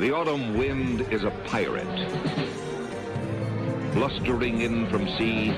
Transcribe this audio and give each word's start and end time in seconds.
The 0.00 0.14
autumn 0.14 0.56
wind 0.56 1.02
is 1.12 1.24
a 1.24 1.30
pirate, 1.44 1.84
blustering 3.92 4.62
in 4.62 4.88
from 4.88 5.06
sea. 5.18 5.50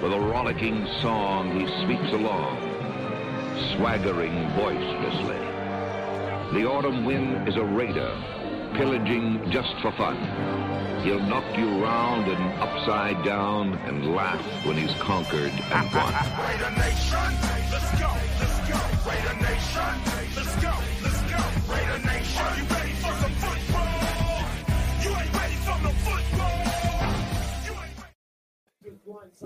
With 0.00 0.12
a 0.12 0.20
rollicking 0.20 0.86
song, 1.00 1.50
he 1.58 1.66
sweeps 1.82 2.12
along, 2.12 2.56
swaggering 3.74 4.48
boisterously. 4.54 5.42
The 6.56 6.70
autumn 6.70 7.04
wind 7.04 7.48
is 7.48 7.56
a 7.56 7.64
raider, 7.64 8.16
pillaging 8.74 9.50
just 9.50 9.74
for 9.82 9.90
fun. 9.90 10.18
He'll 11.02 11.18
knock 11.18 11.58
you 11.58 11.82
round 11.82 12.28
and 12.30 12.62
upside 12.62 13.24
down 13.24 13.74
and 13.88 14.14
laugh 14.14 14.40
when 14.64 14.76
he's 14.76 14.94
conquered 15.00 15.50
and 15.50 15.92
won. 15.92 16.14
Raider 16.46 16.70
Nation, 16.78 17.18
let's 17.72 17.90
go, 17.98 18.14
let's 18.38 18.58
go. 18.70 18.78
Raider 19.10 19.34
Nation, 19.42 20.36
let's 20.36 20.56
go, 20.62 20.91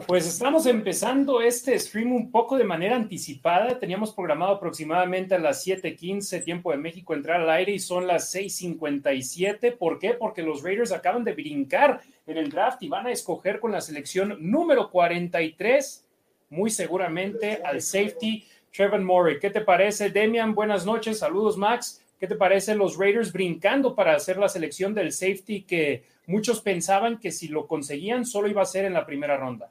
Pues 0.04 0.26
estamos 0.26 0.66
empezando 0.66 1.40
este 1.40 1.76
stream 1.78 2.12
un 2.12 2.30
poco 2.30 2.58
de 2.58 2.64
manera 2.64 2.96
anticipada. 2.96 3.78
Teníamos 3.78 4.12
programado 4.12 4.52
aproximadamente 4.52 5.34
a 5.34 5.38
las 5.38 5.66
7:15 5.66 6.44
tiempo 6.44 6.70
de 6.70 6.76
México 6.76 7.14
entrar 7.14 7.40
al 7.40 7.48
aire 7.48 7.72
y 7.72 7.78
son 7.78 8.06
las 8.06 8.30
6:57. 8.30 9.72
¿Por 9.72 9.98
qué? 9.98 10.12
Porque 10.12 10.42
los 10.42 10.62
Raiders 10.62 10.92
acaban 10.92 11.24
de 11.24 11.32
brincar 11.32 12.02
en 12.26 12.36
el 12.36 12.50
draft 12.50 12.82
y 12.82 12.88
van 12.88 13.06
a 13.06 13.10
escoger 13.10 13.58
con 13.58 13.72
la 13.72 13.80
selección 13.80 14.36
número 14.38 14.90
43, 14.90 16.04
muy 16.50 16.68
seguramente 16.68 17.62
al 17.64 17.80
safety 17.80 18.44
Trevor 18.70 19.00
Murray. 19.00 19.38
¿Qué 19.40 19.48
te 19.48 19.62
parece, 19.62 20.10
Demian? 20.10 20.54
Buenas 20.54 20.84
noches, 20.84 21.18
saludos, 21.18 21.56
Max. 21.56 22.02
¿Qué 22.20 22.26
te 22.26 22.36
parece 22.36 22.74
los 22.74 22.98
Raiders 22.98 23.32
brincando 23.32 23.94
para 23.94 24.14
hacer 24.14 24.36
la 24.36 24.50
selección 24.50 24.94
del 24.94 25.10
safety 25.10 25.62
que 25.62 26.04
muchos 26.26 26.60
pensaban 26.60 27.18
que 27.18 27.32
si 27.32 27.48
lo 27.48 27.66
conseguían 27.66 28.26
solo 28.26 28.48
iba 28.48 28.60
a 28.60 28.66
ser 28.66 28.84
en 28.84 28.92
la 28.92 29.06
primera 29.06 29.38
ronda? 29.38 29.70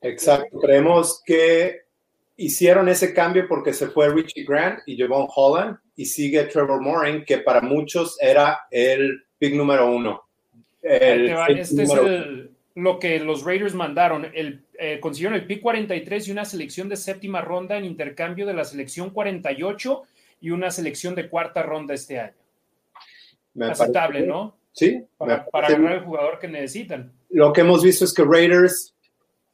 Exacto, 0.00 0.58
creemos 0.60 1.22
que 1.24 1.80
hicieron 2.36 2.88
ese 2.88 3.12
cambio 3.12 3.46
porque 3.48 3.72
se 3.72 3.88
fue 3.88 4.08
Richie 4.10 4.44
Grant 4.44 4.80
y 4.86 4.96
Javon 4.96 5.26
Holland 5.34 5.76
y 5.96 6.04
sigue 6.06 6.44
Trevor 6.44 6.80
Morin, 6.80 7.24
que 7.24 7.38
para 7.38 7.60
muchos 7.60 8.16
era 8.20 8.60
el 8.70 9.24
pick 9.38 9.54
número 9.54 9.90
uno. 9.90 10.22
El 10.82 11.30
Este 11.58 11.82
es 11.82 11.90
el- 11.90 12.50
lo 12.76 13.00
que 13.00 13.18
los 13.18 13.44
Raiders 13.44 13.74
mandaron. 13.74 14.30
El, 14.32 14.62
eh, 14.78 15.00
consiguieron 15.00 15.36
el 15.36 15.46
pick 15.46 15.60
43 15.60 16.28
y 16.28 16.30
una 16.30 16.44
selección 16.44 16.88
de 16.88 16.94
séptima 16.96 17.40
ronda 17.40 17.76
en 17.76 17.84
intercambio 17.84 18.46
de 18.46 18.54
la 18.54 18.64
selección 18.64 19.10
48 19.10 20.04
y 20.40 20.50
una 20.50 20.70
selección 20.70 21.16
de 21.16 21.28
cuarta 21.28 21.62
ronda 21.64 21.94
este 21.94 22.20
año. 22.20 22.34
me 23.54 23.66
Aceptable, 23.66 24.20
parece- 24.20 24.28
¿no? 24.28 24.56
Sí, 24.70 25.02
Para, 25.16 25.44
para 25.46 25.66
agarrar 25.66 25.94
el 25.94 26.04
jugador 26.04 26.38
que 26.38 26.46
necesitan. 26.46 27.10
lo 27.30 27.52
que 27.52 27.62
hemos 27.62 27.82
visto 27.82 28.04
es 28.04 28.14
que 28.14 28.22
Raiders 28.22 28.94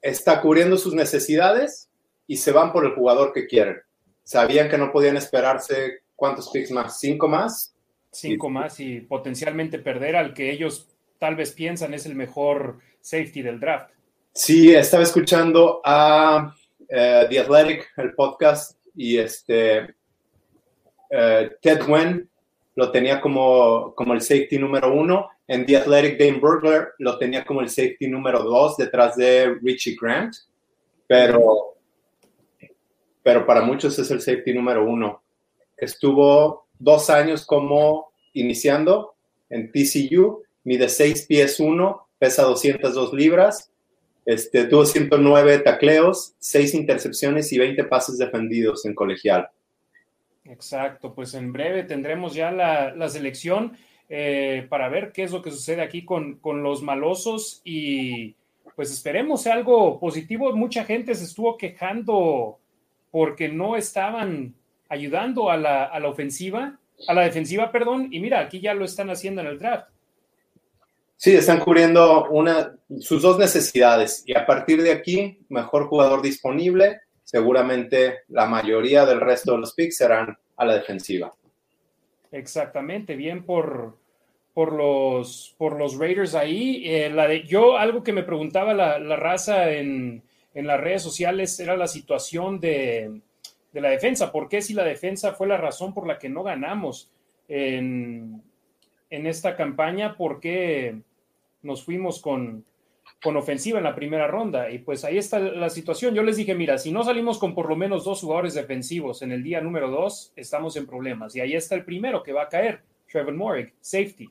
está 0.05 0.43
cubriendo 0.43 0.77
sus 0.77 0.95
necesidades 0.95 1.89
y 2.27 2.37
se 2.37 2.53
van 2.53 2.73
por 2.73 2.85
el 2.85 2.93
jugador 2.93 3.33
que 3.33 3.47
quieren. 3.47 3.79
Sabían 4.23 4.69
que 4.69 4.79
no 4.79 4.93
podían 4.93 5.17
esperarse 5.17 6.03
cuántos 6.15 6.51
picks 6.51 6.71
más, 6.71 7.01
cinco 7.01 7.27
más. 7.27 7.75
Cinco 8.13 8.51
más 8.51 8.79
y 8.81 9.01
potencialmente 9.01 9.79
perder 9.79 10.15
al 10.15 10.35
que 10.35 10.53
ellos 10.53 10.89
tal 11.19 11.37
vez 11.37 11.53
piensan 11.53 11.95
es 11.95 12.05
el 12.05 12.15
mejor 12.15 12.79
safety 13.01 13.41
del 13.41 13.59
draft. 13.59 13.91
Sí, 14.33 14.75
estaba 14.75 15.03
escuchando 15.03 15.81
a 15.83 16.55
eh, 16.89 17.27
The 17.29 17.41
Athletic, 17.41 17.93
el 17.97 18.15
podcast, 18.15 18.79
y 18.95 19.17
este 19.17 19.95
eh, 21.11 21.51
Ted 21.63 21.83
Wen 21.89 22.29
lo 22.75 22.91
tenía 22.91 23.21
como, 23.21 23.95
como 23.95 24.13
el 24.13 24.21
safety 24.21 24.59
número 24.59 24.93
uno. 24.93 25.31
En 25.47 25.67
The 25.67 25.77
Athletic, 25.77 26.19
Dane 26.19 26.39
Burglar 26.39 26.93
lo 26.99 27.19
tenía 27.19 27.45
como 27.45 27.61
el 27.61 27.69
safety 27.69 28.09
número 28.09 28.43
dos 28.43 28.77
detrás 28.77 29.17
de 29.17 29.55
Richie 29.63 29.97
Grant. 30.01 30.35
Pero, 31.07 31.77
pero 33.23 33.47
para 33.47 33.63
muchos 33.63 33.99
es 33.99 34.11
el 34.11 34.21
safety 34.21 34.55
número 34.55 34.85
uno. 34.85 35.23
Estuvo 35.77 36.67
dos 36.79 37.11
años 37.11 37.45
como 37.45 38.13
iniciando 38.33 39.15
en 39.51 39.71
TCU, 39.71 40.43
mide 40.65 40.89
6 40.89 41.27
pies 41.27 41.61
1, 41.61 42.09
pesa 42.19 42.43
202 42.43 43.13
libras, 43.13 43.71
este, 44.25 44.65
tuvo 44.65 44.87
109 44.87 45.59
tacleos, 45.59 46.35
6 46.39 46.75
intercepciones 46.75 47.53
y 47.53 47.59
20 47.59 47.85
pases 47.85 48.19
defendidos 48.19 48.87
en 48.87 48.95
colegial. 48.95 49.49
Exacto, 50.45 51.15
pues 51.15 51.35
en 51.35 51.53
breve 51.53 51.85
tendremos 51.85 52.35
ya 52.35 52.51
la, 52.51 52.95
la 52.95 53.09
selección 53.09 53.77
eh, 54.09 54.67
para 54.69 54.89
ver 54.89 55.13
qué 55.13 55.23
es 55.25 55.33
lo 55.33 55.43
que 55.43 55.51
sucede 55.51 55.83
aquí 55.83 56.05
con, 56.05 56.37
con 56.37 56.63
los 56.63 56.83
malosos 56.83 57.61
y 57.65 58.35
pues 58.77 58.91
esperemos 58.91 59.47
algo 59.47 59.99
positivo. 59.99 60.55
Mucha 60.55 60.85
gente 60.85 61.15
se 61.15 61.25
estuvo 61.25 61.57
quejando 61.57 62.59
porque 63.11 63.49
no 63.49 63.77
estaban 63.77 64.55
ayudando 64.89 65.51
a 65.51 65.57
la, 65.57 65.85
a 65.85 66.01
la 66.01 66.09
ofensiva, 66.09 66.79
a 67.07 67.15
la 67.15 67.23
defensiva, 67.23 67.71
perdón, 67.71 68.09
y 68.11 68.21
mira, 68.21 68.41
aquí 68.41 68.61
ya 68.61 68.75
lo 68.75 68.85
están 68.85 69.11
haciendo 69.11 69.41
en 69.41 69.47
el 69.49 69.59
draft. 69.59 69.89
Sí, 71.17 71.35
están 71.35 71.61
cubriendo 71.61 72.29
una, 72.31 72.75
sus 73.01 73.23
dos 73.23 73.39
necesidades 73.39 74.25
y 74.27 74.37
a 74.37 74.45
partir 74.45 74.83
de 74.83 74.93
aquí, 74.93 75.39
mejor 75.49 75.87
jugador 75.87 76.23
disponible, 76.23 77.01
seguramente 77.23 78.19
la 78.29 78.47
mayoría 78.47 79.07
del 79.07 79.21
resto 79.21 79.53
de 79.53 79.59
los 79.59 79.75
picks 79.75 79.97
serán 79.97 80.37
a 80.57 80.65
la 80.65 80.75
defensiva. 80.75 81.33
Exactamente, 82.35 83.15
bien 83.15 83.45
por, 83.45 83.97
por, 84.55 84.73
los, 84.73 85.55
por 85.57 85.79
los 85.79 85.97
Raiders 85.97 86.35
ahí. 86.35 86.83
Eh, 86.85 87.45
yo, 87.47 87.77
algo 87.79 88.03
que 88.03 88.13
me 88.13 88.25
preguntaba 88.25 88.75
la, 88.75 88.99
la 88.99 89.15
raza 89.15 89.71
en, 89.71 90.21
en, 90.53 90.67
las 90.67 90.81
redes 90.81 91.01
sociales 91.01 91.59
era 91.61 91.77
la 91.77 91.87
situación 91.87 92.59
de, 92.59 93.21
de, 93.73 93.81
la 93.81 93.91
defensa. 93.91 94.33
¿Por 94.33 94.49
qué 94.49 94.63
si 94.63 94.75
la 94.75 94.83
defensa 94.83 95.35
fue 95.35 95.47
la 95.47 95.59
razón 95.59 95.95
por 95.95 96.09
la 96.09 96.19
que 96.19 96.29
no 96.29 96.43
ganamos 96.43 97.09
en, 97.47 98.43
en 99.11 99.27
esta 99.29 99.55
campaña? 99.55 100.17
¿Por 100.17 100.41
qué 100.41 100.97
nos 101.63 101.85
fuimos 101.85 102.21
con, 102.21 102.65
con 103.25 103.37
ofensiva 103.39 103.79
en 103.79 103.85
la 103.85 103.95
primera 103.95 104.29
ronda? 104.29 104.71
Y 104.71 104.79
pues 104.79 105.03
ahí 105.05 105.17
está 105.17 105.41
la 105.41 105.71
situación. 105.71 106.15
Yo 106.15 106.23
les 106.23 106.37
dije, 106.37 106.55
mira, 106.55 106.77
si 106.79 106.93
no 106.93 107.03
salimos 107.03 107.39
con 107.39 107.55
por 107.55 107.69
lo 107.69 107.75
menos 107.75 108.05
dos 108.05 108.21
jugadores 108.21 108.53
defensivos 108.53 109.23
en 109.23 109.33
el 109.33 109.43
día 109.43 109.63
número 109.63 109.91
dos, 109.91 110.33
estamos 110.37 110.77
en 110.77 110.87
problemas. 110.87 111.35
Y 111.35 111.41
ahí 111.41 111.55
está 111.55 111.75
el 111.75 111.85
primero 111.85 112.23
que 112.23 112.35
va 112.35 112.43
a 112.43 112.49
caer, 112.49 112.83
Trevor 113.11 113.35
Morrig, 113.35 113.73
safety. 113.81 114.31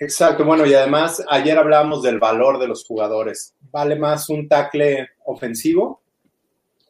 Exacto, 0.00 0.44
bueno, 0.44 0.64
y 0.64 0.74
además 0.74 1.24
ayer 1.28 1.58
hablábamos 1.58 2.04
del 2.04 2.20
valor 2.20 2.60
de 2.60 2.68
los 2.68 2.84
jugadores. 2.84 3.56
Vale 3.72 3.96
más 3.96 4.28
un 4.28 4.46
tackle 4.46 5.08
ofensivo 5.24 6.02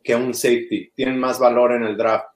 que 0.02 0.14
un 0.14 0.34
safety. 0.34 0.90
Tienen 0.94 1.18
más 1.18 1.38
valor 1.38 1.72
en 1.72 1.84
el 1.84 1.96
draft. 1.96 2.26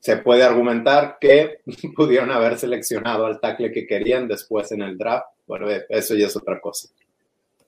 Se 0.00 0.16
puede 0.16 0.42
argumentar 0.42 1.18
que 1.20 1.60
pudieron 1.96 2.30
haber 2.32 2.58
seleccionado 2.58 3.26
al 3.26 3.40
tackle 3.40 3.70
que 3.70 3.86
querían 3.86 4.26
después 4.26 4.72
en 4.72 4.82
el 4.82 4.96
draft. 4.96 5.26
Bueno, 5.46 5.68
eso 5.88 6.14
ya 6.14 6.26
es 6.26 6.36
otra 6.36 6.60
cosa. 6.60 6.88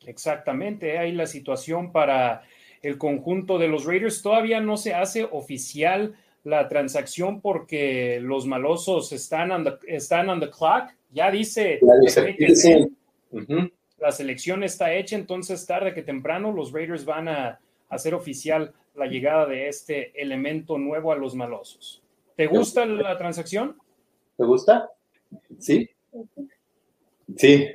Exactamente, 0.07 0.99
ahí 0.99 1.13
la 1.13 1.27
situación 1.27 1.93
para 1.93 2.43
el 2.83 2.97
conjunto 2.99 3.59
de 3.59 3.69
los 3.69 3.85
Raiders. 3.85 4.23
Todavía 4.23 4.61
no 4.61 4.77
se 4.77 4.95
hace 4.95 5.25
oficial 5.25 6.15
la 6.45 6.69
transacción 6.69 7.41
porque 7.41 8.21
los 8.21 8.47
malosos 8.47 9.13
están 9.13 9.51
on 9.51 9.65
the, 9.65 9.73
están 9.89 10.29
on 10.29 10.41
the 10.41 10.49
clock. 10.49 10.91
Ya 11.11 11.31
dice, 11.31 11.81
ya 11.83 11.95
dice 12.01 12.37
que 12.37 12.55
sí. 12.55 12.75
uh 13.33 13.41
-huh. 13.41 13.73
la 13.99 14.13
selección 14.13 14.63
está 14.63 14.93
hecha, 14.95 15.17
entonces 15.17 15.67
tarde 15.67 15.93
que 15.93 16.03
temprano 16.03 16.53
los 16.53 16.73
Raiders 16.73 17.05
van 17.05 17.29
a 17.29 17.59
hacer 17.89 18.15
oficial 18.15 18.73
la 18.95 19.07
llegada 19.07 19.47
de 19.47 19.69
este 19.69 20.21
elemento 20.21 20.79
nuevo 20.79 21.13
a 21.13 21.17
los 21.17 21.35
malosos. 21.35 22.03
¿Te 22.37 22.47
gusta 22.47 22.87
la 22.87 23.17
transacción? 23.17 23.77
¿Te 24.37 24.45
gusta? 24.45 24.91
Sí. 25.59 25.89
Sí, 27.37 27.67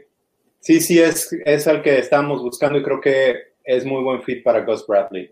sí, 0.61 0.79
sí, 0.79 0.99
es, 0.99 1.31
es 1.45 1.67
el 1.67 1.81
que 1.81 1.99
estamos 1.99 2.41
buscando 2.41 2.79
y 2.79 2.83
creo 2.83 3.01
que 3.01 3.35
es 3.63 3.85
muy 3.85 4.01
buen 4.01 4.23
fit 4.23 4.43
para 4.43 4.63
Gus 4.63 4.87
Bradley. 4.87 5.29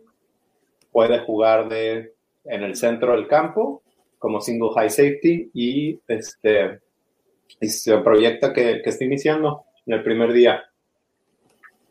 Puede 0.91 1.19
jugar 1.19 1.69
de, 1.69 2.13
en 2.45 2.63
el 2.63 2.75
centro 2.75 3.13
del 3.13 3.27
campo 3.27 3.81
como 4.17 4.41
single 4.41 4.71
high 4.75 4.89
safety 4.89 5.49
y, 5.53 5.99
este, 6.07 6.81
y 7.61 7.67
se 7.67 7.97
proyecta 7.99 8.51
que, 8.51 8.81
que 8.83 8.89
está 8.89 9.05
iniciando 9.05 9.63
en 9.85 9.93
el 9.93 10.03
primer 10.03 10.33
día. 10.33 10.68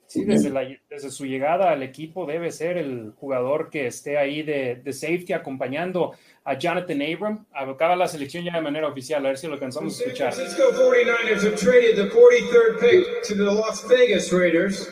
Sí, 0.08 0.24
desde, 0.24 0.48
la, 0.48 0.66
desde, 0.88 1.10
su 1.10 1.26
llegada 1.26 1.70
al 1.70 1.82
equipo 1.82 2.24
debe 2.24 2.50
ser 2.50 2.78
el 2.78 3.12
jugador 3.14 3.68
que 3.68 3.86
esté 3.86 4.16
ahí 4.16 4.42
de, 4.42 4.76
de, 4.76 4.92
safety 4.94 5.34
acompañando 5.34 6.14
a 6.44 6.58
Jonathan 6.58 7.02
Abram. 7.02 7.46
Acaba 7.52 7.94
la 7.94 8.08
selección 8.08 8.42
ya 8.42 8.54
de 8.54 8.62
manera 8.62 8.88
oficial, 8.88 9.24
a 9.26 9.28
ver 9.28 9.36
si 9.36 9.46
lo 9.46 9.52
alcanzamos 9.52 10.00
a 10.00 10.04
escuchar. 10.04 10.32
San 10.32 10.46
Francisco 10.46 10.72
49ers 10.72 11.44
have 11.44 11.56
traded 11.56 11.96
the 11.96 12.08
43rd 12.08 12.80
pick 12.80 13.22
to 13.24 13.34
the 13.34 13.52
Las 13.52 13.86
Vegas 13.86 14.32
Raiders. 14.32 14.88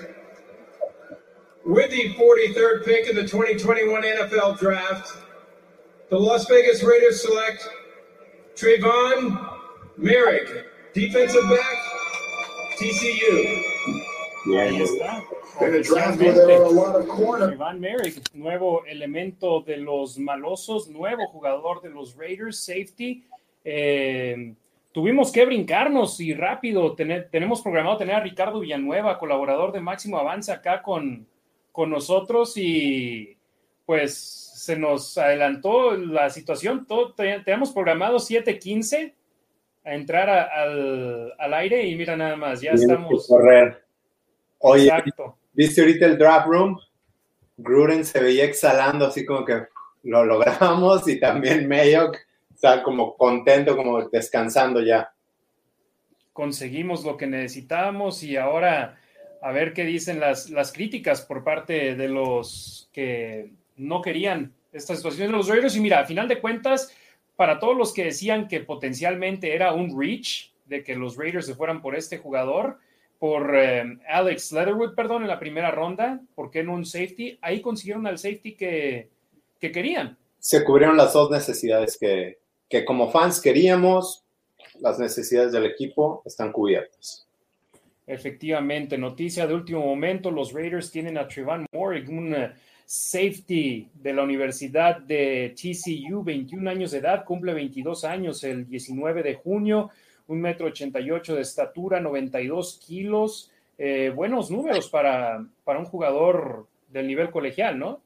With 1.64 1.90
the 1.90 2.14
43rd 2.14 2.84
pick 2.84 3.08
in 3.08 3.16
the 3.16 3.26
2021 3.26 4.02
NFL 4.02 4.58
Draft, 4.58 5.16
the 6.10 6.18
Las 6.18 6.46
Vegas 6.46 6.82
Raiders 6.82 7.22
select 7.22 7.66
Trayvon 8.54 9.56
Merrick, 9.96 10.66
Defensive 10.92 11.42
back, 11.48 11.76
TCU. 12.78 14.05
Ahí 14.60 14.80
está. 14.82 15.22
Iván 17.52 17.80
Merrick, 17.80 18.34
nuevo 18.34 18.84
elemento 18.86 19.60
de 19.60 19.78
los 19.78 20.18
malosos, 20.18 20.88
nuevo 20.88 21.26
jugador 21.28 21.80
de 21.82 21.90
los 21.90 22.16
Raiders, 22.16 22.58
safety. 22.64 23.24
Eh, 23.64 24.54
tuvimos 24.92 25.32
que 25.32 25.44
brincarnos 25.44 26.20
y 26.20 26.34
rápido. 26.34 26.94
tener- 26.94 27.28
tenemos 27.30 27.62
programado 27.62 27.96
tener 27.96 28.14
a 28.16 28.20
Ricardo 28.20 28.60
Villanueva, 28.60 29.18
colaborador 29.18 29.72
de 29.72 29.80
Máximo 29.80 30.18
Avance, 30.18 30.52
acá 30.52 30.82
con, 30.82 31.26
con 31.72 31.90
nosotros 31.90 32.56
y 32.56 33.36
pues 33.84 34.14
se 34.16 34.76
nos 34.76 35.16
adelantó 35.18 35.92
la 35.96 36.28
situación. 36.30 36.86
Todo, 36.86 37.12
te- 37.12 37.40
teníamos 37.40 37.72
programado 37.72 38.18
7:15 38.18 39.14
a 39.84 39.94
entrar 39.94 40.28
a- 40.28 40.42
al, 40.62 41.32
al 41.38 41.54
aire 41.54 41.86
y 41.86 41.94
mira 41.96 42.16
nada 42.16 42.36
más, 42.36 42.60
ya 42.60 42.72
Tienes 42.72 42.82
estamos. 42.90 43.26
correr. 43.28 43.85
Oye, 44.68 44.84
Exacto. 44.84 45.36
¿viste 45.52 45.80
ahorita 45.80 46.06
el 46.06 46.18
draft 46.18 46.48
room? 46.48 46.78
Gruden 47.56 48.04
se 48.04 48.20
veía 48.20 48.44
exhalando 48.44 49.06
así 49.06 49.24
como 49.24 49.44
que 49.44 49.62
lo 50.02 50.24
logramos 50.24 51.06
y 51.08 51.20
también 51.20 51.68
Mayock 51.68 52.16
está 52.52 52.82
como 52.82 53.16
contento, 53.16 53.76
como 53.76 54.08
descansando 54.08 54.82
ya. 54.82 55.12
conseguimos 56.32 57.04
lo 57.04 57.16
que 57.16 57.26
necesitábamos 57.26 58.22
y 58.22 58.36
ahora 58.36 58.98
a 59.40 59.52
ver 59.52 59.72
qué 59.72 59.84
dicen 59.84 60.20
las, 60.20 60.50
las 60.50 60.72
críticas 60.72 61.22
por 61.22 61.44
parte 61.44 61.94
de 61.94 62.08
los 62.08 62.90
que 62.92 63.52
no 63.76 64.02
querían 64.02 64.52
esta 64.72 64.96
situación 64.96 65.28
de 65.28 65.36
los 65.36 65.48
Raiders. 65.48 65.76
Y 65.76 65.80
mira, 65.80 66.00
a 66.00 66.06
final 66.06 66.28
de 66.28 66.40
cuentas, 66.40 66.92
para 67.36 67.58
todos 67.58 67.76
los 67.76 67.94
que 67.94 68.04
decían 68.04 68.48
que 68.48 68.60
potencialmente 68.60 69.54
era 69.54 69.72
un 69.72 69.98
reach 69.98 70.52
de 70.66 70.82
que 70.82 70.96
los 70.96 71.16
Raiders 71.16 71.46
se 71.46 71.54
fueran 71.54 71.80
por 71.80 71.94
este 71.94 72.18
jugador, 72.18 72.78
por 73.18 73.56
eh, 73.56 73.98
Alex 74.08 74.52
Leatherwood, 74.52 74.94
perdón, 74.94 75.22
en 75.22 75.28
la 75.28 75.38
primera 75.38 75.70
ronda, 75.70 76.20
¿por 76.34 76.50
qué 76.50 76.62
no 76.62 76.74
un 76.74 76.84
safety? 76.84 77.38
Ahí 77.40 77.60
consiguieron 77.60 78.06
al 78.06 78.18
safety 78.18 78.54
que, 78.54 79.08
que 79.60 79.72
querían. 79.72 80.16
Se 80.38 80.64
cubrieron 80.64 80.96
las 80.96 81.12
dos 81.12 81.30
necesidades 81.30 81.96
que, 81.98 82.38
que 82.68 82.84
como 82.84 83.10
fans 83.10 83.40
queríamos, 83.40 84.24
las 84.80 84.98
necesidades 84.98 85.52
del 85.52 85.66
equipo 85.66 86.22
están 86.24 86.52
cubiertas. 86.52 87.26
Efectivamente, 88.06 88.96
noticia 88.96 89.46
de 89.46 89.54
último 89.54 89.84
momento, 89.84 90.30
los 90.30 90.52
Raiders 90.52 90.90
tienen 90.90 91.18
a 91.18 91.26
Trevon 91.26 91.66
Moore, 91.72 92.04
un 92.08 92.34
eh, 92.34 92.52
safety 92.84 93.88
de 93.94 94.12
la 94.12 94.22
Universidad 94.22 94.98
de 95.00 95.54
TCU, 95.56 96.22
21 96.22 96.70
años 96.70 96.92
de 96.92 96.98
edad, 96.98 97.24
cumple 97.24 97.52
22 97.52 98.04
años 98.04 98.44
el 98.44 98.68
19 98.68 99.24
de 99.24 99.34
junio, 99.34 99.90
un 100.28 100.40
metro 100.40 100.66
88 100.66 101.34
de 101.36 101.42
estatura, 101.42 102.00
92 102.00 102.80
kilos, 102.86 103.50
eh, 103.78 104.10
buenos 104.14 104.50
números 104.50 104.88
para, 104.88 105.44
para 105.64 105.78
un 105.78 105.84
jugador 105.84 106.66
del 106.88 107.06
nivel 107.06 107.30
colegial, 107.30 107.78
¿no? 107.78 108.00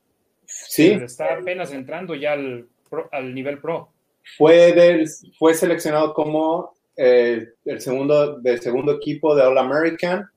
Sí, 0.44 0.90
Está 0.90 1.34
apenas 1.34 1.72
entrando 1.72 2.14
ya 2.14 2.32
al, 2.32 2.66
pro- 2.88 3.08
al 3.12 3.32
nivel 3.34 3.58
pro. 3.60 3.88
fue, 4.36 4.72
del, 4.72 5.06
fue 5.38 5.54
seleccionado 5.54 6.12
como 6.12 6.74
eh, 6.96 7.50
el 7.64 7.80
segundo, 7.80 8.38
del 8.40 8.60
segundo 8.60 8.92
equipo 8.92 9.34
de 9.36 9.42
All 9.42 9.58
American. 9.58 10.28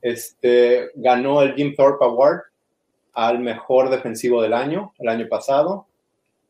Este, 0.00 0.90
ganó 0.94 1.42
el 1.42 1.54
Jim 1.54 1.74
Thorpe 1.74 2.04
Award 2.04 2.42
al 3.14 3.40
mejor 3.40 3.90
defensivo 3.90 4.40
del 4.40 4.52
año, 4.52 4.92
el 4.98 5.08
año 5.08 5.26
pasado. 5.28 5.86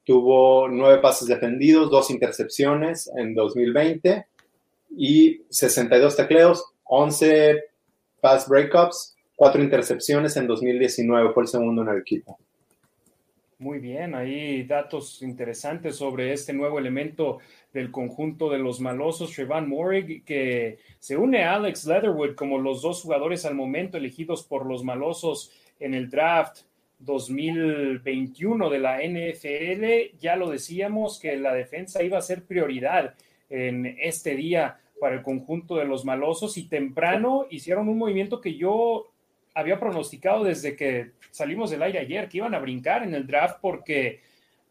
Tuvo 0.05 0.69
nueve 0.69 0.99
pases 1.00 1.27
defendidos, 1.27 1.91
dos 1.91 2.11
intercepciones 2.11 3.11
en 3.17 3.35
2020 3.35 4.27
y 4.91 5.43
62 5.50 6.17
tacleos, 6.17 6.65
11 6.85 7.62
pass 8.21 8.49
breakups, 8.49 9.17
cuatro 9.35 9.62
intercepciones 9.62 10.37
en 10.37 10.47
2019. 10.47 11.33
Fue 11.33 11.43
el 11.43 11.49
segundo 11.49 11.83
en 11.83 11.88
el 11.88 11.99
equipo. 11.99 12.38
Muy 13.59 13.79
bien, 13.79 14.15
ahí 14.15 14.65
datos 14.65 15.23
interesantes 15.23 15.97
sobre 15.97 16.35
este 16.35 16.53
nuevo 16.53 16.79
elemento 16.79 17.38
del 17.73 17.91
conjunto 17.91 18.50
de 18.50 18.59
los 18.59 18.81
malosos, 18.81 19.33
Trevon 19.33 19.67
Morig, 19.67 20.25
que 20.25 20.79
se 20.99 21.17
une 21.17 21.43
a 21.43 21.55
Alex 21.55 21.87
Leatherwood 21.87 22.35
como 22.35 22.59
los 22.59 22.83
dos 22.83 23.00
jugadores 23.00 23.47
al 23.47 23.55
momento 23.55 23.97
elegidos 23.97 24.43
por 24.43 24.67
los 24.67 24.85
malosos 24.85 25.53
en 25.81 25.94
el 25.94 26.11
draft 26.11 26.65
2021 26.99 28.69
de 28.69 28.79
la 28.79 28.99
NFL. 28.99 30.19
Ya 30.19 30.37
lo 30.37 30.50
decíamos 30.50 31.19
que 31.19 31.37
la 31.37 31.55
defensa 31.55 32.03
iba 32.03 32.19
a 32.19 32.23
ser 32.23 32.44
prioridad 32.44 33.15
en 33.49 33.97
este 34.01 34.35
día 34.35 34.79
para 35.01 35.15
el 35.17 35.23
conjunto 35.23 35.77
de 35.77 35.85
los 35.85 36.05
malosos 36.05 36.57
y 36.57 36.69
temprano 36.69 37.47
hicieron 37.51 37.89
un 37.89 37.99
movimiento 37.99 38.41
que 38.41 38.55
yo 38.55 39.09
había 39.55 39.79
pronosticado 39.79 40.45
desde 40.45 40.77
que 40.77 41.13
salimos 41.31 41.71
del 41.71 41.83
aire 41.83 41.99
ayer, 41.99 42.29
que 42.29 42.39
iban 42.39 42.55
a 42.55 42.59
brincar 42.59 43.03
en 43.03 43.15
el 43.15 43.27
draft 43.27 43.59
porque 43.61 44.21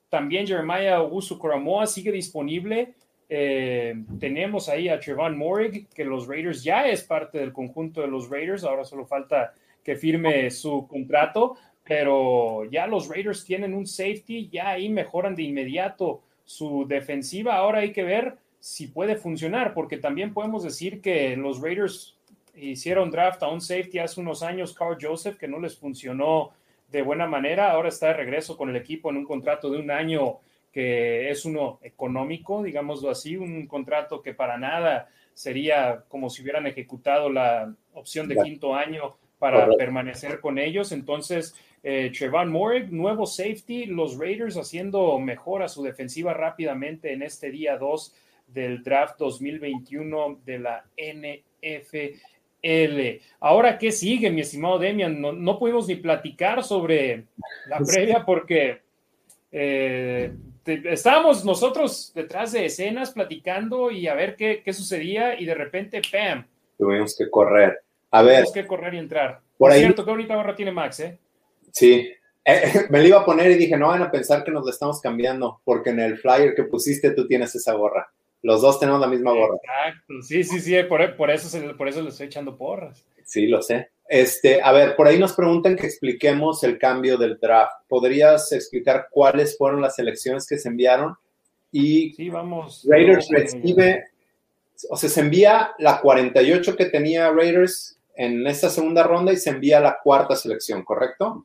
también 0.10 0.48
Jeremiah 0.48 0.98
Augusto 0.98 1.40
Coramoa 1.40 1.88
sigue 1.88 2.12
disponible. 2.12 2.94
Eh, 3.28 3.96
tenemos 4.20 4.70
ahí 4.70 4.88
a 4.88 5.00
Trevon 5.00 5.38
Morig, 5.38 5.88
que 5.90 6.06
los 6.06 6.28
Raiders 6.28 6.64
ya 6.64 6.88
es 6.88 7.04
parte 7.04 7.40
del 7.40 7.52
conjunto 7.52 8.02
de 8.02 8.08
los 8.08 8.30
Raiders, 8.30 8.64
ahora 8.64 8.86
solo 8.86 9.06
falta 9.06 9.54
que 9.84 9.96
firme 9.96 10.52
su 10.52 10.88
contrato, 10.88 11.58
pero 11.84 12.66
ya 12.66 12.88
los 12.88 13.08
Raiders 13.08 13.44
tienen 13.44 13.74
un 13.74 13.88
safety, 13.88 14.50
ya 14.50 14.70
ahí 14.70 14.90
mejoran 14.90 15.36
de 15.36 15.44
inmediato 15.44 16.22
su 16.44 16.86
defensiva, 16.88 17.56
ahora 17.56 17.80
hay 17.80 17.92
que 17.92 18.04
ver 18.04 18.38
si 18.66 18.88
puede 18.88 19.16
funcionar, 19.16 19.76
porque 19.76 19.98
también 19.98 20.34
podemos 20.34 20.64
decir 20.64 21.00
que 21.00 21.38
los 21.38 21.62
Raiders 21.62 22.18
hicieron 22.56 23.12
draft 23.12 23.44
a 23.44 23.48
un 23.48 23.62
safety 23.62 24.00
hace 24.00 24.20
unos 24.20 24.42
años, 24.42 24.74
Carl 24.74 24.98
Joseph, 25.00 25.38
que 25.38 25.48
no 25.48 25.60
les 25.60 25.78
funcionó 25.78 26.50
de 26.90 27.04
buena 27.04 27.28
manera. 27.28 27.70
Ahora 27.70 27.90
está 27.90 28.08
de 28.08 28.14
regreso 28.16 28.58
con 28.58 28.72
el 28.72 28.76
equipo 28.76 29.12
en 29.12 29.18
un 29.18 29.24
contrato 29.24 29.70
de 29.70 29.78
un 29.78 29.92
año 29.92 30.40
que 30.72 31.30
es 31.30 31.46
uno 31.46 31.78
económico, 31.84 32.64
digámoslo 32.64 33.12
así, 33.12 33.38
un 33.38 33.68
contrato 33.68 34.24
que 34.24 34.34
para 34.34 34.58
nada 34.58 35.10
sería 35.36 36.04
como 36.08 36.32
si 36.32 36.42
hubieran 36.42 36.66
ejecutado 36.66 37.30
la 37.30 37.72
opción 37.94 38.28
de 38.28 38.36
quinto 38.36 38.74
año 38.74 39.16
para 39.38 39.60
Correcto. 39.60 39.78
permanecer 39.78 40.40
con 40.40 40.58
ellos. 40.58 40.92
Entonces, 40.92 41.56
eh, 41.84 42.12
Trevon 42.18 42.52
Moore, 42.52 42.88
nuevo 42.88 43.28
safety, 43.28 43.86
los 43.86 44.18
Raiders 44.18 44.58
haciendo 44.58 45.20
mejor 45.20 45.62
a 45.62 45.68
su 45.68 45.84
defensiva 45.84 46.34
rápidamente 46.34 47.14
en 47.14 47.22
este 47.22 47.52
día 47.52 47.78
2 47.78 48.16
del 48.48 48.84
draft 48.84 49.18
2021 49.20 50.42
de 50.46 50.60
la 50.60 50.86
NFL. 52.64 53.22
Ahora, 53.40 53.78
¿qué 53.78 53.92
sigue, 53.92 54.30
mi 54.30 54.42
estimado 54.42 54.80
Demian? 54.80 55.20
No, 55.22 55.32
no 55.34 55.60
pudimos 55.60 55.88
ni 55.88 55.96
platicar 55.96 56.64
sobre 56.64 57.26
la 57.68 57.78
previa 57.80 58.26
porque 58.26 58.82
eh, 59.52 60.32
te- 60.64 60.82
estábamos 60.92 61.46
nosotros 61.46 62.12
detrás 62.16 62.52
de 62.54 62.66
escenas 62.66 63.12
platicando 63.12 63.92
y 63.92 64.08
a 64.08 64.16
ver 64.16 64.36
qué, 64.36 64.62
qué 64.64 64.74
sucedía 64.74 65.40
y 65.40 65.46
de 65.46 65.54
repente, 65.54 66.02
¡pam! 66.12 66.46
Tuvimos 66.78 67.16
que 67.18 67.30
correr. 67.30 67.80
A 68.12 68.22
ver, 68.24 68.36
Tuvimos 68.46 68.54
que 68.54 68.68
correr 68.68 68.94
y 68.96 68.98
entrar. 69.00 69.40
Por 69.58 69.70
Por 69.70 69.72
ahí- 69.72 69.80
cierto, 69.82 70.04
qué 70.04 70.12
bonita 70.12 70.36
gorra 70.36 70.56
tiene 70.56 70.72
Max, 70.72 71.00
¿eh? 71.02 71.18
sí. 71.72 72.10
Eh, 72.48 72.62
me 72.92 73.00
lo 73.02 73.08
iba 73.08 73.22
a 73.22 73.26
poner 73.26 73.50
y 73.50 73.56
dije, 73.56 73.76
no 73.76 73.88
van 73.88 74.04
a 74.04 74.12
pensar 74.12 74.44
que 74.44 74.52
nos 74.52 74.64
la 74.66 74.70
estamos 74.72 75.02
cambiando, 75.02 75.62
porque 75.64 75.90
en 75.90 76.00
el 76.00 76.18
flyer 76.20 76.54
que 76.54 76.62
pusiste 76.64 77.10
tú 77.12 77.28
tienes 77.28 77.56
esa 77.56 77.74
gorra. 77.74 78.08
Los 78.46 78.62
dos 78.62 78.80
tenemos 78.80 79.02
la 79.02 79.08
misma 79.08 79.32
gorra. 79.32 79.56
Exacto, 79.64 80.22
sí, 80.22 80.44
sí, 80.44 80.60
sí, 80.60 80.76
por, 80.88 81.16
por 81.16 81.32
eso, 81.32 81.50
se- 81.50 81.74
por 81.74 81.88
eso 81.88 82.02
le 82.02 82.10
estoy 82.10 82.28
echando 82.28 82.56
porras. 82.56 83.04
Sí, 83.24 83.48
lo 83.48 83.62
sé. 83.64 83.90
Este, 84.08 84.62
a 84.62 84.72
ver, 84.72 84.96
por 84.96 85.08
ahí 85.08 85.18
nos 85.18 85.34
preguntan 85.34 85.76
que 85.76 85.88
expliquemos 85.88 86.64
el 86.64 86.78
cambio 86.78 87.18
del 87.18 87.40
draft. 87.40 87.74
¿Podrías 87.88 88.52
explicar 88.52 89.08
cuáles 89.10 89.58
fueron 89.58 89.82
las 89.82 89.96
selecciones 89.96 90.46
que 90.48 90.60
se 90.60 90.70
enviaron? 90.70 91.16
Y 91.72 92.14
Sí, 92.14 92.30
vamos. 92.30 92.86
Raiders 92.88 93.28
vamos 93.32 93.54
ello. 93.54 93.58
recibe, 93.64 94.04
o 94.92 94.96
sea, 94.96 95.10
se 95.10 95.22
envía 95.22 95.72
la 95.80 96.00
48 96.02 96.76
que 96.76 96.86
tenía 96.86 97.32
Raiders 97.32 97.98
en 98.16 98.46
esta 98.46 98.70
segunda 98.70 99.02
ronda 99.04 99.34
y 99.34 99.38
se 99.38 99.50
envía 99.50 99.80
la 99.80 99.98
cuarta 100.04 100.36
selección, 100.36 100.84
¿correcto? 100.84 101.44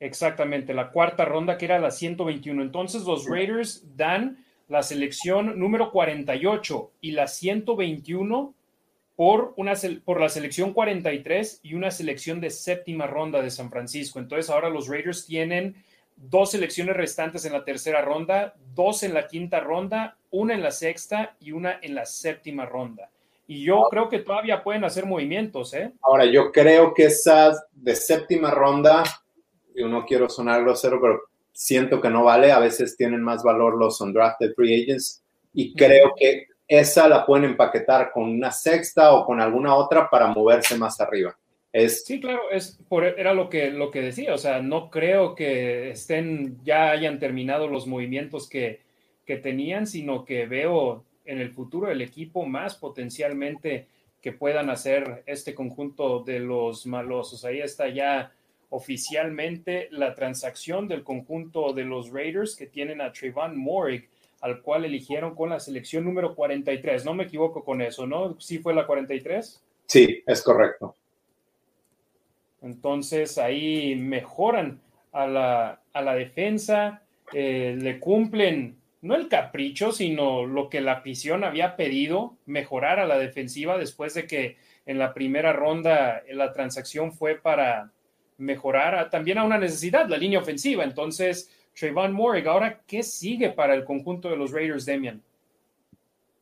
Exactamente, 0.00 0.72
la 0.74 0.90
cuarta 0.92 1.24
ronda 1.24 1.58
que 1.58 1.64
era 1.64 1.78
la 1.80 1.90
121. 1.90 2.62
Entonces 2.62 3.02
los 3.02 3.26
Raiders 3.28 3.82
dan 3.96 4.44
la 4.68 4.82
selección 4.82 5.58
número 5.58 5.90
48 5.90 6.90
y 7.00 7.12
la 7.12 7.26
121 7.26 8.54
por, 9.16 9.54
una, 9.56 9.72
por 10.04 10.20
la 10.20 10.28
selección 10.28 10.72
43 10.72 11.60
y 11.62 11.74
una 11.74 11.90
selección 11.90 12.40
de 12.40 12.50
séptima 12.50 13.06
ronda 13.06 13.42
de 13.42 13.50
San 13.50 13.70
Francisco. 13.70 14.18
Entonces 14.18 14.50
ahora 14.50 14.68
los 14.68 14.88
Raiders 14.88 15.26
tienen 15.26 15.74
dos 16.16 16.52
selecciones 16.52 16.96
restantes 16.96 17.44
en 17.44 17.52
la 17.52 17.64
tercera 17.64 18.02
ronda, 18.02 18.54
dos 18.74 19.02
en 19.02 19.14
la 19.14 19.26
quinta 19.26 19.60
ronda, 19.60 20.16
una 20.30 20.54
en 20.54 20.62
la 20.62 20.70
sexta 20.70 21.36
y 21.40 21.52
una 21.52 21.78
en 21.82 21.94
la 21.94 22.06
séptima 22.06 22.66
ronda. 22.66 23.10
Y 23.46 23.64
yo 23.64 23.88
creo 23.90 24.10
que 24.10 24.18
todavía 24.18 24.62
pueden 24.62 24.84
hacer 24.84 25.06
movimientos, 25.06 25.72
¿eh? 25.72 25.90
Ahora, 26.02 26.26
yo 26.26 26.52
creo 26.52 26.92
que 26.92 27.04
esas 27.04 27.64
de 27.72 27.96
séptima 27.96 28.50
ronda, 28.50 29.02
yo 29.74 29.88
no 29.88 30.04
quiero 30.04 30.28
sonar 30.28 30.62
grosero, 30.62 31.00
pero 31.00 31.22
siento 31.58 32.00
que 32.00 32.08
no 32.08 32.22
vale. 32.22 32.52
A 32.52 32.60
veces 32.60 32.96
tienen 32.96 33.20
más 33.20 33.42
valor 33.42 33.76
los 33.76 34.00
undrafted 34.00 34.54
free 34.54 34.84
agents 34.84 35.24
y 35.52 35.74
creo 35.74 36.14
que 36.16 36.46
esa 36.68 37.08
la 37.08 37.26
pueden 37.26 37.46
empaquetar 37.46 38.12
con 38.12 38.24
una 38.24 38.52
sexta 38.52 39.12
o 39.12 39.26
con 39.26 39.40
alguna 39.40 39.74
otra 39.74 40.08
para 40.08 40.28
moverse 40.28 40.76
más 40.76 41.00
arriba. 41.00 41.36
Es, 41.72 42.04
Sí, 42.04 42.20
claro, 42.20 42.42
es 42.52 42.78
por, 42.88 43.04
era 43.04 43.34
lo 43.34 43.48
que, 43.48 43.70
lo 43.70 43.90
que 43.90 44.02
decía, 44.02 44.34
o 44.34 44.38
sea, 44.38 44.62
no 44.62 44.88
creo 44.88 45.34
que 45.34 45.90
estén, 45.90 46.58
ya 46.62 46.90
hayan 46.90 47.18
terminado 47.18 47.66
los 47.66 47.86
movimientos 47.86 48.48
que, 48.48 48.80
que 49.26 49.36
tenían, 49.36 49.86
sino 49.86 50.24
que 50.24 50.46
veo 50.46 51.04
en 51.24 51.38
el 51.40 51.50
futuro 51.50 51.90
el 51.90 52.02
equipo 52.02 52.46
más 52.46 52.76
potencialmente 52.76 53.88
que 54.22 54.32
puedan 54.32 54.70
hacer 54.70 55.24
este 55.26 55.54
conjunto 55.54 56.22
de 56.22 56.38
los 56.38 56.86
malosos. 56.86 57.44
Ahí 57.44 57.60
está 57.60 57.88
ya 57.88 58.32
oficialmente 58.70 59.88
la 59.90 60.14
transacción 60.14 60.88
del 60.88 61.02
conjunto 61.02 61.72
de 61.72 61.84
los 61.84 62.10
Raiders 62.10 62.56
que 62.56 62.66
tienen 62.66 63.00
a 63.00 63.12
Trayvon 63.12 63.56
Morig, 63.58 64.08
al 64.40 64.62
cual 64.62 64.84
eligieron 64.84 65.34
con 65.34 65.50
la 65.50 65.60
selección 65.60 66.04
número 66.04 66.34
43. 66.34 67.04
No 67.04 67.14
me 67.14 67.24
equivoco 67.24 67.64
con 67.64 67.82
eso, 67.82 68.06
¿no? 68.06 68.38
¿Sí 68.40 68.58
fue 68.58 68.74
la 68.74 68.86
43? 68.86 69.62
sí, 69.86 70.22
es 70.26 70.42
correcto. 70.42 70.94
Entonces 72.60 73.38
ahí 73.38 73.94
mejoran 73.94 74.80
a 75.12 75.26
la, 75.26 75.80
a 75.92 76.02
la 76.02 76.14
defensa, 76.14 77.02
eh, 77.32 77.76
le 77.78 77.98
cumplen 77.98 78.76
no 79.00 79.14
el 79.14 79.28
capricho, 79.28 79.92
sino 79.92 80.44
lo 80.44 80.68
que 80.68 80.80
la 80.80 80.92
afición 80.94 81.44
había 81.44 81.76
pedido, 81.76 82.36
mejorar 82.46 82.98
a 82.98 83.06
la 83.06 83.18
defensiva 83.18 83.78
después 83.78 84.14
de 84.14 84.26
que 84.26 84.56
en 84.86 84.98
la 84.98 85.14
primera 85.14 85.52
ronda 85.52 86.22
la 86.30 86.52
transacción 86.52 87.12
fue 87.12 87.36
para 87.36 87.92
mejorar 88.38 89.10
también 89.10 89.38
a 89.38 89.44
una 89.44 89.58
necesidad, 89.58 90.08
la 90.08 90.16
línea 90.16 90.40
ofensiva. 90.40 90.84
Entonces, 90.84 91.50
Trayvon 91.78 92.12
Morig, 92.12 92.48
ahora, 92.48 92.80
¿qué 92.86 93.02
sigue 93.02 93.50
para 93.50 93.74
el 93.74 93.84
conjunto 93.84 94.30
de 94.30 94.36
los 94.36 94.50
Raiders, 94.52 94.86
Demian? 94.86 95.22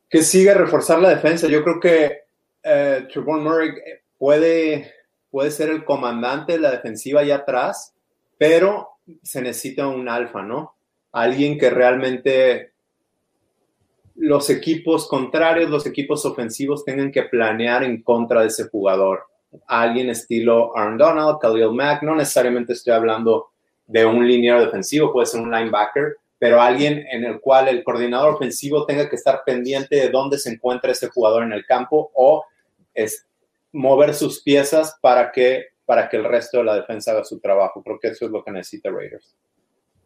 que 0.08 0.22
sigue 0.22 0.54
reforzar 0.54 1.00
la 1.00 1.10
defensa. 1.10 1.48
Yo 1.48 1.62
creo 1.62 1.80
que 1.80 2.20
eh, 2.62 3.06
Trevon 3.12 3.42
Murray 3.42 3.70
puede, 4.18 4.92
puede 5.30 5.50
ser 5.50 5.70
el 5.70 5.84
comandante 5.84 6.52
de 6.52 6.60
la 6.60 6.70
defensiva 6.70 7.20
allá 7.20 7.36
atrás, 7.36 7.94
pero 8.38 8.88
se 9.22 9.42
necesita 9.42 9.86
un 9.86 10.08
alfa, 10.08 10.42
¿no? 10.42 10.74
Alguien 11.12 11.58
que 11.58 11.70
realmente 11.70 12.72
los 14.16 14.48
equipos 14.50 15.08
contrarios, 15.08 15.70
los 15.70 15.86
equipos 15.86 16.24
ofensivos 16.24 16.84
tengan 16.84 17.12
que 17.12 17.24
planear 17.24 17.84
en 17.84 18.02
contra 18.02 18.40
de 18.42 18.48
ese 18.48 18.68
jugador. 18.68 19.26
Alguien 19.66 20.10
estilo 20.10 20.76
Aaron 20.76 20.98
Donald, 20.98 21.38
Khalil 21.40 21.72
Mack, 21.72 22.02
no 22.02 22.14
necesariamente 22.14 22.72
estoy 22.72 22.92
hablando 22.92 23.50
de 23.86 24.04
un 24.04 24.26
liniero 24.26 24.60
defensivo, 24.60 25.12
puede 25.12 25.26
ser 25.26 25.40
un 25.40 25.50
linebacker, 25.50 26.16
pero 26.38 26.60
alguien 26.60 27.06
en 27.10 27.25
el 27.25 27.40
cual 27.40 27.68
el 27.68 27.82
coordinador 27.82 28.34
ofensivo 28.34 28.84
tenga 28.84 29.08
que 29.08 29.16
estar 29.16 29.42
pendiente 29.44 29.96
de 29.96 30.10
dónde 30.10 30.38
se 30.38 30.50
encuentra 30.50 30.92
ese 30.92 31.08
jugador 31.08 31.44
en 31.44 31.52
el 31.52 31.64
campo 31.64 32.10
o 32.14 32.44
es 32.92 33.26
mover 33.72 34.14
sus 34.14 34.42
piezas 34.42 34.96
para 35.00 35.30
que, 35.32 35.66
para 35.84 36.08
que 36.08 36.16
el 36.16 36.25
resto 36.25 36.58
de 36.58 36.64
la 36.64 36.75
defensa 36.75 37.12
haga 37.12 37.25
su 37.25 37.38
trabajo. 37.40 37.82
Creo 37.82 37.98
que 37.98 38.08
eso 38.08 38.26
es 38.26 38.30
lo 38.30 38.42
que 38.42 38.50
necesita 38.50 38.90
Raiders. 38.90 39.34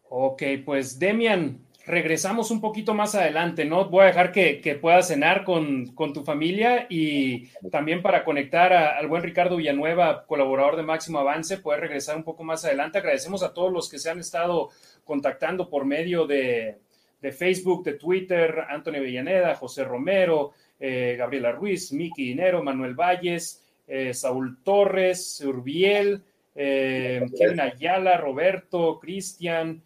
Ok, 0.09 0.43
pues 0.65 0.99
Demian, 0.99 1.65
regresamos 1.85 2.51
un 2.51 2.61
poquito 2.61 2.93
más 2.93 3.15
adelante, 3.15 3.65
¿no? 3.65 3.89
Voy 3.89 4.03
a 4.03 4.07
dejar 4.07 4.31
que, 4.31 4.61
que 4.61 4.75
puedas 4.75 5.07
cenar 5.07 5.43
con, 5.43 5.87
con, 5.87 6.13
tu 6.13 6.23
familia 6.23 6.85
y 6.89 7.47
también 7.71 8.01
para 8.01 8.23
conectar 8.23 8.73
al 8.73 9.07
buen 9.07 9.23
Ricardo 9.23 9.57
Villanueva, 9.57 10.25
colaborador 10.25 10.75
de 10.75 10.83
Máximo 10.83 11.19
Avance, 11.19 11.57
poder 11.57 11.81
regresar 11.81 12.17
un 12.17 12.23
poco 12.23 12.43
más 12.43 12.63
adelante. 12.65 12.99
Agradecemos 12.99 13.43
a 13.43 13.53
todos 13.53 13.71
los 13.71 13.89
que 13.89 13.99
se 13.99 14.09
han 14.09 14.19
estado 14.19 14.69
contactando 15.03 15.69
por 15.69 15.85
medio 15.85 16.27
de, 16.27 16.77
de 17.21 17.31
Facebook, 17.31 17.83
de 17.83 17.93
Twitter, 17.93 18.65
Antonio 18.69 19.01
Villaneda, 19.01 19.55
José 19.55 19.83
Romero, 19.83 20.53
eh, 20.79 21.15
Gabriela 21.17 21.51
Ruiz, 21.51 21.91
Miki 21.93 22.25
Dinero, 22.25 22.63
Manuel 22.63 22.95
Valles, 22.95 23.63
eh, 23.87 24.13
Saúl 24.13 24.63
Torres, 24.63 25.41
Urbiel, 25.45 26.23
eh, 26.55 27.25
Kevin 27.37 27.59
Ayala, 27.59 28.17
Roberto, 28.17 28.99
Cristian, 28.99 29.81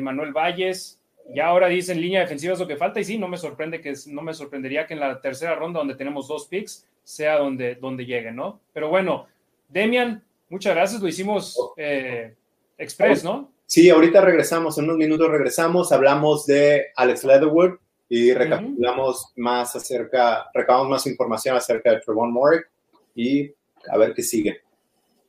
Manuel 0.00 0.32
Valles. 0.32 0.99
Ya 1.34 1.46
ahora 1.46 1.68
dicen 1.68 2.00
línea 2.00 2.20
defensiva 2.20 2.54
es 2.54 2.58
lo 2.58 2.66
que 2.66 2.76
falta 2.76 3.00
y 3.00 3.04
sí, 3.04 3.18
no 3.18 3.28
me 3.28 3.36
sorprende 3.36 3.80
que 3.80 3.94
no 4.06 4.22
me 4.22 4.34
sorprendería 4.34 4.86
que 4.86 4.94
en 4.94 5.00
la 5.00 5.20
tercera 5.20 5.54
ronda 5.54 5.78
donde 5.78 5.94
tenemos 5.94 6.28
dos 6.28 6.46
picks 6.46 6.86
sea 7.04 7.38
donde, 7.38 7.76
donde 7.76 8.04
lleguen, 8.04 8.36
¿no? 8.36 8.60
Pero 8.72 8.88
bueno, 8.88 9.26
Demian, 9.68 10.22
muchas 10.48 10.74
gracias, 10.74 11.00
lo 11.00 11.08
hicimos 11.08 11.56
eh, 11.76 12.34
express, 12.78 13.24
¿no? 13.24 13.52
Sí, 13.66 13.88
ahorita 13.88 14.20
regresamos, 14.20 14.76
en 14.78 14.84
unos 14.84 14.96
minutos 14.96 15.30
regresamos, 15.30 15.92
hablamos 15.92 16.46
de 16.46 16.86
Alex 16.96 17.24
Leatherwood 17.24 17.78
y 18.08 18.32
recapitulamos 18.32 19.16
uh 19.22 19.28
-huh. 19.28 19.32
más 19.36 19.76
acerca, 19.76 20.50
recabamos 20.52 20.88
más 20.88 21.06
información 21.06 21.56
acerca 21.56 21.92
de 21.92 22.00
Trevon 22.00 22.32
Morik 22.32 22.68
y 23.14 23.52
a 23.88 23.96
ver 23.96 24.12
qué 24.12 24.22
sigue. 24.22 24.62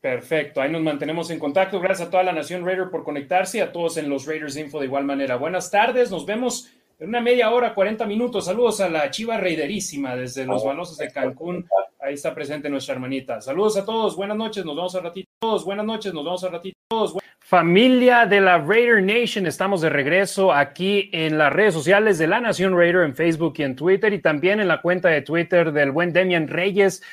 Perfecto, 0.01 0.59
ahí 0.61 0.71
nos 0.71 0.81
mantenemos 0.81 1.29
en 1.29 1.37
contacto. 1.37 1.79
Gracias 1.79 2.07
a 2.07 2.11
toda 2.11 2.23
la 2.23 2.33
Nación 2.33 2.65
Raider 2.65 2.89
por 2.89 3.03
conectarse 3.03 3.59
y 3.59 3.61
a 3.61 3.71
todos 3.71 3.97
en 3.97 4.09
los 4.09 4.25
Raiders 4.25 4.57
Info 4.57 4.79
de 4.79 4.87
igual 4.87 5.05
manera. 5.05 5.35
Buenas 5.35 5.69
tardes, 5.69 6.09
nos 6.09 6.25
vemos 6.25 6.71
en 6.97 7.09
una 7.09 7.21
media 7.21 7.51
hora, 7.51 7.75
40 7.75 8.07
minutos. 8.07 8.45
Saludos 8.45 8.81
a 8.81 8.89
la 8.89 9.11
Chiva 9.11 9.37
Raiderísima 9.37 10.15
desde 10.15 10.45
los 10.45 10.65
Balosos 10.65 10.97
de 10.97 11.11
Cancún. 11.11 11.67
Ahí 11.99 12.15
está 12.15 12.33
presente 12.33 12.67
nuestra 12.67 12.95
hermanita. 12.95 13.41
Saludos 13.41 13.77
a 13.77 13.85
todos, 13.85 14.15
buenas 14.15 14.37
noches, 14.37 14.65
nos 14.65 14.75
vemos 14.75 14.95
a 14.95 15.01
ratito. 15.01 15.29
Todos, 15.39 15.63
buenas 15.63 15.85
noches, 15.85 16.11
nos 16.15 16.25
vemos 16.25 16.43
a 16.43 16.49
ratito. 16.49 16.75
Todos, 16.89 17.15
Familia 17.39 18.25
de 18.25 18.39
la 18.41 18.57
Raider 18.57 19.03
Nation, 19.03 19.45
estamos 19.45 19.81
de 19.81 19.89
regreso 19.89 20.53
aquí 20.53 21.09
en 21.11 21.37
las 21.37 21.51
redes 21.51 21.73
sociales 21.73 22.17
de 22.17 22.25
la 22.25 22.39
Nación 22.39 22.75
Raider 22.75 23.03
en 23.03 23.13
Facebook 23.13 23.55
y 23.57 23.63
en 23.63 23.75
Twitter 23.75 24.13
y 24.13 24.19
también 24.19 24.59
en 24.59 24.67
la 24.67 24.81
cuenta 24.81 25.09
de 25.09 25.21
Twitter 25.21 25.71
del 25.71 25.91
buen 25.91 26.13
Demian 26.13 26.47
Reyes 26.47 27.03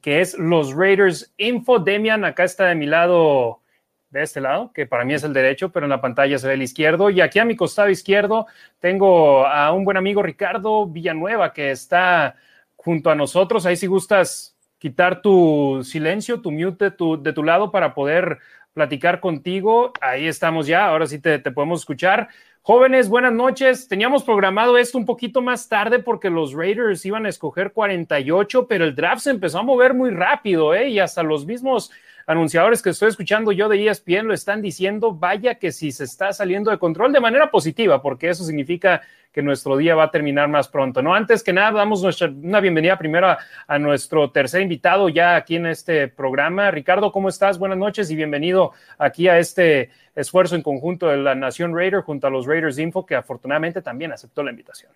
que 0.00 0.20
es 0.20 0.38
los 0.38 0.74
Raiders 0.74 1.32
Info. 1.36 1.78
Demian, 1.78 2.24
acá 2.24 2.44
está 2.44 2.66
de 2.66 2.74
mi 2.74 2.86
lado, 2.86 3.60
de 4.10 4.22
este 4.22 4.40
lado, 4.40 4.72
que 4.72 4.86
para 4.86 5.04
mí 5.04 5.14
es 5.14 5.24
el 5.24 5.32
derecho, 5.32 5.70
pero 5.70 5.86
en 5.86 5.90
la 5.90 6.00
pantalla 6.00 6.38
se 6.38 6.46
ve 6.46 6.54
el 6.54 6.62
izquierdo. 6.62 7.10
Y 7.10 7.20
aquí 7.20 7.38
a 7.38 7.44
mi 7.44 7.56
costado 7.56 7.90
izquierdo 7.90 8.46
tengo 8.78 9.46
a 9.46 9.72
un 9.72 9.84
buen 9.84 9.96
amigo 9.96 10.22
Ricardo 10.22 10.86
Villanueva, 10.86 11.52
que 11.52 11.70
está 11.70 12.36
junto 12.76 13.10
a 13.10 13.14
nosotros. 13.14 13.66
Ahí 13.66 13.76
si 13.76 13.86
gustas 13.86 14.56
quitar 14.78 15.22
tu 15.22 15.80
silencio, 15.84 16.40
tu 16.40 16.50
mute 16.50 16.86
de 16.86 16.90
tu, 16.90 17.22
de 17.22 17.32
tu 17.32 17.42
lado 17.42 17.70
para 17.70 17.94
poder 17.94 18.38
platicar 18.74 19.20
contigo. 19.20 19.92
Ahí 20.00 20.26
estamos 20.26 20.66
ya, 20.66 20.86
ahora 20.86 21.06
sí 21.06 21.20
te, 21.20 21.38
te 21.38 21.50
podemos 21.50 21.80
escuchar. 21.80 22.28
Jóvenes, 22.64 23.08
buenas 23.08 23.32
noches. 23.32 23.88
Teníamos 23.88 24.22
programado 24.22 24.78
esto 24.78 24.96
un 24.96 25.04
poquito 25.04 25.42
más 25.42 25.68
tarde 25.68 25.98
porque 25.98 26.30
los 26.30 26.52
Raiders 26.52 27.04
iban 27.04 27.26
a 27.26 27.28
escoger 27.28 27.72
48, 27.72 28.68
pero 28.68 28.84
el 28.84 28.94
draft 28.94 29.22
se 29.22 29.30
empezó 29.30 29.58
a 29.58 29.62
mover 29.64 29.94
muy 29.94 30.10
rápido, 30.10 30.72
¿eh? 30.72 30.88
Y 30.88 31.00
hasta 31.00 31.24
los 31.24 31.44
mismos 31.44 31.90
anunciadores 32.26 32.82
que 32.82 32.90
estoy 32.90 33.08
escuchando 33.08 33.52
yo 33.52 33.68
de 33.68 33.88
ESPN 33.88 34.26
lo 34.28 34.34
están 34.34 34.62
diciendo, 34.62 35.12
vaya 35.12 35.56
que 35.56 35.72
si 35.72 35.92
se 35.92 36.04
está 36.04 36.32
saliendo 36.32 36.70
de 36.70 36.78
control 36.78 37.12
de 37.12 37.20
manera 37.20 37.50
positiva, 37.50 38.02
porque 38.02 38.28
eso 38.28 38.44
significa 38.44 39.02
que 39.32 39.42
nuestro 39.42 39.76
día 39.76 39.94
va 39.94 40.04
a 40.04 40.10
terminar 40.10 40.48
más 40.48 40.68
pronto, 40.68 41.02
¿no? 41.02 41.14
Antes 41.14 41.42
que 41.42 41.52
nada, 41.52 41.72
damos 41.72 42.02
nuestra, 42.02 42.28
una 42.28 42.60
bienvenida 42.60 42.98
primero 42.98 43.28
a, 43.28 43.38
a 43.66 43.78
nuestro 43.78 44.30
tercer 44.30 44.60
invitado 44.60 45.08
ya 45.08 45.36
aquí 45.36 45.56
en 45.56 45.66
este 45.66 46.08
programa. 46.08 46.70
Ricardo, 46.70 47.10
¿cómo 47.10 47.30
estás? 47.30 47.58
Buenas 47.58 47.78
noches 47.78 48.10
y 48.10 48.16
bienvenido 48.16 48.72
aquí 48.98 49.28
a 49.28 49.38
este 49.38 49.90
esfuerzo 50.14 50.54
en 50.54 50.62
conjunto 50.62 51.08
de 51.08 51.16
la 51.16 51.34
Nación 51.34 51.74
Raider 51.74 52.02
junto 52.02 52.26
a 52.26 52.30
los 52.30 52.46
Raiders 52.46 52.78
Info, 52.78 53.06
que 53.06 53.14
afortunadamente 53.14 53.80
también 53.80 54.12
aceptó 54.12 54.42
la 54.42 54.50
invitación. 54.50 54.92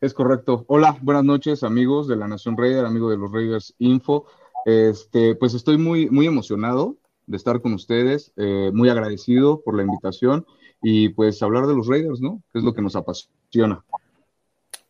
Es 0.00 0.14
correcto. 0.14 0.64
Hola, 0.66 0.96
buenas 1.02 1.24
noches, 1.24 1.62
amigos 1.62 2.08
de 2.08 2.16
la 2.16 2.26
Nación 2.26 2.56
Raider, 2.56 2.86
amigos 2.86 3.10
de 3.10 3.18
los 3.18 3.30
Raiders 3.30 3.74
Info. 3.78 4.26
Este, 4.64 5.34
pues 5.34 5.54
estoy 5.54 5.78
muy, 5.78 6.10
muy 6.10 6.26
emocionado 6.26 6.96
de 7.26 7.36
estar 7.36 7.60
con 7.60 7.72
ustedes, 7.72 8.32
eh, 8.36 8.70
muy 8.74 8.88
agradecido 8.88 9.60
por 9.62 9.76
la 9.76 9.82
invitación 9.82 10.44
y 10.82 11.10
pues 11.10 11.42
hablar 11.42 11.66
de 11.66 11.74
los 11.74 11.86
Raiders, 11.86 12.20
¿no? 12.20 12.42
Que 12.52 12.58
es 12.58 12.64
lo 12.64 12.74
que 12.74 12.82
nos 12.82 12.96
apasiona. 12.96 13.82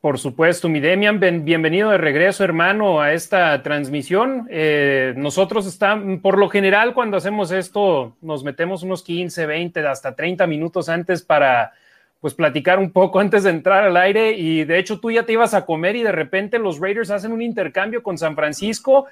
Por 0.00 0.18
supuesto, 0.18 0.70
mi 0.70 0.80
Demian, 0.80 1.20
bienvenido 1.20 1.90
de 1.90 1.98
regreso, 1.98 2.42
hermano, 2.42 3.02
a 3.02 3.12
esta 3.12 3.62
transmisión. 3.62 4.48
Eh, 4.48 5.12
nosotros 5.14 5.66
estamos, 5.66 6.20
por 6.20 6.38
lo 6.38 6.48
general, 6.48 6.94
cuando 6.94 7.18
hacemos 7.18 7.50
esto, 7.50 8.16
nos 8.22 8.42
metemos 8.42 8.82
unos 8.82 9.02
15, 9.02 9.44
20, 9.44 9.86
hasta 9.86 10.16
30 10.16 10.46
minutos 10.46 10.88
antes 10.88 11.22
para, 11.22 11.74
pues, 12.18 12.32
platicar 12.32 12.78
un 12.78 12.92
poco 12.92 13.20
antes 13.20 13.42
de 13.42 13.50
entrar 13.50 13.84
al 13.84 13.96
aire. 13.98 14.32
Y 14.38 14.64
de 14.64 14.78
hecho, 14.78 15.00
tú 15.00 15.10
ya 15.10 15.26
te 15.26 15.34
ibas 15.34 15.52
a 15.52 15.66
comer 15.66 15.96
y 15.96 16.02
de 16.02 16.12
repente 16.12 16.58
los 16.58 16.80
Raiders 16.80 17.10
hacen 17.10 17.32
un 17.32 17.42
intercambio 17.42 18.02
con 18.02 18.16
San 18.16 18.34
Francisco 18.34 19.04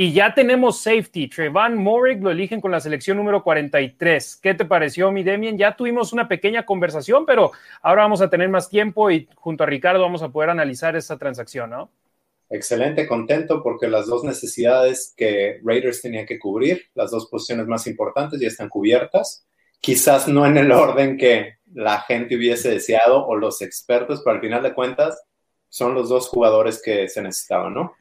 y 0.00 0.14
ya 0.14 0.32
tenemos 0.32 0.80
safety. 0.80 1.28
Trevon 1.28 1.76
Morig 1.76 2.22
lo 2.22 2.30
eligen 2.30 2.62
con 2.62 2.70
la 2.70 2.80
selección 2.80 3.18
número 3.18 3.42
43. 3.42 4.38
¿Qué 4.42 4.54
te 4.54 4.64
pareció, 4.64 5.12
mi 5.12 5.22
Demian? 5.22 5.58
Ya 5.58 5.76
tuvimos 5.76 6.14
una 6.14 6.26
pequeña 6.26 6.64
conversación, 6.64 7.26
pero 7.26 7.52
ahora 7.82 8.04
vamos 8.04 8.22
a 8.22 8.30
tener 8.30 8.48
más 8.48 8.70
tiempo 8.70 9.10
y 9.10 9.28
junto 9.34 9.62
a 9.62 9.66
Ricardo 9.66 10.00
vamos 10.00 10.22
a 10.22 10.30
poder 10.30 10.48
analizar 10.48 10.96
esta 10.96 11.18
transacción, 11.18 11.68
¿no? 11.68 11.90
Excelente, 12.48 13.06
contento 13.06 13.62
porque 13.62 13.88
las 13.88 14.06
dos 14.06 14.24
necesidades 14.24 15.12
que 15.14 15.60
Raiders 15.62 16.00
tenía 16.00 16.24
que 16.24 16.38
cubrir, 16.38 16.86
las 16.94 17.10
dos 17.10 17.26
posiciones 17.26 17.66
más 17.66 17.86
importantes 17.86 18.40
ya 18.40 18.48
están 18.48 18.70
cubiertas. 18.70 19.46
Quizás 19.82 20.26
no 20.28 20.46
en 20.46 20.56
el 20.56 20.72
orden 20.72 21.18
que 21.18 21.56
la 21.74 22.00
gente 22.00 22.36
hubiese 22.36 22.70
deseado 22.70 23.26
o 23.26 23.36
los 23.36 23.60
expertos, 23.60 24.22
pero 24.24 24.36
al 24.36 24.40
final 24.40 24.62
de 24.62 24.72
cuentas 24.72 25.22
son 25.68 25.92
los 25.92 26.08
dos 26.08 26.26
jugadores 26.26 26.80
que 26.82 27.06
se 27.06 27.20
necesitaban, 27.20 27.74
¿no? 27.74 27.92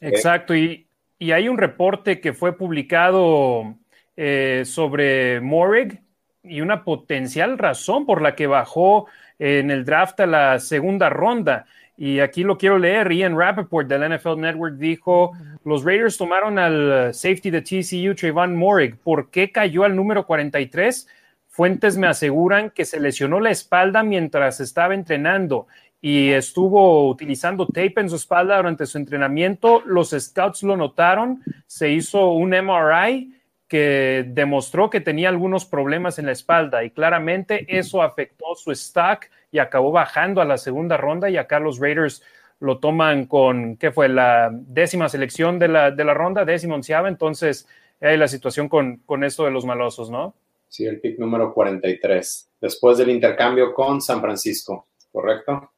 Exacto, 0.00 0.56
y, 0.56 0.86
y 1.18 1.32
hay 1.32 1.48
un 1.48 1.58
reporte 1.58 2.20
que 2.20 2.32
fue 2.32 2.56
publicado 2.56 3.76
eh, 4.16 4.62
sobre 4.64 5.40
Morig 5.40 6.02
y 6.42 6.60
una 6.60 6.84
potencial 6.84 7.58
razón 7.58 8.06
por 8.06 8.20
la 8.20 8.34
que 8.36 8.46
bajó 8.46 9.06
en 9.38 9.70
el 9.70 9.84
draft 9.84 10.20
a 10.20 10.26
la 10.26 10.58
segunda 10.58 11.08
ronda. 11.08 11.66
Y 11.96 12.20
aquí 12.20 12.42
lo 12.42 12.58
quiero 12.58 12.78
leer. 12.78 13.12
Ian 13.12 13.38
Rappaport 13.38 13.88
del 13.88 14.16
NFL 14.16 14.40
Network 14.40 14.74
dijo: 14.76 15.32
Los 15.64 15.84
Raiders 15.84 16.16
tomaron 16.16 16.58
al 16.58 17.14
safety 17.14 17.50
de 17.50 17.62
TCU, 17.62 18.14
Trayvon 18.14 18.56
Morig. 18.56 18.96
¿Por 18.96 19.30
qué 19.30 19.52
cayó 19.52 19.84
al 19.84 19.94
número 19.94 20.26
43? 20.26 21.08
Fuentes 21.48 21.96
me 21.96 22.08
aseguran 22.08 22.70
que 22.70 22.84
se 22.84 22.98
lesionó 22.98 23.38
la 23.38 23.50
espalda 23.50 24.02
mientras 24.02 24.58
estaba 24.58 24.92
entrenando 24.92 25.68
y 26.06 26.32
estuvo 26.32 27.08
utilizando 27.08 27.66
tape 27.66 27.94
en 27.96 28.10
su 28.10 28.16
espalda 28.16 28.58
durante 28.58 28.84
su 28.84 28.98
entrenamiento. 28.98 29.82
Los 29.86 30.10
scouts 30.10 30.62
lo 30.62 30.76
notaron, 30.76 31.42
se 31.66 31.92
hizo 31.92 32.32
un 32.32 32.50
MRI 32.50 33.32
que 33.66 34.26
demostró 34.28 34.90
que 34.90 35.00
tenía 35.00 35.30
algunos 35.30 35.64
problemas 35.64 36.18
en 36.18 36.26
la 36.26 36.32
espalda 36.32 36.84
y 36.84 36.90
claramente 36.90 37.64
eso 37.70 38.02
afectó 38.02 38.54
su 38.54 38.74
stack 38.74 39.30
y 39.50 39.58
acabó 39.60 39.92
bajando 39.92 40.42
a 40.42 40.44
la 40.44 40.58
segunda 40.58 40.98
ronda 40.98 41.30
y 41.30 41.38
acá 41.38 41.58
los 41.58 41.78
Raiders 41.78 42.22
lo 42.60 42.80
toman 42.80 43.24
con, 43.24 43.78
¿qué 43.78 43.90
fue? 43.90 44.10
La 44.10 44.50
décima 44.52 45.08
selección 45.08 45.58
de 45.58 45.68
la, 45.68 45.90
de 45.90 46.04
la 46.04 46.12
ronda, 46.12 46.44
décima 46.44 46.74
onceava, 46.74 47.08
entonces 47.08 47.66
hay 48.02 48.18
la 48.18 48.28
situación 48.28 48.68
con, 48.68 48.98
con 49.06 49.24
esto 49.24 49.46
de 49.46 49.52
los 49.52 49.64
malosos, 49.64 50.10
¿no? 50.10 50.34
Sí, 50.68 50.84
el 50.84 51.00
pick 51.00 51.18
número 51.18 51.54
43, 51.54 52.50
después 52.60 52.98
del 52.98 53.08
intercambio 53.08 53.72
con 53.72 54.02
San 54.02 54.20
Francisco, 54.20 54.88
¿correcto? 55.10 55.70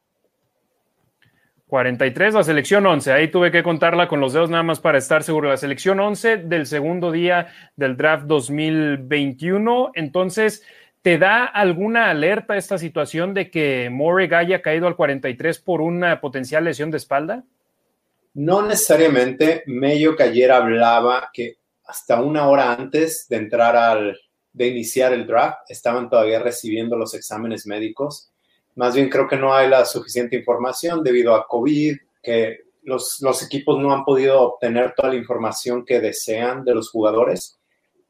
43, 1.69 2.35
la 2.35 2.45
selección 2.45 2.87
11. 2.87 3.13
Ahí 3.13 3.29
tuve 3.29 3.51
que 3.51 3.65
contarla 3.65 4.07
con 4.07 4.21
los 4.21 4.33
dedos 4.33 4.51
nada 4.51 4.63
más 4.63 4.79
para 4.79 4.99
estar 4.99 5.25
seguro. 5.25 5.49
La 5.49 5.57
selección 5.57 5.99
11 5.99 6.37
del 6.39 6.67
segundo 6.67 7.11
día 7.11 7.49
del 7.75 7.97
draft 7.97 8.27
2021. 8.27 9.91
Entonces, 9.95 10.63
¿te 11.03 11.19
da 11.19 11.45
alguna 11.45 12.11
alerta 12.11 12.57
esta 12.57 12.79
situación 12.79 13.35
de 13.35 13.51
que 13.51 13.91
Morrig 13.91 14.33
haya 14.33 14.63
caído 14.63 14.87
al 14.87 14.95
43 14.95 15.59
por 15.59 15.81
una 15.81 16.21
potencial 16.21 16.65
lesión 16.65 16.93
de 16.93 16.99
espalda? 16.99 17.43
No 18.35 18.63
necesariamente. 18.63 19.65
Meyo 19.67 20.15
que 20.15 20.23
ayer 20.23 20.53
hablaba 20.53 21.31
que 21.33 21.57
hasta 21.85 22.23
una 22.23 22.49
hora 22.49 22.75
antes 22.75 23.27
de 23.29 23.37
entrar 23.39 23.75
al, 23.75 24.17
de 24.53 24.69
iniciar 24.69 25.13
el 25.13 25.27
draft, 25.27 25.69
estaban 25.69 26.09
todavía 26.09 26.39
recibiendo 26.39 26.97
los 26.97 27.13
exámenes 27.15 27.67
médicos. 27.67 28.31
Más 28.77 28.95
bien 28.95 29.09
creo 29.09 29.27
que 29.27 29.37
no 29.37 29.53
hay 29.55 29.69
la 29.69 29.85
suficiente 29.85 30.37
información 30.37 31.03
debido 31.03 31.35
a 31.35 31.47
COVID, 31.47 31.97
que 32.23 32.61
los, 32.83 33.21
los 33.21 33.43
equipos 33.43 33.79
no 33.79 33.93
han 33.93 34.05
podido 34.05 34.41
obtener 34.41 34.95
toda 34.97 35.11
la 35.11 35.17
información 35.17 35.85
que 35.85 36.01
desean 36.01 36.65
de 36.65 36.75
los 36.75 36.91
jugadores 36.91 37.59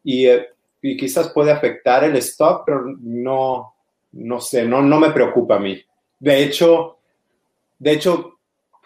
y, 0.04 0.26
eh, 0.26 0.48
y 0.82 0.96
quizás 0.96 1.30
puede 1.30 1.50
afectar 1.50 2.04
el 2.04 2.16
stock, 2.16 2.62
pero 2.66 2.84
no, 3.00 3.74
no 4.12 4.40
sé, 4.40 4.64
no, 4.64 4.82
no 4.82 5.00
me 5.00 5.10
preocupa 5.10 5.56
a 5.56 5.60
mí. 5.60 5.82
De 6.18 6.42
hecho, 6.42 6.98
de 7.78 7.92
hecho, 7.92 8.38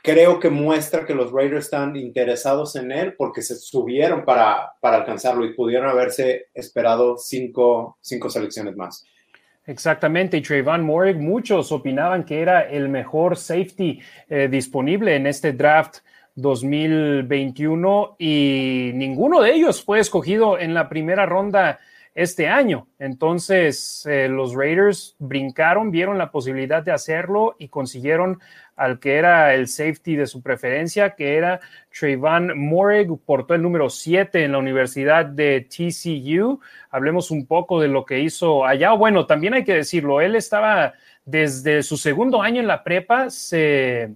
creo 0.02 0.40
que 0.40 0.50
muestra 0.50 1.04
que 1.04 1.14
los 1.14 1.32
Raiders 1.32 1.66
están 1.66 1.96
interesados 1.96 2.76
en 2.76 2.90
él 2.92 3.14
porque 3.16 3.42
se 3.42 3.56
subieron 3.56 4.24
para, 4.24 4.72
para 4.80 4.98
alcanzarlo 4.98 5.44
y 5.44 5.54
pudieron 5.54 5.88
haberse 5.88 6.48
esperado 6.54 7.16
cinco, 7.18 7.98
cinco 8.00 8.30
selecciones 8.30 8.76
más. 8.76 9.04
Exactamente, 9.66 10.38
y 10.38 10.42
Trayvon 10.42 10.82
Morig, 10.82 11.16
muchos 11.16 11.70
opinaban 11.70 12.24
que 12.24 12.40
era 12.40 12.62
el 12.62 12.88
mejor 12.88 13.36
safety 13.36 14.00
eh, 14.28 14.48
disponible 14.50 15.14
en 15.14 15.26
este 15.26 15.52
draft 15.52 15.98
2021 16.34 18.16
y 18.18 18.90
ninguno 18.94 19.42
de 19.42 19.52
ellos 19.52 19.84
fue 19.84 20.00
escogido 20.00 20.58
en 20.58 20.74
la 20.74 20.88
primera 20.88 21.26
ronda 21.26 21.78
este 22.22 22.48
año. 22.48 22.86
Entonces, 22.98 24.04
eh, 24.04 24.28
los 24.28 24.54
Raiders 24.54 25.16
brincaron, 25.18 25.90
vieron 25.90 26.18
la 26.18 26.30
posibilidad 26.30 26.82
de 26.82 26.92
hacerlo 26.92 27.56
y 27.58 27.68
consiguieron 27.68 28.40
al 28.76 28.98
que 28.98 29.16
era 29.16 29.54
el 29.54 29.68
safety 29.68 30.16
de 30.16 30.26
su 30.26 30.42
preferencia, 30.42 31.14
que 31.14 31.36
era 31.36 31.60
Trayvon 31.98 32.58
Morig, 32.58 33.08
portó 33.24 33.54
el 33.54 33.62
número 33.62 33.88
7 33.88 34.44
en 34.44 34.52
la 34.52 34.58
Universidad 34.58 35.24
de 35.24 35.66
TCU. 35.66 36.60
Hablemos 36.90 37.30
un 37.30 37.46
poco 37.46 37.80
de 37.80 37.88
lo 37.88 38.04
que 38.04 38.20
hizo 38.20 38.66
allá. 38.66 38.92
Bueno, 38.92 39.24
también 39.24 39.54
hay 39.54 39.64
que 39.64 39.74
decirlo, 39.74 40.20
él 40.20 40.36
estaba 40.36 40.92
desde 41.24 41.82
su 41.82 41.96
segundo 41.96 42.42
año 42.42 42.60
en 42.60 42.66
la 42.66 42.84
prepa, 42.84 43.30
se 43.30 44.10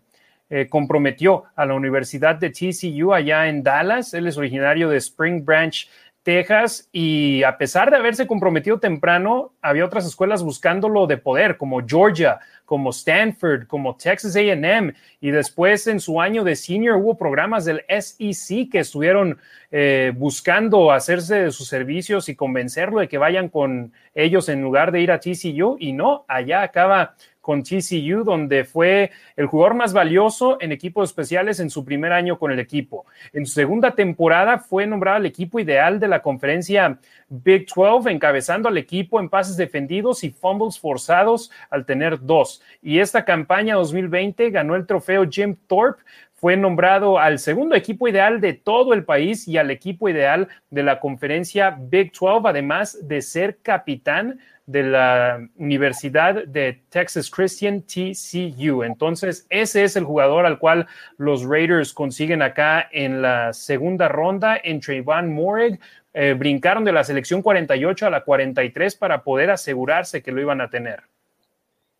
eh, 0.50 0.68
comprometió 0.68 1.44
a 1.56 1.64
la 1.64 1.72
Universidad 1.72 2.36
de 2.36 2.50
TCU 2.50 3.14
allá 3.14 3.48
en 3.48 3.62
Dallas. 3.62 4.12
Él 4.12 4.26
es 4.26 4.36
originario 4.36 4.90
de 4.90 4.98
Spring 4.98 5.42
Branch, 5.42 5.88
Texas 6.24 6.88
y 6.90 7.42
a 7.42 7.58
pesar 7.58 7.90
de 7.90 7.98
haberse 7.98 8.26
comprometido 8.26 8.80
temprano, 8.80 9.52
había 9.60 9.84
otras 9.84 10.06
escuelas 10.06 10.42
buscándolo 10.42 11.06
de 11.06 11.18
poder, 11.18 11.58
como 11.58 11.86
Georgia, 11.86 12.40
como 12.64 12.90
Stanford, 12.90 13.66
como 13.66 13.94
Texas 13.94 14.34
AM, 14.34 14.94
y 15.20 15.30
después 15.30 15.86
en 15.86 16.00
su 16.00 16.20
año 16.20 16.42
de 16.42 16.56
senior 16.56 16.96
hubo 16.96 17.16
programas 17.16 17.66
del 17.66 17.84
SEC 17.88 18.70
que 18.70 18.78
estuvieron 18.80 19.38
eh, 19.70 20.12
buscando 20.16 20.90
hacerse 20.90 21.36
de 21.36 21.52
sus 21.52 21.68
servicios 21.68 22.28
y 22.30 22.34
convencerlo 22.34 23.00
de 23.00 23.08
que 23.08 23.18
vayan 23.18 23.50
con 23.50 23.92
ellos 24.14 24.48
en 24.48 24.62
lugar 24.62 24.92
de 24.92 25.02
ir 25.02 25.12
a 25.12 25.20
TCU, 25.20 25.76
y 25.78 25.92
no, 25.92 26.24
allá 26.26 26.62
acaba 26.62 27.16
con 27.44 27.62
TCU, 27.62 28.24
donde 28.24 28.64
fue 28.64 29.10
el 29.36 29.44
jugador 29.44 29.74
más 29.74 29.92
valioso 29.92 30.56
en 30.62 30.72
equipos 30.72 31.10
especiales 31.10 31.60
en 31.60 31.68
su 31.68 31.84
primer 31.84 32.10
año 32.10 32.38
con 32.38 32.50
el 32.50 32.58
equipo. 32.58 33.04
En 33.34 33.44
su 33.44 33.52
segunda 33.52 33.90
temporada 33.90 34.56
fue 34.56 34.86
nombrado 34.86 35.18
el 35.18 35.26
equipo 35.26 35.60
ideal 35.60 36.00
de 36.00 36.08
la 36.08 36.22
conferencia 36.22 36.98
Big 37.28 37.66
12, 37.66 38.10
encabezando 38.10 38.70
al 38.70 38.78
equipo 38.78 39.20
en 39.20 39.28
pases 39.28 39.58
defendidos 39.58 40.24
y 40.24 40.30
fumbles 40.30 40.78
forzados 40.78 41.50
al 41.68 41.84
tener 41.84 42.18
dos. 42.18 42.62
Y 42.80 43.00
esta 43.00 43.26
campaña 43.26 43.74
2020 43.74 44.48
ganó 44.48 44.74
el 44.74 44.86
trofeo 44.86 45.28
Jim 45.28 45.54
Thorpe, 45.66 46.02
fue 46.44 46.58
nombrado 46.58 47.18
al 47.18 47.38
segundo 47.38 47.74
equipo 47.74 48.06
ideal 48.06 48.38
de 48.38 48.52
todo 48.52 48.92
el 48.92 49.04
país 49.04 49.48
y 49.48 49.56
al 49.56 49.70
equipo 49.70 50.10
ideal 50.10 50.48
de 50.68 50.82
la 50.82 51.00
conferencia 51.00 51.74
Big 51.78 52.12
12, 52.12 52.46
además 52.46 52.98
de 53.08 53.22
ser 53.22 53.58
capitán 53.62 54.40
de 54.66 54.82
la 54.82 55.46
Universidad 55.56 56.46
de 56.46 56.82
Texas 56.88 57.30
Christian 57.30 57.82
TCU. 57.82 58.82
Entonces, 58.82 59.46
ese 59.50 59.84
es 59.84 59.96
el 59.96 60.04
jugador 60.04 60.46
al 60.46 60.58
cual 60.58 60.86
los 61.18 61.44
Raiders 61.44 61.92
consiguen 61.92 62.40
acá 62.40 62.88
en 62.90 63.20
la 63.20 63.52
segunda 63.52 64.08
ronda 64.08 64.58
en 64.62 64.80
Trayvon 64.80 65.32
Morig. 65.32 65.78
Eh, 66.14 66.34
brincaron 66.34 66.84
de 66.84 66.92
la 66.92 67.04
selección 67.04 67.42
48 67.42 68.06
a 68.06 68.10
la 68.10 68.24
43 68.24 68.96
para 68.96 69.22
poder 69.22 69.50
asegurarse 69.50 70.22
que 70.22 70.32
lo 70.32 70.40
iban 70.40 70.60
a 70.60 70.70
tener. 70.70 71.02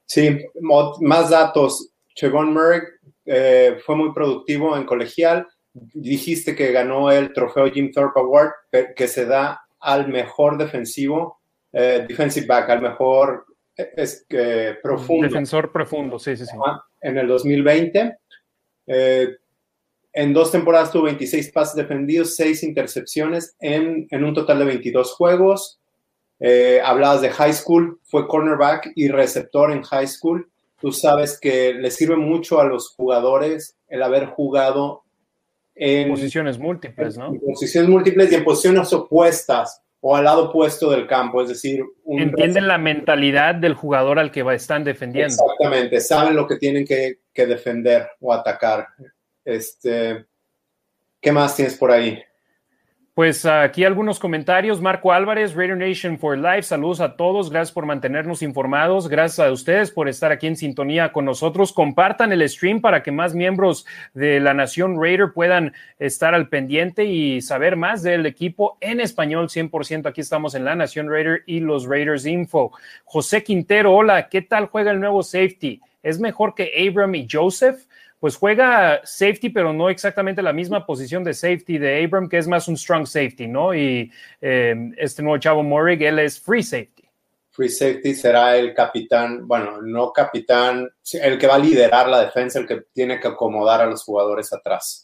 Sí, 0.07 0.39
más 0.61 1.31
datos. 1.31 1.91
Trayvon 2.17 2.53
Morig 2.53 2.83
eh, 3.27 3.79
fue 3.85 3.97
muy 3.97 4.15
productivo 4.15 4.77
en 4.77 4.85
colegial. 4.85 5.47
Dijiste 5.73 6.55
que 6.55 6.73
ganó 6.73 7.11
el 7.11 7.33
trofeo 7.33 7.71
Jim 7.71 7.91
Thorpe 7.93 8.21
Award, 8.21 8.53
que 8.97 9.09
se 9.09 9.27
da 9.27 9.65
al 9.81 10.09
mejor 10.09 10.57
defensivo 10.57 11.41
eh, 11.75 12.05
defensive 12.07 12.47
back, 12.47 12.71
al 12.71 12.83
mejor 12.83 13.47
es, 13.77 14.25
eh, 14.31 14.77
profundo. 14.81 15.27
Defensor 15.27 15.73
profundo, 15.73 16.19
sí, 16.21 16.37
sí, 16.37 16.47
sí. 16.47 16.57
En 17.01 17.19
el 17.19 17.27
2020. 17.27 18.17
Eh, 18.87 19.29
en 20.13 20.33
dos 20.33 20.53
temporadas 20.53 20.93
tuvo 20.93 21.05
26 21.05 21.51
pases 21.51 21.75
defendidos, 21.75 22.37
6 22.37 22.63
intercepciones 22.63 23.57
en, 23.59 24.07
en 24.11 24.25
un 24.25 24.33
total 24.33 24.61
de 24.61 24.67
22 24.67 25.13
juegos. 25.15 25.81
hablabas 26.85 27.23
de 27.23 27.31
high 27.31 27.53
school, 27.53 27.99
fue 28.05 28.29
cornerback 28.29 28.93
y 28.95 29.09
receptor 29.09 29.73
en 29.73 29.83
high 29.83 30.07
school. 30.07 30.49
Tú 30.81 30.93
sabes 30.93 31.41
que 31.41 31.75
le 31.75 31.91
sirve 31.91 32.17
mucho 32.17 32.61
a 32.61 32.65
los 32.65 32.91
jugadores 32.91 33.77
el 33.89 34.03
haber 34.03 34.27
jugado 34.27 35.03
en 35.75 36.11
posiciones 36.11 36.59
múltiples, 36.59 37.19
¿no? 37.19 37.29
En 37.29 37.41
posiciones 37.41 37.91
múltiples 37.91 38.31
y 38.31 38.37
en 38.37 38.45
posiciones 38.45 38.93
opuestas 38.93 39.84
o 40.07 40.15
al 40.15 40.25
lado 40.25 40.51
opuesto 40.51 40.91
del 40.91 41.07
campo, 41.07 41.41
es 41.41 41.49
decir... 41.49 41.83
Entienden 42.07 42.69
la 42.69 42.77
mentalidad 42.77 43.55
del 43.55 43.73
jugador 43.73 44.19
al 44.19 44.31
que 44.31 44.45
están 44.53 44.85
defendiendo. 44.85 45.33
Exactamente, 45.33 45.99
saben 45.99 46.37
lo 46.37 46.47
que 46.47 46.57
tienen 46.57 46.85
que, 46.85 47.21
que 47.33 47.47
defender 47.47 48.11
o 48.21 48.31
atacar. 48.31 48.87
Este, 49.43 50.27
¿Qué 51.23 51.33
más 51.33 51.57
tienes 51.57 51.79
por 51.79 51.91
ahí? 51.91 52.23
Pues 53.15 53.47
aquí 53.47 53.85
algunos 53.85 54.19
comentarios. 54.19 54.81
Marco 54.81 55.13
Álvarez, 55.13 55.55
Raider 55.55 55.77
Nation 55.77 56.19
for 56.19 56.37
Life. 56.37 56.65
Saludos 56.65 57.01
a 57.01 57.15
todos. 57.15 57.49
Gracias 57.49 57.71
por 57.73 57.87
mantenernos 57.87 58.43
informados. 58.43 59.07
Gracias 59.07 59.47
a 59.47 59.53
ustedes 59.53 59.93
por 59.93 60.09
estar 60.09 60.33
aquí 60.33 60.49
en 60.49 60.57
sintonía 60.57 61.13
con 61.13 61.25
nosotros. 61.25 61.73
Compartan 61.73 62.33
el 62.33 62.49
stream 62.49 62.81
para 62.81 63.05
que 63.05 63.13
más 63.13 63.33
miembros 63.33 63.87
de 64.15 64.41
la 64.41 64.53
Nación 64.53 65.01
Raider 65.01 65.33
puedan 65.33 65.75
estar 66.01 66.35
al 66.35 66.49
pendiente 66.49 67.05
y 67.05 67.41
saber 67.41 67.77
más 67.77 68.03
del 68.03 68.27
equipo 68.27 68.79
en 68.81 68.99
español 68.99 69.49
100%. 69.49 70.07
Aquí 70.09 70.21
estamos 70.21 70.57
en 70.57 70.65
la 70.65 70.75
Nación 70.75 71.09
Raider 71.09 71.45
y 71.47 71.61
los 71.61 71.87
Raiders 71.87 72.27
Info. 72.27 72.73
José 73.05 73.45
Quintero, 73.45 73.95
hola. 73.95 74.29
¿Qué 74.29 74.43
tal 74.43 74.67
juega 74.67 74.91
el 74.91 74.99
nuevo 74.99 75.23
safety? 75.23 75.81
¿Es 76.03 76.19
mejor 76.19 76.57
que 76.57 76.73
Abram 76.89 77.15
y 77.15 77.29
Joseph? 77.31 77.87
Pues 78.25 78.37
juega 78.37 79.03
safety, 79.05 79.51
pero 79.51 79.75
no 79.75 79.91
exactamente 79.91 80.41
la 80.41 80.55
misma 80.55 80.87
posición 80.87 81.23
de 81.23 81.35
safety 81.35 81.77
de 81.77 82.03
Abram, 82.03 82.27
que 82.27 82.39
es 82.39 82.49
más 82.49 82.69
un 82.69 82.77
strong 82.79 83.07
safety, 83.07 83.47
¿no? 83.47 83.75
Y 83.75 84.11
eh, 84.41 84.75
este 84.97 85.23
nuevo 85.23 85.37
chavo 85.37 85.63
Morig, 85.63 86.01
él 86.03 86.19
es 86.19 86.41
free 86.41 86.63
safety. 86.63 87.07
Free 87.51 87.69
safety 87.69 88.15
será 88.15 88.57
el 88.57 88.73
capitán, 88.73 89.47
bueno, 89.47 89.83
no 89.83 90.11
capitán, 90.11 90.89
el 91.13 91.39
que 91.39 91.47
va 91.47 91.57
a 91.57 91.59
liderar 91.59 92.09
la 92.09 92.25
defensa, 92.25 92.59
el 92.59 92.67
que 92.67 92.85
tiene 92.95 93.21
que 93.21 93.29
acomodar 93.29 93.83
a 93.83 93.87
los 93.87 94.03
jugadores 94.03 94.55
atrás. 94.55 95.04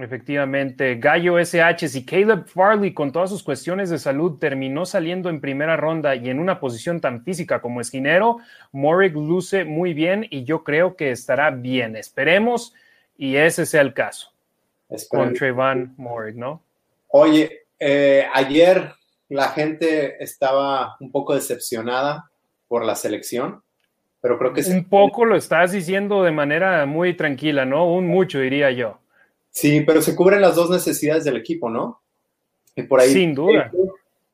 Efectivamente, 0.00 0.94
Gallo 0.94 1.38
SH, 1.38 1.88
si 1.88 2.04
Caleb 2.04 2.46
Farley 2.46 2.94
con 2.94 3.10
todas 3.10 3.30
sus 3.30 3.42
cuestiones 3.42 3.90
de 3.90 3.98
salud 3.98 4.38
terminó 4.38 4.86
saliendo 4.86 5.28
en 5.28 5.40
primera 5.40 5.76
ronda 5.76 6.14
y 6.14 6.30
en 6.30 6.38
una 6.38 6.60
posición 6.60 7.00
tan 7.00 7.24
física 7.24 7.60
como 7.60 7.80
esquinero, 7.80 8.38
Morig 8.70 9.14
luce 9.14 9.64
muy 9.64 9.94
bien 9.94 10.24
y 10.30 10.44
yo 10.44 10.62
creo 10.62 10.94
que 10.94 11.10
estará 11.10 11.50
bien. 11.50 11.96
Esperemos 11.96 12.74
y 13.16 13.36
ese 13.36 13.66
sea 13.66 13.80
el 13.80 13.92
caso 13.92 14.32
con 15.08 15.34
Trayvon 15.34 15.94
Morig, 15.96 16.36
¿no? 16.36 16.62
Oye, 17.08 17.66
eh, 17.78 18.24
ayer 18.32 18.92
la 19.28 19.48
gente 19.48 20.22
estaba 20.22 20.96
un 21.00 21.10
poco 21.10 21.34
decepcionada 21.34 22.30
por 22.68 22.84
la 22.84 22.94
selección, 22.94 23.62
pero 24.20 24.38
creo 24.38 24.52
que... 24.52 24.62
Un 24.62 24.84
poco 24.84 25.24
lo 25.24 25.36
estás 25.36 25.72
diciendo 25.72 26.22
de 26.22 26.30
manera 26.30 26.86
muy 26.86 27.14
tranquila, 27.14 27.64
¿no? 27.64 27.92
Un 27.92 28.06
mucho, 28.06 28.38
diría 28.38 28.70
yo. 28.70 29.00
Sí, 29.50 29.80
pero 29.80 30.02
se 30.02 30.14
cubren 30.14 30.40
las 30.40 30.54
dos 30.54 30.70
necesidades 30.70 31.24
del 31.24 31.36
equipo, 31.36 31.68
¿no? 31.68 32.02
Y 32.76 32.82
por 32.82 33.00
ahí, 33.00 33.12
Sin 33.12 33.34
duda. 33.34 33.70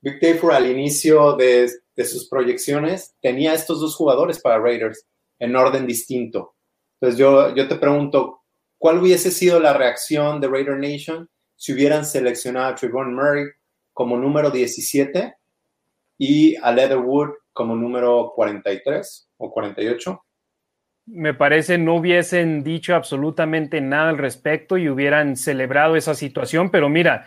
Vic 0.00 0.20
Tafur 0.20 0.52
al 0.52 0.70
inicio 0.70 1.32
de, 1.32 1.70
de, 1.96 2.04
sus 2.04 2.28
proyecciones 2.28 3.14
tenía 3.22 3.54
estos 3.54 3.80
dos 3.80 3.96
jugadores 3.96 4.38
para 4.38 4.58
Raiders 4.58 5.06
en 5.38 5.56
orden 5.56 5.86
distinto. 5.86 6.54
Entonces 7.00 7.18
yo, 7.18 7.54
yo 7.54 7.68
te 7.68 7.76
pregunto, 7.76 8.42
¿cuál 8.76 8.98
hubiese 8.98 9.30
sido 9.30 9.60
la 9.60 9.72
reacción 9.72 10.40
de 10.40 10.48
Raider 10.48 10.76
Nation 10.76 11.28
si 11.56 11.72
hubieran 11.72 12.04
seleccionado 12.04 12.66
a 12.66 12.74
Trevon 12.74 13.14
Murray 13.14 13.46
como 13.94 14.16
número 14.18 14.50
17 14.50 15.34
y 16.18 16.56
a 16.56 16.70
Leatherwood 16.70 17.30
como 17.52 17.74
número 17.74 18.32
43 18.34 19.28
o 19.38 19.50
48? 19.50 20.24
Me 21.06 21.34
parece 21.34 21.78
no 21.78 21.94
hubiesen 21.96 22.64
dicho 22.64 22.94
absolutamente 22.94 23.80
nada 23.80 24.10
al 24.10 24.18
respecto 24.18 24.78
y 24.78 24.88
hubieran 24.88 25.36
celebrado 25.36 25.96
esa 25.96 26.14
situación, 26.14 26.70
pero 26.70 26.88
mira, 26.88 27.26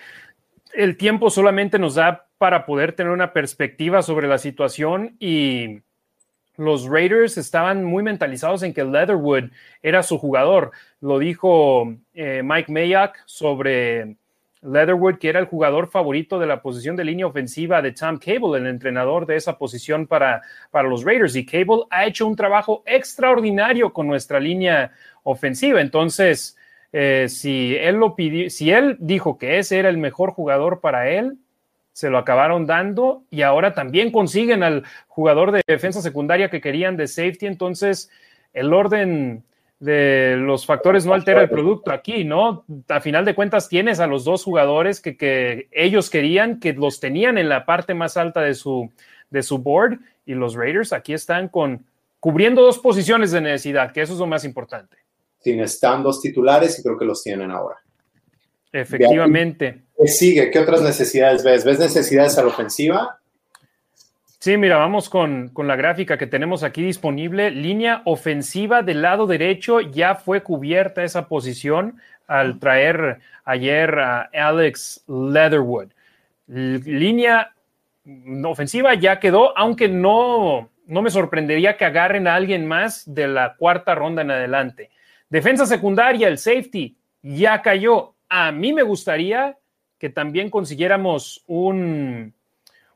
el 0.73 0.97
tiempo 0.97 1.29
solamente 1.29 1.79
nos 1.79 1.95
da 1.95 2.27
para 2.37 2.65
poder 2.65 2.93
tener 2.93 3.11
una 3.11 3.33
perspectiva 3.33 4.01
sobre 4.01 4.27
la 4.27 4.37
situación 4.37 5.15
y 5.19 5.81
los 6.55 6.87
Raiders 6.87 7.37
estaban 7.37 7.83
muy 7.83 8.03
mentalizados 8.03 8.63
en 8.63 8.73
que 8.73 8.83
Leatherwood 8.83 9.51
era 9.81 10.03
su 10.03 10.17
jugador. 10.17 10.71
Lo 11.01 11.19
dijo 11.19 11.95
eh, 12.13 12.41
Mike 12.43 12.71
Mayock 12.71 13.17
sobre 13.25 14.17
Leatherwood, 14.61 15.17
que 15.17 15.29
era 15.29 15.39
el 15.39 15.45
jugador 15.45 15.89
favorito 15.89 16.39
de 16.39 16.47
la 16.47 16.61
posición 16.61 16.95
de 16.95 17.05
línea 17.05 17.27
ofensiva 17.27 17.81
de 17.81 17.91
Tom 17.91 18.17
Cable, 18.17 18.59
el 18.59 18.67
entrenador 18.67 19.25
de 19.25 19.35
esa 19.35 19.57
posición 19.57 20.07
para, 20.07 20.41
para 20.71 20.87
los 20.87 21.03
Raiders. 21.03 21.35
Y 21.35 21.45
Cable 21.45 21.83
ha 21.89 22.05
hecho 22.05 22.27
un 22.27 22.35
trabajo 22.35 22.83
extraordinario 22.85 23.93
con 23.93 24.07
nuestra 24.07 24.39
línea 24.39 24.91
ofensiva. 25.23 25.81
Entonces, 25.81 26.57
eh, 26.91 27.27
si 27.29 27.75
él 27.75 27.95
lo 27.95 28.15
pidió, 28.15 28.49
si 28.49 28.71
él 28.71 28.97
dijo 28.99 29.37
que 29.37 29.59
ese 29.59 29.77
era 29.77 29.89
el 29.89 29.97
mejor 29.97 30.31
jugador 30.31 30.79
para 30.79 31.09
él, 31.09 31.37
se 31.91 32.09
lo 32.09 32.17
acabaron 32.17 32.67
dando 32.67 33.23
y 33.31 33.41
ahora 33.41 33.73
también 33.73 34.11
consiguen 34.11 34.61
al 34.61 34.83
jugador 35.07 35.51
de 35.51 35.63
defensa 35.65 36.01
secundaria 36.01 36.49
que 36.49 36.61
querían 36.61 36.95
de 36.95 37.07
safety. 37.07 37.47
Entonces, 37.47 38.11
el 38.53 38.73
orden 38.73 39.43
de 39.79 40.35
los 40.37 40.65
factores 40.65 41.05
no 41.05 41.13
altera 41.13 41.41
el 41.41 41.49
producto 41.49 41.91
aquí, 41.91 42.23
¿no? 42.23 42.65
A 42.87 42.99
final 42.99 43.25
de 43.25 43.35
cuentas 43.35 43.69
tienes 43.69 43.99
a 43.99 44.07
los 44.07 44.25
dos 44.25 44.43
jugadores 44.43 44.99
que, 44.99 45.17
que, 45.17 45.67
ellos 45.71 46.09
querían, 46.09 46.59
que 46.59 46.73
los 46.73 46.99
tenían 46.99 47.37
en 47.37 47.47
la 47.49 47.65
parte 47.65 47.93
más 47.93 48.17
alta 48.17 48.41
de 48.41 48.55
su, 48.55 48.91
de 49.29 49.43
su 49.43 49.59
board 49.59 49.99
y 50.25 50.33
los 50.33 50.55
Raiders 50.55 50.93
aquí 50.93 51.13
están 51.13 51.47
con 51.47 51.85
cubriendo 52.19 52.61
dos 52.61 52.79
posiciones 52.79 53.31
de 53.31 53.41
necesidad, 53.41 53.91
que 53.91 54.01
eso 54.01 54.13
es 54.13 54.19
lo 54.19 54.25
más 54.25 54.43
importante. 54.43 54.97
Sí, 55.39 55.57
están 55.59 56.03
dos 56.03 56.21
titulares 56.21 56.79
y 56.79 56.83
creo 56.83 56.97
que 56.97 57.05
los 57.05 57.23
tienen 57.23 57.51
ahora. 57.51 57.77
Efectivamente. 58.71 59.83
¿Qué 59.97 60.07
sigue? 60.07 60.51
¿Qué 60.51 60.59
otras 60.59 60.81
necesidades 60.81 61.43
ves? 61.43 61.63
¿Ves 61.63 61.79
necesidades 61.79 62.37
a 62.37 62.41
la 62.41 62.49
ofensiva? 62.49 63.16
Sí, 64.47 64.55
mira, 64.55 64.77
vamos 64.77 65.09
con, 65.09 65.51
la 65.57 65.75
gráfica 65.75 66.17
que 66.17 66.25
tenemos 66.25 66.63
aquí 66.63 66.81
disponible. 66.81 67.51
Línea 67.51 68.01
ofensiva 68.05 68.81
del 68.81 69.01
lado 69.01 69.27
derecho, 69.27 69.81
ya 69.81 70.15
fue 70.15 70.41
cubierta 70.41 71.03
esa 71.03 71.27
posición 71.27 71.99
al 72.27 72.57
traer 72.57 73.19
ayer 73.43 73.99
a 73.99 74.29
Alex 74.33 75.03
Leatherwood. 75.05 75.89
Línea 76.47 77.51
ofensiva 78.45 78.93
ya 78.93 79.19
quedó, 79.19 79.51
aunque 79.57 79.89
no, 79.89 80.69
no 80.85 81.01
me 81.01 81.09
sorprendería 81.09 81.75
que 81.75 81.83
agarren 81.83 82.25
a 82.25 82.35
alguien 82.35 82.65
más 82.65 83.03
de 83.13 83.27
la 83.27 83.55
cuarta 83.57 83.95
ronda 83.95 84.21
en 84.21 84.31
adelante. 84.31 84.91
Defensa 85.29 85.65
secundaria, 85.65 86.29
el 86.29 86.37
safety, 86.37 86.95
ya 87.21 87.61
cayó. 87.61 88.13
A 88.29 88.53
mí 88.53 88.71
me 88.71 88.83
gustaría 88.83 89.57
que 89.97 90.09
también 90.09 90.49
consiguiéramos 90.49 91.43
un 91.47 92.33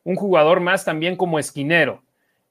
un 0.04 0.16
jugador 0.16 0.60
más 0.60 0.86
también 0.86 1.16
como 1.16 1.40
esquinero. 1.40 2.04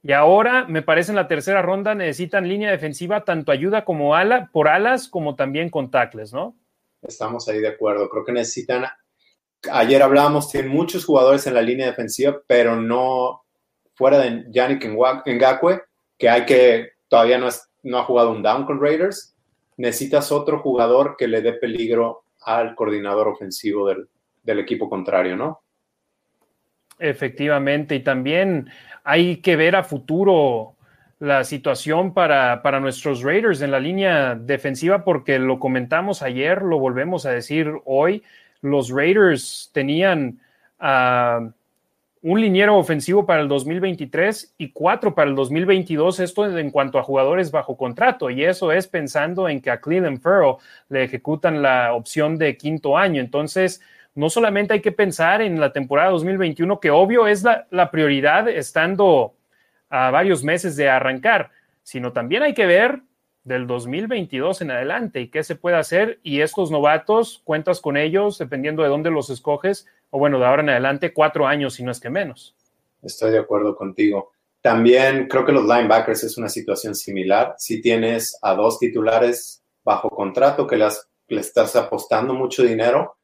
Y 0.03 0.13
ahora, 0.13 0.65
me 0.67 0.83
parece 0.83 1.13
en 1.13 1.17
la 1.17 1.29
tercera 1.29 1.61
ronda 1.61 1.95
necesitan 1.95 2.49
línea 2.49 2.71
defensiva, 2.71 3.25
tanto 3.25 3.53
ayuda 3.53 3.85
como 3.85 4.15
ala, 4.15 4.49
por 4.53 4.69
alas, 4.69 5.09
como 5.09 5.35
también 5.35 5.69
con 5.69 5.91
¿no? 6.33 6.55
Estamos 7.03 7.49
ahí 7.49 7.61
de 7.61 7.69
acuerdo. 7.69 8.09
Creo 8.09 8.25
que 8.25 8.33
necesitan. 8.33 8.87
Ayer 9.71 10.03
hablábamos, 10.03 10.51
tienen 10.51 10.71
muchos 10.71 11.05
jugadores 11.05 11.47
en 11.47 11.55
la 11.55 11.61
línea 11.61 11.87
defensiva, 11.87 12.41
pero 12.47 12.77
no 12.77 13.43
fuera 13.95 14.19
de 14.19 14.47
Yannick 14.49 14.87
Ngakwe, 14.87 15.83
que 16.17 16.31
hay 16.31 16.47
que 16.47 16.93
todavía 17.09 17.39
no, 17.39 17.99
ha 17.99 18.05
jugado 18.05 18.31
un 18.31 18.43
down 18.43 18.65
con 18.65 18.81
Raiders. 18.81 19.37
Necesitas 19.77 20.33
otro 20.33 20.61
jugador 20.61 21.17
que 21.19 21.29
le 21.29 21.43
dé 21.43 21.53
peligro 21.53 22.25
al 22.41 22.75
coordinador 22.75 23.29
ofensivo 23.29 23.87
del 23.87 24.59
equipo 24.59 24.89
contrario, 24.89 25.37
¿no? 25.37 25.61
Efectivamente, 27.01 27.95
y 27.95 28.01
también 28.01 28.69
hay 29.05 29.39
que 29.39 29.57
ver 29.57 29.75
a 29.75 29.83
futuro 29.83 30.75
la 31.19 31.45
situación 31.45 32.15
para, 32.15 32.63
para, 32.63 32.79
nuestros 32.79 33.23
Raiders 33.23 33.63
en 33.63 33.71
la 33.71 33.81
línea 33.81 34.35
defensiva, 34.35 35.03
porque 35.03 35.39
lo 35.39 35.59
comentamos 35.59 36.23
ayer, 36.23 36.63
lo 36.63 36.79
volvemos 36.79 37.27
a 37.27 37.31
decir 37.31 37.73
hoy, 37.85 38.23
los 38.61 38.91
Raiders 38.91 39.71
tenían 39.73 40.41
uh, 40.81 41.51
un 42.23 42.41
liniero 42.41 42.77
ofensivo 42.77 43.25
para 43.25 43.41
el 43.41 43.49
2023 43.49 44.55
y 44.59 44.71
cuatro 44.73 45.15
para 45.15 45.31
el 45.31 45.37
2022, 45.37 46.21
esto 46.21 46.59
en 46.59 46.71
cuanto 46.71 46.99
a 46.99 47.03
jugadores 47.03 47.51
bajo 47.51 47.77
contrato, 47.77 48.29
y 48.29 48.45
eso 48.45 48.73
es 48.73 48.87
pensando 48.87 49.49
en 49.49 49.63
que 49.63 49.71
a 49.71 49.81
Cleveland 49.81 50.21
Farrell 50.21 50.57
le 50.91 51.05
ejecutan 51.05 51.63
la 51.63 51.95
opción 51.95 52.37
de 52.37 52.59
quinto 52.59 52.99
año. 52.99 53.23
Entonces, 53.23 53.81
no 54.15 54.31
solamente 54.31 54.75
hay 54.75 54.81
que 54.81 54.93
pensar 54.93 55.43
en 55.43 55.61
la 55.61 55.73
temporada 55.73 56.11
2021, 56.11 56.81
que 56.81 56.91
obvio 56.91 57.27
es 57.27 57.45
la, 57.45 57.91
prioridad 57.91 58.49
estando 58.49 59.35
a 59.89 60.11
varios 60.11 60.45
meses 60.45 60.77
de 60.77 60.89
arrancar, 60.89 61.51
sino 61.83 62.13
también 62.13 62.43
hay 62.43 62.55
que 62.55 62.67
ver 62.67 63.03
del 63.45 63.67
2022 63.67 64.63
en 64.63 64.71
adelante 64.71 65.21
y 65.21 65.29
qué 65.29 65.43
se 65.43 65.57
puede 65.57 65.77
hacer. 65.77 66.21
Y 66.23 66.41
estos 66.41 66.71
novatos, 66.71 67.41
cuentas 67.45 67.81
con 67.81 67.97
ellos, 67.97 68.39
dependiendo 68.39 68.83
de 68.83 68.89
dónde 68.89 69.11
los 69.11 69.31
escoges, 69.31 69.87
o 70.11 70.19
bueno, 70.19 70.39
de 70.39 70.47
ahora 70.47 70.63
en 70.63 70.71
adelante, 70.71 71.13
cuatro 71.13 71.47
años, 71.47 71.75
si 71.75 71.85
no 71.85 71.91
es 71.91 72.01
que 72.01 72.11
menos. 72.11 72.57
Estoy 73.03 73.31
de 73.31 73.39
acuerdo 73.39 73.77
contigo. 73.77 74.33
También 74.61 75.27
creo 75.27 75.47
que 75.47 75.53
los 75.53 75.65
linebackers 75.65 76.25
es 76.25 76.37
una 76.37 76.49
situación 76.49 76.95
similar. 76.95 77.55
Si 77.57 77.81
tienes 77.81 78.39
a 78.43 78.55
dos 78.55 78.79
titulares 78.79 79.63
bajo 79.83 80.11
contrato 80.11 80.67
que 80.67 80.77
las, 80.77 81.09
le 81.29 81.41
estás 81.41 81.77
apostando 81.77 82.35
mucho 82.35 82.63
dinero, 82.63 83.17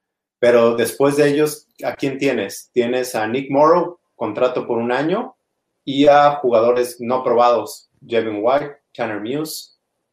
pero 0.47 0.77
después 0.77 1.17
de 1.17 1.29
ellos, 1.29 1.67
¿a 1.83 1.97
quién 1.97 2.19
tienes? 2.19 2.71
Tienes 2.73 3.17
a 3.17 3.27
Nick 3.27 3.51
Morrow, 3.51 3.99
contrato 4.15 4.65
por 4.65 4.79
un 4.79 4.93
año, 4.93 5.35
y 5.85 6.07
a 6.07 6.37
jugadores 6.37 7.01
no 7.01 7.25
probados, 7.25 7.91
Jevin 8.07 8.39
White, 8.41 8.77
Tanner 8.95 9.21
Muse. 9.21 9.73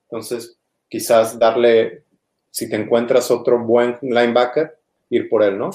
Entonces, 0.09 0.57
quizás 0.89 1.37
darle, 1.37 2.05
si 2.49 2.67
te 2.67 2.77
encuentras 2.77 3.29
otro 3.29 3.63
buen 3.63 3.99
linebacker, 4.01 4.75
ir 5.11 5.29
por 5.29 5.43
él, 5.43 5.59
¿no? 5.59 5.69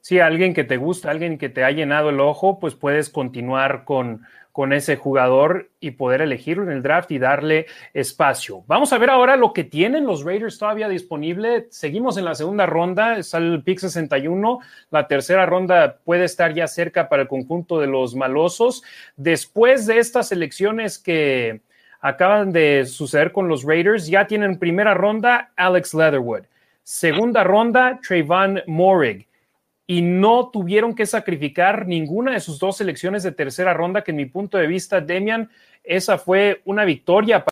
Sí, 0.00 0.20
alguien 0.20 0.54
que 0.54 0.64
te 0.64 0.78
gusta, 0.78 1.10
alguien 1.10 1.36
que 1.36 1.50
te 1.50 1.62
ha 1.62 1.70
llenado 1.70 2.08
el 2.08 2.20
ojo, 2.20 2.60
pues 2.60 2.74
puedes 2.74 3.10
continuar 3.10 3.84
con, 3.84 4.22
con 4.52 4.72
ese 4.72 4.96
jugador 4.96 5.70
y 5.80 5.92
poder 5.92 6.22
elegirlo 6.22 6.64
en 6.64 6.72
el 6.72 6.82
draft 6.82 7.10
y 7.10 7.18
darle 7.18 7.66
espacio. 7.94 8.64
Vamos 8.66 8.92
a 8.92 8.98
ver 8.98 9.10
ahora 9.10 9.36
lo 9.36 9.52
que 9.52 9.64
tienen 9.64 10.06
los 10.06 10.24
Raiders 10.24 10.58
todavía 10.58 10.88
disponible. 10.88 11.68
Seguimos 11.70 12.16
en 12.16 12.24
la 12.24 12.34
segunda 12.34 12.66
ronda, 12.66 13.18
es 13.18 13.32
el 13.34 13.62
pick 13.62 13.78
61. 13.78 14.60
La 14.90 15.06
tercera 15.06 15.46
ronda 15.46 15.98
puede 16.04 16.24
estar 16.24 16.52
ya 16.52 16.66
cerca 16.66 17.08
para 17.08 17.22
el 17.22 17.28
conjunto 17.28 17.80
de 17.80 17.86
los 17.86 18.14
malosos. 18.14 18.82
Después 19.16 19.86
de 19.86 19.98
estas 19.98 20.32
elecciones 20.32 20.98
que 20.98 21.60
acaban 22.00 22.52
de 22.52 22.86
suceder 22.86 23.32
con 23.32 23.48
los 23.48 23.64
Raiders. 23.64 24.06
Ya 24.06 24.26
tienen 24.26 24.58
primera 24.58 24.94
ronda 24.94 25.52
Alex 25.56 25.94
Leatherwood, 25.94 26.44
segunda 26.82 27.44
ronda 27.44 28.00
Trayvon 28.02 28.62
Morig 28.66 29.29
y 29.90 30.02
no 30.02 30.50
tuvieron 30.50 30.94
que 30.94 31.04
sacrificar 31.04 31.88
ninguna 31.88 32.34
de 32.34 32.38
sus 32.38 32.60
dos 32.60 32.76
selecciones 32.76 33.24
de 33.24 33.32
tercera 33.32 33.74
ronda, 33.74 34.04
que 34.04 34.12
en 34.12 34.18
mi 34.18 34.26
punto 34.26 34.56
de 34.56 34.68
vista, 34.68 35.00
Demian, 35.00 35.50
esa 35.82 36.16
fue 36.16 36.62
una 36.64 36.84
victoria. 36.84 37.44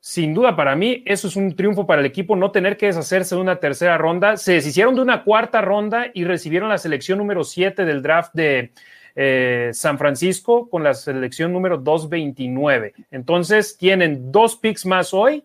Sin 0.00 0.32
duda 0.32 0.56
para 0.56 0.74
mí, 0.76 1.02
eso 1.04 1.28
es 1.28 1.36
un 1.36 1.54
triunfo 1.54 1.86
para 1.86 2.00
el 2.00 2.06
equipo, 2.06 2.34
no 2.34 2.50
tener 2.50 2.78
que 2.78 2.86
deshacerse 2.86 3.34
de 3.34 3.42
una 3.42 3.56
tercera 3.56 3.98
ronda. 3.98 4.38
Se 4.38 4.54
deshicieron 4.54 4.94
de 4.94 5.02
una 5.02 5.22
cuarta 5.22 5.60
ronda 5.60 6.06
y 6.14 6.24
recibieron 6.24 6.70
la 6.70 6.78
selección 6.78 7.18
número 7.18 7.44
7 7.44 7.84
del 7.84 8.00
draft 8.00 8.32
de 8.32 8.72
eh, 9.16 9.68
San 9.74 9.98
Francisco 9.98 10.70
con 10.70 10.82
la 10.82 10.94
selección 10.94 11.52
número 11.52 11.76
229. 11.76 12.94
Entonces 13.10 13.76
tienen 13.76 14.32
dos 14.32 14.56
picks 14.56 14.86
más 14.86 15.12
hoy, 15.12 15.44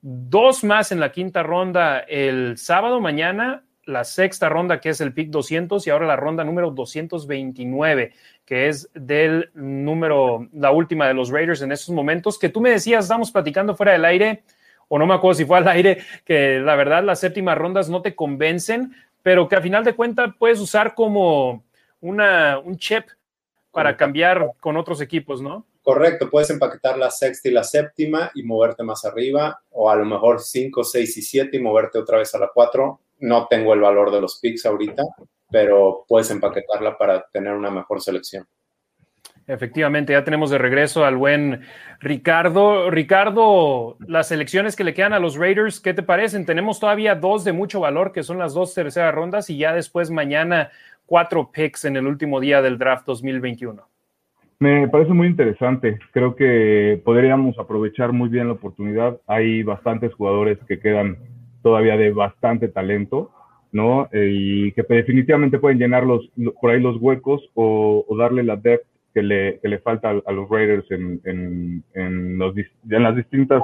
dos 0.00 0.64
más 0.64 0.92
en 0.92 1.00
la 1.00 1.12
quinta 1.12 1.42
ronda 1.42 1.98
el 1.98 2.56
sábado 2.56 3.02
mañana, 3.02 3.64
la 3.84 4.04
sexta 4.04 4.48
ronda 4.48 4.80
que 4.80 4.90
es 4.90 5.00
el 5.00 5.12
pick 5.12 5.30
200 5.30 5.86
y 5.86 5.90
ahora 5.90 6.06
la 6.06 6.16
ronda 6.16 6.44
número 6.44 6.70
229 6.70 8.12
que 8.44 8.68
es 8.68 8.90
del 8.94 9.50
número, 9.54 10.48
la 10.52 10.72
última 10.72 11.06
de 11.06 11.14
los 11.14 11.30
Raiders 11.30 11.62
en 11.62 11.72
estos 11.72 11.94
momentos, 11.94 12.38
que 12.38 12.48
tú 12.48 12.60
me 12.60 12.70
decías, 12.70 13.04
estamos 13.04 13.30
platicando 13.30 13.74
fuera 13.74 13.92
del 13.92 14.04
aire, 14.04 14.42
o 14.88 14.98
no 14.98 15.06
me 15.06 15.14
acuerdo 15.14 15.38
si 15.38 15.44
fue 15.44 15.58
al 15.58 15.68
aire, 15.68 16.02
que 16.24 16.58
la 16.58 16.76
verdad 16.76 17.02
las 17.04 17.20
séptimas 17.20 17.56
rondas 17.56 17.88
no 17.88 18.02
te 18.02 18.14
convencen, 18.14 18.94
pero 19.22 19.48
que 19.48 19.56
a 19.56 19.62
final 19.62 19.84
de 19.84 19.94
cuentas 19.94 20.34
puedes 20.38 20.60
usar 20.60 20.94
como 20.94 21.64
una, 22.00 22.58
un 22.58 22.76
chip 22.76 23.04
para 23.70 23.96
cambiar 23.96 24.52
con 24.60 24.76
otros 24.76 25.00
equipos, 25.00 25.40
¿no? 25.40 25.64
Correcto, 25.82 26.30
puedes 26.30 26.50
empaquetar 26.50 26.96
la 26.98 27.10
sexta 27.10 27.48
y 27.48 27.52
la 27.52 27.64
séptima 27.64 28.30
y 28.34 28.42
moverte 28.42 28.82
más 28.82 29.04
arriba, 29.04 29.62
o 29.70 29.90
a 29.90 29.96
lo 29.96 30.04
mejor 30.04 30.40
5, 30.40 30.84
6 30.84 31.16
y 31.16 31.22
7 31.22 31.56
y 31.56 31.60
moverte 31.60 31.98
otra 31.98 32.18
vez 32.18 32.34
a 32.34 32.38
la 32.38 32.50
4. 32.52 33.00
No 33.22 33.46
tengo 33.48 33.72
el 33.72 33.80
valor 33.80 34.10
de 34.10 34.20
los 34.20 34.38
picks 34.40 34.66
ahorita, 34.66 35.02
pero 35.50 36.04
puedes 36.08 36.30
empaquetarla 36.30 36.98
para 36.98 37.24
tener 37.32 37.54
una 37.54 37.70
mejor 37.70 38.00
selección. 38.00 38.44
Efectivamente, 39.46 40.12
ya 40.12 40.24
tenemos 40.24 40.50
de 40.50 40.58
regreso 40.58 41.04
al 41.04 41.16
buen 41.16 41.62
Ricardo. 42.00 42.90
Ricardo, 42.90 43.96
las 44.06 44.28
selecciones 44.28 44.76
que 44.76 44.84
le 44.84 44.92
quedan 44.92 45.12
a 45.12 45.18
los 45.18 45.36
Raiders, 45.36 45.80
¿qué 45.80 45.94
te 45.94 46.02
parecen? 46.02 46.46
Tenemos 46.46 46.80
todavía 46.80 47.14
dos 47.14 47.44
de 47.44 47.52
mucho 47.52 47.80
valor, 47.80 48.12
que 48.12 48.22
son 48.24 48.38
las 48.38 48.54
dos 48.54 48.74
terceras 48.74 49.14
rondas, 49.14 49.50
y 49.50 49.56
ya 49.56 49.72
después 49.72 50.10
mañana 50.10 50.70
cuatro 51.06 51.50
picks 51.52 51.84
en 51.84 51.96
el 51.96 52.06
último 52.06 52.40
día 52.40 52.60
del 52.60 52.78
draft 52.78 53.06
2021. 53.06 53.86
Me 54.58 54.88
parece 54.88 55.12
muy 55.12 55.28
interesante. 55.28 55.98
Creo 56.12 56.36
que 56.36 57.00
podríamos 57.04 57.58
aprovechar 57.58 58.12
muy 58.12 58.28
bien 58.28 58.46
la 58.46 58.54
oportunidad. 58.54 59.20
Hay 59.26 59.62
bastantes 59.62 60.12
jugadores 60.14 60.58
que 60.68 60.78
quedan 60.78 61.18
todavía 61.62 61.96
de 61.96 62.10
bastante 62.12 62.68
talento, 62.68 63.30
¿no? 63.72 64.08
Eh, 64.12 64.30
y 64.32 64.72
que 64.72 64.82
definitivamente 64.82 65.58
pueden 65.58 65.78
llenar 65.78 66.04
los, 66.04 66.30
por 66.60 66.70
ahí 66.70 66.80
los 66.80 66.96
huecos 67.00 67.42
o, 67.54 68.04
o 68.06 68.16
darle 68.16 68.42
la 68.42 68.56
depth 68.56 68.86
que 69.14 69.22
le, 69.22 69.58
que 69.60 69.68
le 69.68 69.78
falta 69.78 70.10
a, 70.10 70.22
a 70.26 70.32
los 70.32 70.48
Raiders 70.48 70.90
en, 70.90 71.20
en, 71.24 71.84
en, 71.94 72.38
los, 72.38 72.54
en 72.56 73.02
las 73.02 73.16
distintas 73.16 73.62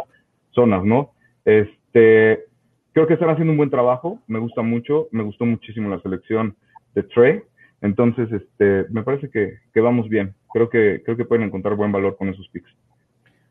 zonas, 0.50 0.84
¿no? 0.84 1.12
Este, 1.44 2.44
creo 2.92 3.06
que 3.06 3.14
están 3.14 3.30
haciendo 3.30 3.52
un 3.52 3.56
buen 3.58 3.70
trabajo. 3.70 4.20
Me 4.26 4.38
gusta 4.38 4.62
mucho. 4.62 5.08
Me 5.10 5.22
gustó 5.22 5.46
muchísimo 5.46 5.88
la 5.88 6.00
selección 6.00 6.54
de 6.94 7.02
Trey. 7.02 7.42
Entonces, 7.80 8.30
este, 8.32 8.86
me 8.90 9.02
parece 9.02 9.30
que, 9.30 9.58
que, 9.72 9.80
vamos 9.80 10.08
bien. 10.08 10.34
Creo 10.52 10.68
que, 10.68 11.00
creo 11.04 11.16
que 11.16 11.24
pueden 11.24 11.44
encontrar 11.46 11.76
buen 11.76 11.92
valor 11.92 12.16
con 12.16 12.28
esos 12.28 12.48
picks. 12.48 12.70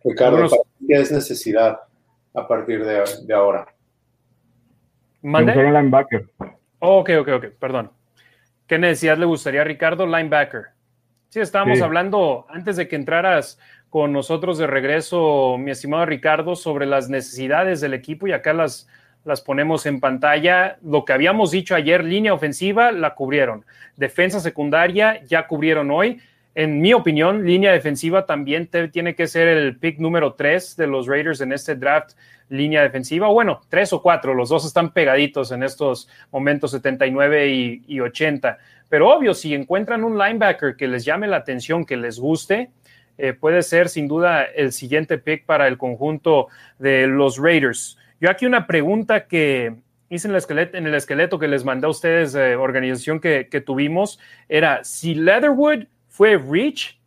Ricardo, 0.04 0.48
¿qué 0.88 0.96
es 0.96 1.12
necesidad 1.12 1.80
a 2.34 2.48
partir 2.48 2.84
de, 2.84 3.04
de 3.26 3.34
ahora? 3.34 3.68
¿Mande? 5.28 5.54
Me 5.54 5.64
linebacker. 5.72 6.26
Oh, 6.80 7.00
ok, 7.00 7.10
ok, 7.20 7.28
ok, 7.36 7.46
perdón. 7.60 7.92
¿Qué 8.66 8.80
necesidad 8.80 9.18
le 9.18 9.26
gustaría 9.26 9.62
a 9.62 9.66
Ricardo? 9.66 10.06
Linebacker. 10.06 10.68
Sí, 11.28 11.42
estábamos 11.42 11.80
Sí. 11.80 11.84
hablando 11.84 12.46
antes 12.50 12.78
de 12.78 12.88
que 12.88 12.96
entraras 12.96 13.60
con 13.90 14.14
nosotros 14.14 14.58
de 14.58 14.68
regreso, 14.68 15.58
mi 15.58 15.72
estimado 15.72 16.06
Ricardo, 16.06 16.56
sobre 16.56 16.86
las 16.86 17.10
necesidades 17.10 17.82
del 17.82 17.94
equipo 17.94 18.28
y 18.28 18.32
acá 18.32 18.54
las, 18.54 18.88
las 19.26 19.42
ponemos 19.42 19.86
en 19.86 20.00
pantalla. 20.00 20.78
Lo 20.82 21.04
que 21.04 21.12
habíamos 21.12 21.52
dicho 21.52 21.76
ayer, 21.76 22.06
línea 22.06 22.34
ofensiva, 22.34 22.94
la 22.94 23.14
cubrieron. 23.14 23.66
Defensa 23.98 24.40
secundaria, 24.40 25.22
ya 25.26 25.46
cubrieron 25.48 25.92
hoy. 25.92 26.22
En 26.58 26.82
mi 26.82 26.92
opinión, 26.92 27.46
línea 27.46 27.72
defensiva 27.72 28.26
también 28.26 28.68
tiene 28.92 29.14
que 29.14 29.28
ser 29.28 29.48
el 29.48 29.78
pick 29.78 30.00
número 30.00 30.34
3 30.34 30.76
de 30.76 30.88
los 30.88 31.06
Raiders 31.06 31.40
en 31.42 31.54
este 31.54 31.76
draft, 31.76 32.14
línea 32.50 32.82
defensiva. 32.82 33.28
Bueno, 33.28 33.62
tres 33.70 33.94
o 33.94 34.02
cuatro, 34.02 34.34
los 34.34 34.50
dos 34.50 34.66
están 34.66 34.92
pegaditos 34.92 35.52
en 35.52 35.62
estos 35.62 36.10
momentos 36.32 36.72
79 36.72 37.50
y, 37.50 37.84
y 37.86 38.00
80. 38.00 38.58
Pero 38.90 39.08
obvio, 39.08 39.36
si 39.36 39.54
encuentran 39.54 40.04
un 40.04 40.18
linebacker 40.18 40.76
que 40.76 40.88
les 40.88 41.06
llame 41.06 41.28
la 41.28 41.38
atención, 41.38 41.86
que 41.86 41.96
les 41.96 42.18
guste, 42.20 42.72
eh, 43.20 43.34
puede 43.34 43.62
ser 43.62 43.88
sin 43.88 44.08
duda 44.08 44.42
el 44.42 44.72
siguiente 44.72 45.20
pick 45.20 45.46
para 45.46 45.68
el 45.68 45.78
conjunto 45.78 46.48
de 46.80 47.06
los 47.06 47.38
Raiders. 47.38 48.00
Yo 48.20 48.32
aquí 48.32 48.48
una 48.48 48.66
pregunta 48.66 49.28
que 49.28 49.76
hice 50.10 50.28
en 50.28 50.32
el 50.32 50.38
esqueleto, 50.38 50.76
en 50.76 50.88
el 50.88 50.96
esqueleto 50.96 51.38
que 51.38 51.50
les 51.50 51.64
mandé 51.64 51.86
a 51.86 51.92
ustedes, 51.92 52.34
eh, 52.34 52.56
organización 52.56 53.20
que 53.20 53.64
tuvimos, 53.64 54.20
era 54.50 54.84
si 54.84 55.14
Leatherwood 55.14 55.86
fue 56.18 56.36
Rich, 56.36 57.00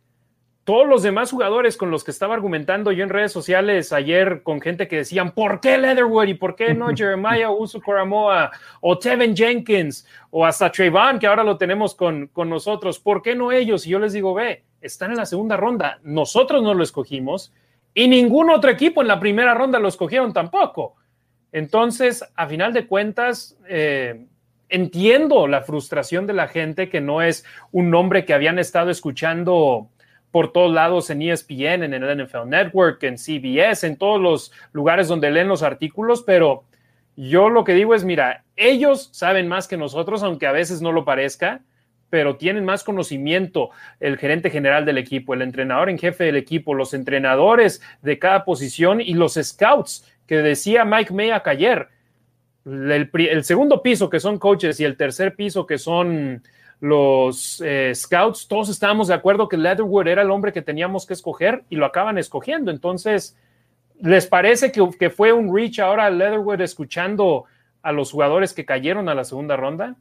todos 0.63 0.87
los 0.87 1.03
demás 1.03 1.31
jugadores 1.31 1.75
con 1.75 1.91
los 1.91 2.05
que 2.05 2.11
estaba 2.11 2.33
argumentando 2.33 2.93
yo 2.93 3.03
en 3.03 3.09
redes 3.09 3.33
sociales 3.33 3.91
ayer 3.91 4.41
con 4.41 4.61
gente 4.61 4.87
que 4.87 4.95
decían, 4.95 5.33
¿por 5.33 5.59
qué 5.59 5.77
Leatherwood 5.77 6.27
y 6.27 6.33
por 6.33 6.55
qué 6.55 6.73
no 6.73 6.87
Jeremiah 6.95 7.51
Uso 7.51 7.81
Coramoa 7.81 8.51
o 8.79 8.97
Tevin 8.97 9.35
Jenkins 9.35 10.07
o 10.29 10.45
hasta 10.45 10.71
Trayvon, 10.71 11.19
que 11.19 11.27
ahora 11.27 11.43
lo 11.43 11.57
tenemos 11.57 11.93
con, 11.93 12.27
con 12.27 12.49
nosotros? 12.49 12.99
¿Por 12.99 13.21
qué 13.21 13.35
no 13.35 13.51
ellos? 13.51 13.85
Y 13.85 13.89
yo 13.89 13.99
les 13.99 14.13
digo, 14.13 14.33
ve, 14.33 14.63
están 14.79 15.11
en 15.11 15.17
la 15.17 15.25
segunda 15.25 15.57
ronda, 15.57 15.99
nosotros 16.03 16.63
no 16.63 16.73
lo 16.73 16.81
escogimos 16.81 17.51
y 17.93 18.07
ningún 18.07 18.49
otro 18.49 18.71
equipo 18.71 19.01
en 19.01 19.09
la 19.09 19.19
primera 19.19 19.53
ronda 19.53 19.77
lo 19.77 19.89
escogieron 19.89 20.31
tampoco. 20.31 20.95
Entonces, 21.51 22.23
a 22.33 22.47
final 22.47 22.71
de 22.71 22.87
cuentas, 22.87 23.57
eh, 23.67 24.25
entiendo 24.71 25.47
la 25.47 25.61
frustración 25.61 26.25
de 26.25 26.33
la 26.33 26.47
gente 26.47 26.89
que 26.89 27.01
no 27.01 27.21
es 27.21 27.45
un 27.71 27.91
nombre 27.91 28.25
que 28.25 28.33
habían 28.33 28.57
estado 28.57 28.89
escuchando 28.89 29.89
por 30.31 30.53
todos 30.53 30.73
lados 30.73 31.09
en 31.09 31.21
ESPN, 31.21 31.83
en 31.83 31.93
el 31.93 32.23
NFL 32.23 32.47
Network, 32.47 33.03
en 33.03 33.17
CBS, 33.17 33.85
en 33.85 33.97
todos 33.97 34.19
los 34.19 34.51
lugares 34.71 35.07
donde 35.07 35.29
leen 35.29 35.49
los 35.49 35.61
artículos, 35.61 36.23
pero 36.23 36.63
yo 37.17 37.49
lo 37.49 37.65
que 37.65 37.73
digo 37.73 37.93
es, 37.93 38.05
mira, 38.05 38.45
ellos 38.55 39.09
saben 39.11 39.47
más 39.47 39.67
que 39.67 39.75
nosotros, 39.75 40.23
aunque 40.23 40.47
a 40.47 40.53
veces 40.53 40.81
no 40.81 40.93
lo 40.93 41.03
parezca, 41.03 41.61
pero 42.09 42.37
tienen 42.37 42.65
más 42.65 42.83
conocimiento 42.83 43.71
el 43.99 44.17
gerente 44.17 44.49
general 44.49 44.85
del 44.85 44.97
equipo, 44.97 45.33
el 45.33 45.41
entrenador 45.41 45.89
en 45.89 45.99
jefe 45.99 46.23
del 46.23 46.37
equipo, 46.37 46.73
los 46.73 46.93
entrenadores 46.93 47.81
de 48.01 48.17
cada 48.19 48.45
posición 48.45 49.01
y 49.01 49.13
los 49.13 49.33
scouts 49.33 50.09
que 50.27 50.37
decía 50.37 50.85
Mike 50.85 51.13
Mayock 51.13 51.47
ayer. 51.47 51.89
El, 52.65 53.09
el 53.13 53.43
segundo 53.43 53.81
piso 53.81 54.09
que 54.09 54.19
son 54.19 54.37
coaches 54.37 54.79
y 54.79 54.85
el 54.85 54.97
tercer 54.97 55.35
piso 55.35 55.65
que 55.65 55.77
son 55.77 56.43
los 56.81 57.61
eh, 57.63 57.93
scouts, 57.93 58.47
todos 58.47 58.69
estábamos 58.69 59.07
de 59.07 59.13
acuerdo 59.13 59.47
que 59.47 59.55
Leatherwood 59.55 60.07
era 60.07 60.23
el 60.23 60.31
hombre 60.31 60.51
que 60.51 60.63
teníamos 60.63 61.05
que 61.05 61.13
escoger 61.13 61.63
y 61.69 61.75
lo 61.75 61.85
acaban 61.85 62.17
escogiendo. 62.17 62.71
Entonces, 62.71 63.37
¿les 64.01 64.25
parece 64.25 64.71
que, 64.71 64.87
que 64.99 65.11
fue 65.11 65.31
un 65.31 65.55
reach 65.55 65.79
ahora 65.79 66.09
Leatherwood 66.09 66.61
escuchando 66.61 67.45
a 67.83 67.91
los 67.91 68.11
jugadores 68.11 68.53
que 68.53 68.65
cayeron 68.65 69.09
a 69.09 69.15
la 69.15 69.23
segunda 69.23 69.55
ronda? 69.55 69.95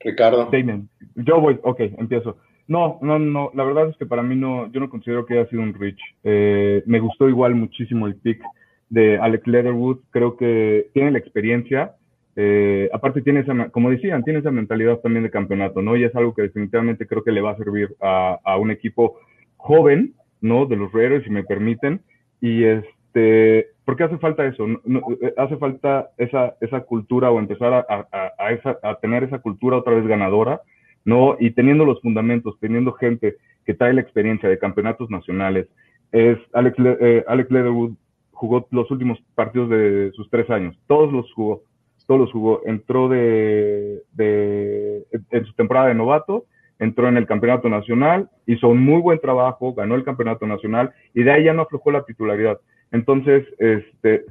Ricardo. 0.00 0.48
Damon. 0.50 0.88
Yo 1.14 1.40
voy, 1.40 1.60
ok, 1.62 1.80
empiezo. 1.98 2.38
No, 2.66 2.98
no, 3.02 3.18
no, 3.18 3.50
la 3.54 3.64
verdad 3.64 3.88
es 3.88 3.96
que 3.96 4.06
para 4.06 4.22
mí 4.22 4.34
no, 4.34 4.70
yo 4.72 4.80
no 4.80 4.90
considero 4.90 5.26
que 5.26 5.38
haya 5.38 5.48
sido 5.48 5.62
un 5.62 5.74
reach. 5.74 6.00
Eh, 6.24 6.82
me 6.86 6.98
gustó 6.98 7.28
igual 7.28 7.54
muchísimo 7.54 8.06
el 8.06 8.16
pick 8.16 8.42
de 8.90 9.18
Alex 9.18 9.46
Leatherwood, 9.46 10.00
creo 10.10 10.36
que 10.36 10.90
tiene 10.92 11.12
la 11.12 11.18
experiencia, 11.18 11.94
eh, 12.36 12.88
aparte 12.92 13.22
tiene 13.22 13.40
esa, 13.40 13.70
como 13.70 13.90
decían, 13.90 14.22
tiene 14.24 14.40
esa 14.40 14.50
mentalidad 14.50 14.98
también 14.98 15.24
de 15.24 15.30
campeonato, 15.30 15.80
¿no? 15.82 15.96
Y 15.96 16.04
es 16.04 16.14
algo 16.14 16.34
que 16.34 16.42
definitivamente 16.42 17.06
creo 17.06 17.24
que 17.24 17.32
le 17.32 17.40
va 17.40 17.52
a 17.52 17.56
servir 17.56 17.94
a, 18.00 18.38
a 18.44 18.56
un 18.56 18.70
equipo 18.70 19.18
joven, 19.56 20.14
¿no? 20.40 20.66
De 20.66 20.76
los 20.76 20.92
Raiders, 20.92 21.24
si 21.24 21.30
me 21.30 21.44
permiten, 21.44 22.00
y 22.40 22.64
este, 22.64 23.68
porque 23.84 24.04
hace 24.04 24.18
falta 24.18 24.46
eso, 24.46 24.66
no, 24.84 25.02
hace 25.36 25.56
falta 25.56 26.10
esa, 26.18 26.54
esa 26.60 26.80
cultura 26.80 27.30
o 27.30 27.38
empezar 27.38 27.72
a, 27.72 27.86
a, 27.88 28.32
a, 28.38 28.52
esa, 28.52 28.78
a 28.82 28.96
tener 28.96 29.24
esa 29.24 29.38
cultura 29.38 29.76
otra 29.76 29.94
vez 29.94 30.06
ganadora, 30.06 30.60
¿no? 31.04 31.36
Y 31.38 31.52
teniendo 31.52 31.84
los 31.84 32.00
fundamentos, 32.00 32.58
teniendo 32.60 32.92
gente 32.92 33.36
que 33.64 33.74
trae 33.74 33.92
la 33.92 34.00
experiencia 34.00 34.48
de 34.48 34.58
campeonatos 34.58 35.10
nacionales. 35.10 35.68
Es 36.12 36.38
Alex, 36.52 36.76
eh, 36.78 37.24
Alex 37.28 37.50
Leatherwood 37.50 37.92
jugó 38.40 38.66
los 38.70 38.90
últimos 38.90 39.18
partidos 39.34 39.68
de 39.68 40.12
sus 40.14 40.30
tres 40.30 40.48
años, 40.48 40.74
todos 40.86 41.12
los 41.12 41.30
jugó, 41.34 41.62
todos 42.06 42.22
los 42.22 42.32
jugó. 42.32 42.62
Entró 42.64 43.10
de, 43.10 44.00
de 44.14 45.04
en 45.30 45.44
su 45.44 45.52
temporada 45.52 45.88
de 45.88 45.94
novato 45.94 46.46
entró 46.78 47.06
en 47.06 47.18
el 47.18 47.26
campeonato 47.26 47.68
nacional, 47.68 48.30
hizo 48.46 48.68
un 48.68 48.82
muy 48.82 49.02
buen 49.02 49.20
trabajo, 49.20 49.74
ganó 49.74 49.94
el 49.94 50.04
campeonato 50.04 50.46
nacional 50.46 50.94
y 51.12 51.22
de 51.22 51.32
ahí 51.32 51.44
ya 51.44 51.52
no 51.52 51.62
aflojó 51.62 51.90
la 51.90 52.04
titularidad. 52.04 52.58
Entonces, 52.90 53.46
este, 53.58 54.24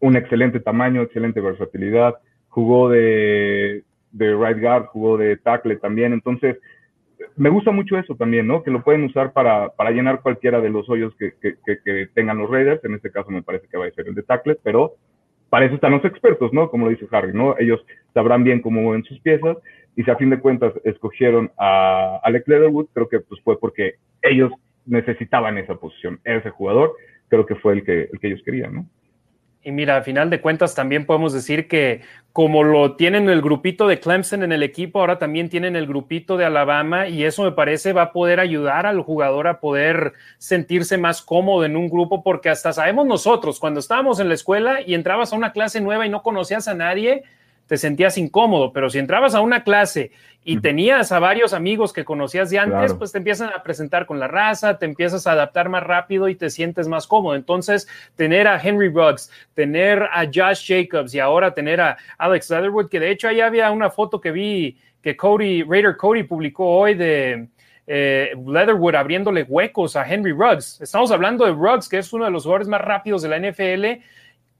un 0.00 0.16
excelente 0.16 0.58
tamaño, 0.58 1.02
excelente 1.02 1.40
versatilidad, 1.40 2.16
jugó 2.48 2.88
de, 2.88 3.84
de 4.10 4.34
right 4.34 4.60
guard, 4.60 4.86
jugó 4.86 5.16
de 5.16 5.36
tackle 5.36 5.76
también, 5.76 6.12
entonces 6.12 6.58
me 7.36 7.50
gusta 7.50 7.70
mucho 7.70 7.98
eso 7.98 8.14
también, 8.14 8.46
¿no? 8.46 8.62
Que 8.62 8.70
lo 8.70 8.82
pueden 8.82 9.04
usar 9.04 9.32
para, 9.32 9.70
para 9.70 9.90
llenar 9.90 10.22
cualquiera 10.22 10.60
de 10.60 10.70
los 10.70 10.88
hoyos 10.88 11.14
que, 11.16 11.34
que, 11.40 12.08
tengan 12.14 12.38
los 12.38 12.50
Raiders. 12.50 12.84
En 12.84 12.94
este 12.94 13.10
caso 13.10 13.30
me 13.30 13.42
parece 13.42 13.66
que 13.68 13.78
va 13.78 13.86
a 13.86 13.90
ser 13.90 14.08
el 14.08 14.14
de 14.14 14.22
tackle, 14.22 14.56
pero 14.62 14.94
para 15.50 15.66
eso 15.66 15.74
están 15.74 15.92
los 15.92 16.04
expertos, 16.04 16.52
¿no? 16.52 16.70
Como 16.70 16.86
lo 16.86 16.90
dice 16.90 17.06
Harry, 17.10 17.32
¿no? 17.32 17.56
Ellos 17.58 17.84
sabrán 18.14 18.44
bien 18.44 18.60
cómo 18.60 18.80
mueven 18.80 19.04
sus 19.04 19.20
piezas 19.20 19.56
y 19.96 20.02
si 20.02 20.10
a 20.10 20.16
fin 20.16 20.30
de 20.30 20.40
cuentas 20.40 20.72
escogieron 20.84 21.50
a 21.58 22.20
Alec 22.22 22.48
Leatherwood, 22.48 22.86
creo 22.94 23.08
que 23.08 23.20
pues 23.20 23.40
fue 23.42 23.58
porque 23.58 23.96
ellos 24.22 24.50
necesitaban 24.86 25.58
esa 25.58 25.74
posición, 25.74 26.20
ese 26.24 26.50
jugador, 26.50 26.94
creo 27.28 27.46
que 27.46 27.56
fue 27.56 27.74
el 27.74 27.84
que, 27.84 28.08
el 28.12 28.18
que 28.18 28.28
ellos 28.28 28.42
querían, 28.44 28.74
¿no? 28.74 28.86
Y 29.64 29.70
mira, 29.70 29.96
a 29.96 30.02
final 30.02 30.28
de 30.28 30.40
cuentas 30.40 30.74
también 30.74 31.06
podemos 31.06 31.32
decir 31.32 31.68
que 31.68 32.00
como 32.32 32.64
lo 32.64 32.96
tienen 32.96 33.28
el 33.28 33.42
grupito 33.42 33.86
de 33.86 34.00
Clemson 34.00 34.42
en 34.42 34.50
el 34.50 34.62
equipo, 34.62 34.98
ahora 34.98 35.18
también 35.18 35.48
tienen 35.48 35.76
el 35.76 35.86
grupito 35.86 36.36
de 36.36 36.44
Alabama 36.44 37.06
y 37.06 37.24
eso 37.24 37.44
me 37.44 37.52
parece 37.52 37.92
va 37.92 38.02
a 38.02 38.12
poder 38.12 38.40
ayudar 38.40 38.86
al 38.86 39.02
jugador 39.02 39.46
a 39.46 39.60
poder 39.60 40.14
sentirse 40.38 40.98
más 40.98 41.22
cómodo 41.22 41.64
en 41.64 41.76
un 41.76 41.88
grupo 41.88 42.24
porque 42.24 42.48
hasta 42.48 42.72
sabemos 42.72 43.06
nosotros, 43.06 43.60
cuando 43.60 43.78
estábamos 43.78 44.18
en 44.18 44.28
la 44.28 44.34
escuela 44.34 44.80
y 44.80 44.94
entrabas 44.94 45.32
a 45.32 45.36
una 45.36 45.52
clase 45.52 45.80
nueva 45.80 46.06
y 46.06 46.08
no 46.08 46.22
conocías 46.22 46.66
a 46.66 46.74
nadie, 46.74 47.22
te 47.66 47.76
sentías 47.76 48.18
incómodo, 48.18 48.72
pero 48.72 48.90
si 48.90 48.98
entrabas 48.98 49.34
a 49.34 49.40
una 49.40 49.64
clase 49.64 50.10
y 50.44 50.60
tenías 50.60 51.12
a 51.12 51.20
varios 51.20 51.52
amigos 51.52 51.92
que 51.92 52.04
conocías 52.04 52.50
de 52.50 52.58
antes, 52.58 52.94
pues 52.94 53.12
te 53.12 53.18
empiezan 53.18 53.50
a 53.50 53.62
presentar 53.62 54.06
con 54.06 54.18
la 54.18 54.26
raza, 54.26 54.78
te 54.78 54.86
empiezas 54.86 55.26
a 55.26 55.32
adaptar 55.32 55.68
más 55.68 55.84
rápido 55.84 56.28
y 56.28 56.34
te 56.34 56.50
sientes 56.50 56.88
más 56.88 57.06
cómodo. 57.06 57.36
Entonces, 57.36 57.86
tener 58.16 58.48
a 58.48 58.60
Henry 58.60 58.88
Ruggs, 58.88 59.30
tener 59.54 60.02
a 60.02 60.24
Josh 60.26 60.66
Jacobs 60.66 61.14
y 61.14 61.20
ahora 61.20 61.54
tener 61.54 61.80
a 61.80 61.96
Alex 62.18 62.50
Leatherwood, 62.50 62.88
que 62.88 62.98
de 62.98 63.10
hecho 63.10 63.28
ahí 63.28 63.40
había 63.40 63.70
una 63.70 63.90
foto 63.90 64.20
que 64.20 64.32
vi 64.32 64.76
que 65.00 65.16
Cody, 65.16 65.62
Raider 65.62 65.96
Cody 65.96 66.24
publicó 66.24 66.66
hoy 66.66 66.94
de 66.94 67.48
eh, 67.86 68.32
Leatherwood 68.46 68.94
abriéndole 68.94 69.44
huecos 69.44 69.96
a 69.96 70.06
Henry 70.06 70.32
Ruggs. 70.32 70.80
Estamos 70.80 71.10
hablando 71.10 71.44
de 71.44 71.52
Ruggs, 71.52 71.88
que 71.88 71.98
es 71.98 72.12
uno 72.12 72.24
de 72.24 72.30
los 72.30 72.44
jugadores 72.44 72.68
más 72.68 72.80
rápidos 72.80 73.22
de 73.22 73.28
la 73.28 73.38
NFL 73.38 74.02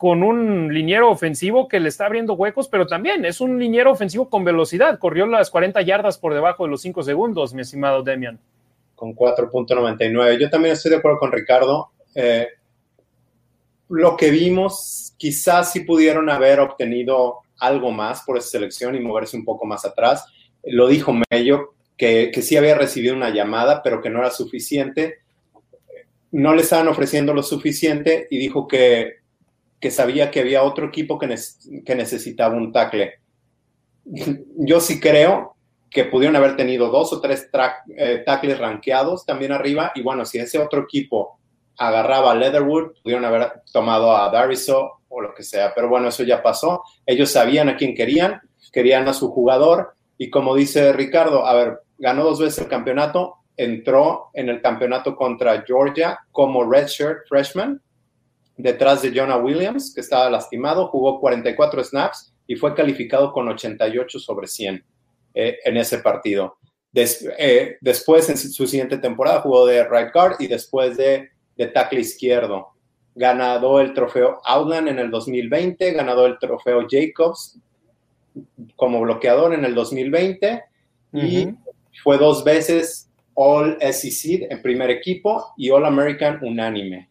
con 0.03 0.25
un 0.25 0.75
liniero 0.75 1.13
ofensivo 1.13 1.69
que 1.69 1.79
le 1.79 1.89
está 1.89 2.07
abriendo 2.07 2.35
huecos, 2.35 2.67
pero 2.67 2.89
también 2.89 3.25
es 3.25 3.41
un 3.41 3.61
liniero 3.61 3.93
ofensivo 3.93 4.29
con 4.29 4.43
velocidad. 4.43 4.99
Corrió 4.99 5.27
las 5.27 5.49
40 5.49 5.81
yardas 5.83 6.19
por 6.19 6.35
debajo 6.35 6.65
de 6.65 6.71
los 6.71 6.83
5 6.83 7.05
segundos, 7.05 7.55
mi 7.55 7.61
estimado 7.61 8.03
Demian. 8.03 8.41
Con 8.97 9.15
4.99. 9.15 10.41
Yo 10.41 10.51
también 10.51 10.73
estoy 10.73 10.91
de 10.91 10.97
acuerdo 10.97 11.21
con 11.21 11.31
Ricardo. 11.31 11.93
Eh, 12.17 12.49
lo 13.91 14.17
que 14.17 14.33
vimos, 14.33 15.15
quizás 15.19 15.71
sí 15.71 15.85
pudieron 15.85 16.29
haber 16.31 16.59
obtenido 16.59 17.37
algo 17.61 17.93
más 17.93 18.23
por 18.23 18.37
esa 18.39 18.49
selección 18.49 18.97
y 18.97 18.99
moverse 18.99 19.37
un 19.37 19.45
poco 19.45 19.67
más 19.67 19.85
atrás. 19.85 20.27
Lo 20.65 20.89
dijo 20.89 21.15
Mello, 21.31 21.75
que, 21.97 22.33
que 22.35 22.43
sí 22.43 22.57
había 22.57 22.75
recibido 22.75 23.15
una 23.15 23.31
llamada, 23.31 23.85
pero 23.85 24.03
que 24.03 24.11
no 24.11 24.19
era 24.19 24.33
suficiente. 24.33 25.19
No 26.33 26.57
le 26.57 26.63
estaban 26.63 26.89
ofreciendo 26.89 27.33
lo 27.33 27.45
suficiente 27.45 28.27
y 28.33 28.39
dijo 28.39 28.67
que 28.67 29.22
que 29.83 29.91
sabía 29.91 30.31
que 30.31 30.39
había 30.39 30.63
otro 30.63 30.87
equipo 30.87 31.19
que, 31.19 31.37
que 31.85 31.95
necesitaba 31.97 32.55
un 32.55 32.73
tackle. 32.73 33.15
Yo 34.57 34.81
sí 34.81 35.01
creo 35.01 35.57
que 35.91 36.05
pudieron 36.05 36.37
haber 36.37 36.57
tenido 36.57 36.89
dos 36.89 37.13
o 37.13 37.21
tres 37.21 37.51
eh, 37.97 38.23
tackles 38.25 38.59
rankeados 38.61 39.27
también 39.27 39.51
arriba. 39.51 39.91
Y 39.97 40.03
bueno, 40.03 40.25
si 40.25 40.39
ese 40.39 40.61
otro 40.61 40.83
equipo 40.83 41.41
agarraba 41.77 42.31
a 42.31 42.35
Leatherwood, 42.37 42.93
pudieron 43.03 43.25
haber 43.25 43.63
tomado 43.73 44.17
a 44.17 44.31
Dariso 44.31 45.01
o 45.09 45.21
lo 45.21 45.35
que 45.35 45.43
sea. 45.43 45.75
Pero 45.75 45.89
bueno, 45.89 46.09
eso 46.09 46.23
ya 46.23 46.41
pasó. 46.45 46.85
Ellos 47.05 47.31
sabían 47.31 47.69
a 47.69 47.77
quién 47.77 47.97
querían, 47.97 48.41
querían 48.73 49.09
a 49.09 49.13
su 49.13 49.33
jugador. 49.33 49.97
Y 50.17 50.31
como 50.31 50.55
dice 50.55 50.93
Ricardo, 50.93 51.45
a 51.45 51.55
ver, 51.55 51.81
ganó 51.99 52.23
dos 52.23 52.39
veces 52.39 52.61
el 52.61 52.69
campeonato, 52.69 53.39
entró 53.57 54.31
en 54.33 54.49
el 54.49 54.63
campeonato 54.63 55.17
contra 55.17 55.65
Georgia 55.67 56.21
como 56.31 56.71
redshirt 56.71 57.27
freshman 57.29 57.83
detrás 58.57 59.03
de 59.03 59.13
Jonah 59.15 59.39
Williams, 59.39 59.93
que 59.95 60.01
estaba 60.01 60.31
lastimado, 60.31 60.89
jugó 60.89 61.21
44 61.21 61.85
snaps 61.85 62.33
y 62.47 62.57
fue 62.57 62.75
calificado 62.75 63.33
con 63.33 63.49
88 63.49 64.19
sobre 64.19 64.47
100 64.47 64.85
eh, 65.35 65.59
en 65.65 65.77
ese 65.77 65.99
partido. 65.99 66.57
Eh, 66.95 67.77
después, 67.81 68.29
en 68.29 68.37
su 68.37 68.67
siguiente 68.67 68.99
temporada, 68.99 69.41
jugó 69.41 69.67
de 69.67 69.85
right 69.85 70.13
guard 70.13 70.37
y 70.39 70.47
después 70.47 70.97
de, 70.97 71.31
de 71.57 71.67
tackle 71.69 72.01
izquierdo. 72.01 72.69
Ganado 73.15 73.81
el 73.81 73.95
trofeo 73.95 74.41
Outland 74.45 74.89
en 74.89 74.99
el 74.99 75.11
2020, 75.11 75.93
ganado 75.93 76.27
el 76.27 76.39
trofeo 76.39 76.87
Jacobs 76.89 77.59
como 78.77 79.01
bloqueador 79.01 79.53
en 79.55 79.65
el 79.65 79.75
2020 79.75 80.63
y 81.13 81.49
fue 82.03 82.17
dos 82.17 82.43
veces 82.43 83.11
All 83.35 83.77
SEC 83.81 84.51
en 84.51 84.63
primer 84.63 84.91
equipo 84.91 85.53
y 85.57 85.71
All 85.71 85.85
American 85.85 86.39
unánime. 86.43 87.11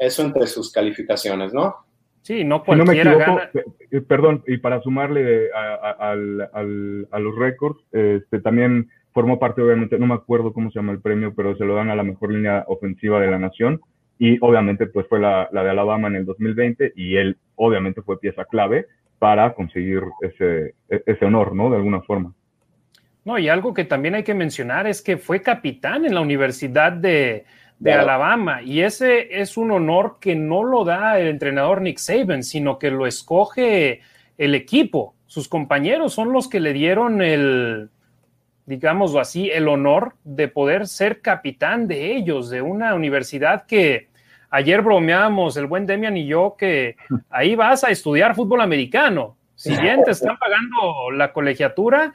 Eso 0.00 0.22
entre 0.22 0.46
sus 0.46 0.72
calificaciones, 0.72 1.52
¿no? 1.52 1.76
Sí, 2.22 2.42
no 2.42 2.64
cualquiera 2.64 3.14
gana. 3.16 3.50
Eh, 3.90 4.00
perdón, 4.00 4.42
y 4.46 4.56
para 4.56 4.80
sumarle 4.80 5.50
a, 5.52 6.14
los 6.14 7.36
récords, 7.36 7.78
este, 7.92 8.40
también 8.40 8.88
formó 9.12 9.38
parte, 9.38 9.60
obviamente, 9.60 9.98
no 9.98 10.06
me 10.06 10.14
acuerdo 10.14 10.54
cómo 10.54 10.70
se 10.70 10.78
llama 10.78 10.92
el 10.92 11.02
premio, 11.02 11.34
pero 11.34 11.54
se 11.54 11.66
lo 11.66 11.74
dan 11.74 11.90
a 11.90 11.96
la 11.96 12.02
mejor 12.02 12.32
línea 12.32 12.64
ofensiva 12.68 13.20
de 13.20 13.30
la 13.30 13.38
nación. 13.38 13.82
Y 14.18 14.38
obviamente, 14.40 14.86
pues 14.86 15.06
fue 15.06 15.20
la, 15.20 15.50
de 15.52 15.70
Alabama 15.70 16.08
en 16.08 16.16
el 16.16 16.24
2020 16.24 16.94
y 16.96 17.16
él, 17.16 17.36
obviamente, 17.56 18.00
fue 18.00 18.18
pieza 18.18 18.46
clave 18.46 18.86
para 19.18 19.52
conseguir 19.52 20.02
ese, 20.22 20.74
e, 20.88 21.02
ese 21.04 21.24
honor, 21.26 21.54
¿no? 21.54 21.68
De 21.68 21.76
alguna 21.76 22.00
forma. 22.00 22.32
No, 23.26 23.38
y 23.38 23.50
algo 23.50 23.74
que 23.74 23.84
también 23.84 24.14
hay 24.14 24.22
que 24.22 24.32
mencionar 24.32 24.86
es 24.86 25.02
que 25.02 25.18
fue 25.18 25.42
capitán 25.42 26.06
en 26.06 26.14
la 26.14 26.22
Universidad 26.22 26.90
de, 26.92 27.44
de 27.80 27.92
Alabama. 27.94 28.62
Y 28.62 28.82
ese 28.82 29.40
es 29.40 29.56
un 29.56 29.72
honor 29.72 30.18
que 30.20 30.36
no 30.36 30.62
lo 30.62 30.84
da 30.84 31.18
el 31.18 31.26
entrenador 31.26 31.80
Nick 31.80 31.98
Saban, 31.98 32.44
sino 32.44 32.78
que 32.78 32.90
lo 32.90 33.06
escoge 33.06 34.02
el 34.38 34.54
equipo. 34.54 35.14
Sus 35.26 35.48
compañeros 35.48 36.12
son 36.12 36.32
los 36.32 36.48
que 36.48 36.60
le 36.60 36.74
dieron 36.74 37.22
el, 37.22 37.88
digámoslo 38.66 39.18
así, 39.18 39.50
el 39.50 39.66
honor 39.66 40.14
de 40.24 40.48
poder 40.48 40.86
ser 40.86 41.22
capitán 41.22 41.88
de 41.88 42.16
ellos, 42.16 42.50
de 42.50 42.60
una 42.60 42.94
universidad 42.94 43.64
que 43.64 44.08
ayer 44.50 44.82
bromeábamos, 44.82 45.56
el 45.56 45.66
buen 45.66 45.86
Demian 45.86 46.16
y 46.18 46.26
yo, 46.26 46.56
que 46.58 46.96
ahí 47.30 47.54
vas 47.54 47.82
a 47.82 47.90
estudiar 47.90 48.34
fútbol 48.34 48.60
americano. 48.60 49.36
Si 49.54 49.76
bien 49.76 50.04
te 50.04 50.12
están 50.12 50.38
pagando 50.38 51.10
la 51.12 51.32
colegiatura, 51.32 52.12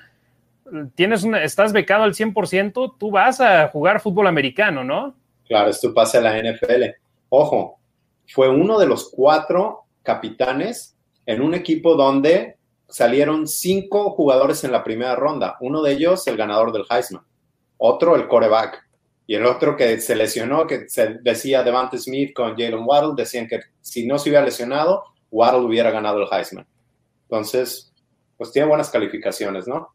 tienes 0.95 1.23
una, 1.23 1.43
estás 1.43 1.73
becado 1.73 2.04
al 2.04 2.13
100%, 2.13 2.95
tú 2.97 3.12
vas 3.12 3.39
a 3.39 3.67
jugar 3.67 3.99
fútbol 3.99 4.28
americano, 4.28 4.84
¿no? 4.84 5.15
Claro, 5.47 5.69
esto 5.69 5.93
pasa 5.93 6.17
a 6.17 6.21
la 6.21 6.38
NFL. 6.41 6.84
Ojo, 7.29 7.79
fue 8.27 8.49
uno 8.49 8.79
de 8.79 8.88
los 8.88 9.10
cuatro 9.10 9.84
capitanes 10.03 10.95
en 11.25 11.41
un 11.41 11.53
equipo 11.53 11.95
donde 11.95 12.58
salieron 12.88 13.47
cinco 13.47 14.12
jugadores 14.12 14.63
en 14.63 14.71
la 14.71 14.84
primera 14.84 15.15
ronda. 15.15 15.58
Uno 15.62 15.81
de 15.81 15.93
ellos, 15.93 16.25
el 16.27 16.38
ganador 16.38 16.71
del 16.71 16.86
Heisman. 16.89 17.23
Otro, 17.77 18.15
el 18.15 18.27
coreback. 18.27 18.84
Y 19.27 19.36
el 19.36 19.45
otro 19.45 19.75
que 19.75 19.99
se 19.99 20.15
lesionó, 20.15 20.67
que 20.67 20.88
se 20.88 21.15
decía 21.21 21.63
Devante 21.63 21.97
Smith 21.97 22.34
con 22.34 22.51
Jalen 22.51 22.86
Waddle, 22.86 23.13
decían 23.15 23.47
que 23.47 23.60
si 23.81 24.05
no 24.05 24.19
se 24.19 24.29
hubiera 24.29 24.45
lesionado, 24.45 25.03
Waddle 25.31 25.65
hubiera 25.65 25.89
ganado 25.89 26.21
el 26.21 26.27
Heisman. 26.31 26.67
Entonces, 27.23 27.91
pues 28.38 28.51
tiene 28.51 28.67
buenas 28.67 28.89
calificaciones, 28.89 29.67
¿no? 29.67 29.94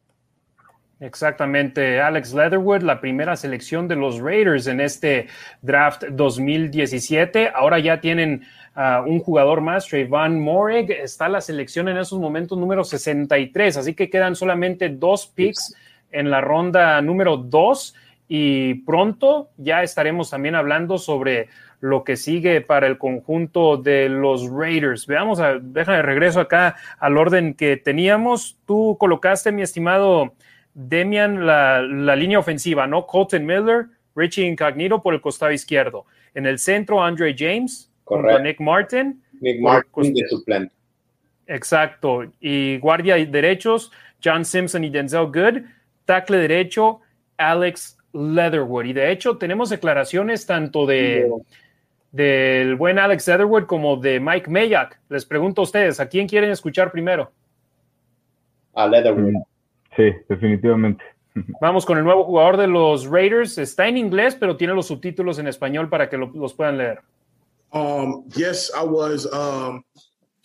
Exactamente, 1.01 1.98
Alex 1.98 2.34
Leatherwood, 2.34 2.82
la 2.82 3.01
primera 3.01 3.34
selección 3.34 3.88
de 3.88 3.96
los 3.96 4.20
Raiders 4.20 4.66
en 4.66 4.82
este 4.82 5.28
draft 5.62 6.05
2017. 6.05 7.53
Ahora 7.55 7.78
ya 7.78 8.03
tienen 8.03 8.42
uh, 8.76 9.09
un 9.09 9.18
jugador 9.20 9.62
más, 9.62 9.86
Trayvon 9.86 10.38
Morig. 10.38 10.90
Está 10.90 11.30
la 11.30 11.40
selección 11.40 11.88
en 11.88 11.96
esos 11.96 12.20
momentos 12.20 12.59
número 12.59 12.84
63, 12.84 13.78
así 13.78 13.94
que 13.94 14.11
quedan 14.11 14.36
solamente 14.36 14.90
dos 14.90 15.26
picks 15.26 15.74
en 16.12 16.30
la 16.30 16.42
ronda 16.42 17.01
número 17.01 17.38
2 17.38 17.94
y 18.28 18.74
pronto 18.82 19.48
ya 19.57 19.82
estaremos 19.82 20.28
también 20.28 20.55
hablando 20.55 20.98
sobre 20.98 21.48
lo 21.80 22.05
que 22.05 22.18
sigue 22.18 22.61
para 22.61 22.86
el 22.86 22.98
conjunto 22.98 23.78
de 23.78 24.11
los 24.11 24.51
Raiders. 24.51 25.07
Veamos, 25.07 25.40
a, 25.40 25.59
de 25.59 25.82
regreso 25.82 26.40
acá 26.40 26.76
al 26.98 27.16
orden 27.16 27.55
que 27.55 27.78
teníamos. 27.78 28.59
Tú 28.66 28.98
colocaste, 29.01 29.51
mi 29.51 29.62
estimado 29.62 30.34
Demian 30.74 31.46
la, 31.46 31.82
línea 32.16 32.38
ofensiva, 32.38 32.86
¿no? 32.86 33.06
Colton 33.06 33.44
Miller, 33.44 33.86
Richie 34.14 34.46
Incognito 34.46 35.02
por 35.02 35.14
el 35.14 35.20
costado 35.20 35.52
izquierdo. 35.52 36.06
En 36.34 36.46
el 36.46 36.58
centro, 36.58 37.02
Andre 37.02 37.34
James, 37.36 37.90
con 38.04 38.24
Nick 38.42 38.60
Martin. 38.60 39.22
Nick 39.40 39.60
Martin 39.60 40.14
de 40.14 40.28
suplente. 40.28 40.74
Exacto. 41.46 42.24
Y 42.40 42.78
guardia 42.78 43.16
derechos, 43.26 43.90
John 44.22 44.44
Simpson 44.44 44.84
y 44.84 44.90
Denzel 44.90 45.26
Good. 45.26 45.62
Tackle 46.04 46.38
derecho, 46.38 47.00
Alex 47.36 47.98
Leatherwood. 48.12 48.84
Y 48.84 48.92
de 48.92 49.10
hecho 49.10 49.36
tenemos 49.36 49.70
declaraciones 49.70 50.46
tanto 50.46 50.86
de 50.86 51.28
del 52.12 52.74
buen 52.74 52.98
Alex 52.98 53.28
Leatherwood 53.28 53.66
como 53.66 53.96
de 53.96 54.18
Mike 54.18 54.50
Mayak. 54.50 55.00
Les 55.08 55.24
pregunto 55.24 55.60
a 55.60 55.64
ustedes, 55.64 56.00
¿a 56.00 56.08
quién 56.08 56.26
quieren 56.26 56.50
escuchar 56.50 56.90
primero? 56.90 57.30
A 58.74 58.86
Leatherwood. 58.86 59.42
Sí, 59.97 60.12
definitivamente. 60.28 61.03
Vamos 61.61 61.84
con 61.86 61.99
el 61.99 62.05
nuevo 62.05 62.24
jugador 62.24 62.57
de 62.57 62.66
los 62.66 63.07
Raiders. 63.07 63.59
Está 63.59 63.88
en 63.88 63.97
inglés, 63.97 64.36
pero 64.38 64.57
tiene 64.57 64.74
los 64.74 64.86
subtítulos 64.86 65.38
en 65.38 65.47
español 65.47 65.88
para 65.88 66.09
que 66.09 66.16
lo- 66.16 66.30
los 66.34 66.55
puedan 66.55 66.78
leer. 66.78 67.01
Um, 67.72 68.24
yes, 68.34 68.70
I 68.74 68.82
was 68.82 69.26
um, 69.32 69.84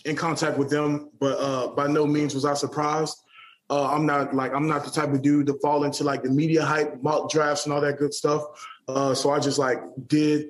in 0.06 0.16
contact 0.16 0.58
with 0.60 0.70
them, 0.70 1.10
but 1.20 1.38
uh, 1.40 1.70
by 1.76 1.88
no 1.88 2.06
means 2.06 2.36
was 2.36 2.46
I 2.46 2.54
surprised. 2.54 3.24
Uh, 3.68 3.90
I'm 3.92 4.06
not 4.06 4.36
like 4.36 4.54
I'm 4.54 4.68
not 4.68 4.84
the 4.86 4.92
type 4.92 5.12
of 5.12 5.24
dude 5.24 5.48
to 5.48 5.56
fall 5.60 5.86
into 5.86 6.04
like 6.04 6.22
the 6.22 6.30
media 6.30 6.64
hype, 6.64 7.02
mock 7.02 7.32
drafts, 7.32 7.66
and 7.66 7.74
all 7.74 7.82
that 7.82 7.98
good 7.98 8.14
stuff. 8.14 8.44
Uh, 8.88 9.16
so 9.16 9.32
I 9.32 9.40
just 9.40 9.58
like 9.58 9.80
did 10.08 10.50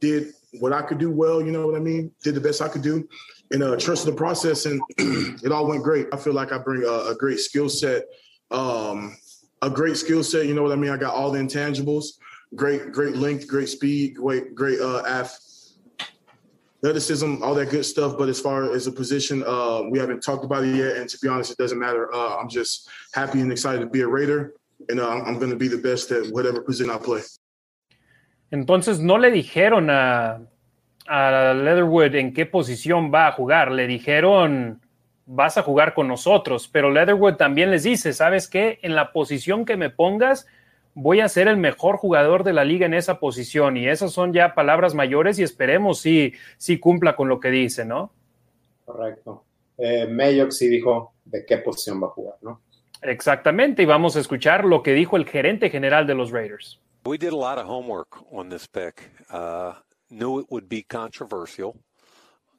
did 0.00 0.32
what 0.58 0.72
I 0.72 0.80
could 0.80 0.96
do 0.98 1.10
well. 1.10 1.42
You 1.42 1.52
know 1.52 1.66
what 1.66 1.76
I 1.76 1.80
mean? 1.80 2.10
Did 2.22 2.36
the 2.36 2.40
best 2.40 2.62
I 2.62 2.68
could 2.68 2.80
do, 2.82 3.06
and 3.52 3.62
uh, 3.62 3.76
trusted 3.76 4.12
the 4.12 4.16
process, 4.16 4.66
and 4.66 4.80
it 4.98 5.52
all 5.52 5.68
went 5.68 5.82
great. 5.82 6.08
I 6.12 6.16
feel 6.16 6.32
like 6.32 6.52
I 6.52 6.58
bring 6.58 6.84
a, 6.84 7.10
a 7.10 7.14
great 7.14 7.38
skill 7.38 7.68
set, 7.68 8.04
um, 8.50 9.16
a 9.60 9.70
great 9.70 9.96
skill 9.96 10.24
set. 10.24 10.46
You 10.46 10.54
know 10.54 10.62
what 10.62 10.72
I 10.72 10.76
mean? 10.76 10.90
I 10.90 10.96
got 10.96 11.14
all 11.14 11.30
the 11.30 11.38
intangibles. 11.38 12.06
Great, 12.54 12.92
great 12.92 13.16
length, 13.16 13.46
great 13.46 13.68
speed, 13.68 14.16
great, 14.16 14.54
great 14.54 14.80
uh, 14.80 15.26
athleticism, 16.82 17.42
all 17.42 17.54
that 17.54 17.70
good 17.70 17.84
stuff. 17.84 18.18
But 18.18 18.28
as 18.28 18.40
far 18.40 18.72
as 18.72 18.86
a 18.86 18.92
position, 18.92 19.42
uh, 19.46 19.82
we 19.90 19.98
haven't 19.98 20.22
talked 20.22 20.44
about 20.44 20.64
it 20.64 20.74
yet. 20.74 20.96
And 20.96 21.08
to 21.08 21.18
be 21.18 21.28
honest, 21.28 21.52
it 21.52 21.58
doesn't 21.58 21.78
matter. 21.78 22.12
Uh, 22.12 22.36
I'm 22.36 22.48
just 22.48 22.90
happy 23.14 23.40
and 23.40 23.52
excited 23.52 23.80
to 23.80 23.86
be 23.86 24.00
a 24.00 24.08
Raider, 24.08 24.54
and 24.88 25.00
uh, 25.00 25.08
I'm, 25.08 25.22
I'm 25.26 25.38
going 25.38 25.50
to 25.50 25.56
be 25.56 25.68
the 25.68 25.78
best 25.78 26.10
at 26.10 26.26
whatever 26.32 26.60
position 26.62 26.90
I 26.90 26.98
play. 26.98 27.22
Entonces 28.50 29.00
no 29.00 29.14
le 29.14 29.30
dijeron 29.30 29.88
a, 29.88 30.46
a 31.06 31.54
Leatherwood 31.54 32.14
en 32.14 32.32
qué 32.32 32.46
posición 32.46 33.12
va 33.12 33.28
a 33.28 33.32
jugar, 33.32 33.72
le 33.72 33.86
dijeron 33.86 34.80
vas 35.24 35.56
a 35.56 35.62
jugar 35.62 35.94
con 35.94 36.08
nosotros, 36.08 36.68
pero 36.68 36.90
Leatherwood 36.90 37.36
también 37.36 37.70
les 37.70 37.84
dice, 37.84 38.12
¿sabes 38.12 38.48
qué? 38.48 38.80
En 38.82 38.94
la 38.94 39.12
posición 39.12 39.64
que 39.64 39.76
me 39.76 39.88
pongas 39.88 40.46
voy 40.94 41.20
a 41.20 41.28
ser 41.28 41.48
el 41.48 41.56
mejor 41.56 41.96
jugador 41.96 42.44
de 42.44 42.52
la 42.52 42.64
liga 42.64 42.86
en 42.86 42.94
esa 42.94 43.18
posición 43.18 43.76
y 43.76 43.88
esas 43.88 44.12
son 44.12 44.32
ya 44.32 44.54
palabras 44.54 44.94
mayores 44.94 45.38
y 45.38 45.42
esperemos 45.42 46.00
si, 46.00 46.34
si 46.58 46.78
cumpla 46.78 47.16
con 47.16 47.28
lo 47.28 47.40
que 47.40 47.50
dice, 47.50 47.84
¿no? 47.84 48.12
Correcto. 48.84 49.44
Eh, 49.78 50.06
Mayock 50.06 50.50
sí 50.50 50.68
dijo 50.68 51.14
de 51.24 51.46
qué 51.46 51.58
posición 51.58 52.02
va 52.02 52.08
a 52.08 52.10
jugar, 52.10 52.34
¿no? 52.42 52.60
Exactamente, 53.00 53.82
y 53.82 53.86
vamos 53.86 54.16
a 54.16 54.20
escuchar 54.20 54.64
lo 54.64 54.82
que 54.82 54.92
dijo 54.92 55.16
el 55.16 55.26
gerente 55.26 55.70
general 55.70 56.06
de 56.06 56.14
los 56.14 56.30
Raiders. 56.30 56.80
We 57.04 57.18
did 57.18 57.32
a 57.32 57.36
lot 57.36 57.58
of 57.58 57.66
homework 57.66 58.22
on 58.30 58.48
this 58.48 58.68
pick. 58.68 59.10
Uh, 59.28 59.72
knew 60.12 60.38
it 60.38 60.46
would 60.50 60.68
be 60.68 60.82
controversial. 60.82 61.80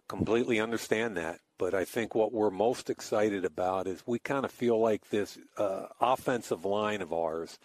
Completely 0.07 0.59
understand 0.59 1.17
that. 1.17 1.39
But 1.57 1.73
I 1.73 1.85
think 1.85 2.13
what 2.13 2.33
we're 2.33 2.49
most 2.49 2.89
excited 2.89 3.45
about 3.45 3.87
is 3.87 4.03
we 4.05 4.19
kind 4.19 4.43
of 4.43 4.51
feel 4.51 4.79
like 4.79 5.09
this 5.09 5.37
uh, 5.57 5.85
offensive 6.01 6.65
line 6.65 7.01
of 7.01 7.13
ours 7.13 7.57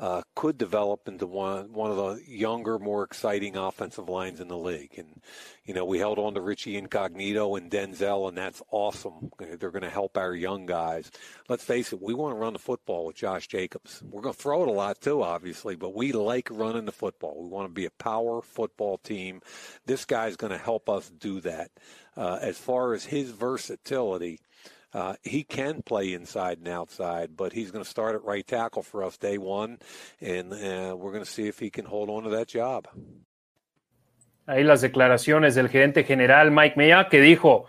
uh, 0.00 0.22
could 0.34 0.56
develop 0.56 1.06
into 1.06 1.26
one 1.26 1.74
one 1.74 1.90
of 1.90 1.98
the 1.98 2.22
younger, 2.26 2.78
more 2.78 3.04
exciting 3.04 3.54
offensive 3.54 4.08
lines 4.08 4.40
in 4.40 4.48
the 4.48 4.56
league. 4.56 4.94
And 4.96 5.20
you 5.66 5.74
know, 5.74 5.84
we 5.84 5.98
held 5.98 6.18
on 6.18 6.32
to 6.34 6.40
Richie 6.40 6.78
Incognito 6.78 7.54
and 7.56 7.70
Denzel, 7.70 8.26
and 8.26 8.36
that's 8.36 8.62
awesome. 8.70 9.30
They're 9.38 9.70
going 9.70 9.82
to 9.82 9.90
help 9.90 10.16
our 10.16 10.34
young 10.34 10.64
guys. 10.64 11.10
Let's 11.50 11.64
face 11.64 11.92
it, 11.92 12.00
we 12.00 12.14
want 12.14 12.34
to 12.34 12.40
run 12.40 12.54
the 12.54 12.58
football 12.58 13.04
with 13.04 13.16
Josh 13.16 13.46
Jacobs. 13.46 14.02
We're 14.02 14.22
going 14.22 14.34
to 14.34 14.40
throw 14.40 14.62
it 14.62 14.68
a 14.68 14.72
lot 14.72 15.02
too, 15.02 15.22
obviously, 15.22 15.76
but 15.76 15.94
we 15.94 16.12
like 16.12 16.48
running 16.50 16.86
the 16.86 16.92
football. 16.92 17.42
We 17.42 17.50
want 17.50 17.68
to 17.68 17.74
be 17.74 17.84
a 17.84 17.90
power 17.90 18.40
football 18.40 18.96
team. 18.96 19.42
This 19.84 20.06
guy's 20.06 20.36
going 20.36 20.52
to 20.52 20.58
help 20.58 20.88
us 20.88 21.10
do 21.10 21.42
that. 21.42 21.72
Uh, 22.16 22.38
as 22.40 22.56
far 22.56 22.94
as 22.94 23.04
his 23.04 23.30
versatility, 23.30 24.40
uh, 24.92 25.14
he 25.22 25.44
can 25.44 25.82
play 25.82 26.14
inside 26.14 26.58
and 26.58 26.68
outside, 26.68 27.36
but 27.36 27.52
he's 27.52 27.70
going 27.70 27.84
to 27.84 27.90
start 27.90 28.14
at 28.14 28.24
right 28.24 28.46
tackle 28.46 28.82
for 28.82 29.04
us 29.04 29.16
day 29.16 29.38
one, 29.38 29.78
and 30.20 30.52
uh, 30.52 30.96
we're 30.96 31.12
going 31.12 31.24
to 31.24 31.30
see 31.30 31.46
if 31.46 31.58
he 31.58 31.70
can 31.70 31.84
hold 31.84 32.10
on 32.10 32.24
to 32.24 32.30
that 32.30 32.48
job. 32.48 32.88
Ahí 34.46 34.64
las 34.64 34.80
declaraciones 34.80 35.54
del 35.54 35.68
gerente 35.68 36.02
general 36.02 36.50
Mike 36.50 36.74
Mea 36.76 37.08
que 37.08 37.20
dijo, 37.20 37.66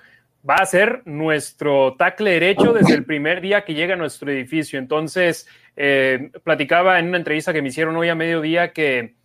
va 0.47 0.55
a 0.55 0.65
ser 0.65 1.03
nuestro 1.05 1.95
tackle 1.95 2.32
derecho 2.32 2.74
desde 2.74 2.95
el 2.95 3.05
primer 3.05 3.41
día 3.41 3.63
que 3.63 3.76
llega 3.76 3.93
a 3.93 3.97
nuestro 3.97 4.32
edificio. 4.32 4.80
Entonces, 4.80 5.47
eh, 5.76 6.32
platicaba 6.43 6.97
en 6.97 7.09
una 7.09 7.17
entrevista 7.17 7.53
que 7.53 7.61
me 7.61 7.69
hicieron 7.69 7.95
hoy 7.95 8.09
a 8.09 8.15
mediodía 8.15 8.74
que 8.74 9.15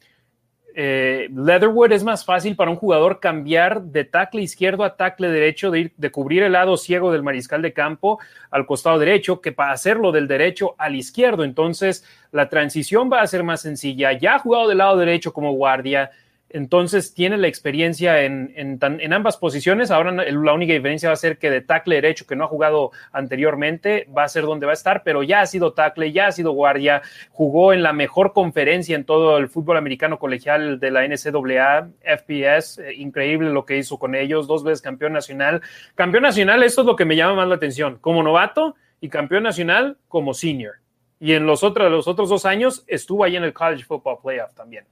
eh, 0.78 1.30
Leatherwood 1.34 1.90
es 1.92 2.04
más 2.04 2.22
fácil 2.22 2.54
para 2.54 2.70
un 2.70 2.76
jugador 2.76 3.18
cambiar 3.18 3.80
de 3.80 4.04
tackle 4.04 4.42
izquierdo 4.42 4.84
a 4.84 4.94
tackle 4.94 5.30
derecho, 5.30 5.70
de, 5.70 5.80
ir, 5.80 5.92
de 5.96 6.10
cubrir 6.10 6.42
el 6.42 6.52
lado 6.52 6.76
ciego 6.76 7.10
del 7.10 7.22
mariscal 7.22 7.62
de 7.62 7.72
campo 7.72 8.18
al 8.50 8.66
costado 8.66 8.98
derecho, 8.98 9.40
que 9.40 9.52
para 9.52 9.72
hacerlo 9.72 10.12
del 10.12 10.28
derecho 10.28 10.74
al 10.76 10.94
izquierdo. 10.94 11.44
Entonces, 11.44 12.04
la 12.30 12.50
transición 12.50 13.10
va 13.10 13.22
a 13.22 13.26
ser 13.26 13.42
más 13.42 13.62
sencilla. 13.62 14.12
Ya 14.12 14.34
ha 14.34 14.38
jugado 14.38 14.68
del 14.68 14.76
lado 14.76 14.98
derecho 14.98 15.32
como 15.32 15.52
guardia, 15.52 16.10
entonces 16.48 17.12
tiene 17.12 17.36
la 17.36 17.48
experiencia 17.48 18.22
en, 18.22 18.52
en, 18.56 19.12
ambas 19.12 19.36
posiciones. 19.36 19.90
Ahora 19.90 20.12
la 20.12 20.52
única 20.52 20.72
diferencia 20.72 21.08
va 21.08 21.14
a 21.14 21.16
ser 21.16 21.38
que 21.38 21.50
de 21.50 21.60
tackle 21.60 21.96
derecho, 21.96 22.26
que 22.26 22.36
no 22.36 22.44
ha 22.44 22.48
jugado 22.48 22.92
anteriormente, 23.12 24.08
va 24.16 24.24
a 24.24 24.28
ser 24.28 24.44
donde 24.44 24.66
va 24.66 24.72
a 24.72 24.74
estar, 24.74 25.02
pero 25.02 25.22
ya 25.22 25.40
ha 25.40 25.46
sido 25.46 25.72
tackle, 25.72 26.12
ya 26.12 26.28
ha 26.28 26.32
sido 26.32 26.52
guardia, 26.52 27.02
jugó 27.30 27.72
en 27.72 27.82
la 27.82 27.92
mejor 27.92 28.32
conferencia 28.32 28.94
en 28.94 29.04
todo 29.04 29.38
el 29.38 29.48
fútbol 29.48 29.76
americano 29.76 30.18
colegial 30.18 30.78
de 30.78 30.90
la 30.90 31.06
NCAA, 31.06 31.88
FPS, 32.16 32.78
eh, 32.78 32.94
increíble 32.94 33.50
lo 33.50 33.66
que 33.66 33.78
hizo 33.78 33.98
con 33.98 34.14
ellos, 34.14 34.46
dos 34.46 34.62
veces 34.62 34.82
campeón 34.82 35.12
nacional. 35.12 35.62
Campeón 35.94 36.22
nacional, 36.22 36.62
esto 36.62 36.82
es 36.82 36.86
lo 36.86 36.96
que 36.96 37.04
me 37.04 37.16
llama 37.16 37.34
más 37.34 37.48
la 37.48 37.56
atención, 37.56 37.98
como 38.00 38.22
novato 38.22 38.76
y 39.00 39.08
campeón 39.08 39.42
nacional 39.42 39.98
como 40.08 40.32
senior. 40.32 40.76
Y 41.18 41.32
en 41.32 41.46
los 41.46 41.64
otros, 41.64 41.90
los 41.90 42.06
otros 42.06 42.28
dos 42.28 42.46
años 42.46 42.84
estuvo 42.86 43.24
ahí 43.24 43.36
en 43.36 43.44
el 43.44 43.52
College 43.52 43.84
Football 43.84 44.18
Playoff 44.22 44.54
también 44.54 44.84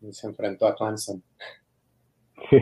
y 0.00 0.12
se 0.12 0.26
enfrentó 0.26 0.66
a 0.66 0.74
Clemson. 0.74 1.22
Sí, 2.50 2.58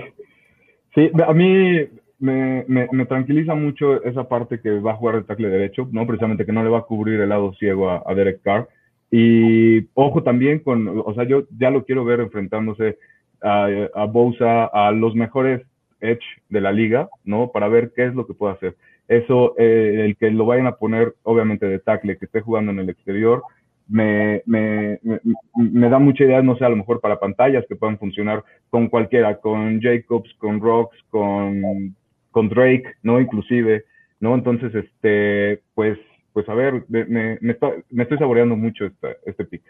sí 0.95 1.11
a 1.27 1.33
mí 1.33 1.89
me, 2.19 2.65
me, 2.67 3.07
tranquiliza 3.07 3.55
mucho 3.55 4.03
esa 4.05 4.29
parte 4.29 4.61
que 4.61 4.81
va 4.81 4.93
a 4.93 4.97
jugar 4.97 5.17
el 5.17 5.27
tackle 5.27 5.49
derecho, 5.49 5.89
¿no? 5.93 6.07
Precisamente 6.07 6.47
que 6.47 6.53
no 6.53 6.65
le 6.65 6.71
va 6.71 6.79
a 6.79 6.87
cubrir 6.87 7.21
el 7.21 7.29
lado 7.29 7.53
ciego 7.55 7.91
a, 7.91 8.15
Derek 8.15 8.43
Carr. 8.43 8.69
Y 9.11 9.87
ojo 9.95 10.23
también 10.23 10.61
con, 10.61 11.03
o 11.05 11.15
sea, 11.15 11.25
yo 11.25 11.45
ya 11.57 11.71
lo 11.71 11.85
quiero 11.85 12.05
ver 12.05 12.21
enfrentándose 12.21 12.99
a, 13.43 13.67
a 13.95 14.71
a 14.73 14.91
los 14.93 15.15
mejores 15.15 15.63
edge 16.01 16.25
de 16.49 16.61
la 16.61 16.73
liga, 16.73 17.09
¿no? 17.25 17.51
Para 17.53 17.69
ver 17.69 17.93
qué 17.95 18.07
es 18.07 18.15
lo 18.15 18.27
que 18.27 18.35
puede 18.35 18.55
hacer. 18.55 18.77
Eso, 19.09 19.55
eh, 19.59 20.03
el 20.05 20.17
que 20.17 20.31
lo 20.31 20.47
vayan 20.47 20.67
a 20.67 20.77
poner, 20.77 21.15
obviamente, 21.23 21.67
de 21.67 21.79
tackle, 21.79 22.19
que 22.19 22.25
esté 22.25 22.41
jugando 22.41 22.73
en 22.73 22.81
el 22.81 22.91
exterior, 22.91 23.43
me, 23.89 24.43
me, 24.47 24.99
me, 25.03 25.21
me, 25.55 25.89
da 25.89 25.99
mucha 25.99 26.25
idea, 26.25 26.43
no 26.43 26.57
sé, 26.57 26.65
a 26.65 26.69
lo 26.69 26.77
mejor 26.77 27.01
para 27.01 27.21
pantallas 27.21 27.65
que 27.69 27.77
puedan 27.77 27.99
funcionar 27.99 28.45
con 28.71 28.89
cualquiera, 28.89 29.39
con 29.39 29.81
Jacobs, 29.81 30.33
con 30.39 30.61
Rocks, 30.61 30.97
con, 31.11 31.95
con 32.31 32.49
Drake, 32.49 32.95
¿no? 33.03 33.21
Inclusive, 33.21 33.85
¿no? 34.21 34.35
Entonces, 34.35 34.75
este, 34.75 35.63
pues, 35.75 35.99
pues 36.33 36.49
a 36.49 36.55
ver, 36.55 36.85
me, 36.89 37.05
me, 37.41 37.53
estoy, 37.53 37.85
me 37.91 38.03
estoy 38.03 38.19
saboreando 38.19 38.57
mucho 38.57 38.87
este, 38.87 39.19
este 39.25 39.45
pick. 39.45 39.63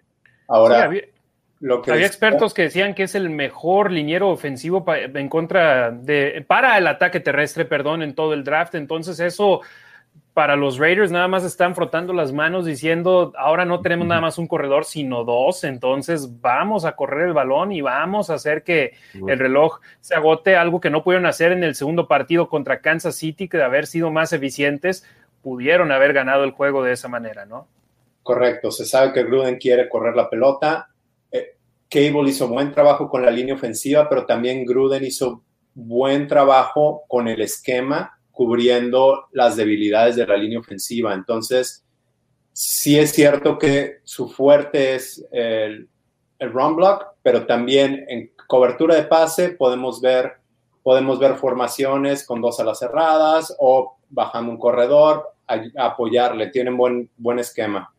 Ahora, 0.49 0.77
sí, 0.77 0.83
había, 0.83 1.03
lo 1.61 1.83
que 1.83 1.91
había 1.91 2.07
expertos 2.07 2.53
que 2.53 2.63
decían 2.63 2.95
que 2.95 3.05
es 3.05 3.15
el 3.15 3.31
mejor 3.31 3.91
liniero 3.91 4.29
ofensivo 4.31 4.85
pa, 4.85 4.99
en 4.99 5.29
contra 5.29 5.91
de, 5.91 6.45
para 6.47 6.77
el 6.77 6.87
ataque 6.87 7.21
terrestre, 7.21 7.65
perdón, 7.65 8.03
en 8.03 8.15
todo 8.15 8.35
el 8.35 8.45
draft, 8.45 8.75
entonces 8.75 9.21
eso 9.21 9.63
para 10.37 10.55
los 10.55 10.77
Raiders 10.77 11.11
nada 11.11 11.29
más 11.29 11.45
están 11.45 11.75
frotando 11.75 12.13
las 12.13 12.31
manos 12.31 12.67
diciendo, 12.67 13.33
ahora 13.39 13.65
no 13.65 13.81
tenemos 13.81 14.07
nada 14.07 14.21
más 14.21 14.37
un 14.37 14.47
corredor, 14.47 14.85
sino 14.85 15.25
dos, 15.25 15.65
entonces 15.65 16.43
vamos 16.43 16.85
a 16.85 16.95
correr 16.95 17.29
el 17.29 17.33
balón 17.33 17.73
y 17.73 17.81
vamos 17.81 18.29
a 18.29 18.35
hacer 18.35 18.63
que 18.63 18.93
el 19.15 19.39
reloj 19.39 19.81
se 20.03 20.15
agote, 20.15 20.55
algo 20.55 20.79
que 20.79 20.91
no 20.91 21.03
pudieron 21.03 21.25
hacer 21.25 21.53
en 21.53 21.65
el 21.65 21.75
segundo 21.75 22.07
partido 22.07 22.51
contra 22.51 22.83
Kansas 22.83 23.17
City, 23.17 23.49
que 23.49 23.57
de 23.57 23.65
haber 23.65 23.87
sido 23.87 24.11
más 24.11 24.35
eficientes, 24.35 25.07
pudieron 25.41 25.91
haber 25.91 26.13
ganado 26.13 26.45
el 26.45 26.51
juego 26.51 26.83
de 26.83 26.93
esa 26.93 27.09
manera, 27.09 27.47
¿no? 27.47 27.67
Correcto, 28.23 28.71
se 28.71 28.85
sabe 28.85 29.15
que 29.15 29.25
Gruden 29.25 29.57
quiere 29.57 29.89
correr 29.89 30.15
la 30.15 30.29
pelota. 30.29 30.91
Eh, 31.33 31.57
Cable 31.89 32.29
hizo 32.29 32.47
buen 32.47 32.73
trabajo 32.73 33.09
con 33.09 33.23
la 33.23 33.31
línea 33.31 33.55
ofensiva, 33.55 34.07
pero 34.07 34.27
también 34.27 34.67
Gruden 34.67 35.03
hizo 35.03 35.45
buen 35.73 36.27
trabajo 36.27 37.05
con 37.09 37.27
el 37.27 37.41
esquema 37.41 38.16
cubriendo 38.37 39.29
las 39.33 39.57
debilidades 39.57 40.15
de 40.15 40.27
la 40.27 40.37
línea 40.37 40.59
ofensiva. 40.59 41.15
Entonces, 41.15 41.87
sí 42.53 42.99
es 42.99 43.13
cierto 43.13 43.59
que 43.59 44.01
su 44.05 44.29
fuerte 44.29 44.95
es 44.95 45.27
el, 45.33 45.89
el 46.39 46.53
run 46.53 46.77
block, 46.77 47.15
pero 47.23 47.47
también 47.47 48.05
en 48.09 48.31
cobertura 48.47 48.95
de 48.95 49.05
pase 49.05 49.53
podemos 49.53 50.03
ver, 50.03 50.35
podemos 50.83 51.19
ver 51.19 51.37
formaciones 51.37 52.27
con 52.27 52.43
dos 52.43 52.61
alas 52.61 52.79
cerradas 52.79 53.57
o 53.59 53.97
bajando 54.11 54.53
un 54.53 54.59
corredor, 54.59 55.33
a, 55.47 55.87
apoyarle. 55.87 56.49
Tienen 56.49 56.77
buen, 56.77 57.09
buen 57.17 57.39
esquema. 57.39 57.91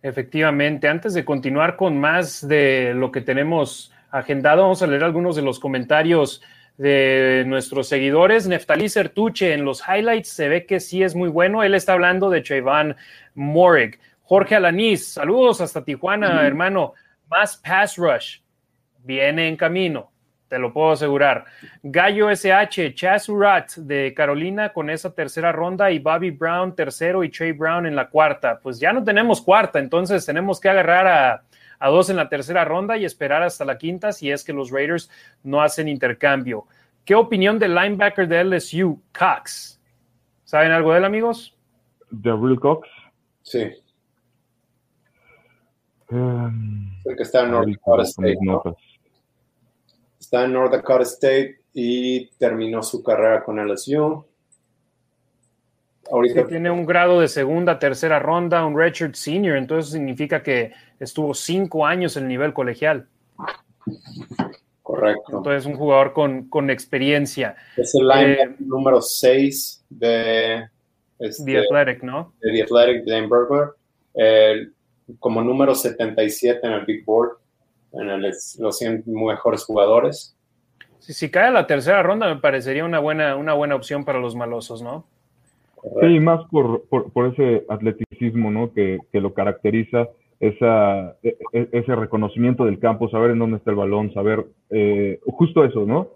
Efectivamente, 0.00 0.88
antes 0.88 1.12
de 1.12 1.26
continuar 1.26 1.76
con 1.76 2.00
más 2.00 2.48
de 2.48 2.94
lo 2.94 3.12
que 3.12 3.20
tenemos 3.20 3.92
agendado, 4.10 4.62
vamos 4.62 4.80
a 4.80 4.86
leer 4.86 5.04
algunos 5.04 5.36
de 5.36 5.42
los 5.42 5.60
comentarios 5.60 6.40
de 6.76 7.44
nuestros 7.46 7.88
seguidores. 7.88 8.46
Neftalí 8.46 8.88
Sertuche 8.88 9.52
en 9.52 9.64
los 9.64 9.82
highlights 9.86 10.28
se 10.28 10.48
ve 10.48 10.66
que 10.66 10.80
sí 10.80 11.02
es 11.02 11.14
muy 11.14 11.28
bueno. 11.28 11.62
Él 11.62 11.74
está 11.74 11.92
hablando 11.92 12.30
de 12.30 12.40
Trayvon 12.40 12.96
Morig. 13.34 13.98
Jorge 14.22 14.56
Alaniz, 14.56 15.06
saludos 15.06 15.60
hasta 15.60 15.84
Tijuana, 15.84 16.46
hermano. 16.46 16.94
Más 17.28 17.56
pass 17.56 17.96
rush. 17.96 18.38
Viene 18.98 19.48
en 19.48 19.56
camino, 19.56 20.10
te 20.48 20.58
lo 20.58 20.72
puedo 20.72 20.92
asegurar. 20.92 21.44
Gallo 21.82 22.30
SH, 22.30 22.94
Chaz 22.94 23.28
Urat 23.28 23.74
de 23.76 24.14
Carolina 24.16 24.72
con 24.72 24.88
esa 24.88 25.14
tercera 25.14 25.52
ronda 25.52 25.90
y 25.90 25.98
Bobby 25.98 26.30
Brown 26.30 26.74
tercero 26.74 27.22
y 27.22 27.28
Trey 27.28 27.52
Brown 27.52 27.84
en 27.86 27.94
la 27.94 28.08
cuarta. 28.08 28.58
Pues 28.62 28.80
ya 28.80 28.94
no 28.94 29.04
tenemos 29.04 29.42
cuarta, 29.42 29.78
entonces 29.78 30.24
tenemos 30.24 30.58
que 30.58 30.70
agarrar 30.70 31.06
a, 31.06 31.42
a 31.78 31.88
dos 31.88 32.10
en 32.10 32.16
la 32.16 32.28
tercera 32.28 32.64
ronda 32.64 32.96
y 32.96 33.04
esperar 33.04 33.42
hasta 33.42 33.64
la 33.64 33.78
quinta 33.78 34.12
si 34.12 34.30
es 34.30 34.44
que 34.44 34.52
los 34.52 34.70
Raiders 34.70 35.10
no 35.42 35.60
hacen 35.60 35.88
intercambio. 35.88 36.66
¿Qué 37.04 37.14
opinión 37.14 37.58
del 37.58 37.74
linebacker 37.74 38.26
de 38.28 38.44
LSU, 38.44 39.00
Cox? 39.16 39.80
¿Saben 40.44 40.72
algo 40.72 40.92
de 40.92 40.98
él, 40.98 41.04
amigos? 41.04 41.56
¿De 42.10 42.30
Real 42.30 42.58
Cox? 42.60 42.88
Sí, 43.42 43.70
Um, 46.10 47.00
el 47.04 47.16
que 47.16 47.22
está 47.22 47.44
en 47.44 47.50
North 47.50 47.68
Dakota 47.68 48.02
State. 48.02 48.38
Está 50.20 50.44
en 50.44 50.52
North 50.52 50.72
Dakota 50.72 51.02
State 51.02 51.60
y 51.72 52.28
terminó 52.36 52.82
su 52.82 53.02
carrera 53.02 53.42
con 53.42 53.58
LSU. 53.58 54.24
Ahorita 56.10 56.42
Sí, 56.42 56.48
tiene 56.48 56.70
un 56.70 56.84
grado 56.86 57.20
de 57.20 57.28
segunda, 57.28 57.78
tercera 57.78 58.18
ronda, 58.18 58.64
un 58.64 58.76
redshirt 58.78 59.14
senior, 59.14 59.56
entonces 59.56 59.92
significa 59.92 60.42
que 60.42 60.72
estuvo 61.00 61.32
cinco 61.34 61.86
años 61.86 62.16
en 62.16 62.24
el 62.24 62.28
nivel 62.28 62.52
colegial. 62.52 63.08
correcto. 64.82 65.38
Entonces, 65.38 65.66
un 65.66 65.76
jugador 65.76 66.12
con, 66.12 66.48
con 66.48 66.70
experiencia. 66.70 67.56
Es 67.76 67.94
el 67.94 68.06
linebacker 68.06 68.56
número 68.60 69.00
6 69.00 69.84
de, 69.88 70.68
este, 71.18 71.44
The 71.44 71.58
Athletic, 71.58 72.02
¿no? 72.02 72.34
de 72.40 72.52
The 72.52 72.62
Athletic 72.64 73.04
de 73.04 73.12
Dan 73.12 73.28
Burglar. 73.28 73.70
El- 74.14 74.74
como 75.18 75.42
número 75.42 75.74
77 75.74 76.60
en 76.66 76.72
el 76.72 76.84
Big 76.86 77.04
Board, 77.04 77.38
en 77.92 78.08
el- 78.10 78.32
los 78.58 78.78
100 78.78 79.02
mejores 79.06 79.64
jugadores. 79.64 80.36
Si, 80.98 81.12
si 81.12 81.30
cae 81.30 81.48
a 81.48 81.50
la 81.50 81.66
tercera 81.66 82.02
ronda, 82.02 82.32
me 82.32 82.40
parecería 82.40 82.84
una 82.84 82.98
buena, 82.98 83.36
una 83.36 83.52
buena 83.54 83.74
opción 83.74 84.04
para 84.04 84.18
los 84.18 84.34
malosos, 84.34 84.80
¿no? 84.82 85.06
Sí, 86.00 86.20
más 86.20 86.40
por, 86.50 86.84
por, 86.88 87.26
ese 87.26 87.64
atleticismo 87.68 88.50
¿no? 88.50 88.72
que, 88.72 89.00
que 89.12 89.20
lo 89.20 89.34
caracteriza, 89.34 90.08
esa, 90.40 91.16
e- 91.22 91.36
e- 91.52 91.68
ese 91.72 91.94
reconocimiento 91.94 92.64
del 92.64 92.78
campo, 92.78 93.08
saber 93.08 93.30
en 93.32 93.38
dónde 93.38 93.58
está 93.58 93.70
el 93.70 93.76
balón, 93.76 94.12
saber 94.12 94.46
eh, 94.70 95.20
justo 95.26 95.64
eso, 95.64 95.84
¿no? 95.86 96.08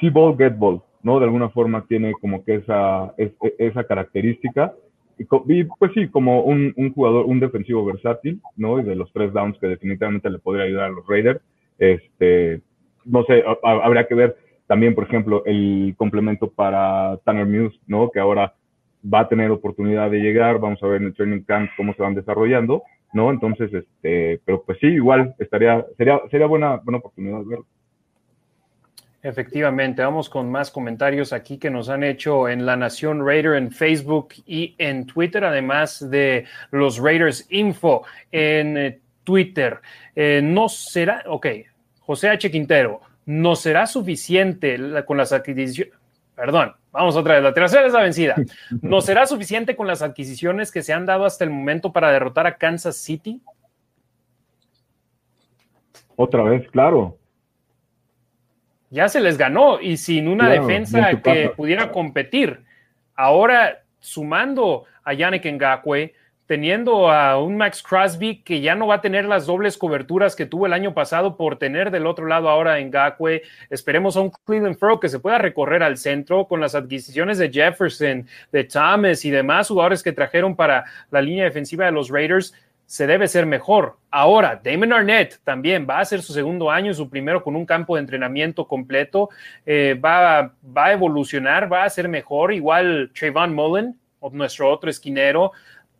See 0.00 0.10
ball, 0.10 0.36
get 0.36 0.56
ball, 0.56 0.80
¿no? 1.02 1.18
De 1.18 1.24
alguna 1.26 1.50
forma 1.50 1.84
tiene 1.86 2.12
como 2.20 2.44
que 2.44 2.56
esa, 2.56 3.14
es- 3.18 3.32
e- 3.42 3.54
esa 3.58 3.84
característica. 3.84 4.74
Y, 5.18 5.64
pues 5.64 5.92
sí, 5.94 6.08
como 6.08 6.42
un, 6.42 6.72
un 6.76 6.92
jugador, 6.94 7.26
un 7.26 7.38
defensivo 7.38 7.84
versátil, 7.84 8.40
¿no? 8.56 8.80
Y 8.80 8.82
de 8.84 8.96
los 8.96 9.12
tres 9.12 9.32
downs 9.32 9.58
que 9.58 9.66
definitivamente 9.68 10.30
le 10.30 10.38
podría 10.38 10.64
ayudar 10.64 10.86
a 10.86 10.92
los 10.92 11.06
Raiders. 11.06 11.40
Este, 11.78 12.60
no 13.04 13.22
sé, 13.24 13.44
ha- 13.46 13.58
ha- 13.68 13.84
habría 13.84 14.06
que 14.06 14.14
ver 14.14 14.36
también, 14.66 14.94
por 14.94 15.04
ejemplo, 15.04 15.42
el 15.44 15.94
complemento 15.96 16.50
para 16.50 17.18
Tanner 17.24 17.46
Muse, 17.46 17.78
¿no? 17.86 18.10
Que 18.10 18.20
ahora 18.20 18.54
va 19.02 19.20
a 19.20 19.28
tener 19.28 19.50
oportunidad 19.50 20.10
de 20.10 20.20
llegar, 20.20 20.58
vamos 20.58 20.82
a 20.82 20.86
ver 20.86 21.00
en 21.00 21.08
el 21.08 21.14
training 21.14 21.42
camp 21.42 21.70
cómo 21.76 21.94
se 21.94 22.02
van 22.02 22.14
desarrollando, 22.14 22.82
¿no? 23.12 23.30
Entonces, 23.30 23.72
este, 23.72 24.40
pero 24.44 24.62
pues 24.62 24.78
sí, 24.80 24.86
igual 24.86 25.34
estaría, 25.38 25.84
sería, 25.96 26.20
sería 26.30 26.46
buena, 26.46 26.76
buena 26.76 26.98
oportunidad 26.98 27.44
verlo. 27.44 27.66
Efectivamente, 29.24 30.02
vamos 30.02 30.28
con 30.28 30.50
más 30.50 30.72
comentarios 30.72 31.32
aquí 31.32 31.56
que 31.56 31.70
nos 31.70 31.88
han 31.88 32.02
hecho 32.02 32.48
en 32.48 32.66
La 32.66 32.74
Nación 32.76 33.24
Raider 33.24 33.54
en 33.54 33.70
Facebook 33.70 34.30
y 34.46 34.74
en 34.78 35.06
Twitter, 35.06 35.44
además 35.44 36.10
de 36.10 36.44
los 36.72 36.98
Raiders 36.98 37.46
Info 37.50 38.04
en 38.32 38.76
eh, 38.76 38.98
Twitter. 39.22 39.78
Eh, 40.16 40.40
no 40.42 40.68
será, 40.68 41.22
ok, 41.28 41.46
José 42.00 42.30
H. 42.30 42.50
Quintero, 42.50 43.00
no 43.26 43.54
será 43.56 43.86
suficiente 43.86 44.78
la- 44.78 45.04
con 45.04 45.16
las 45.16 45.32
adquisiciones, 45.32 45.92
perdón, 46.34 46.74
vamos 46.90 47.16
otra 47.16 47.34
vez, 47.34 47.42
la 47.42 47.54
tercera 47.54 47.86
es 47.86 47.92
la 47.92 48.02
vencida. 48.02 48.34
¿No 48.82 49.00
será 49.00 49.26
suficiente 49.26 49.76
con 49.76 49.86
las 49.86 50.02
adquisiciones 50.02 50.70
que 50.72 50.82
se 50.82 50.92
han 50.92 51.06
dado 51.06 51.24
hasta 51.24 51.44
el 51.44 51.50
momento 51.50 51.92
para 51.92 52.10
derrotar 52.12 52.46
a 52.46 52.56
Kansas 52.56 52.96
City? 52.96 53.40
Otra 56.16 56.42
vez, 56.42 56.68
claro. 56.70 57.18
ya 58.90 59.08
se 59.08 59.20
les 59.20 59.38
ganó 59.38 59.80
y 59.80 59.96
sin 59.96 60.28
una 60.28 60.46
Claro, 60.46 60.66
defensa 60.66 61.20
que 61.22 61.50
pudiera 61.56 61.90
competir. 61.90 62.62
Ahora, 63.14 63.82
sumando 64.00 64.84
a 65.04 65.14
Yannick 65.14 65.46
Ngakwe, 65.46 66.14
teniendo 66.52 67.10
a 67.10 67.42
un 67.42 67.56
Max 67.56 67.82
Crosby 67.82 68.42
que 68.42 68.60
ya 68.60 68.74
no 68.74 68.86
va 68.86 68.96
a 68.96 69.00
tener 69.00 69.24
las 69.24 69.46
dobles 69.46 69.78
coberturas 69.78 70.36
que 70.36 70.44
tuvo 70.44 70.66
el 70.66 70.74
año 70.74 70.92
pasado 70.92 71.38
por 71.38 71.56
tener 71.56 71.90
del 71.90 72.06
otro 72.06 72.26
lado 72.26 72.50
ahora 72.50 72.78
Ngakwe, 72.78 73.40
esperemos 73.70 74.18
a 74.18 74.20
un 74.20 74.30
Cleveland 74.44 74.76
Furrow 74.76 75.00
que 75.00 75.08
se 75.08 75.18
pueda 75.18 75.38
recorrer 75.38 75.82
al 75.82 75.96
centro 75.96 76.46
con 76.46 76.60
las 76.60 76.74
adquisiciones 76.74 77.38
de 77.38 77.50
Jefferson, 77.50 78.26
de 78.52 78.64
Thomas 78.64 79.24
y 79.24 79.30
demás 79.30 79.68
jugadores 79.68 80.02
que 80.02 80.12
trajeron 80.12 80.54
para 80.54 80.84
la 81.10 81.22
línea 81.22 81.44
defensiva 81.44 81.86
de 81.86 81.92
los 81.92 82.10
Raiders. 82.10 82.52
Se 82.84 83.06
debe 83.06 83.28
ser 83.28 83.46
mejor. 83.46 83.96
Ahora, 84.10 84.60
Damon 84.62 84.92
Arnett 84.92 85.40
también 85.44 85.86
va 85.88 85.96
a 85.96 86.00
hacer 86.02 86.20
su 86.20 86.34
segundo 86.34 86.70
año, 86.70 86.92
su 86.92 87.08
primero 87.08 87.42
con 87.42 87.56
un 87.56 87.64
campo 87.64 87.94
de 87.94 88.02
entrenamiento 88.02 88.68
completo, 88.68 89.30
eh, 89.64 89.98
va, 90.04 90.52
va 90.62 90.84
a 90.84 90.92
evolucionar, 90.92 91.72
va 91.72 91.84
a 91.84 91.88
ser 91.88 92.10
mejor, 92.10 92.52
igual 92.52 93.10
Trayvon 93.14 93.54
Mullen, 93.54 93.96
nuestro 94.30 94.70
otro 94.70 94.88
esquinero, 94.88 95.52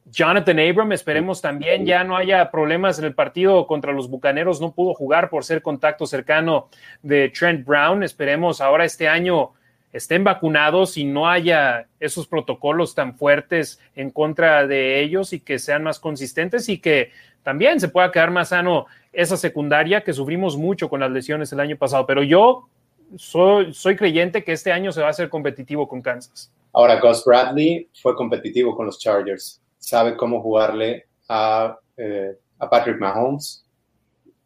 Jonathan 0.05 0.59
Abram, 0.59 0.93
esperemos 0.93 1.41
también 1.41 1.87
ya 1.87 2.03
no 2.05 2.17
haya 2.17 2.51
problemas 2.51 2.99
en 2.99 3.05
el 3.05 3.15
partido 3.15 3.67
contra 3.67 3.93
los 3.93 4.11
Bucaneros, 4.11 4.61
no 4.61 4.73
pudo 4.73 4.95
jugar 4.95 5.31
por 5.31 5.45
ser 5.45 5.63
contacto 5.63 6.07
cercano 6.07 6.69
de 7.03 7.29
Trent 7.29 7.65
Brown, 7.65 8.03
esperemos 8.03 8.61
ahora 8.61 8.85
este 8.85 9.09
año 9.09 9.53
estén 9.93 10.25
vacunados 10.25 10.97
y 10.97 11.05
no 11.05 11.29
haya 11.29 11.87
esos 12.01 12.27
protocolos 12.27 12.95
tan 12.95 13.15
fuertes 13.15 13.79
en 13.95 14.11
contra 14.11 14.67
de 14.67 15.01
ellos 15.01 15.33
y 15.33 15.41
que 15.41 15.59
sean 15.59 15.83
más 15.83 16.01
consistentes 16.01 16.69
y 16.69 16.79
que 16.79 17.11
también 17.43 17.79
se 17.79 17.89
pueda 17.89 18.11
quedar 18.11 18.31
más 18.31 18.49
sano 18.49 18.87
esa 19.13 19.37
secundaria 19.37 20.03
que 20.03 20.13
sufrimos 20.13 20.57
mucho 20.57 20.89
con 20.89 21.01
las 21.01 21.11
lesiones 21.11 21.53
el 21.53 21.61
año 21.61 21.77
pasado. 21.77 22.07
Pero 22.07 22.23
yo 22.23 22.69
soy, 23.17 23.75
soy 23.75 23.97
creyente 23.97 24.43
que 24.43 24.53
este 24.53 24.73
año 24.73 24.93
se 24.93 25.01
va 25.01 25.09
a 25.09 25.11
hacer 25.11 25.29
competitivo 25.29 25.87
con 25.87 26.01
Kansas. 26.01 26.51
Ahora, 26.73 26.99
Gus 26.99 27.25
Bradley 27.25 27.89
fue 28.01 28.17
competitivo 28.17 28.75
con 28.75 28.87
los 28.87 28.99
Chargers. 28.99 29.62
Sabe 29.83 30.17
cómo 30.17 30.41
jugarle 30.41 31.07
a, 31.29 31.77
eh, 31.97 32.39
a 32.61 32.71
Patrick 32.71 33.01
Mahomes 33.01 33.67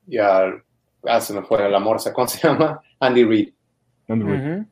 y 0.09 0.16
a, 0.16 0.47
ah, 1.05 1.20
se 1.20 1.34
me 1.34 1.43
fue 1.43 1.68
la 1.68 1.78
morsa, 1.78 2.12
¿cómo 2.14 2.26
se 2.26 2.41
llama? 2.49 2.80
Andy 3.01 3.24
Reid. 3.24 3.53
Andrew 4.09 4.30
Reid. 4.30 4.62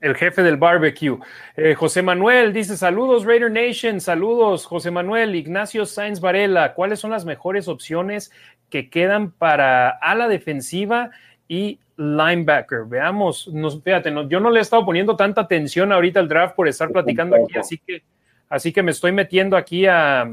El 0.00 0.16
jefe 0.16 0.42
del 0.42 0.56
barbecue. 0.56 1.16
Eh, 1.56 1.76
José 1.76 2.02
Manuel 2.02 2.52
dice: 2.52 2.76
Saludos, 2.76 3.24
Raider 3.24 3.52
Nation. 3.52 4.00
Saludos, 4.00 4.66
José 4.66 4.90
Manuel. 4.90 5.36
Ignacio 5.36 5.86
Sainz 5.86 6.18
Varela. 6.20 6.74
¿Cuáles 6.74 6.98
son 6.98 7.12
las 7.12 7.24
mejores 7.24 7.68
opciones 7.68 8.32
que 8.68 8.90
quedan 8.90 9.30
para 9.30 9.90
ala 9.90 10.26
defensiva 10.26 11.10
y 11.46 11.78
linebacker? 11.96 12.80
Veamos. 12.86 13.46
Nos, 13.46 13.80
fíjate, 13.80 14.10
no- 14.10 14.28
yo 14.28 14.40
no 14.40 14.50
le 14.50 14.58
he 14.58 14.62
estado 14.62 14.84
poniendo 14.84 15.14
tanta 15.14 15.42
atención 15.42 15.92
ahorita 15.92 16.18
al 16.18 16.28
draft 16.28 16.56
por 16.56 16.66
estar 16.66 16.90
platicando 16.90 17.36
aquí, 17.36 17.56
así 17.56 17.78
que, 17.78 18.02
así 18.52 18.72
que 18.72 18.82
me 18.82 18.90
estoy 18.90 19.12
metiendo 19.12 19.56
aquí 19.56 19.86
a 19.86 20.30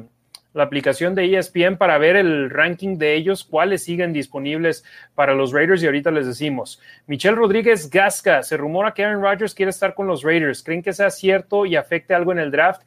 la 0.54 0.64
aplicación 0.64 1.14
de 1.14 1.38
ESPN 1.38 1.78
para 1.78 1.98
ver 2.00 2.16
el 2.16 2.50
ranking 2.50 2.98
de 2.98 3.14
ellos, 3.16 3.44
cuáles 3.44 3.84
siguen 3.84 4.14
disponibles 4.14 4.84
para 5.14 5.34
los 5.36 5.52
Raiders 5.54 5.84
y 5.84 5.86
ahorita 5.86 6.10
les 6.12 6.26
decimos. 6.26 6.82
Michelle 7.06 7.36
Rodríguez 7.36 7.90
Gasca, 7.90 8.42
se 8.42 8.58
rumora 8.58 8.94
que 8.94 9.06
Aaron 9.06 9.22
Rodgers 9.22 9.54
quiere 9.54 9.70
estar 9.70 9.94
con 9.94 10.08
los 10.08 10.24
Raiders. 10.24 10.64
¿Creen 10.64 10.82
que 10.82 10.92
sea 10.92 11.12
cierto 11.12 11.66
y 11.68 11.76
afecte 11.76 12.16
algo 12.16 12.32
en 12.32 12.40
el 12.40 12.50
draft? 12.52 12.82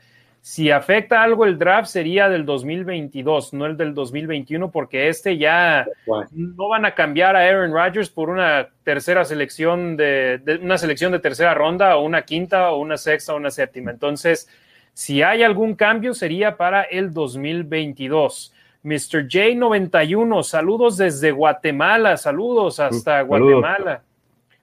Si 0.45 0.73
afecta 0.73 1.23
algo 1.23 1.45
el 1.47 1.57
draft 1.57 1.89
sería 1.89 2.29
del 2.29 2.45
2022, 2.45 3.53
no 3.55 3.65
el 3.65 3.77
del 3.77 3.95
2021, 3.95 4.73
porque 4.73 5.09
este 5.09 5.39
ya 5.39 5.87
no 6.33 6.69
van 6.69 6.85
a 6.85 6.97
cambiar 6.97 7.37
a 7.37 7.43
Aaron 7.49 7.73
Rodgers 7.73 8.11
por 8.11 8.29
una 8.29 8.71
tercera 8.83 9.25
selección 9.25 9.97
de, 9.97 10.39
de- 10.45 10.57
una 10.57 10.79
selección 10.79 11.13
de 11.13 11.21
tercera 11.21 11.55
ronda 11.55 11.97
o 11.97 12.03
una 12.05 12.23
quinta 12.23 12.73
o 12.73 12.81
una 12.81 12.97
sexta 12.97 13.35
o 13.35 13.37
una 13.37 13.53
séptima. 13.53 13.93
Entonces, 13.93 14.49
si 14.95 15.23
hay 15.23 15.43
algún 15.43 15.75
cambio 15.75 16.15
sería 16.15 16.57
para 16.57 16.83
el 16.83 17.13
2022. 17.13 18.53
Mr. 18.85 19.29
J91, 19.29 20.43
saludos 20.43 20.97
desde 20.97 21.31
Guatemala, 21.31 22.17
saludos 22.17 22.81
hasta. 22.81 23.23
Guatemala. 23.23 24.03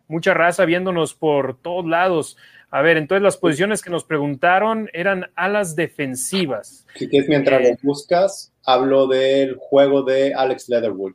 mucha 0.07 0.33
raza 0.33 0.65
viéndonos 0.65 1.13
por 1.13 1.55
todos 1.57 1.85
lados. 1.85 2.35
A 2.71 2.81
ver, 2.81 2.97
entonces 2.97 3.21
las 3.23 3.37
posiciones 3.37 3.81
que 3.81 3.89
nos 3.91 4.03
preguntaron 4.03 4.89
eran 4.93 5.27
alas 5.35 5.75
defensivas. 5.75 6.85
Si 6.95 7.07
quieres, 7.07 7.29
mientras 7.29 7.61
Eh. 7.61 7.77
lo 7.81 7.87
buscas, 7.89 8.51
hablo 8.65 9.07
del 9.07 9.55
juego 9.57 10.01
de 10.03 10.33
Alex 10.33 10.67
Leatherwood, 10.69 11.13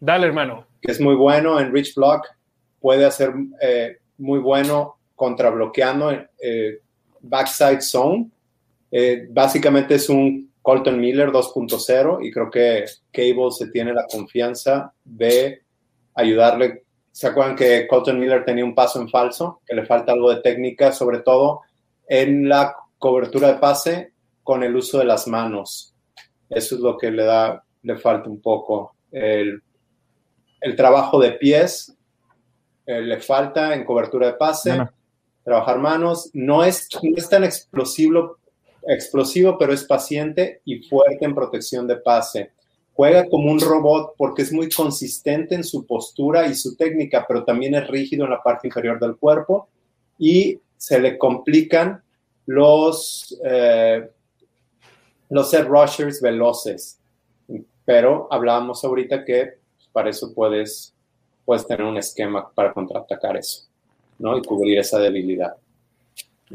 Dale, 0.00 0.26
hermano. 0.28 0.66
que 0.80 0.92
es 0.92 1.00
muy 1.00 1.14
bueno 1.16 1.58
en 1.60 1.72
Rich 1.72 1.94
Block, 1.96 2.26
puede 2.80 3.04
hacer 3.04 3.32
eh, 3.60 3.98
muy 4.18 4.38
bueno 4.38 4.96
contrabloqueando 5.16 6.12
eh, 6.40 6.78
backside 7.20 7.80
zone. 7.82 8.30
Eh, 8.90 9.26
básicamente 9.30 9.96
es 9.96 10.08
un 10.08 10.52
Colton 10.62 11.00
Miller 11.00 11.30
2.0 11.30 12.26
y 12.26 12.30
creo 12.30 12.50
que 12.50 12.84
Cable 13.12 13.50
se 13.50 13.68
tiene 13.68 13.92
la 13.92 14.06
confianza 14.10 14.92
de 15.04 15.62
ayudarle. 16.14 16.84
¿Se 17.12 17.28
acuerdan 17.28 17.56
que 17.56 17.86
Colton 17.86 18.18
Miller 18.18 18.44
tenía 18.44 18.64
un 18.64 18.74
paso 18.74 19.00
en 19.00 19.08
falso? 19.08 19.60
Que 19.66 19.74
le 19.74 19.86
falta 19.86 20.12
algo 20.12 20.30
de 20.30 20.42
técnica, 20.42 20.92
sobre 20.92 21.20
todo 21.20 21.62
en 22.08 22.48
la 22.48 22.74
cobertura 22.98 23.48
de 23.48 23.58
pase 23.58 24.12
con 24.42 24.62
el 24.62 24.74
uso 24.76 24.98
de 24.98 25.04
las 25.04 25.26
manos. 25.26 25.94
Eso 26.48 26.76
es 26.76 26.80
lo 26.80 26.96
que 26.96 27.10
le 27.10 27.24
da, 27.24 27.64
le 27.82 27.96
falta 27.96 28.28
un 28.28 28.40
poco. 28.40 28.94
El, 29.10 29.62
el 30.60 30.76
trabajo 30.76 31.20
de 31.20 31.32
pies 31.32 31.96
eh, 32.86 33.00
le 33.00 33.20
falta 33.20 33.74
en 33.74 33.84
cobertura 33.84 34.28
de 34.28 34.34
pase, 34.34 34.78
trabajar 35.44 35.78
manos. 35.78 36.30
No 36.32 36.64
es, 36.64 36.88
no 37.02 37.16
es 37.16 37.28
tan 37.28 37.44
explosivo, 37.44 38.38
explosivo, 38.86 39.56
pero 39.58 39.72
es 39.72 39.84
paciente 39.84 40.60
y 40.64 40.82
fuerte 40.82 41.24
en 41.24 41.34
protección 41.34 41.86
de 41.86 41.96
pase. 41.96 42.52
Juega 42.94 43.28
como 43.28 43.50
un 43.50 43.60
robot 43.60 44.14
porque 44.16 44.42
es 44.42 44.52
muy 44.52 44.70
consistente 44.70 45.54
en 45.54 45.64
su 45.64 45.86
postura 45.86 46.46
y 46.46 46.54
su 46.54 46.76
técnica, 46.76 47.24
pero 47.28 47.44
también 47.44 47.74
es 47.74 47.86
rígido 47.88 48.24
en 48.24 48.30
la 48.30 48.42
parte 48.42 48.68
inferior 48.68 48.98
del 48.98 49.16
cuerpo 49.16 49.68
y 50.18 50.60
se 50.76 50.98
le 50.98 51.18
complican 51.18 52.02
los, 52.46 53.38
eh, 53.44 54.08
los 55.28 55.50
set 55.50 55.66
rushers 55.66 56.20
veloces. 56.20 56.98
Pero 57.84 58.28
hablábamos 58.30 58.82
ahorita 58.84 59.24
que 59.24 59.58
para 59.92 60.10
eso 60.10 60.32
puedes, 60.34 60.94
puedes 61.44 61.66
tener 61.66 61.84
un 61.84 61.96
esquema 61.96 62.50
para 62.54 62.72
contraatacar 62.72 63.36
eso, 63.36 63.66
¿no? 64.18 64.36
Y 64.38 64.42
cubrir 64.42 64.78
esa 64.78 64.98
debilidad. 64.98 65.54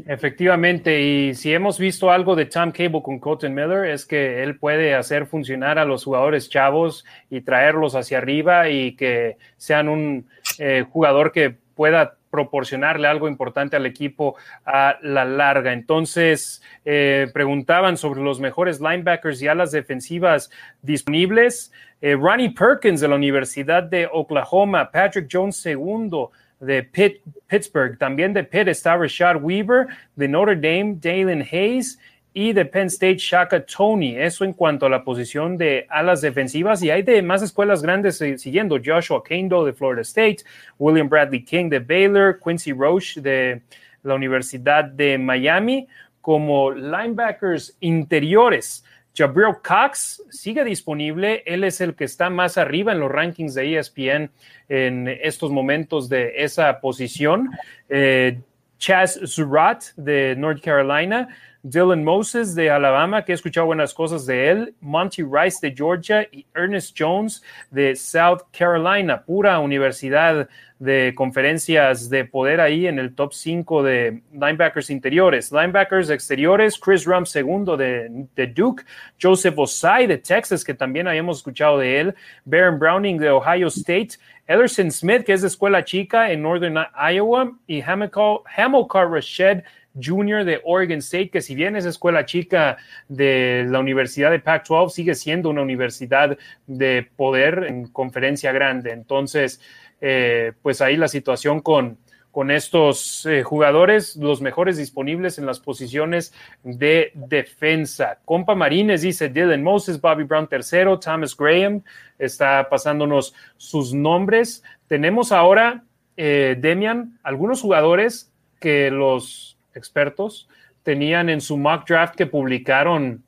Efectivamente, 0.06 1.02
y 1.02 1.34
si 1.34 1.52
hemos 1.52 1.78
visto 1.78 2.10
algo 2.10 2.34
de 2.34 2.46
Tom 2.46 2.72
Cable 2.72 3.02
con 3.02 3.18
Colton 3.18 3.52
Miller, 3.52 3.84
es 3.84 4.06
que 4.06 4.42
él 4.42 4.58
puede 4.58 4.94
hacer 4.94 5.26
funcionar 5.26 5.78
a 5.78 5.84
los 5.84 6.04
jugadores 6.04 6.48
chavos 6.48 7.04
y 7.28 7.42
traerlos 7.42 7.94
hacia 7.94 8.18
arriba 8.18 8.70
y 8.70 8.96
que 8.96 9.36
sean 9.58 9.90
un 9.90 10.26
eh, 10.58 10.86
jugador 10.90 11.30
que 11.30 11.54
pueda 11.74 12.16
proporcionarle 12.30 13.06
algo 13.06 13.28
importante 13.28 13.76
al 13.76 13.84
equipo 13.84 14.36
a 14.64 14.96
la 15.02 15.26
larga. 15.26 15.74
Entonces, 15.74 16.62
eh, 16.86 17.28
preguntaban 17.34 17.98
sobre 17.98 18.22
los 18.22 18.40
mejores 18.40 18.80
linebackers 18.80 19.42
y 19.42 19.48
alas 19.48 19.72
defensivas 19.72 20.50
disponibles. 20.80 21.70
Eh, 22.00 22.16
Ronnie 22.18 22.54
Perkins 22.54 23.02
de 23.02 23.08
la 23.08 23.16
Universidad 23.16 23.82
de 23.82 24.08
Oklahoma, 24.10 24.90
Patrick 24.90 25.28
Jones 25.30 25.56
segundo 25.56 26.32
de 26.62 26.82
Pitt, 26.82 27.20
Pittsburgh, 27.48 27.98
también 27.98 28.32
de 28.32 28.44
Pitt 28.44 28.68
está 28.68 28.96
Rashad 28.96 29.42
Weaver, 29.42 29.88
de 30.14 30.28
Notre 30.28 30.54
Dame, 30.54 30.96
Dalen 31.00 31.42
Hayes 31.42 31.98
y 32.32 32.52
de 32.52 32.64
Penn 32.64 32.86
State, 32.86 33.18
Shaka 33.18 33.60
Tony. 33.66 34.16
Eso 34.16 34.44
en 34.44 34.52
cuanto 34.52 34.86
a 34.86 34.88
la 34.88 35.04
posición 35.04 35.58
de 35.58 35.86
alas 35.90 36.20
defensivas. 36.20 36.82
Y 36.82 36.90
hay 36.90 37.02
de 37.02 37.20
más 37.20 37.42
escuelas 37.42 37.82
grandes 37.82 38.20
eh, 38.22 38.38
siguiendo. 38.38 38.78
Joshua 38.82 39.22
Kendo 39.22 39.64
de 39.64 39.72
Florida 39.72 40.02
State, 40.02 40.38
William 40.78 41.08
Bradley 41.08 41.44
King 41.44 41.68
de 41.68 41.80
Baylor, 41.80 42.38
Quincy 42.42 42.72
Roche 42.72 43.20
de 43.20 43.60
la 44.04 44.14
Universidad 44.14 44.84
de 44.84 45.18
Miami, 45.18 45.88
como 46.20 46.70
linebackers 46.70 47.76
interiores. 47.80 48.84
Jabril 49.14 49.56
Cox 49.62 50.22
sigue 50.30 50.64
disponible. 50.64 51.42
Él 51.46 51.64
es 51.64 51.80
el 51.80 51.94
que 51.94 52.04
está 52.04 52.30
más 52.30 52.56
arriba 52.56 52.92
en 52.92 53.00
los 53.00 53.10
rankings 53.10 53.54
de 53.54 53.78
ESPN 53.78 54.30
en 54.68 55.08
estos 55.08 55.50
momentos 55.50 56.08
de 56.08 56.32
esa 56.36 56.80
posición. 56.80 57.50
Eh, 57.88 58.40
Chaz 58.78 59.20
Surratt 59.24 59.94
de 59.96 60.34
North 60.36 60.60
Carolina, 60.60 61.28
Dylan 61.64 62.02
Moses 62.02 62.56
de 62.56 62.70
Alabama, 62.70 63.24
que 63.24 63.30
he 63.30 63.34
escuchado 63.36 63.66
buenas 63.66 63.94
cosas 63.94 64.26
de 64.26 64.50
él, 64.50 64.74
Monty 64.80 65.22
Rice 65.22 65.58
de 65.62 65.72
Georgia 65.72 66.26
y 66.32 66.44
Ernest 66.56 66.96
Jones 66.98 67.40
de 67.70 67.94
South 67.94 68.40
Carolina, 68.50 69.22
pura 69.22 69.60
universidad 69.60 70.48
de 70.80 71.12
conferencias 71.14 72.10
de 72.10 72.24
poder 72.24 72.60
ahí 72.60 72.88
en 72.88 72.98
el 72.98 73.14
top 73.14 73.32
5 73.32 73.84
de 73.84 74.22
linebackers 74.32 74.90
interiores. 74.90 75.52
Linebackers 75.52 76.10
exteriores, 76.10 76.76
Chris 76.76 77.04
Rum 77.04 77.24
segundo 77.24 77.76
de, 77.76 78.26
Duke, 78.52 78.82
Joseph 79.22 79.56
Osai 79.56 80.08
de 80.08 80.18
Texas, 80.18 80.64
que 80.64 80.74
también 80.74 81.06
habíamos 81.06 81.36
escuchado 81.36 81.78
de 81.78 82.00
él, 82.00 82.14
Baron 82.44 82.80
Browning 82.80 83.18
de 83.18 83.30
Ohio 83.30 83.68
State, 83.68 84.18
Ederson 84.48 84.90
Smith, 84.90 85.22
que 85.22 85.34
es 85.34 85.42
de 85.42 85.46
escuela 85.46 85.84
chica 85.84 86.32
en 86.32 86.42
Northern 86.42 86.84
Iowa, 87.12 87.52
y 87.68 87.80
Hamilcar 87.80 89.08
Rashed 89.08 89.62
Jr. 90.00 90.44
de 90.44 90.60
Oregon 90.64 90.98
State, 90.98 91.30
que 91.30 91.40
si 91.40 91.54
bien 91.54 91.76
es 91.76 91.84
escuela 91.84 92.24
chica 92.24 92.76
de 93.08 93.66
la 93.68 93.80
Universidad 93.80 94.30
de 94.30 94.40
Pac-12, 94.40 94.90
sigue 94.90 95.14
siendo 95.14 95.50
una 95.50 95.62
universidad 95.62 96.36
de 96.66 97.08
poder 97.16 97.64
en 97.68 97.88
conferencia 97.88 98.52
grande. 98.52 98.92
Entonces, 98.92 99.60
eh, 100.00 100.52
pues 100.62 100.80
ahí 100.80 100.96
la 100.96 101.08
situación 101.08 101.60
con, 101.60 101.98
con 102.32 102.50
estos 102.50 103.26
eh, 103.26 103.42
jugadores, 103.42 104.16
los 104.16 104.40
mejores 104.40 104.78
disponibles 104.78 105.38
en 105.38 105.44
las 105.44 105.60
posiciones 105.60 106.32
de 106.64 107.12
defensa. 107.14 108.18
Compa 108.24 108.54
Marines 108.54 109.02
dice 109.02 109.28
Dylan 109.28 109.62
Moses, 109.62 110.00
Bobby 110.00 110.24
Brown 110.24 110.48
tercero, 110.48 110.98
Thomas 110.98 111.36
Graham 111.36 111.82
está 112.18 112.68
pasándonos 112.70 113.34
sus 113.58 113.92
nombres. 113.92 114.64
Tenemos 114.88 115.30
ahora, 115.30 115.84
eh, 116.16 116.56
Demian, 116.58 117.18
algunos 117.22 117.60
jugadores 117.60 118.32
que 118.58 118.90
los 118.90 119.51
expertos 119.74 120.48
tenían 120.82 121.28
en 121.28 121.40
su 121.40 121.56
mock 121.56 121.86
draft 121.86 122.16
que 122.16 122.26
publicaron 122.26 123.22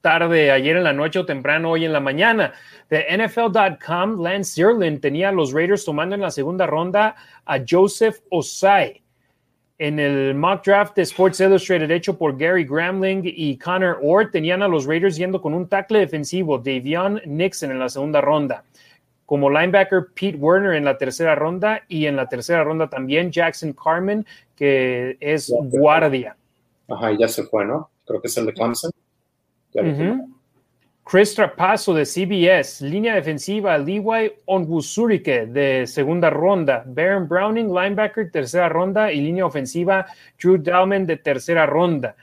tarde, 0.00 0.50
ayer 0.50 0.76
en 0.76 0.84
la 0.84 0.92
noche 0.92 1.20
o 1.20 1.24
temprano 1.24 1.70
hoy 1.70 1.84
en 1.84 1.92
la 1.92 2.00
mañana. 2.00 2.52
De 2.90 3.06
NFL.com, 3.16 4.20
Lance 4.20 4.54
Zierlin 4.54 5.00
tenía 5.00 5.30
a 5.30 5.32
los 5.32 5.52
Raiders 5.52 5.84
tomando 5.84 6.14
en 6.14 6.20
la 6.20 6.30
segunda 6.30 6.66
ronda 6.66 7.14
a 7.46 7.58
Joseph 7.66 8.18
Osai. 8.30 9.00
En 9.78 9.98
el 9.98 10.34
mock 10.34 10.64
draft 10.64 10.94
de 10.94 11.02
Sports 11.02 11.40
Illustrated 11.40 11.90
hecho 11.90 12.16
por 12.16 12.36
Gary 12.36 12.64
Gramling 12.64 13.22
y 13.24 13.56
Connor 13.58 13.98
Orr, 14.02 14.30
tenían 14.30 14.62
a 14.62 14.68
los 14.68 14.86
Raiders 14.86 15.16
yendo 15.16 15.40
con 15.40 15.54
un 15.54 15.68
tackle 15.68 16.00
defensivo, 16.00 16.58
Davion 16.58 17.20
Nixon 17.24 17.70
en 17.70 17.78
la 17.78 17.88
segunda 17.88 18.20
ronda. 18.20 18.64
Como 19.24 19.48
linebacker, 19.48 20.08
Pete 20.14 20.36
Werner 20.36 20.74
en 20.74 20.84
la 20.84 20.98
tercera 20.98 21.34
ronda 21.34 21.82
y 21.88 22.06
en 22.06 22.16
la 22.16 22.28
tercera 22.28 22.62
ronda 22.62 22.88
también 22.90 23.32
Jackson 23.32 23.72
Carmen, 23.72 24.26
que 24.62 25.16
es 25.18 25.52
guardia. 25.52 26.36
Ajá, 26.88 27.10
ya 27.18 27.26
se 27.26 27.42
fue, 27.42 27.64
¿no? 27.64 27.90
Creo 28.06 28.20
que 28.20 28.28
es 28.28 28.36
el 28.36 28.46
de 28.46 28.52
Clemson. 28.52 28.92
Ya. 29.72 29.82
Chris 31.02 31.34
Trapasso 31.34 31.92
de 31.92 32.06
CBS, 32.06 32.88
línea 32.88 33.16
defensiva, 33.16 33.76
Levi 33.76 34.30
Onwuzurike 34.44 35.46
de 35.46 35.84
segunda 35.88 36.30
ronda, 36.30 36.84
Baron 36.86 37.26
Browning, 37.26 37.74
linebacker, 37.74 38.30
tercera 38.30 38.68
ronda, 38.68 39.10
y 39.10 39.20
línea 39.20 39.44
ofensiva, 39.44 40.06
Drew 40.40 40.58
Dalman 40.58 41.06
de 41.06 41.16
tercera 41.16 41.66
ronda. 41.66 42.14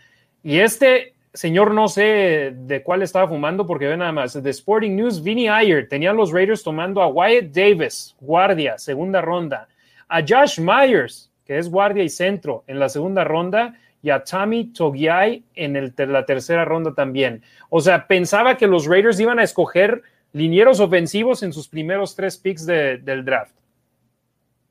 Y 0.42 0.60
este 0.60 1.16
señor 1.34 1.74
no 1.74 1.90
sé 1.90 2.54
de 2.56 2.82
cuál 2.84 3.02
estaba 3.02 3.28
fumando 3.28 3.68
porque 3.68 3.88
ve 3.88 3.98
nada 3.98 4.14
más. 4.14 4.42
De 4.42 4.50
Sporting 4.50 4.96
News, 4.96 5.22
Vinny 5.22 5.50
Ayer 5.50 5.90
tenía 5.90 6.14
los 6.14 6.32
Raiders 6.32 6.64
tomando 6.64 7.02
a 7.02 7.08
Wyatt 7.08 7.48
Davis, 7.52 8.16
guardia, 8.22 8.78
segunda 8.78 9.20
ronda, 9.20 9.68
a 10.08 10.22
Josh 10.22 10.58
Myers, 10.58 11.29
que 11.50 11.58
es 11.58 11.68
guardia 11.72 12.04
y 12.04 12.10
centro, 12.10 12.64
en 12.68 12.78
la 12.78 12.90
segunda 12.90 13.24
ronda, 13.24 13.76
y 14.04 14.12
a 14.12 14.24
Tommy 14.24 14.66
Togiai 14.66 15.44
en 15.56 15.92
la 15.98 16.24
tercera 16.24 16.64
ronda 16.64 16.94
también. 16.94 17.42
O 17.72 17.82
sea, 17.82 18.06
pensaba 18.06 18.56
que 18.56 18.68
los 18.68 18.86
Raiders 18.86 19.20
iban 19.20 19.40
a 19.40 19.44
escoger 19.44 20.04
linieros 20.32 20.80
ofensivos 20.80 21.42
en 21.42 21.52
sus 21.52 21.68
primeros 21.68 22.16
tres 22.16 22.38
picks 22.38 22.68
de- 22.68 23.00
del 23.00 23.26
draft. 23.26 23.56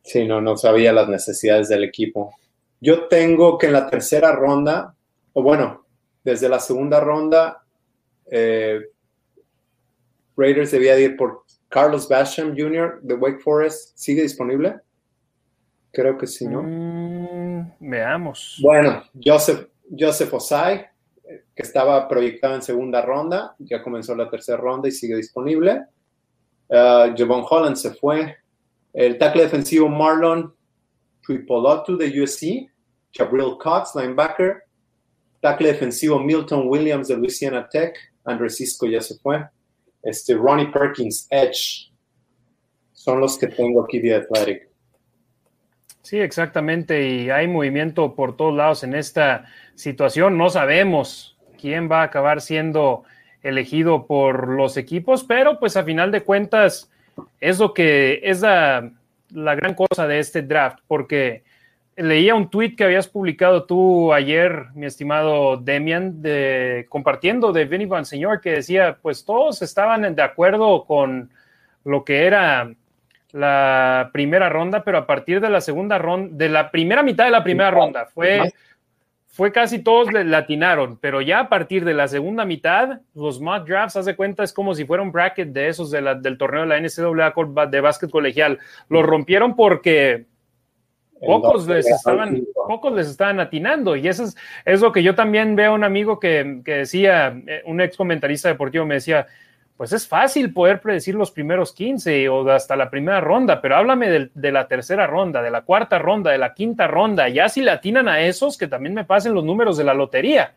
Sí, 0.04 0.24
no, 0.24 0.40
no 0.40 0.56
sabía 0.56 0.92
las 0.92 1.08
necesidades 1.08 1.68
del 1.68 1.82
equipo. 1.82 2.32
Yo 2.80 3.08
tengo 3.08 3.58
que 3.58 3.66
en 3.66 3.72
la 3.72 3.90
tercera 3.90 4.30
ronda, 4.30 4.94
o 5.32 5.42
bueno, 5.42 5.84
desde 6.22 6.48
la 6.48 6.60
segunda 6.60 7.00
ronda, 7.00 7.64
eh, 8.30 8.82
Raiders 10.36 10.70
debía 10.70 10.94
de 10.94 11.02
ir 11.02 11.16
por 11.16 11.42
Carlos 11.68 12.08
Basham 12.08 12.54
Jr. 12.56 13.00
de 13.02 13.14
Wake 13.14 13.40
Forest. 13.40 13.98
¿Sigue 13.98 14.22
disponible? 14.22 14.76
Creo 15.93 16.18
que 16.18 16.26
sí, 16.26 16.47
¿no? 16.47 16.62
Mm, 16.62 17.72
veamos. 17.80 18.59
Bueno, 18.62 19.03
Joseph, 19.22 19.68
Joseph 19.99 20.32
Osai, 20.32 20.86
que 21.55 21.62
estaba 21.62 22.07
proyectado 22.09 22.55
en 22.55 22.62
segunda 22.62 23.03
ronda, 23.03 23.55
ya 23.59 23.82
comenzó 23.82 24.14
la 24.14 24.28
tercera 24.28 24.59
ronda 24.59 24.89
y 24.89 24.93
sigue 24.93 25.16
disponible. 25.16 25.84
Uh, 26.68 27.14
Javon 27.16 27.45
Holland 27.49 27.76
se 27.76 27.95
fue. 27.95 28.36
El 28.93 29.18
tackle 29.18 29.43
defensivo 29.45 29.89
Marlon 29.89 30.55
Tuipolotu 31.22 31.97
de 31.97 32.22
USC, 32.22 32.70
Jabril 33.12 33.57
Cox, 33.59 33.95
linebacker, 33.95 34.62
tackle 35.41 35.68
defensivo 35.68 36.18
Milton 36.18 36.68
Williams 36.68 37.09
de 37.09 37.16
Louisiana 37.16 37.68
Tech, 37.68 37.95
Andres 38.24 38.57
Cisco 38.57 38.86
ya 38.86 39.01
se 39.01 39.18
fue, 39.18 39.47
este, 40.03 40.34
Ronnie 40.34 40.70
Perkins, 40.70 41.26
Edge, 41.30 41.93
son 42.93 43.20
los 43.20 43.39
que 43.39 43.47
tengo 43.47 43.84
aquí 43.84 44.01
de 44.01 44.16
Athletic. 44.16 44.67
Sí, 46.09 46.18
exactamente, 46.18 47.06
y 47.06 47.28
hay 47.28 47.48
movimiento 47.48 48.14
por 48.14 48.34
todos 48.34 48.56
lados 48.56 48.82
en 48.82 48.94
esta 48.94 49.44
situación. 49.74 50.38
No 50.38 50.48
sabemos 50.48 51.36
quién 51.61 51.90
va 51.92 52.00
a 52.00 52.04
acabar 52.04 52.40
siendo 52.40 53.04
elegido 53.42 54.06
por 54.06 54.48
los 54.48 54.78
equipos, 54.78 55.22
pero 55.22 55.59
pues 55.59 55.76
a 55.76 55.84
final 55.84 56.11
de 56.11 56.22
cuentas 56.22 56.90
es 57.42 57.59
lo 57.59 57.74
que 57.74 58.22
es 58.24 58.40
la, 58.40 58.90
la 59.34 59.54
gran 59.54 59.74
cosa 59.74 60.06
de 60.06 60.18
este 60.18 60.40
draft, 60.40 60.78
porque 60.86 61.42
leía 61.94 62.34
un 62.34 62.48
tweet 62.48 62.74
que 62.74 62.84
habías 62.84 63.06
publicado 63.06 63.66
tú 63.66 64.11
ayer, 64.14 64.68
mi 64.72 64.86
estimado 64.86 65.59
Demian, 65.59 66.22
de, 66.22 66.86
compartiendo 66.88 67.52
de 67.52 67.66
Vinny 67.66 67.84
Van 67.84 68.06
Señor, 68.06 68.40
que 68.40 68.52
decía, 68.52 68.96
pues 69.02 69.26
todos 69.26 69.61
estaban 69.61 70.14
de 70.14 70.22
acuerdo 70.22 70.86
con 70.86 71.30
lo 71.84 72.02
que 72.02 72.24
era 72.24 72.72
la 73.32 74.10
primera 74.12 74.48
ronda, 74.48 74.84
pero 74.84 74.98
a 74.98 75.06
partir 75.06 75.40
de 75.40 75.50
la 75.50 75.60
segunda 75.60 75.98
ronda, 75.98 76.30
de 76.32 76.48
la 76.48 76.70
primera 76.70 77.02
mitad 77.02 77.24
de 77.24 77.30
la 77.30 77.44
primera 77.44 77.70
ronda, 77.70 78.06
fue, 78.06 78.52
fue 79.26 79.52
casi 79.52 79.80
todos 79.80 80.12
le 80.12 80.24
latinaron, 80.24 80.98
pero 80.98 81.20
ya 81.20 81.40
a 81.40 81.48
partir 81.48 81.84
de 81.84 81.94
la 81.94 82.08
segunda 82.08 82.44
mitad, 82.44 83.00
los 83.14 83.40
mock 83.40 83.66
drafts, 83.66 83.96
haz 83.96 84.06
de 84.06 84.16
cuenta, 84.16 84.42
es 84.42 84.52
como 84.52 84.74
si 84.74 84.84
fuera 84.84 85.02
un 85.02 85.12
bracket 85.12 85.48
de 85.48 85.68
esos 85.68 85.90
de 85.90 86.00
la, 86.00 86.14
del 86.14 86.38
torneo 86.38 86.62
de 86.62 86.68
la 86.68 86.80
NCAA 86.80 87.66
de 87.66 87.80
básquet 87.80 88.10
colegial. 88.10 88.58
Lo 88.88 89.02
rompieron 89.02 89.54
porque 89.54 90.26
pocos 91.20 91.66
les 91.66 91.86
estaban, 91.86 92.44
pocos 92.66 92.92
les 92.92 93.08
estaban 93.08 93.40
atinando. 93.40 93.96
Y 93.96 94.08
eso 94.08 94.24
es, 94.24 94.36
es 94.64 94.80
lo 94.80 94.92
que 94.92 95.02
yo 95.02 95.14
también 95.14 95.56
veo 95.56 95.74
un 95.74 95.84
amigo 95.84 96.18
que, 96.18 96.62
que 96.64 96.78
decía, 96.78 97.40
eh, 97.46 97.62
un 97.66 97.80
ex 97.80 97.96
comentarista 97.96 98.48
deportivo 98.48 98.86
me 98.86 98.94
decía, 98.94 99.26
pues 99.78 99.92
es 99.92 100.08
fácil 100.08 100.52
poder 100.52 100.80
predecir 100.80 101.14
los 101.14 101.30
primeros 101.30 101.72
15 101.72 102.28
o 102.28 102.50
hasta 102.50 102.74
la 102.74 102.90
primera 102.90 103.20
ronda, 103.20 103.60
pero 103.60 103.76
háblame 103.76 104.10
de, 104.10 104.30
de, 104.34 104.50
la 104.50 104.66
tercera 104.66 105.06
ronda, 105.06 105.40
de 105.40 105.52
la 105.52 105.62
cuarta 105.62 106.00
ronda, 106.00 106.32
de 106.32 106.38
la 106.38 106.52
quinta 106.52 106.88
ronda, 106.88 107.28
ya 107.28 107.48
si 107.48 107.62
le 107.62 107.70
atinan 107.70 108.08
a 108.08 108.20
esos, 108.20 108.58
que 108.58 108.66
también 108.66 108.92
me 108.92 109.04
pasen 109.04 109.34
los 109.34 109.44
números 109.44 109.76
de 109.76 109.84
la 109.84 109.94
lotería, 109.94 110.56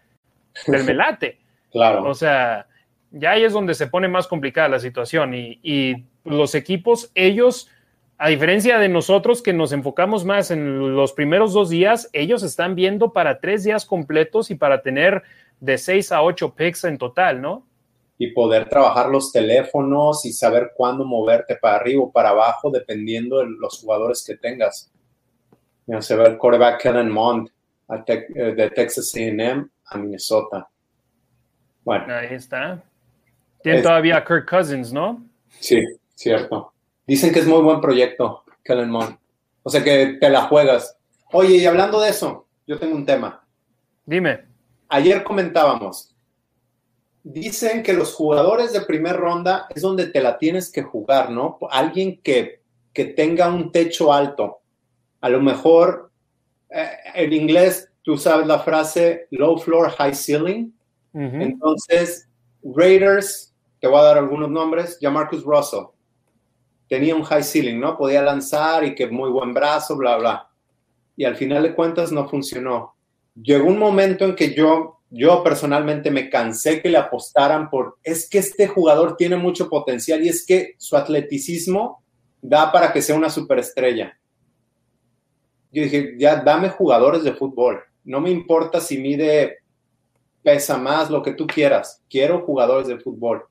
del 0.66 0.84
melate. 0.86 1.38
claro. 1.72 2.04
O 2.10 2.16
sea, 2.16 2.66
ya 3.12 3.32
ahí 3.32 3.44
es 3.44 3.54
donde 3.54 3.76
se 3.76 3.86
pone 3.86 4.08
más 4.08 4.26
complicada 4.26 4.70
la 4.70 4.80
situación 4.80 5.36
y, 5.36 5.60
y 5.62 6.04
los 6.26 6.56
equipos, 6.56 7.12
ellos, 7.14 7.70
a 8.18 8.30
diferencia 8.30 8.80
de 8.80 8.90
nosotros 8.90 9.44
que 9.44 9.54
nos 9.54 9.72
enfocamos 9.72 10.26
más 10.26 10.50
en 10.50 10.96
los 10.96 11.14
primeros 11.14 11.54
dos 11.54 11.70
días, 11.70 12.10
ellos 12.14 12.42
están 12.42 12.74
viendo 12.74 13.14
para 13.14 13.40
tres 13.40 13.64
días 13.64 13.86
completos 13.86 14.50
y 14.50 14.56
para 14.56 14.82
tener 14.82 15.22
de 15.60 15.78
seis 15.78 16.12
a 16.12 16.24
ocho 16.24 16.56
picks 16.56 16.86
en 16.86 16.98
total, 16.98 17.40
¿no? 17.40 17.68
Y 18.24 18.34
poder 18.34 18.70
trabajar 18.70 19.10
los 19.10 19.32
teléfonos 19.32 20.26
y 20.26 20.32
saber 20.32 20.74
cuándo 20.76 21.04
moverte 21.04 21.56
para 21.56 21.78
arriba 21.78 22.04
o 22.04 22.12
para 22.12 22.30
abajo 22.30 22.70
dependiendo 22.70 23.40
de 23.40 23.48
los 23.48 23.80
jugadores 23.80 24.24
que 24.24 24.38
tengas. 24.38 24.92
Se 26.02 26.16
ve 26.16 26.26
el 26.26 26.38
quarterback 26.38 26.80
Kellen 26.84 27.10
Mond 27.10 27.50
de 28.06 28.72
Texas 28.76 29.12
A&M 29.16 29.66
a 29.86 29.98
Minnesota. 29.98 30.70
Bueno. 31.84 32.14
Ahí 32.14 32.36
está. 32.36 32.84
Tiene 33.64 33.82
todavía 33.82 34.18
a 34.18 34.24
Kirk 34.24 34.48
Cousins, 34.48 34.94
¿no? 34.94 35.26
Sí, 35.60 35.84
cierto. 36.14 36.74
Dicen 37.08 37.34
que 37.34 37.40
es 37.40 37.48
muy 37.48 37.64
buen 37.64 37.82
proyecto, 37.82 38.44
Kellen 38.64 38.92
Mond. 38.92 39.18
O 39.64 39.70
sea 39.72 39.84
que 39.84 40.20
te 40.22 40.30
la 40.30 40.44
juegas. 40.44 40.96
Oye, 41.32 41.56
y 41.56 41.66
hablando 41.66 42.00
de 42.00 42.12
eso, 42.12 42.46
yo 42.68 42.78
tengo 42.78 42.96
un 42.96 43.06
tema. 43.06 43.44
Dime. 44.06 44.46
Ayer 44.90 45.24
comentábamos, 45.24 46.11
dicen 47.24 47.84
que 47.84 47.94
los 47.94 48.14
jugadores 48.14 48.74
de 48.74 48.82
primer 48.82 49.18
ronda 49.18 49.68
es 49.74 49.82
donde 49.82 50.08
te 50.08 50.22
la 50.22 50.38
tienes 50.38 50.72
que 50.72 50.84
jugar, 50.84 51.30
¿no? 51.30 51.58
Alguien 51.70 52.20
que, 52.22 52.62
que 52.94 53.06
tenga 53.06 53.48
un 53.50 53.72
techo 53.72 54.12
alto. 54.12 54.60
A 55.22 55.30
lo 55.30 55.42
mejor 55.42 56.12
eh, 56.70 56.90
en 57.16 57.34
inglés 57.34 57.90
tú 58.02 58.18
sabes 58.18 58.48
la 58.48 58.60
frase 58.60 59.28
low 59.32 59.58
floor, 59.58 59.92
high 59.92 60.16
ceiling. 60.16 60.74
Uh 61.14 61.20
-huh. 61.20 61.44
Entonces, 61.44 62.28
Raiders, 62.64 63.54
te 63.80 63.88
voy 63.88 64.00
a 64.00 64.04
dar 64.04 64.18
algunos 64.18 64.50
nombres, 64.50 64.98
ya 65.00 65.10
Marcus 65.10 65.44
Russell. 65.44 65.86
Tenía 66.88 67.16
un 67.16 67.24
high 67.24 67.44
ceiling, 67.44 67.80
¿no? 67.80 67.98
Podía 67.98 68.22
lanzar 68.22 68.84
y 68.84 68.96
que 68.96 69.08
muy 69.08 69.30
buen 69.30 69.54
brazo, 69.54 69.96
bla, 69.96 70.18
bla. 70.18 70.50
Y 71.16 71.26
al 71.26 71.36
final 71.36 71.64
de 71.64 71.76
cuentas 71.76 72.12
no 72.12 72.28
funcionó. 72.28 72.96
Llegó 73.36 73.68
un 73.68 73.78
momento 73.80 74.26
en 74.26 74.36
que 74.36 74.54
yo 74.54 75.01
yo 75.14 75.44
personalmente 75.44 76.10
me 76.10 76.30
cansé 76.30 76.82
que 76.82 76.90
le 76.90 76.98
apostaran 76.98 77.70
por, 77.70 77.98
es 78.02 78.30
que 78.30 78.38
este 78.38 78.68
jugador 78.68 79.18
tiene 79.18 79.36
mucho 79.36 79.70
potencial 79.70 80.24
y 80.24 80.30
es 80.30 80.46
que 80.46 80.76
su 80.78 80.96
atleticismo 80.96 82.02
da 82.42 82.72
para 82.72 82.94
que 82.94 83.02
sea 83.02 83.18
una 83.18 83.30
superestrella. 83.30 84.18
Yo 85.70 85.84
dije, 85.84 86.16
ya 86.18 86.38
dame 86.38 86.70
jugadores 86.70 87.24
de 87.24 87.34
fútbol. 87.34 87.82
No 88.06 88.22
me 88.22 88.32
importa 88.32 88.80
si 88.80 88.98
mide, 88.98 89.60
pesa 90.44 90.78
más, 90.78 91.10
lo 91.10 91.22
que 91.22 91.34
tú 91.34 91.46
quieras. 91.46 92.02
Quiero 92.10 92.46
jugadores 92.46 92.88
de 92.88 92.98
fútbol. 92.98 93.46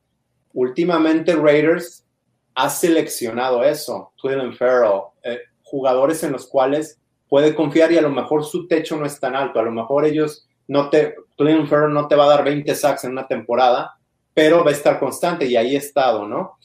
Últimamente 0.54 1.36
Raiders 1.36 2.06
ha 2.54 2.70
seleccionado 2.70 3.62
eso. 3.62 4.12
Twillen 4.16 4.54
Farrell, 4.54 5.02
eh, 5.22 5.40
jugadores 5.62 6.22
en 6.24 6.32
los 6.32 6.46
cuales 6.46 6.98
puede 7.28 7.54
confiar 7.54 7.92
y 7.92 7.98
a 7.98 8.02
lo 8.02 8.10
mejor 8.10 8.44
su 8.44 8.66
techo 8.66 8.96
no 8.96 9.04
es 9.04 9.20
tan 9.20 9.36
alto. 9.36 9.60
A 9.60 9.62
lo 9.62 9.70
mejor 9.70 10.06
ellos 10.06 10.48
no 10.70 10.88
te, 10.88 11.16
Cleveland 11.36 11.92
no 11.92 12.06
te 12.06 12.14
va 12.14 12.26
a 12.26 12.28
dar 12.28 12.44
20 12.44 12.72
sacks 12.76 13.02
en 13.02 13.10
una 13.10 13.26
temporada, 13.26 13.98
pero 14.32 14.62
va 14.62 14.70
a 14.70 14.74
estar 14.74 15.00
constante 15.00 15.44
y 15.44 15.56
ahí 15.56 15.74
ha 15.74 15.78
estado, 15.78 16.28
¿no? 16.28 16.58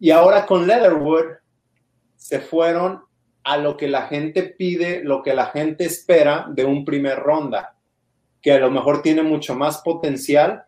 Y 0.00 0.10
ahora 0.10 0.46
con 0.46 0.66
Leatherwood 0.66 1.26
se 2.16 2.40
fueron 2.40 3.02
a 3.44 3.58
lo 3.58 3.76
que 3.76 3.86
la 3.86 4.06
gente 4.06 4.44
pide, 4.44 5.04
lo 5.04 5.22
que 5.22 5.34
la 5.34 5.46
gente 5.46 5.84
espera 5.84 6.46
de 6.48 6.64
un 6.64 6.86
primer 6.86 7.18
ronda, 7.18 7.76
que 8.40 8.52
a 8.52 8.58
lo 8.58 8.70
mejor 8.70 9.02
tiene 9.02 9.22
mucho 9.22 9.54
más 9.54 9.82
potencial. 9.82 10.64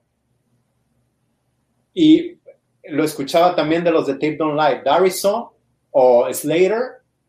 Y 1.94 2.38
lo 2.84 3.04
escuchaba 3.04 3.56
también 3.56 3.82
de 3.84 3.90
los 3.90 4.06
de 4.06 4.14
Tape 4.14 4.36
Don't 4.36 4.60
Live. 4.60 4.82
Darrison 4.84 5.46
o 5.92 6.28
Slater, 6.30 6.82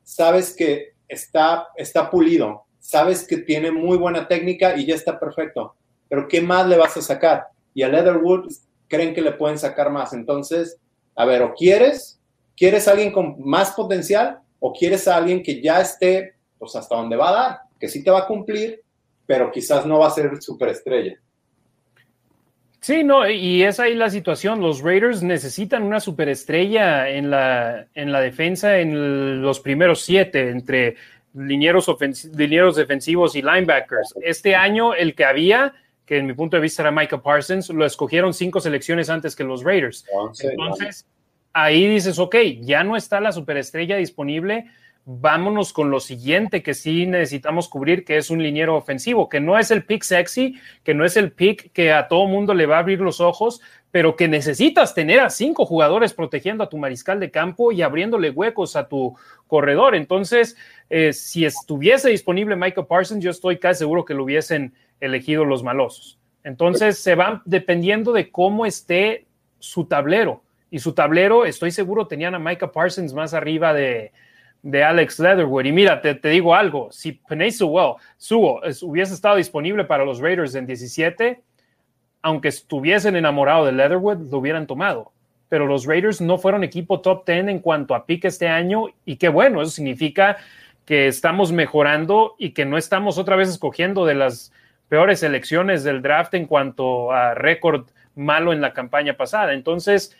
sabes 0.03 0.53
que 0.53 0.95
está, 1.07 1.69
está 1.77 2.11
pulido, 2.11 2.64
sabes 2.85 3.25
que 3.27 3.37
tiene 3.37 3.71
muy 3.71 3.97
buena 3.97 4.27
técnica 4.27 4.77
y 4.77 4.85
ya 4.85 4.95
está 4.95 5.19
perfecto. 5.19 5.75
Pero 6.07 6.27
¿qué 6.27 6.39
más 6.39 6.67
le 6.67 6.77
vas 6.77 6.95
a 6.95 7.01
sacar? 7.01 7.47
Y 7.73 7.81
a 7.81 7.89
Leatherwood 7.89 8.51
creen 8.87 9.13
que 9.13 9.21
le 9.21 9.31
pueden 9.31 9.57
sacar 9.57 9.89
más. 9.89 10.13
Entonces, 10.13 10.77
a 11.15 11.25
ver, 11.25 11.41
o 11.41 11.53
quieres, 11.53 12.19
quieres 12.55 12.87
a 12.87 12.91
alguien 12.91 13.11
con 13.11 13.35
más 13.39 13.71
potencial 13.71 14.39
o 14.59 14.71
quieres 14.71 15.07
a 15.07 15.17
alguien 15.17 15.41
que 15.41 15.61
ya 15.61 15.81
esté, 15.81 16.35
pues 16.59 16.75
hasta 16.75 16.95
donde 16.95 17.15
va 17.15 17.29
a 17.29 17.33
dar, 17.33 17.59
que 17.79 17.89
sí 17.89 18.03
te 18.03 18.11
va 18.11 18.19
a 18.19 18.27
cumplir, 18.27 18.81
pero 19.25 19.51
quizás 19.51 19.85
no 19.85 19.99
va 19.99 20.07
a 20.07 20.11
ser 20.11 20.39
superestrella. 20.41 21.19
Sí, 22.81 23.03
no, 23.03 23.27
y 23.27 23.63
es 23.63 23.79
ahí 23.79 23.95
la 23.95 24.11
situación. 24.11 24.61
Los 24.61 24.81
Raiders 24.81 25.23
necesitan 25.23 25.81
una 25.81 25.99
superestrella 25.99 27.09
en 27.09 27.31
la, 27.31 27.87
en 27.95 28.11
la 28.11 28.21
defensa 28.21 28.77
en 28.77 29.41
los 29.41 29.59
primeros 29.59 30.01
siete, 30.01 30.51
entre 30.51 30.95
linieros, 31.35 31.89
linieros 32.33 32.75
defensivos 32.75 33.35
y 33.35 33.41
linebackers. 33.41 34.13
Este 34.21 34.55
año 34.55 34.93
el 34.93 35.15
que 35.15 35.25
había, 35.25 35.73
que 36.05 36.17
en 36.17 36.27
mi 36.27 36.33
punto 36.33 36.57
de 36.57 36.61
vista 36.61 36.81
era 36.81 36.91
Micah 36.91 37.21
Parsons, 37.21 37.69
lo 37.69 37.85
escogieron 37.85 38.33
cinco 38.33 38.59
selecciones 38.59 39.09
antes 39.09 39.35
que 39.35 39.43
los 39.43 39.63
Raiders. 39.63 40.05
Entonces, 40.41 41.07
ahí 41.53 41.87
dices, 41.87 42.19
ok, 42.19 42.35
ya 42.61 42.83
no 42.83 42.95
está 42.95 43.19
la 43.19 43.31
superestrella 43.31 43.97
disponible, 43.97 44.65
vámonos 45.05 45.71
con 45.71 45.91
lo 45.91 45.99
siguiente 45.99 46.63
que 46.63 46.73
sí 46.73 47.05
necesitamos 47.05 47.69
cubrir, 47.69 48.03
que 48.03 48.17
es 48.17 48.29
un 48.29 48.41
liniero 48.41 48.75
ofensivo, 48.75 49.29
que 49.29 49.39
no 49.39 49.57
es 49.57 49.69
el 49.69 49.85
pick 49.85 50.03
sexy, 50.03 50.59
que 50.83 50.95
no 50.95 51.05
es 51.05 51.15
el 51.15 51.31
pick 51.31 51.71
que 51.71 51.93
a 51.93 52.07
todo 52.07 52.27
mundo 52.27 52.53
le 52.53 52.65
va 52.65 52.77
a 52.77 52.79
abrir 52.79 52.99
los 53.01 53.21
ojos, 53.21 53.61
pero 53.95 54.17
que 54.17 54.27
necesitas 54.27 54.93
tener 54.93 55.21
a 55.21 55.29
cinco 55.29 55.65
jugadores 55.65 56.13
protegiendo 56.13 56.65
a 56.65 56.67
tu 56.67 56.77
mariscal 56.77 57.17
de 57.17 57.31
campo 57.31 57.71
y 57.71 57.81
abriéndole 57.81 58.29
huecos 58.29 58.75
a 58.75 58.89
tu 58.89 59.15
corredor. 59.47 59.95
Entonces, 59.95 60.57
eh, 60.89 61.13
si 61.13 61.45
estuviese 61.45 62.09
disponible 62.09 62.57
Michael 62.57 62.87
Parsons, 62.87 63.23
yo 63.23 63.31
estoy 63.31 63.57
casi 63.57 63.79
seguro 63.79 64.03
que 64.03 64.13
lo 64.13 64.25
hubiesen 64.25 64.73
elegido 64.99 65.45
los 65.45 65.63
malosos. 65.63 66.19
Entonces, 66.43 66.99
se 66.99 67.15
van 67.15 67.41
dependiendo 67.45 68.11
de 68.11 68.31
cómo 68.31 68.65
esté 68.65 69.27
su 69.59 69.85
tablero. 69.85 70.43
Y 70.69 70.79
su 70.79 70.91
tablero, 70.91 71.45
estoy 71.45 71.71
seguro, 71.71 72.05
tenían 72.05 72.35
a 72.35 72.39
Micah 72.39 72.73
Parsons 72.73 73.13
más 73.13 73.33
arriba 73.33 73.73
de, 73.73 74.11
de 74.61 74.83
Alex 74.83 75.19
Leatherwood. 75.19 75.63
Y 75.63 75.71
mira, 75.71 76.01
te, 76.01 76.15
te 76.15 76.27
digo 76.27 76.53
algo, 76.53 76.91
si 76.91 77.13
Penay 77.13 77.51
Sewell, 77.51 77.93
Suo, 78.17 78.59
hubiese 78.81 79.13
estado 79.13 79.37
disponible 79.37 79.85
para 79.85 80.03
los 80.03 80.19
Raiders 80.19 80.53
en 80.55 80.65
17, 80.65 81.41
aunque 82.25 82.47
estuviesen 82.47 83.15
enamorados 83.15 83.67
de 83.67 83.71
Leatherwood, 83.71 84.31
lo 84.31 84.39
hubieran 84.39 84.65
tomado. 84.65 85.11
Pero 85.47 85.67
los 85.67 85.85
Raiders 85.85 86.21
no 86.21 86.39
fueron 86.39 86.63
equipo 86.63 86.99
top 86.99 87.23
10 87.23 87.49
en 87.49 87.59
cuanto 87.59 87.93
a 87.93 88.07
pick 88.07 88.25
este 88.25 88.47
año 88.47 88.87
y 89.05 89.17
qué 89.17 89.29
bueno, 89.29 89.61
eso 89.61 89.69
significa 89.69 90.37
que 90.85 91.05
estamos 91.05 91.51
mejorando 91.51 92.33
y 92.39 92.49
que 92.49 92.65
no 92.65 92.79
estamos 92.79 93.19
otra 93.19 93.35
vez 93.35 93.47
escogiendo 93.47 94.07
de 94.07 94.15
las 94.15 94.51
peores 94.89 95.19
selecciones 95.19 95.83
del 95.83 96.01
draft 96.01 96.33
en 96.33 96.47
cuanto 96.47 97.11
a 97.11 97.35
récord 97.35 97.89
malo 98.15 98.53
en 98.53 98.61
la 98.61 98.73
campaña 98.73 99.17
pasada. 99.17 99.53
Entonces, 99.53 100.17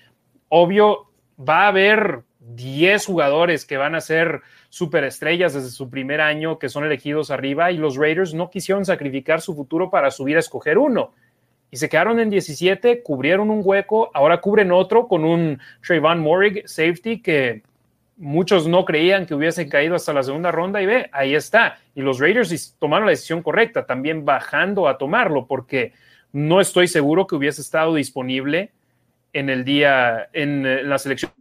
obvio, 0.48 1.10
va 1.40 1.64
a 1.64 1.70
haber 1.70 2.22
10 2.40 3.04
jugadores 3.04 3.66
que 3.66 3.78
van 3.78 3.96
a 3.96 4.02
ser 4.02 4.42
superestrellas 4.70 5.56
desde 5.56 5.70
su 5.70 5.90
primer 5.90 6.22
año, 6.22 6.60
que 6.60 6.70
son 6.70 6.84
elegidos 6.84 7.32
arriba, 7.32 7.72
y 7.72 7.78
los 7.78 7.96
Raiders 7.96 8.36
no 8.36 8.52
quisieron 8.52 8.86
sacrificar 8.86 9.42
su 9.42 9.56
futuro 9.56 9.90
para 9.90 10.12
subir 10.12 10.38
a 10.38 10.42
escoger 10.42 10.78
uno. 10.78 11.14
Y 11.72 11.78
se 11.78 11.90
quedaron 11.90 12.20
en 12.20 12.30
17, 12.30 13.04
cubrieron 13.04 13.50
un 13.50 13.62
hueco, 13.64 14.12
ahora 14.14 14.40
cubren 14.40 14.72
otro 14.72 15.08
con 15.08 15.26
un 15.26 15.60
Trayvon 15.86 16.20
Morig 16.20 16.68
safety 16.68 17.22
que 17.22 17.64
muchos 18.18 18.68
no 18.68 18.86
creían 18.86 19.26
que 19.26 19.36
hubiesen 19.36 19.70
caído 19.70 19.96
hasta 19.96 20.14
la 20.14 20.24
segunda 20.24 20.52
ronda 20.52 20.82
y 20.82 20.86
ve, 20.86 21.10
ahí 21.12 21.36
está. 21.36 21.78
Y 21.94 22.02
los 22.02 22.20
Raiders 22.20 22.76
tomaron 22.80 23.06
la 23.06 23.12
decisión 23.12 23.42
correcta, 23.42 23.86
también 23.86 24.26
bajando 24.26 24.88
a 24.88 24.98
tomarlo, 24.98 25.48
porque 25.48 25.94
no 26.32 26.62
estoy 26.62 26.88
seguro 26.88 27.28
que 27.28 27.36
hubiese 27.36 27.62
estado 27.62 27.96
disponible 27.96 28.72
en 29.34 29.50
el 29.50 29.66
día, 29.66 30.30
en, 30.34 30.66
eh, 30.66 30.84
la 30.84 30.98
selección. 30.98 31.32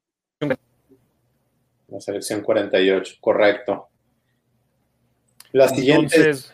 La 1.89 2.01
selección 2.01 2.41
48, 2.41 3.17
correcto. 3.21 3.89
La 5.53 5.69
siguiente. 5.69 6.17
Entonces, 6.17 6.53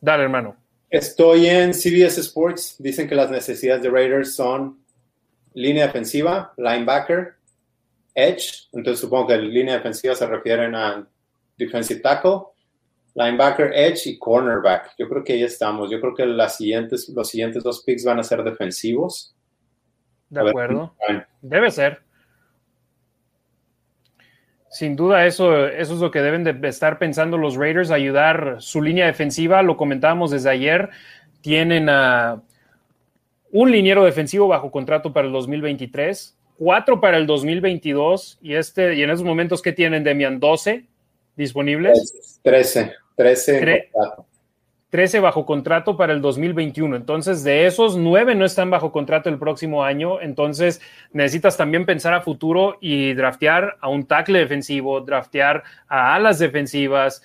dale, 0.00 0.24
hermano. 0.24 0.56
Estoy 0.90 1.46
en 1.46 1.74
CBS 1.74 2.20
Sports. 2.20 2.76
Dicen 2.78 3.08
que 3.08 3.14
las 3.14 3.30
necesidades 3.30 3.82
de 3.82 3.90
Raiders 3.90 4.34
son 4.34 4.78
línea 5.54 5.86
defensiva, 5.86 6.52
linebacker, 6.56 7.34
edge. 8.14 8.68
Entonces 8.72 9.00
supongo 9.00 9.28
que 9.28 9.38
línea 9.38 9.74
defensiva 9.74 10.14
se 10.14 10.26
refieren 10.26 10.74
a 10.74 11.06
defensive 11.56 12.00
tackle, 12.00 12.40
linebacker, 13.14 13.72
edge 13.74 14.06
y 14.06 14.18
cornerback. 14.18 14.94
Yo 14.98 15.08
creo 15.08 15.24
que 15.24 15.32
ahí 15.32 15.42
estamos. 15.42 15.90
Yo 15.90 16.00
creo 16.00 16.14
que 16.14 16.26
las 16.26 16.56
siguientes, 16.56 17.08
los 17.08 17.28
siguientes 17.28 17.62
dos 17.62 17.82
picks 17.82 18.04
van 18.04 18.20
a 18.20 18.22
ser 18.22 18.44
defensivos. 18.44 19.34
De 20.28 20.48
acuerdo. 20.48 20.94
Debe 21.40 21.70
ser. 21.70 22.05
Sin 24.70 24.96
duda, 24.96 25.26
eso, 25.26 25.66
eso 25.66 25.94
es 25.94 26.00
lo 26.00 26.10
que 26.10 26.20
deben 26.20 26.44
de 26.44 26.68
estar 26.68 26.98
pensando 26.98 27.38
los 27.38 27.56
Raiders, 27.56 27.90
ayudar 27.90 28.56
su 28.60 28.82
línea 28.82 29.06
defensiva. 29.06 29.62
Lo 29.62 29.76
comentábamos 29.76 30.30
desde 30.30 30.50
ayer. 30.50 30.90
Tienen 31.40 31.88
a 31.88 32.42
un 33.52 33.70
liniero 33.70 34.04
defensivo 34.04 34.48
bajo 34.48 34.70
contrato 34.70 35.12
para 35.12 35.26
el 35.26 35.32
2023, 35.32 36.36
cuatro 36.58 37.00
para 37.00 37.16
el 37.16 37.26
2022 37.26 38.38
y, 38.42 38.54
este, 38.54 38.94
y 38.94 39.02
en 39.02 39.10
esos 39.10 39.24
momentos, 39.24 39.62
¿qué 39.62 39.72
tienen, 39.72 40.04
Demian? 40.04 40.40
¿12 40.40 40.84
disponibles? 41.36 42.40
13, 42.42 42.92
13 43.16 43.60
Tre 43.60 43.90
13 44.90 45.20
bajo 45.20 45.44
contrato 45.44 45.96
para 45.96 46.12
el 46.12 46.20
2021. 46.20 46.96
Entonces, 46.96 47.42
de 47.42 47.66
esos, 47.66 47.96
nueve 47.96 48.34
no 48.34 48.44
están 48.44 48.70
bajo 48.70 48.92
contrato 48.92 49.28
el 49.28 49.38
próximo 49.38 49.82
año. 49.82 50.20
Entonces, 50.20 50.80
necesitas 51.12 51.56
también 51.56 51.86
pensar 51.86 52.14
a 52.14 52.20
futuro 52.20 52.78
y 52.80 53.14
draftear 53.14 53.76
a 53.80 53.88
un 53.88 54.06
tackle 54.06 54.38
defensivo, 54.38 55.00
draftear 55.00 55.64
a 55.88 56.14
alas 56.14 56.38
defensivas, 56.38 57.22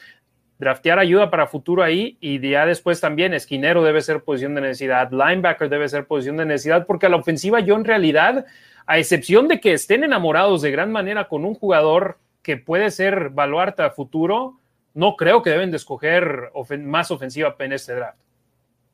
draftear 0.61 0.99
ayuda 0.99 1.31
para 1.31 1.47
futuro 1.47 1.81
ahí 1.81 2.17
y 2.21 2.39
ya 2.39 2.67
después 2.67 3.01
también 3.01 3.33
esquinero 3.33 3.83
debe 3.83 4.01
ser 4.01 4.23
posición 4.23 4.53
de 4.53 4.61
necesidad, 4.61 5.11
linebacker 5.11 5.69
debe 5.69 5.89
ser 5.89 6.05
posición 6.05 6.37
de 6.37 6.45
necesidad, 6.45 6.85
porque 6.85 7.07
a 7.07 7.09
la 7.09 7.15
ofensiva 7.15 7.59
yo 7.61 7.75
en 7.75 7.83
realidad, 7.83 8.45
a 8.85 8.99
excepción 8.99 9.47
de 9.47 9.59
que 9.59 9.73
estén 9.73 10.03
enamorados 10.03 10.61
de 10.61 10.69
gran 10.69 10.91
manera 10.91 11.27
con 11.27 11.45
un 11.45 11.55
jugador 11.55 12.19
que 12.43 12.57
puede 12.57 12.91
ser 12.91 13.29
baluarte 13.29 13.81
a 13.81 13.89
futuro, 13.89 14.60
no 14.93 15.15
creo 15.15 15.41
que 15.41 15.49
deben 15.49 15.71
de 15.71 15.77
escoger 15.77 16.49
ofen 16.53 16.87
más 16.87 17.11
ofensiva 17.11 17.55
en 17.59 17.73
este 17.73 17.95
draft. 17.95 18.19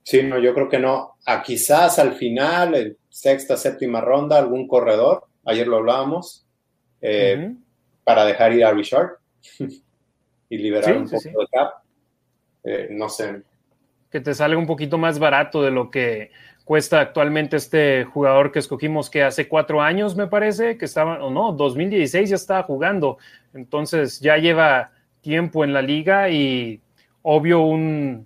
Sí, 0.03 0.23
no, 0.23 0.39
yo 0.39 0.53
creo 0.53 0.69
que 0.69 0.79
no. 0.79 1.17
A 1.25 1.43
quizás 1.43 1.99
al 1.99 2.13
final, 2.13 2.75
en 2.75 2.97
sexta, 3.09 3.57
séptima 3.57 3.99
ronda, 3.99 4.37
algún 4.37 4.67
corredor, 4.67 5.25
ayer 5.43 5.67
lo 5.67 5.77
hablábamos, 5.77 6.45
eh, 7.01 7.35
uh 7.37 7.41
-huh. 7.41 7.57
para 8.03 8.23
dejar 8.23 8.53
ir 8.53 8.63
a 8.63 8.71
Richard 8.71 9.17
y 10.49 10.57
liberar 10.57 10.85
sí, 10.85 10.91
un 10.91 11.03
poco 11.05 11.19
sí, 11.19 11.29
sí. 11.29 11.35
de 11.35 11.47
cap. 11.51 11.73
Eh, 12.63 12.87
no 12.91 13.09
sé. 13.09 13.41
Que 14.09 14.21
te 14.21 14.33
sale 14.33 14.55
un 14.55 14.65
poquito 14.65 14.97
más 14.97 15.19
barato 15.19 15.61
de 15.61 15.71
lo 15.71 15.91
que 15.91 16.31
cuesta 16.63 16.99
actualmente 16.99 17.55
este 17.57 18.03
jugador 18.05 18.51
que 18.51 18.59
escogimos 18.59 19.09
que 19.09 19.23
hace 19.23 19.47
cuatro 19.47 19.81
años, 19.81 20.15
me 20.15 20.27
parece, 20.27 20.77
que 20.77 20.85
estaba, 20.85 21.23
o 21.23 21.29
no, 21.29 21.53
2016 21.53 22.29
ya 22.29 22.35
estaba 22.35 22.63
jugando. 22.63 23.17
Entonces 23.53 24.19
ya 24.19 24.37
lleva 24.37 24.91
tiempo 25.21 25.63
en 25.63 25.73
la 25.73 25.81
liga 25.81 26.29
y 26.29 26.81
obvio 27.21 27.61
un 27.61 28.25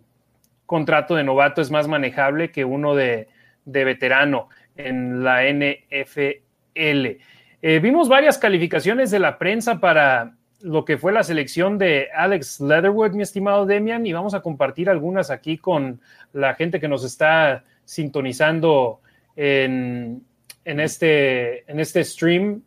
contrato 0.65 1.15
de 1.15 1.23
novato 1.23 1.61
es 1.61 1.71
más 1.71 1.87
manejable 1.87 2.51
que 2.51 2.63
uno 2.63 2.95
de, 2.95 3.27
de 3.65 3.83
veterano 3.83 4.49
en 4.75 5.23
la 5.23 5.43
NFL. 5.43 7.17
Eh, 7.63 7.79
vimos 7.79 8.09
varias 8.09 8.37
calificaciones 8.37 9.11
de 9.11 9.19
la 9.19 9.37
prensa 9.37 9.79
para 9.79 10.35
lo 10.61 10.85
que 10.85 10.97
fue 10.97 11.11
la 11.11 11.23
selección 11.23 11.77
de 11.77 12.09
Alex 12.15 12.59
Leatherwood, 12.59 13.11
mi 13.13 13.23
estimado 13.23 13.65
Demian, 13.65 14.05
y 14.05 14.13
vamos 14.13 14.33
a 14.33 14.41
compartir 14.41 14.89
algunas 14.89 15.31
aquí 15.31 15.57
con 15.57 15.99
la 16.33 16.53
gente 16.53 16.79
que 16.79 16.87
nos 16.87 17.03
está 17.03 17.63
sintonizando 17.83 19.01
en, 19.35 20.23
en, 20.65 20.79
este, 20.79 21.69
en 21.71 21.79
este 21.79 22.03
stream 22.03 22.61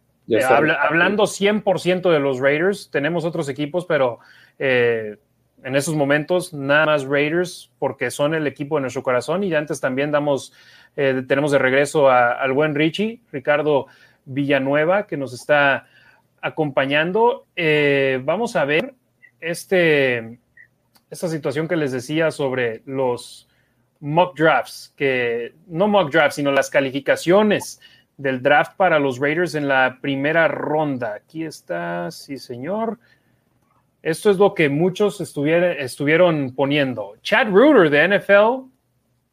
habla, 0.49 0.75
hablando 0.75 1.25
100% 1.25 2.11
de 2.11 2.21
los 2.21 2.41
Raiders, 2.41 2.91
tenemos 2.91 3.25
otros 3.25 3.49
equipos, 3.49 3.85
pero 3.87 4.21
eh, 4.59 5.17
en 5.65 5.77
esos 5.77 5.95
momentos 5.95 6.53
nada 6.53 6.87
más 6.87 7.05
Raiders 7.05 7.71
porque 7.79 8.11
son 8.11 8.35
el 8.35 8.47
equipo 8.47 8.77
de 8.77 8.83
nuestro 8.83 9.03
corazón 9.03 9.43
y 9.45 9.55
antes 9.55 9.81
también 9.81 10.11
damos, 10.11 10.53
eh, 10.97 11.23
tenemos 11.27 11.53
de 11.53 11.59
regreso 11.59 12.09
a, 12.09 12.33
al 12.33 12.53
buen 12.53 12.75
Richie, 12.75 13.21
Ricardo 13.33 13.87
Villanueva, 14.27 15.07
que 15.07 15.17
nos 15.17 15.33
está 15.33 15.87
acompañando. 16.41 17.47
Eh, 17.57 18.21
vamos 18.23 18.57
a 18.57 18.65
ver 18.67 18.95
este, 19.41 20.39
esta 21.11 21.29
situación 21.29 21.67
que 21.67 21.77
les 21.77 21.93
decía 21.93 22.31
sobre 22.31 22.83
los 22.85 23.49
mock 24.01 24.37
drafts, 24.39 24.93
que 24.97 25.55
no 25.67 25.89
mock 25.89 26.13
drafts, 26.13 26.37
sino 26.37 26.53
las 26.53 26.69
calificaciones 26.69 27.81
del 28.17 28.43
draft 28.43 28.77
para 28.77 28.99
los 28.99 29.19
Raiders 29.19 29.55
en 29.55 29.69
la 29.69 29.99
primera 30.01 30.49
ronda. 30.49 31.15
Aquí 31.15 31.45
está, 31.45 32.11
sí 32.11 32.39
señor. 32.39 32.99
Esto 34.03 34.31
es 34.31 34.37
lo 34.37 34.55
que 34.55 34.69
muchos 34.69 35.21
estuvieron 35.21 36.55
poniendo. 36.55 37.15
Chad 37.23 37.49
Reuter 37.49 37.89
de 37.89 38.19
NFL 38.19 38.69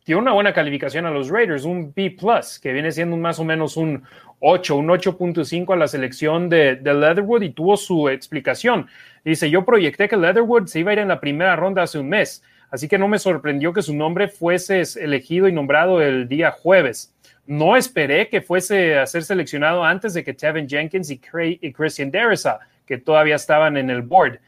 tiene 0.04 0.22
una 0.22 0.32
buena 0.32 0.54
calificación 0.54 1.06
a 1.06 1.12
los 1.12 1.30
Raiders, 1.30 1.66
un 1.66 1.94
B, 1.94 2.16
que 2.62 2.74
viene 2.74 2.92
siendo 2.92 3.18
más 3.18 3.38
o 3.40 3.44
menos 3.44 3.78
un 3.78 4.04
8, 4.40 4.76
un 4.76 4.88
8.5 4.88 5.74
a 5.74 5.76
la 5.76 5.88
selección 5.88 6.50
de, 6.50 6.76
de, 6.78 6.94
Leatherwood 6.94 7.44
y 7.44 7.52
tuvo 7.52 7.78
su 7.78 8.10
explicación. 8.10 8.88
Dice: 9.24 9.50
Yo 9.50 9.64
proyecté 9.64 10.10
que 10.10 10.18
Leatherwood 10.18 10.68
se 10.68 10.80
iba 10.80 10.92
a 10.92 10.94
ir 10.94 11.00
en 11.00 11.10
la 11.10 11.20
primera 11.20 11.56
ronda 11.56 11.84
hace 11.84 12.00
un 12.00 12.10
mes, 12.10 12.44
así 12.72 12.88
que 12.88 12.98
no 12.98 13.08
me 13.08 13.20
sorprendió 13.20 13.74
que 13.74 13.84
su 13.84 13.94
nombre 13.94 14.28
fuese 14.28 14.82
elegido 15.00 15.48
y 15.48 15.52
nombrado 15.52 16.02
el 16.02 16.28
día 16.28 16.50
jueves. 16.52 17.11
No 17.46 17.76
esperé 17.76 18.30
que 18.30 18.42
fuese 18.42 18.98
a 18.98 19.06
ser 19.06 19.24
seleccionado 19.24 19.84
antes 19.84 20.14
de 20.14 20.24
que 20.24 20.34
Tevin 20.34 20.68
Jenkins 20.68 21.10
y, 21.10 21.20
y 21.62 21.74
Christian 21.74 22.12
Deresa, 22.12 22.60
que 22.86 22.98
todavía 22.98 23.36
estaban 23.36 23.78
en 23.78 23.90
el 23.90 24.02
board. 24.02 24.40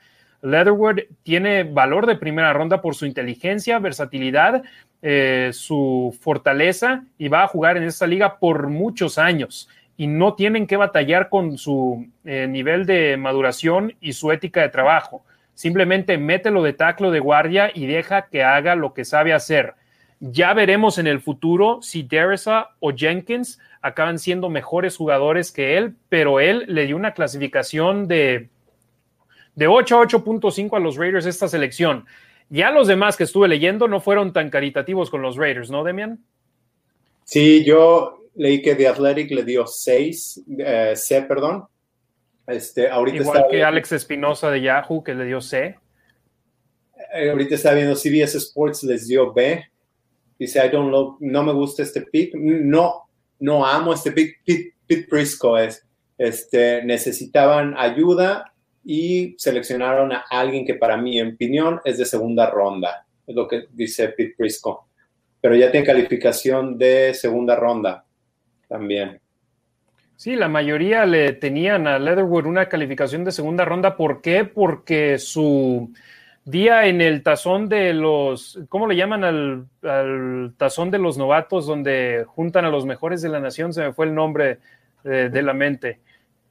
Leatherwood 0.42 1.00
tiene 1.24 1.64
valor 1.64 2.06
de 2.06 2.18
primera 2.18 2.52
ronda 2.52 2.82
por 2.82 2.96
su 2.96 3.06
inteligencia, 3.06 3.80
versatilidad, 3.80 4.64
eh, 5.02 5.52
su 5.54 6.18
fortaleza 6.22 7.06
y 7.18 7.30
va 7.30 7.44
a 7.44 7.48
jugar 7.48 7.78
en 7.78 7.84
esta 7.84 8.08
liga 8.08 8.40
por 8.40 8.68
muchos 8.68 9.18
años 9.18 9.70
y 9.96 10.08
no 10.08 10.34
tienen 10.34 10.68
que 10.68 10.78
batallar 10.78 11.30
con 11.30 11.58
su 11.58 12.08
eh, 12.26 12.48
nivel 12.48 12.86
de 12.86 13.16
maduración 13.18 13.96
y 14.02 14.14
su 14.14 14.32
ética 14.32 14.62
de 14.62 14.70
trabajo. 14.70 15.26
Simplemente 15.54 16.18
mételo 16.18 16.64
de 16.64 16.74
taclo 16.74 17.12
de 17.12 17.20
guardia 17.20 17.72
y 17.74 17.86
deja 17.86 18.28
que 18.28 18.44
haga 18.44 18.76
lo 18.76 18.94
que 18.94 19.06
sabe 19.06 19.34
hacer. 19.34 19.76
Ya 20.26 20.54
veremos 20.54 21.00
en 21.00 21.08
el 21.08 21.20
futuro 21.20 21.82
si 21.82 22.04
Deresa 22.04 22.70
o 22.80 22.94
Jenkins 22.96 23.60
acaban 23.82 24.20
siendo 24.20 24.50
mejores 24.50 24.96
jugadores 24.96 25.52
que 25.52 25.76
él, 25.76 25.96
pero 26.08 26.40
él 26.40 26.64
le 26.70 26.86
dio 26.86 26.96
una 26.96 27.14
clasificación 27.14 28.08
de 28.08 28.50
de 29.56 29.68
8 29.68 29.98
a 30.00 30.08
8.5 30.08 30.78
a 30.78 30.80
los 30.80 30.96
Raiders 30.96 31.26
esta 31.26 31.50
selección. 31.50 32.06
Ya 32.50 32.72
los 32.72 32.88
demás 32.88 33.18
que 33.18 33.26
estuve 33.26 33.50
leyendo 33.50 33.90
no 33.90 34.00
fueron 34.00 34.32
tan 34.32 34.50
caritativos 34.50 35.10
con 35.10 35.22
los 35.22 35.36
Raiders, 35.36 35.70
¿no, 35.70 35.84
Demian? 35.84 36.24
Sí, 37.26 37.66
yo 37.66 38.30
leí 38.36 38.62
que 38.62 38.76
The 38.76 38.88
Athletic 38.88 39.30
le 39.32 39.44
dio 39.44 39.68
6, 39.68 40.44
eh, 40.60 40.94
C, 40.96 41.22
perdón. 41.24 41.66
Este, 42.48 42.90
ahorita 42.90 43.18
Igual 43.18 43.38
está 43.38 43.48
que 43.50 43.56
viendo, 43.56 43.68
Alex 43.68 43.92
Espinosa 43.92 44.52
de 44.52 44.62
Yahoo, 44.62 45.04
que 45.04 45.16
le 45.16 45.26
dio 45.26 45.42
C. 45.42 45.78
Eh, 47.14 47.30
ahorita 47.30 47.56
está 47.56 47.74
viendo 47.74 47.96
CBS 47.96 48.38
Sports, 48.38 48.84
les 48.84 49.08
dio 49.08 49.34
B. 49.34 49.64
Dice, 50.44 50.66
I 50.66 50.68
don't 50.68 50.90
know, 50.90 51.16
no 51.22 51.42
me 51.42 51.54
gusta 51.54 51.84
este 51.84 52.02
pick. 52.02 52.36
No, 52.36 53.08
no 53.40 53.66
amo 53.66 53.94
este 53.94 54.12
pick. 54.12 54.44
Pete, 54.44 54.74
Pete 54.86 55.08
Prisco 55.10 55.58
es. 55.58 55.88
Este, 56.18 56.84
necesitaban 56.84 57.74
ayuda 57.78 58.54
y 58.84 59.36
seleccionaron 59.38 60.12
a 60.12 60.26
alguien 60.30 60.66
que 60.66 60.74
para 60.74 60.98
mí, 60.98 61.18
en 61.18 61.36
opinión, 61.36 61.80
es 61.86 61.98
de 61.98 62.04
segunda 62.04 62.50
ronda, 62.50 63.06
es 63.26 63.34
lo 63.34 63.48
que 63.48 63.68
dice 63.72 64.10
Pete 64.10 64.36
Prisco, 64.38 64.90
pero 65.40 65.56
ya 65.56 65.72
tiene 65.72 65.86
calificación 65.86 66.78
de 66.78 67.14
segunda 67.14 67.56
ronda 67.56 68.04
también. 68.68 69.22
Sí, 70.18 70.36
la 70.36 70.50
mayoría 70.50 71.06
le 71.06 71.32
tenían 71.32 71.88
a 71.88 71.98
Leatherwood 72.00 72.48
una 72.48 72.68
calificación 72.68 73.24
de 73.24 73.32
segunda 73.32 73.64
ronda. 73.64 73.96
¿Por 73.96 74.22
qué? 74.22 74.44
Porque 74.44 75.18
su 75.20 75.94
día 76.46 76.86
en 76.88 77.02
el 77.02 77.24
tazón 77.24 77.70
de 77.70 77.94
los, 77.94 78.60
¿cómo 78.70 78.88
le 78.88 78.96
llaman 78.96 79.24
al, 79.24 79.66
al 79.84 80.54
tazón 80.58 80.92
de 80.92 81.00
los 81.00 81.18
novatos 81.18 81.66
donde 81.66 82.26
juntan 82.28 82.66
a 82.66 82.70
los 82.70 82.86
mejores 82.86 83.22
de 83.22 83.30
la 83.30 83.40
nación? 83.40 83.74
Se 83.74 83.82
me 83.82 83.94
fue 83.94 84.06
el 84.06 84.16
nombre 84.16 84.60
de, 85.04 85.30
de 85.30 85.42
la 85.42 85.54
mente. 85.54 86.00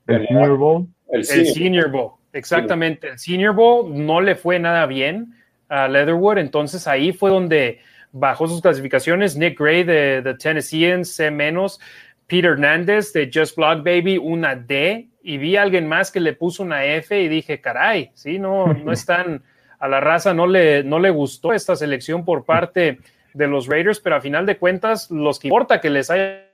El 0.07 0.27
Senior 0.27 0.57
Bowl. 0.57 0.87
El 1.11 1.21
El 1.21 1.25
senior. 1.25 1.55
Senior 1.55 1.91
Bowl, 1.91 2.13
exactamente. 2.33 3.09
El 3.09 3.19
Senior 3.19 3.55
Bowl 3.55 3.93
no 3.95 4.21
le 4.21 4.35
fue 4.35 4.59
nada 4.59 4.87
bien 4.87 5.35
a 5.69 5.89
Leatherwood, 5.89 6.39
entonces 6.39 6.87
ahí 6.87 7.13
fue 7.13 7.31
donde 7.31 7.81
bajó 8.13 8.47
sus 8.47 8.61
clasificaciones. 8.61 9.37
Nick 9.37 9.59
Gray 9.59 9.85
de, 9.85 10.23
de 10.23 10.35
Tennesseans, 10.35 11.13
C 11.13 11.31
menos. 11.31 11.81
Peter 12.27 12.53
Hernández 12.53 13.13
de 13.13 13.31
Just 13.33 13.57
Blog 13.57 13.83
Baby, 13.85 14.17
una 14.19 14.55
D. 14.55 15.09
Y 15.23 15.39
vi 15.39 15.57
a 15.57 15.63
alguien 15.63 15.87
más 15.87 16.11
que 16.11 16.21
le 16.21 16.33
puso 16.33 16.63
una 16.63 16.85
F 16.85 17.21
y 17.21 17.29
dije, 17.29 17.61
caray, 17.61 18.11
sí, 18.15 18.39
no, 18.39 18.73
no 18.73 18.93
están, 18.93 19.43
a 19.83 19.89
la 19.89 19.99
raza 19.99 20.33
no 20.33 20.47
le, 20.47 20.85
no 20.85 21.01
le 21.01 21.11
gustó 21.11 21.53
esta 21.53 21.75
selección 21.75 22.25
por 22.25 22.45
parte 22.45 23.01
de 23.35 23.47
los 23.49 23.67
Raiders, 23.67 23.99
pero 23.99 24.15
a 24.15 24.21
final 24.21 24.47
de 24.47 24.57
cuentas, 24.57 25.11
los 25.11 25.41
que 25.41 25.49
importa 25.49 25.81
que 25.81 25.91
les 25.91 26.09
haya 26.09 26.49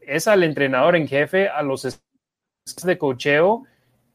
es 0.00 0.28
al 0.28 0.44
entrenador 0.44 0.94
en 0.94 1.08
jefe, 1.08 1.48
a 1.48 1.62
los 1.62 2.00
de 2.84 2.96
cocheo 2.96 3.64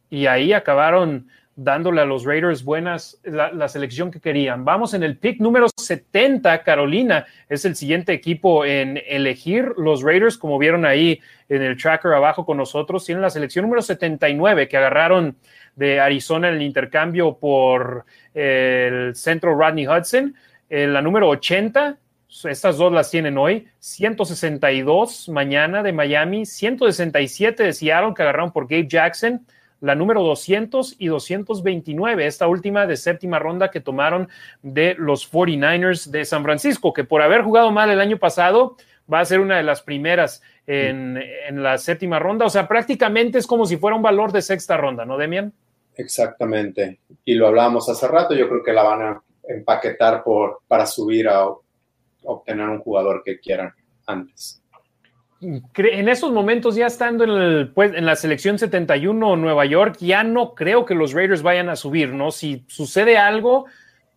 y 0.10 0.28
ahí 0.28 0.53
acabaron 0.53 1.28
dándole 1.58 2.01
a 2.01 2.05
los 2.05 2.24
Raiders 2.24 2.64
buenas 2.64 3.20
la, 3.24 3.68
selección 3.68 4.12
que 4.12 4.22
querían. 4.22 4.64
Vamos 4.64 4.93
en 4.93 5.01
el 5.01 5.18
pick 5.18 5.41
número 5.41 5.68
70, 5.76 6.64
Carolina 6.64 7.26
es 7.49 7.66
el 7.66 7.76
siguiente 7.76 8.14
equipo 8.14 8.64
en 8.64 9.01
elegir 9.08 9.74
los 9.76 10.03
Raiders, 10.03 10.38
como 10.38 10.60
vieron 10.60 10.86
ahí 10.86 11.20
en 11.49 11.64
el 11.64 11.76
tracker 11.76 12.14
abajo 12.14 12.45
con 12.45 12.58
nosotros, 12.58 13.03
tienen 13.03 13.24
la 13.24 13.32
selección 13.32 13.64
número 13.64 13.82
79 13.82 14.68
que 14.68 14.78
agarraron 14.78 15.36
de 15.76 15.99
Arizona 15.99 16.49
en 16.49 16.55
el 16.55 16.62
intercambio 16.62 17.38
por 17.38 18.05
el 18.36 19.16
centro 19.16 19.55
Rodney 19.55 19.88
Hudson, 19.88 20.36
en 20.70 20.93
la 20.93 21.01
número 21.01 21.28
80 21.28 21.97
estas 22.43 22.78
dos 22.78 22.91
las 22.91 23.10
tienen 23.10 23.38
hoy. 23.38 23.68
162 23.80 25.30
mañana 25.30 25.82
de 25.82 25.93
Miami, 25.93 26.45
167 26.45 27.64
de 27.64 27.74
Seattle 27.74 28.14
que 28.14 28.22
agarraron 28.22 28.51
por 28.51 28.68
Gabe 28.68 28.88
Jackson, 28.88 29.45
la 29.82 29.96
número 29.96 30.24
200 30.24 30.96
y 30.98 31.08
229, 31.08 32.26
esta 32.26 32.48
última 32.48 32.86
de 32.88 32.98
séptima 32.98 33.40
ronda 33.40 33.70
que 33.70 33.82
tomaron 33.82 34.30
de 34.62 34.96
los 34.98 35.32
49ers 35.32 36.10
de 36.10 36.26
San 36.26 36.44
Francisco, 36.44 36.94
que 36.94 37.04
por 37.04 37.22
haber 37.22 37.42
jugado 37.42 37.72
mal 37.72 37.90
el 37.90 38.02
año 38.02 38.18
pasado 38.18 38.76
va 39.12 39.20
a 39.20 39.26
ser 39.26 39.40
una 39.40 39.58
de 39.58 39.64
las 39.64 39.82
primeras 39.82 40.42
en, 40.66 41.18
en 41.48 41.64
la 41.64 41.78
séptima 41.78 42.20
ronda. 42.20 42.46
O 42.46 42.50
sea, 42.50 42.68
prácticamente 42.68 43.38
es 43.38 43.48
como 43.48 43.66
si 43.66 43.78
fuera 43.78 43.96
un 43.96 44.02
valor 44.02 44.32
de 44.32 44.42
sexta 44.42 44.78
ronda, 44.78 45.06
¿no, 45.06 45.18
Demian? 45.18 45.54
Exactamente. 45.96 47.00
Y 47.26 47.36
lo 47.36 47.48
hablábamos 47.48 47.90
hace 47.90 48.08
rato, 48.08 48.36
yo 48.36 48.48
creo 48.48 48.64
que 48.64 48.74
la 48.74 48.84
van 48.84 49.02
a 49.02 49.22
empaquetar 49.48 50.24
por, 50.24 50.62
para 50.68 50.86
subir 50.86 51.28
a 51.28 51.48
obtener 52.24 52.68
un 52.68 52.80
jugador 52.80 53.24
que 53.24 53.40
quieran 53.40 53.74
antes. 54.06 54.62
En 55.40 56.10
esos 56.10 56.32
momentos, 56.32 56.76
ya 56.76 56.88
estando 56.88 57.24
en, 57.24 57.30
el, 57.30 57.68
pues, 57.70 57.94
en 57.94 58.06
la 58.06 58.16
selección 58.16 58.58
71 58.58 59.36
Nueva 59.36 59.66
York, 59.66 59.98
ya 60.00 60.24
no 60.24 60.56
creo 60.56 60.86
que 60.86 60.96
los 60.96 61.14
Raiders 61.14 61.44
vayan 61.44 61.70
a 61.70 61.76
subir, 61.76 62.10
¿no? 62.10 62.32
Si 62.32 62.64
sucede 62.68 63.18
algo, 63.18 63.66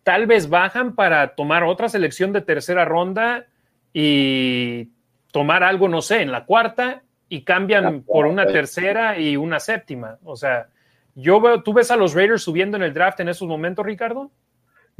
tal 0.03 0.25
vez 0.25 0.49
bajan 0.49 0.95
para 0.95 1.35
tomar 1.35 1.63
otra 1.63 1.89
selección 1.89 2.33
de 2.33 2.41
tercera 2.41 2.85
ronda 2.85 3.45
y 3.93 4.89
tomar 5.31 5.63
algo, 5.63 5.87
no 5.87 6.01
sé, 6.01 6.21
en 6.21 6.31
la 6.31 6.45
cuarta 6.45 7.03
y 7.29 7.43
cambian 7.43 8.01
por 8.01 8.25
una 8.25 8.47
tercera 8.47 9.19
y 9.19 9.37
una 9.37 9.59
séptima. 9.59 10.17
O 10.23 10.35
sea, 10.35 10.67
yo 11.15 11.39
veo, 11.39 11.61
¿tú 11.61 11.73
ves 11.73 11.91
a 11.91 11.97
los 11.97 12.13
Raiders 12.13 12.41
subiendo 12.41 12.77
en 12.77 12.83
el 12.83 12.93
draft 12.93 13.19
en 13.19 13.29
esos 13.29 13.47
momentos, 13.47 13.85
Ricardo? 13.85 14.31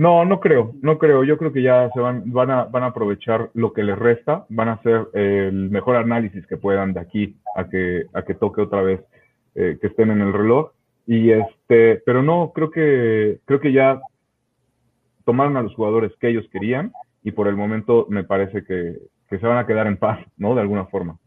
No, 0.01 0.25
no 0.25 0.39
creo, 0.39 0.73
no 0.81 0.97
creo. 0.97 1.23
Yo 1.23 1.37
creo 1.37 1.53
que 1.53 1.61
ya 1.61 1.91
se 1.93 1.99
van, 1.99 2.23
van 2.31 2.49
a, 2.49 2.63
van 2.63 2.81
a 2.81 2.87
aprovechar 2.87 3.51
lo 3.53 3.71
que 3.71 3.83
les 3.83 3.95
resta, 3.99 4.47
van 4.49 4.69
a 4.69 4.73
hacer 4.73 5.09
el 5.13 5.69
mejor 5.69 5.95
análisis 5.95 6.43
que 6.47 6.57
puedan 6.57 6.93
de 6.93 7.01
aquí 7.01 7.35
a 7.55 7.69
que, 7.69 8.07
a 8.11 8.23
que 8.23 8.33
toque 8.33 8.61
otra 8.61 8.81
vez, 8.81 8.99
eh, 9.53 9.77
que 9.79 9.85
estén 9.85 10.09
en 10.09 10.21
el 10.21 10.33
reloj. 10.33 10.71
Y 11.05 11.29
este, 11.29 12.01
pero 12.03 12.23
no, 12.23 12.51
creo 12.51 12.71
que, 12.71 13.41
creo 13.45 13.59
que 13.59 13.73
ya 13.73 14.01
tomaron 15.23 15.55
a 15.55 15.61
los 15.61 15.75
jugadores 15.75 16.11
que 16.19 16.29
ellos 16.29 16.47
querían 16.51 16.91
y 17.21 17.33
por 17.33 17.47
el 17.47 17.55
momento 17.55 18.07
me 18.09 18.23
parece 18.23 18.63
que, 18.63 18.97
que 19.29 19.37
se 19.37 19.45
van 19.45 19.59
a 19.59 19.67
quedar 19.67 19.85
en 19.85 19.97
paz, 19.97 20.17
¿no? 20.35 20.55
De 20.55 20.61
alguna 20.61 20.85
forma. 20.85 21.19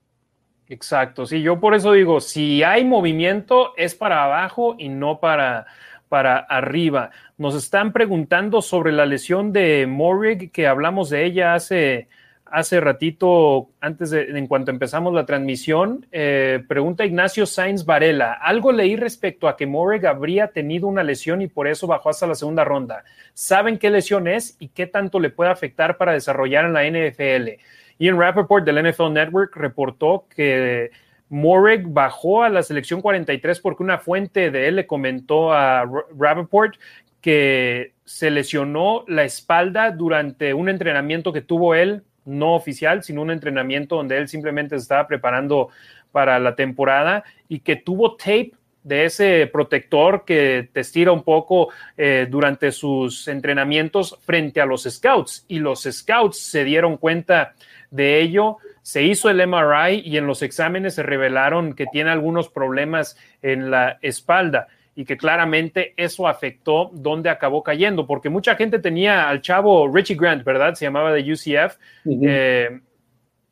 Exacto, 0.68 1.26
sí, 1.26 1.42
yo 1.42 1.60
por 1.60 1.74
eso 1.74 1.92
digo, 1.92 2.20
si 2.20 2.64
hay 2.64 2.84
movimiento 2.84 3.72
es 3.76 3.94
para 3.94 4.24
abajo 4.24 4.74
y 4.78 4.88
no 4.88 5.20
para, 5.20 5.66
para 6.14 6.36
arriba. 6.38 7.10
Nos 7.38 7.56
están 7.56 7.92
preguntando 7.92 8.62
sobre 8.62 8.92
la 8.92 9.04
lesión 9.04 9.52
de 9.52 9.84
Morrig, 9.88 10.52
que 10.52 10.68
hablamos 10.68 11.10
de 11.10 11.24
ella 11.24 11.54
hace, 11.54 12.06
hace 12.44 12.78
ratito, 12.78 13.70
antes 13.80 14.10
de, 14.10 14.38
en 14.38 14.46
cuanto 14.46 14.70
empezamos 14.70 15.12
la 15.12 15.26
transmisión. 15.26 16.06
Eh, 16.12 16.62
pregunta 16.68 17.04
Ignacio 17.04 17.46
Sainz 17.46 17.84
Varela, 17.84 18.34
algo 18.34 18.70
leí 18.70 18.94
respecto 18.94 19.48
a 19.48 19.56
que 19.56 19.66
Morrig 19.66 20.06
habría 20.06 20.46
tenido 20.52 20.86
una 20.86 21.02
lesión 21.02 21.42
y 21.42 21.48
por 21.48 21.66
eso 21.66 21.88
bajó 21.88 22.10
hasta 22.10 22.28
la 22.28 22.36
segunda 22.36 22.62
ronda. 22.62 23.02
¿Saben 23.32 23.76
qué 23.76 23.90
lesión 23.90 24.28
es 24.28 24.56
y 24.60 24.68
qué 24.68 24.86
tanto 24.86 25.18
le 25.18 25.30
puede 25.30 25.50
afectar 25.50 25.96
para 25.96 26.12
desarrollar 26.12 26.64
en 26.64 26.74
la 26.74 26.84
NFL? 26.84 27.60
Ian 27.98 28.20
Rappaport 28.20 28.64
del 28.64 28.88
NFL 28.88 29.12
Network 29.12 29.56
reportó 29.56 30.26
que 30.32 30.92
Morrig 31.28 31.86
bajó 31.86 32.42
a 32.42 32.48
la 32.48 32.62
selección 32.62 33.00
43 33.00 33.60
porque 33.60 33.82
una 33.82 33.98
fuente 33.98 34.50
de 34.50 34.68
él 34.68 34.76
le 34.76 34.86
comentó 34.86 35.52
a 35.52 35.84
Rappaport 36.16 36.76
que 37.20 37.94
se 38.04 38.30
lesionó 38.30 39.04
la 39.08 39.24
espalda 39.24 39.90
durante 39.90 40.52
un 40.52 40.68
entrenamiento 40.68 41.32
que 41.32 41.40
tuvo 41.40 41.74
él, 41.74 42.02
no 42.24 42.54
oficial, 42.54 43.02
sino 43.02 43.22
un 43.22 43.30
entrenamiento 43.30 43.96
donde 43.96 44.18
él 44.18 44.28
simplemente 44.28 44.76
se 44.76 44.82
estaba 44.82 45.06
preparando 45.06 45.70
para 46.12 46.38
la 46.38 46.54
temporada 46.54 47.24
y 47.48 47.60
que 47.60 47.76
tuvo 47.76 48.16
tape 48.16 48.52
de 48.84 49.06
ese 49.06 49.48
protector 49.50 50.24
que 50.24 50.68
te 50.72 50.80
estira 50.80 51.10
un 51.10 51.22
poco 51.22 51.70
eh, 51.96 52.26
durante 52.30 52.70
sus 52.70 53.26
entrenamientos 53.26 54.18
frente 54.20 54.60
a 54.60 54.66
los 54.66 54.82
scouts 54.84 55.46
y 55.48 55.58
los 55.58 55.82
scouts 55.82 56.38
se 56.38 56.64
dieron 56.64 56.98
cuenta 56.98 57.54
de 57.90 58.20
ello. 58.20 58.58
Se 58.84 59.02
hizo 59.02 59.30
el 59.30 59.40
MRI 59.46 60.02
y 60.04 60.18
en 60.18 60.26
los 60.26 60.42
exámenes 60.42 60.94
se 60.94 61.02
revelaron 61.02 61.72
que 61.72 61.86
tiene 61.86 62.10
algunos 62.10 62.50
problemas 62.50 63.16
en 63.40 63.70
la 63.70 63.98
espalda 64.02 64.68
y 64.94 65.06
que 65.06 65.16
claramente 65.16 65.94
eso 65.96 66.28
afectó 66.28 66.90
dónde 66.92 67.30
acabó 67.30 67.62
cayendo, 67.62 68.06
porque 68.06 68.28
mucha 68.28 68.56
gente 68.56 68.78
tenía 68.78 69.26
al 69.30 69.40
chavo 69.40 69.88
Richie 69.88 70.16
Grant, 70.16 70.44
¿verdad? 70.44 70.74
Se 70.74 70.84
llamaba 70.84 71.14
de 71.14 71.22
UCF, 71.32 71.78
uh 72.04 72.10
-huh. 72.10 72.26
eh, 72.28 72.80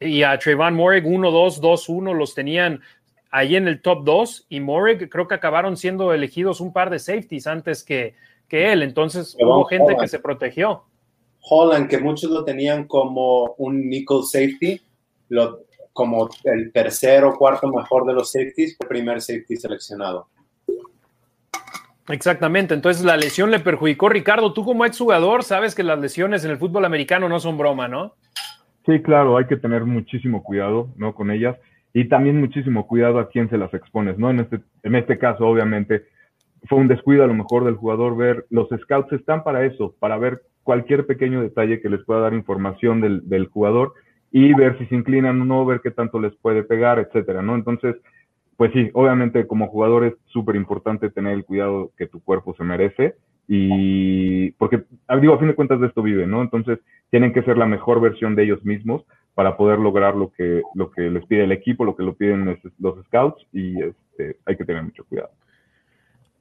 y 0.00 0.22
a 0.22 0.38
Trayvon 0.38 0.74
Morrig 0.74 1.06
1, 1.06 1.30
2, 1.30 1.60
2, 1.62 1.88
1 1.88 2.12
los 2.12 2.34
tenían 2.34 2.82
ahí 3.30 3.56
en 3.56 3.68
el 3.68 3.80
top 3.80 4.04
2 4.04 4.46
y 4.50 4.60
Morrig 4.60 5.08
creo 5.08 5.26
que 5.26 5.34
acabaron 5.34 5.78
siendo 5.78 6.12
elegidos 6.12 6.60
un 6.60 6.74
par 6.74 6.90
de 6.90 6.98
safeties 6.98 7.46
antes 7.46 7.82
que, 7.82 8.14
que 8.48 8.70
él, 8.70 8.82
entonces 8.82 9.34
Pero 9.38 9.48
hubo 9.48 9.64
gente 9.64 9.84
Holland. 9.84 10.00
que 10.02 10.08
se 10.08 10.18
protegió. 10.18 10.84
Holland, 11.40 11.88
que 11.88 11.96
muchos 11.98 12.30
lo 12.30 12.44
tenían 12.44 12.86
como 12.86 13.54
un 13.56 13.88
nickel 13.88 14.22
safety, 14.24 14.80
lo, 15.32 15.60
como 15.92 16.28
el 16.44 16.72
tercero 16.72 17.30
o 17.30 17.36
cuarto 17.36 17.68
mejor 17.68 18.06
de 18.06 18.14
los 18.14 18.32
safeties, 18.32 18.76
el 18.80 18.86
primer 18.86 19.20
safety 19.20 19.56
seleccionado. 19.56 20.28
Exactamente, 22.08 22.74
entonces 22.74 23.04
la 23.04 23.16
lesión 23.16 23.50
le 23.50 23.60
perjudicó. 23.60 24.08
Ricardo, 24.08 24.52
tú 24.52 24.64
como 24.64 24.84
exjugador 24.84 25.44
sabes 25.44 25.74
que 25.74 25.82
las 25.82 25.98
lesiones 25.98 26.44
en 26.44 26.50
el 26.50 26.58
fútbol 26.58 26.84
americano 26.84 27.28
no 27.28 27.40
son 27.40 27.56
broma, 27.56 27.88
¿no? 27.88 28.14
Sí, 28.84 29.00
claro, 29.00 29.36
hay 29.36 29.46
que 29.46 29.56
tener 29.56 29.84
muchísimo 29.84 30.42
cuidado, 30.42 30.88
¿no? 30.96 31.14
Con 31.14 31.30
ellas 31.30 31.56
y 31.94 32.08
también 32.08 32.40
muchísimo 32.40 32.86
cuidado 32.86 33.18
a 33.18 33.28
quién 33.28 33.48
se 33.48 33.58
las 33.58 33.72
expones, 33.72 34.18
¿no? 34.18 34.30
En 34.30 34.40
este, 34.40 34.60
en 34.82 34.94
este 34.96 35.18
caso, 35.18 35.46
obviamente, 35.46 36.04
fue 36.68 36.78
un 36.78 36.88
descuido 36.88 37.22
a 37.24 37.26
lo 37.26 37.34
mejor 37.34 37.64
del 37.64 37.76
jugador 37.76 38.16
ver, 38.16 38.46
los 38.50 38.68
scouts 38.68 39.12
están 39.12 39.44
para 39.44 39.64
eso, 39.64 39.94
para 39.98 40.18
ver 40.18 40.42
cualquier 40.62 41.06
pequeño 41.06 41.42
detalle 41.42 41.80
que 41.80 41.90
les 41.90 42.02
pueda 42.04 42.20
dar 42.20 42.34
información 42.34 43.00
del, 43.00 43.28
del 43.28 43.46
jugador 43.46 43.94
y 44.32 44.54
ver 44.54 44.78
si 44.78 44.86
se 44.86 44.94
inclinan 44.94 45.40
o 45.40 45.44
no, 45.44 45.66
ver 45.66 45.80
qué 45.82 45.90
tanto 45.90 46.18
les 46.18 46.34
puede 46.36 46.62
pegar, 46.62 46.98
etcétera, 46.98 47.42
¿no? 47.42 47.54
Entonces, 47.54 47.96
pues 48.56 48.72
sí, 48.72 48.90
obviamente 48.94 49.46
como 49.46 49.68
jugador 49.68 50.04
es 50.04 50.14
súper 50.26 50.56
importante 50.56 51.10
tener 51.10 51.34
el 51.34 51.44
cuidado 51.44 51.90
que 51.96 52.06
tu 52.06 52.22
cuerpo 52.22 52.54
se 52.56 52.64
merece 52.64 53.14
y 53.46 54.52
porque, 54.52 54.84
digo, 55.20 55.34
a 55.34 55.38
fin 55.38 55.48
de 55.48 55.54
cuentas 55.54 55.80
de 55.80 55.88
esto 55.88 56.02
vive, 56.02 56.26
¿no? 56.26 56.42
Entonces, 56.42 56.78
tienen 57.10 57.32
que 57.32 57.42
ser 57.42 57.58
la 57.58 57.66
mejor 57.66 58.00
versión 58.00 58.34
de 58.34 58.44
ellos 58.44 58.64
mismos 58.64 59.04
para 59.34 59.56
poder 59.56 59.78
lograr 59.78 60.14
lo 60.14 60.32
que, 60.32 60.62
lo 60.74 60.90
que 60.90 61.02
les 61.02 61.26
pide 61.26 61.44
el 61.44 61.52
equipo, 61.52 61.84
lo 61.84 61.96
que 61.96 62.02
lo 62.02 62.14
piden 62.14 62.44
los, 62.46 62.58
los 62.78 63.04
scouts 63.06 63.46
y 63.52 63.82
este, 63.82 64.36
hay 64.46 64.56
que 64.56 64.64
tener 64.64 64.82
mucho 64.82 65.04
cuidado. 65.04 65.30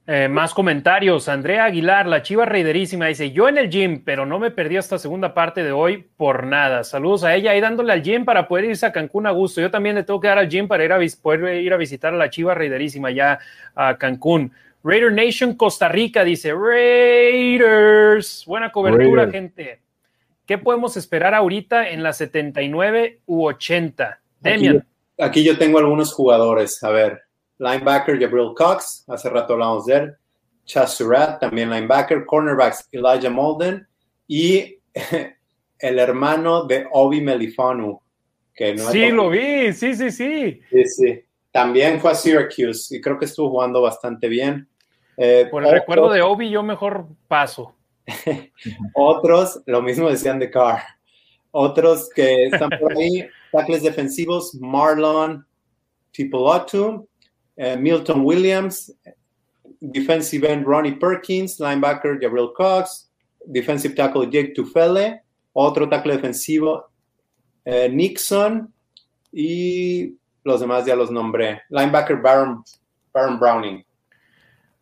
Eh, 0.04 0.26
más 0.28 0.52
comentarios. 0.52 1.28
Andrea 1.28 1.64
Aguilar, 1.64 2.08
la 2.08 2.22
chiva 2.22 2.44
reiderísima, 2.44 3.06
dice: 3.06 3.30
Yo 3.30 3.48
en 3.48 3.56
el 3.56 3.70
gym, 3.70 4.02
pero 4.04 4.26
no 4.26 4.40
me 4.40 4.50
perdí 4.50 4.76
esta 4.76 4.98
segunda 4.98 5.32
parte 5.32 5.62
de 5.62 5.70
hoy 5.70 6.04
por 6.16 6.44
nada. 6.44 6.82
Saludos 6.82 7.22
a 7.22 7.36
ella 7.36 7.52
ahí 7.52 7.60
dándole 7.60 7.92
al 7.92 8.02
gym 8.02 8.24
para 8.24 8.48
poder 8.48 8.64
irse 8.64 8.84
a 8.84 8.92
Cancún 8.92 9.28
a 9.28 9.30
gusto. 9.30 9.60
Yo 9.60 9.70
también 9.70 9.94
le 9.94 10.02
tengo 10.02 10.18
que 10.20 10.26
dar 10.26 10.38
al 10.38 10.48
gym 10.48 10.66
para 10.66 10.84
ir 10.84 10.92
a, 10.92 10.98
poder 11.22 11.62
ir 11.62 11.72
a 11.72 11.76
visitar 11.76 12.12
a 12.12 12.16
la 12.16 12.30
chiva 12.30 12.52
reiderísima 12.52 13.12
ya 13.12 13.38
a 13.76 13.96
Cancún. 13.96 14.50
Raider 14.82 15.12
Nation 15.12 15.54
Costa 15.54 15.88
Rica 15.88 16.24
dice: 16.24 16.52
Raiders. 16.52 18.42
Buena 18.44 18.72
cobertura, 18.72 19.22
Raiders. 19.22 19.32
gente. 19.32 19.80
¿Qué 20.46 20.58
podemos 20.58 20.96
esperar 20.96 21.32
ahorita 21.32 21.90
en 21.90 22.02
la 22.02 22.12
79 22.12 23.20
u 23.26 23.46
80? 23.46 24.18
Demian. 24.40 24.84
Aquí 25.20 25.44
yo 25.44 25.56
tengo 25.56 25.78
algunos 25.78 26.12
jugadores. 26.12 26.82
A 26.82 26.90
ver, 26.90 27.22
linebacker 27.62 28.18
Gabriel 28.18 28.52
Cox, 28.56 29.04
hace 29.08 29.30
rato 29.30 29.52
hablamos 29.52 29.86
de 29.86 29.94
él. 29.94 30.16
Chas 30.64 30.94
Surratt, 30.94 31.40
también 31.40 31.70
linebacker. 31.70 32.26
Cornerbacks 32.26 32.88
Elijah 32.90 33.30
Molden 33.30 33.86
y 34.26 34.78
el 35.78 35.98
hermano 35.98 36.64
de 36.64 36.86
Obi 36.92 37.20
Melifonu. 37.20 38.00
Que 38.54 38.74
no 38.74 38.90
Sí, 38.90 39.10
lo 39.10 39.30
vi, 39.30 39.72
sí, 39.72 39.94
sí, 39.94 40.10
sí. 40.10 40.60
Sí, 40.70 40.84
sí. 40.84 41.24
También 41.50 42.00
fue 42.00 42.10
a 42.10 42.14
Syracuse 42.14 42.96
y 42.96 43.00
creo 43.00 43.18
que 43.18 43.26
estuvo 43.26 43.50
jugando 43.50 43.80
bastante 43.80 44.28
bien. 44.28 44.68
Eh, 45.16 45.46
Por 45.50 45.64
el 45.64 45.72
recuerdo 45.72 46.10
de 46.10 46.22
Obi, 46.22 46.50
yo 46.50 46.62
mejor 46.62 47.06
paso. 47.28 47.74
Otros, 48.94 49.62
lo 49.66 49.82
mismo 49.82 50.10
decían 50.10 50.38
de 50.38 50.50
Carr. 50.50 50.82
Otros 51.52 52.08
que 52.14 52.46
están 52.46 52.70
por 52.80 52.96
ahí, 52.96 53.28
tackles 53.52 53.82
defensivos, 53.82 54.54
Marlon 54.54 55.46
Tipolotu, 56.10 57.06
eh, 57.56 57.76
Milton 57.76 58.24
Williams, 58.24 58.90
defensive 59.80 60.44
end 60.44 60.66
Ronnie 60.66 60.96
Perkins, 60.96 61.58
linebacker 61.58 62.20
Gabriel 62.20 62.52
Cox, 62.56 63.10
defensive 63.50 63.94
tackle 63.94 64.26
Jake 64.26 64.54
Tufele, 64.54 65.20
otro 65.52 65.88
tackle 65.88 66.16
defensivo 66.16 66.84
eh, 67.64 67.88
Nixon 67.88 68.72
y 69.32 70.16
los 70.44 70.60
demás 70.60 70.86
ya 70.86 70.96
los 70.96 71.10
nombré. 71.10 71.62
Linebacker 71.70 72.16
Baron, 72.16 72.62
Baron 73.12 73.38
Browning. 73.38 73.84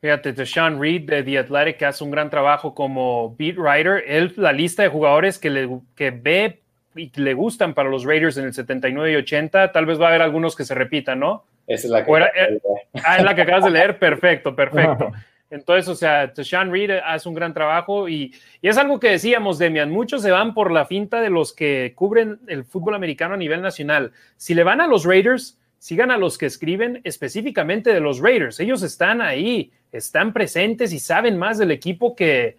Fíjate, 0.01 0.33
Deshaun 0.33 0.81
Reed 0.81 1.03
de 1.03 1.23
The 1.23 1.39
Athletic 1.39 1.83
hace 1.83 2.03
un 2.03 2.11
gran 2.11 2.31
trabajo 2.31 2.75
como 2.75 3.37
beat 3.37 3.59
writer. 3.59 4.03
Él, 4.07 4.33
la 4.37 4.53
lista 4.53 4.83
de 4.83 4.89
jugadores 4.89 5.39
que, 5.39 5.51
le, 5.51 5.81
que 5.95 6.11
ve 6.11 6.60
y 6.97 7.11
le 7.21 7.35
gustan 7.35 7.75
para 7.75 7.89
los 7.89 8.05
Raiders 8.05 8.37
en 8.37 8.45
el 8.47 8.53
79 8.55 9.13
y 9.13 9.17
80, 9.17 9.73
tal 9.73 9.87
vez 9.87 10.01
va 10.01 10.07
a 10.07 10.09
haber 10.09 10.23
algunos 10.23 10.57
que 10.57 10.65
se 10.65 10.75
repitan, 10.75 11.21
¿no? 11.21 11.45
Esa 11.67 11.87
es 11.87 11.91
la 11.91 12.05
que... 12.05 12.13
Era- 12.13 12.27
eh, 12.37 12.61
Ah, 13.05 13.19
es 13.19 13.25
la 13.25 13.35
que 13.35 13.43
acabas 13.43 13.65
de 13.65 13.71
leer, 13.71 13.99
perfecto, 13.99 14.55
perfecto. 14.57 15.13
Entonces, 15.51 15.89
o 15.89 15.95
sea, 15.95 16.27
Deshaun 16.29 16.71
Reed 16.73 16.91
hace 17.05 17.29
un 17.29 17.35
gran 17.35 17.55
trabajo 17.55 18.09
y, 18.09 18.33
y 18.61 18.69
es 18.69 18.77
algo 18.77 18.99
que 19.01 19.11
decíamos, 19.11 19.59
Demian, 19.59 19.91
muchos 19.91 20.23
se 20.23 20.31
van 20.31 20.55
por 20.55 20.71
la 20.73 20.87
finta 20.87 21.21
de 21.21 21.31
los 21.31 21.53
que 21.53 21.93
cubren 21.95 22.39
el 22.49 22.65
fútbol 22.65 22.95
americano 22.95 23.35
a 23.35 23.37
nivel 23.37 23.63
nacional. 23.63 24.13
Si 24.37 24.55
le 24.55 24.65
van 24.65 24.81
a 24.81 24.87
los 24.87 25.05
Raiders, 25.05 25.59
sigan 25.79 26.11
a 26.11 26.19
los 26.19 26.37
que 26.39 26.47
escriben 26.47 27.01
específicamente 27.05 27.93
de 27.93 28.01
los 28.01 28.21
Raiders. 28.21 28.61
Ellos 28.61 28.83
están 28.83 29.21
ahí, 29.21 29.73
están 29.93 30.33
presentes 30.33 30.93
y 30.93 30.99
saben 30.99 31.39
más 31.39 31.59
del 31.59 31.71
equipo 31.71 32.15
que, 32.15 32.59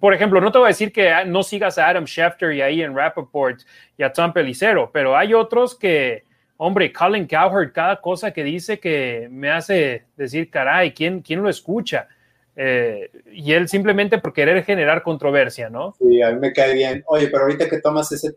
por 0.00 0.14
ejemplo, 0.14 0.40
no 0.40 0.52
te 0.52 0.58
voy 0.58 0.66
a 0.66 0.68
decir 0.68 0.92
que 0.92 1.12
no 1.26 1.42
sigas 1.42 1.78
a 1.78 1.88
Adam 1.88 2.04
Schefter 2.04 2.52
y 2.52 2.60
ahí 2.60 2.82
en 2.82 2.94
Rappaport 2.94 3.60
y 3.96 4.02
a 4.02 4.12
Tom 4.12 4.32
Pelicero, 4.32 4.90
pero 4.92 5.16
hay 5.16 5.34
otros 5.34 5.74
que, 5.74 6.24
hombre, 6.56 6.92
Colin 6.92 7.26
Cowherd, 7.26 7.72
cada 7.72 8.00
cosa 8.00 8.32
que 8.32 8.44
dice 8.44 8.78
que 8.78 9.28
me 9.30 9.50
hace 9.50 10.04
decir, 10.16 10.50
caray, 10.50 10.92
¿quién, 10.92 11.20
quién 11.20 11.42
lo 11.42 11.48
escucha? 11.48 12.08
Eh, 12.56 13.10
y 13.32 13.52
él 13.52 13.68
simplemente 13.68 14.18
por 14.18 14.32
querer 14.32 14.64
generar 14.64 15.02
controversia, 15.02 15.68
¿no? 15.70 15.94
Sí, 15.98 16.22
a 16.22 16.30
mí 16.30 16.38
me 16.38 16.52
cae 16.52 16.74
bien. 16.74 17.02
Oye, 17.06 17.28
pero 17.28 17.42
ahorita 17.42 17.68
que 17.68 17.80
tomas 17.80 18.12
ese, 18.12 18.36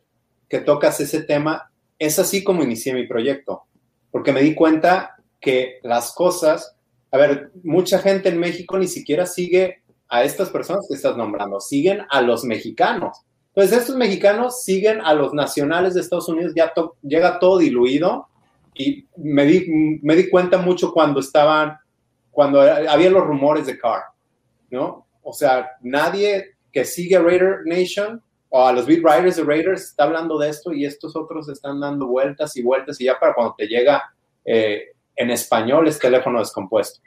que 0.50 0.60
tocas 0.60 1.00
ese 1.00 1.24
tema, 1.24 1.72
es 2.00 2.18
así 2.20 2.44
como 2.44 2.64
inicié 2.64 2.94
mi 2.94 3.06
proyecto, 3.06 3.64
porque 4.12 4.32
me 4.32 4.42
di 4.42 4.56
cuenta 4.56 5.16
que 5.40 5.80
las 5.84 6.14
cosas, 6.14 6.76
a 7.12 7.18
ver, 7.18 7.52
mucha 7.64 8.00
gente 8.00 8.30
en 8.30 8.40
México 8.40 8.78
ni 8.78 8.88
siquiera 8.88 9.26
sigue 9.26 9.82
a 10.10 10.24
estas 10.24 10.50
personas 10.50 10.86
que 10.88 10.96
estás 10.96 11.18
nombrando, 11.18 11.60
siguen 11.60 12.02
a 12.10 12.22
los 12.22 12.44
mexicanos. 12.44 13.20
Entonces, 13.50 13.80
estos 13.80 13.96
mexicanos 13.96 14.64
siguen 14.64 15.02
a 15.02 15.14
los 15.14 15.34
nacionales 15.34 15.94
de 15.94 16.02
Estados 16.02 16.30
Unidos, 16.30 16.54
ya 16.56 16.72
llega 17.02 17.40
todo 17.40 17.58
diluido 17.58 18.28
y 18.76 19.06
me 19.18 19.46
di, 19.46 20.00
me 20.04 20.16
di 20.16 20.30
cuenta 20.30 20.60
mucho 20.60 20.94
cuando 20.94 21.20
estaban, 21.20 21.78
cuando 22.30 22.62
había 22.62 23.10
los 23.10 23.26
rumores 23.26 23.66
de 23.66 23.78
Carr, 23.78 24.04
¿no? 24.70 25.08
O 25.24 25.34
sea, 25.34 25.72
nadie 25.82 26.56
que 26.72 26.86
sigue 26.86 27.16
a 27.16 27.22
Raider 27.22 27.62
Nation 27.66 28.22
o 28.50 28.66
a 28.66 28.72
los 28.72 28.86
beat 28.86 29.02
writers 29.04 29.38
de 29.38 29.44
Raiders 29.44 29.82
está 29.82 30.04
hablando 30.04 30.38
de 30.38 30.50
esto 30.50 30.72
y 30.72 30.86
estos 30.86 31.16
otros 31.16 31.50
están 31.50 31.80
dando 31.80 32.08
vueltas 32.08 32.56
y 32.56 32.64
vueltas 32.64 33.02
y 33.02 33.06
ya 33.06 33.20
para 33.20 33.34
cuando 33.34 33.56
te 33.58 33.68
llega 33.68 34.04
eh, 34.46 34.94
en 35.16 35.32
español 35.32 35.88
es 35.88 36.00
teléfono 36.00 36.40
descompuesto. 36.40 37.02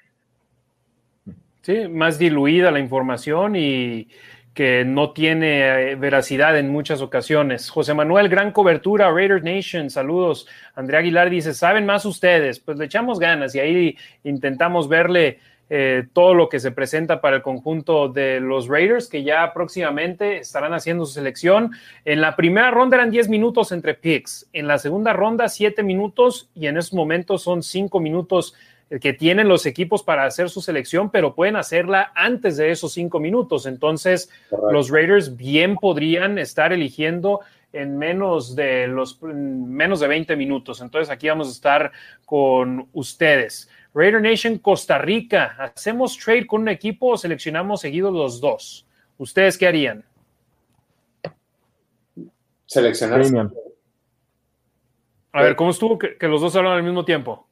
Sí, 1.70 1.86
más 1.86 2.18
diluida 2.18 2.72
la 2.72 2.80
información 2.80 3.54
y 3.54 4.08
que 4.54 4.84
no 4.84 5.12
tiene 5.12 5.92
eh, 5.92 5.94
veracidad 5.94 6.58
en 6.58 6.68
muchas 6.68 7.00
ocasiones. 7.00 7.70
José 7.70 7.94
Manuel, 7.94 8.28
gran 8.28 8.50
cobertura, 8.50 9.08
Raider 9.12 9.44
Nation, 9.44 9.88
saludos. 9.88 10.48
Andrea 10.74 10.98
Aguilar 10.98 11.30
dice, 11.30 11.54
¿saben 11.54 11.86
más 11.86 12.04
ustedes? 12.04 12.58
Pues 12.58 12.76
le 12.76 12.86
echamos 12.86 13.20
ganas 13.20 13.54
y 13.54 13.60
ahí 13.60 13.96
intentamos 14.24 14.88
verle 14.88 15.38
eh, 15.68 16.08
todo 16.12 16.34
lo 16.34 16.48
que 16.48 16.58
se 16.58 16.72
presenta 16.72 17.20
para 17.20 17.36
el 17.36 17.42
conjunto 17.42 18.08
de 18.08 18.40
los 18.40 18.66
Raiders, 18.66 19.06
que 19.06 19.22
ya 19.22 19.52
próximamente 19.54 20.38
estarán 20.38 20.74
haciendo 20.74 21.06
su 21.06 21.12
selección. 21.12 21.70
En 22.04 22.20
la 22.20 22.34
primera 22.34 22.72
ronda 22.72 22.96
eran 22.96 23.12
10 23.12 23.28
minutos 23.28 23.70
entre 23.70 23.94
picks, 23.94 24.48
en 24.52 24.66
la 24.66 24.78
segunda 24.78 25.12
ronda 25.12 25.48
7 25.48 25.84
minutos 25.84 26.50
y 26.52 26.66
en 26.66 26.78
esos 26.78 26.94
momentos 26.94 27.42
son 27.42 27.62
5 27.62 28.00
minutos 28.00 28.56
que 28.98 29.12
tienen 29.12 29.46
los 29.46 29.66
equipos 29.66 30.02
para 30.02 30.24
hacer 30.24 30.50
su 30.50 30.60
selección, 30.60 31.10
pero 31.10 31.34
pueden 31.34 31.54
hacerla 31.54 32.10
antes 32.16 32.56
de 32.56 32.72
esos 32.72 32.92
cinco 32.92 33.20
minutos. 33.20 33.66
Entonces, 33.66 34.30
Correcto. 34.48 34.72
los 34.72 34.90
Raiders 34.90 35.36
bien 35.36 35.76
podrían 35.76 36.38
estar 36.38 36.72
eligiendo 36.72 37.40
en 37.72 37.96
menos 37.98 38.56
de 38.56 38.88
los 38.88 39.20
en 39.22 39.72
menos 39.72 40.00
de 40.00 40.08
20 40.08 40.34
minutos. 40.34 40.80
Entonces, 40.80 41.08
aquí 41.08 41.28
vamos 41.28 41.48
a 41.48 41.52
estar 41.52 41.92
con 42.24 42.88
ustedes. 42.92 43.70
Raider 43.94 44.20
Nation 44.20 44.58
Costa 44.58 44.98
Rica, 44.98 45.56
¿hacemos 45.58 46.16
trade 46.18 46.46
con 46.46 46.62
un 46.62 46.68
equipo 46.68 47.08
o 47.08 47.16
seleccionamos 47.16 47.80
seguidos 47.80 48.12
los 48.12 48.40
dos? 48.40 48.86
¿Ustedes 49.18 49.56
qué 49.56 49.68
harían? 49.68 50.04
Seleccionar. 52.66 53.50
A 55.32 55.42
ver, 55.42 55.54
¿cómo 55.54 55.70
estuvo 55.70 55.96
que, 55.98 56.16
que 56.16 56.26
los 56.26 56.40
dos 56.40 56.56
hablan 56.56 56.72
al 56.72 56.82
mismo 56.82 57.04
tiempo? 57.04 57.49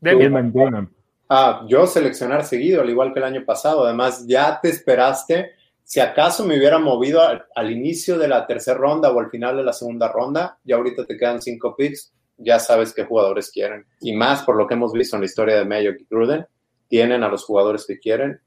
Demian. 0.00 0.90
Ah, 1.28 1.66
yo 1.68 1.86
seleccionar 1.86 2.44
seguido, 2.44 2.80
al 2.80 2.90
igual 2.90 3.12
que 3.12 3.18
el 3.18 3.24
año 3.24 3.44
pasado. 3.44 3.84
Además, 3.84 4.26
ya 4.26 4.58
te 4.60 4.70
esperaste. 4.70 5.52
Si 5.82 6.00
acaso 6.00 6.44
me 6.44 6.56
hubiera 6.58 6.78
movido 6.78 7.22
al, 7.22 7.44
al 7.54 7.70
inicio 7.70 8.18
de 8.18 8.28
la 8.28 8.46
tercera 8.46 8.78
ronda 8.78 9.10
o 9.10 9.20
al 9.20 9.30
final 9.30 9.56
de 9.56 9.64
la 9.64 9.72
segunda 9.72 10.10
ronda, 10.10 10.58
ya 10.64 10.76
ahorita 10.76 11.04
te 11.06 11.16
quedan 11.16 11.40
cinco 11.40 11.74
picks, 11.76 12.12
ya 12.36 12.58
sabes 12.58 12.94
qué 12.94 13.04
jugadores 13.04 13.50
quieren. 13.50 13.84
Y 14.00 14.14
más 14.14 14.42
por 14.42 14.56
lo 14.56 14.66
que 14.66 14.74
hemos 14.74 14.92
visto 14.92 15.16
en 15.16 15.22
la 15.22 15.26
historia 15.26 15.56
de 15.56 15.64
Mayo 15.64 15.90
y 15.90 16.06
Gruden, 16.08 16.46
tienen 16.88 17.22
a 17.22 17.28
los 17.28 17.44
jugadores 17.44 17.86
que 17.86 17.98
quieren 17.98 18.40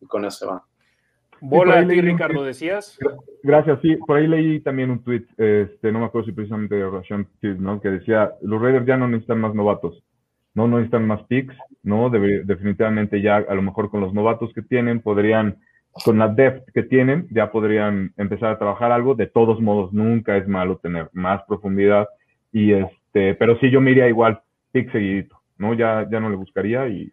y 0.00 0.06
con 0.06 0.24
eso 0.24 0.38
se 0.38 0.46
van. 0.46 0.60
Bola 1.40 1.74
por 1.74 1.84
a 1.84 1.88
ti, 1.88 2.00
Ricardo, 2.00 2.42
decías. 2.42 2.98
Gracias, 3.42 3.80
sí, 3.80 3.96
por 3.96 4.18
ahí 4.18 4.26
leí 4.26 4.60
también 4.60 4.90
un 4.90 5.02
tweet, 5.02 5.24
este, 5.36 5.92
no 5.92 6.00
me 6.00 6.06
acuerdo 6.06 6.26
si 6.26 6.32
precisamente 6.32 6.74
de 6.74 6.90
Rashan 6.90 7.28
Field, 7.40 7.60
¿no? 7.60 7.80
Que 7.80 7.90
decía, 7.90 8.32
los 8.42 8.60
Raiders 8.60 8.86
ya 8.86 8.96
no 8.96 9.06
necesitan 9.06 9.40
más 9.40 9.54
novatos, 9.54 10.02
no 10.54 10.66
no 10.66 10.78
necesitan 10.78 11.06
más 11.06 11.22
picks, 11.24 11.56
¿no? 11.82 12.10
Definitivamente 12.10 13.20
ya 13.20 13.36
a 13.36 13.54
lo 13.54 13.62
mejor 13.62 13.90
con 13.90 14.00
los 14.00 14.12
novatos 14.12 14.52
que 14.54 14.62
tienen 14.62 15.00
podrían, 15.00 15.58
con 16.04 16.18
la 16.18 16.28
depth 16.28 16.70
que 16.72 16.82
tienen, 16.82 17.26
ya 17.30 17.50
podrían 17.50 18.12
empezar 18.16 18.50
a 18.50 18.58
trabajar 18.58 18.92
algo. 18.92 19.14
De 19.14 19.26
todos 19.26 19.60
modos, 19.60 19.92
nunca 19.92 20.36
es 20.36 20.48
malo 20.48 20.78
tener 20.78 21.08
más 21.12 21.42
profundidad 21.44 22.08
y 22.52 22.72
este, 22.72 23.34
pero 23.34 23.58
sí 23.58 23.70
yo 23.70 23.80
me 23.80 23.92
igual, 23.92 24.40
pick 24.72 24.90
seguidito, 24.92 25.40
¿no? 25.58 25.74
Ya, 25.74 26.08
ya 26.10 26.20
no 26.20 26.30
le 26.30 26.36
buscaría 26.36 26.88
y 26.88 27.12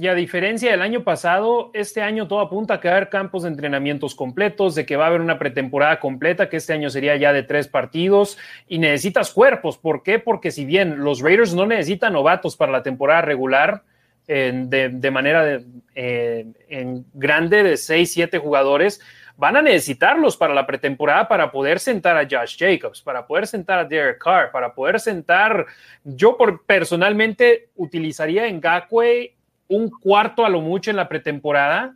Y 0.00 0.06
a 0.06 0.14
diferencia 0.14 0.70
del 0.70 0.82
año 0.82 1.02
pasado, 1.02 1.72
este 1.74 2.02
año 2.02 2.28
todo 2.28 2.38
apunta 2.38 2.74
a 2.74 2.88
haber 2.88 3.08
campos 3.08 3.42
de 3.42 3.48
entrenamientos 3.48 4.14
completos, 4.14 4.76
de 4.76 4.86
que 4.86 4.94
va 4.94 5.06
a 5.06 5.08
haber 5.08 5.20
una 5.20 5.40
pretemporada 5.40 5.98
completa, 5.98 6.48
que 6.48 6.58
este 6.58 6.72
año 6.72 6.88
sería 6.88 7.16
ya 7.16 7.32
de 7.32 7.42
tres 7.42 7.66
partidos, 7.66 8.38
y 8.68 8.78
necesitas 8.78 9.32
cuerpos. 9.32 9.76
¿Por 9.76 10.04
qué? 10.04 10.20
Porque 10.20 10.52
si 10.52 10.64
bien 10.64 11.02
los 11.02 11.20
Raiders 11.20 11.52
no 11.52 11.66
necesitan 11.66 12.12
novatos 12.12 12.56
para 12.56 12.70
la 12.70 12.84
temporada 12.84 13.22
regular, 13.22 13.82
de, 14.28 14.90
de 14.92 15.10
manera 15.10 15.44
de, 15.44 15.64
eh, 15.96 16.46
en 16.68 17.04
grande 17.14 17.64
de 17.64 17.76
seis, 17.76 18.12
siete 18.12 18.38
jugadores, 18.38 19.00
van 19.36 19.56
a 19.56 19.62
necesitarlos 19.62 20.36
para 20.36 20.54
la 20.54 20.64
pretemporada 20.64 21.26
para 21.26 21.50
poder 21.50 21.80
sentar 21.80 22.16
a 22.16 22.28
Josh 22.30 22.56
Jacobs, 22.56 23.02
para 23.02 23.26
poder 23.26 23.48
sentar 23.48 23.80
a 23.80 23.84
Derek 23.84 24.18
Carr, 24.18 24.52
para 24.52 24.72
poder 24.74 25.00
sentar, 25.00 25.66
yo 26.04 26.36
por, 26.36 26.64
personalmente 26.66 27.70
utilizaría 27.74 28.46
en 28.46 28.60
Gakwe 28.60 29.37
un 29.68 29.90
cuarto 29.90 30.44
a 30.44 30.48
lo 30.48 30.60
mucho 30.60 30.90
en 30.90 30.96
la 30.96 31.08
pretemporada 31.08 31.94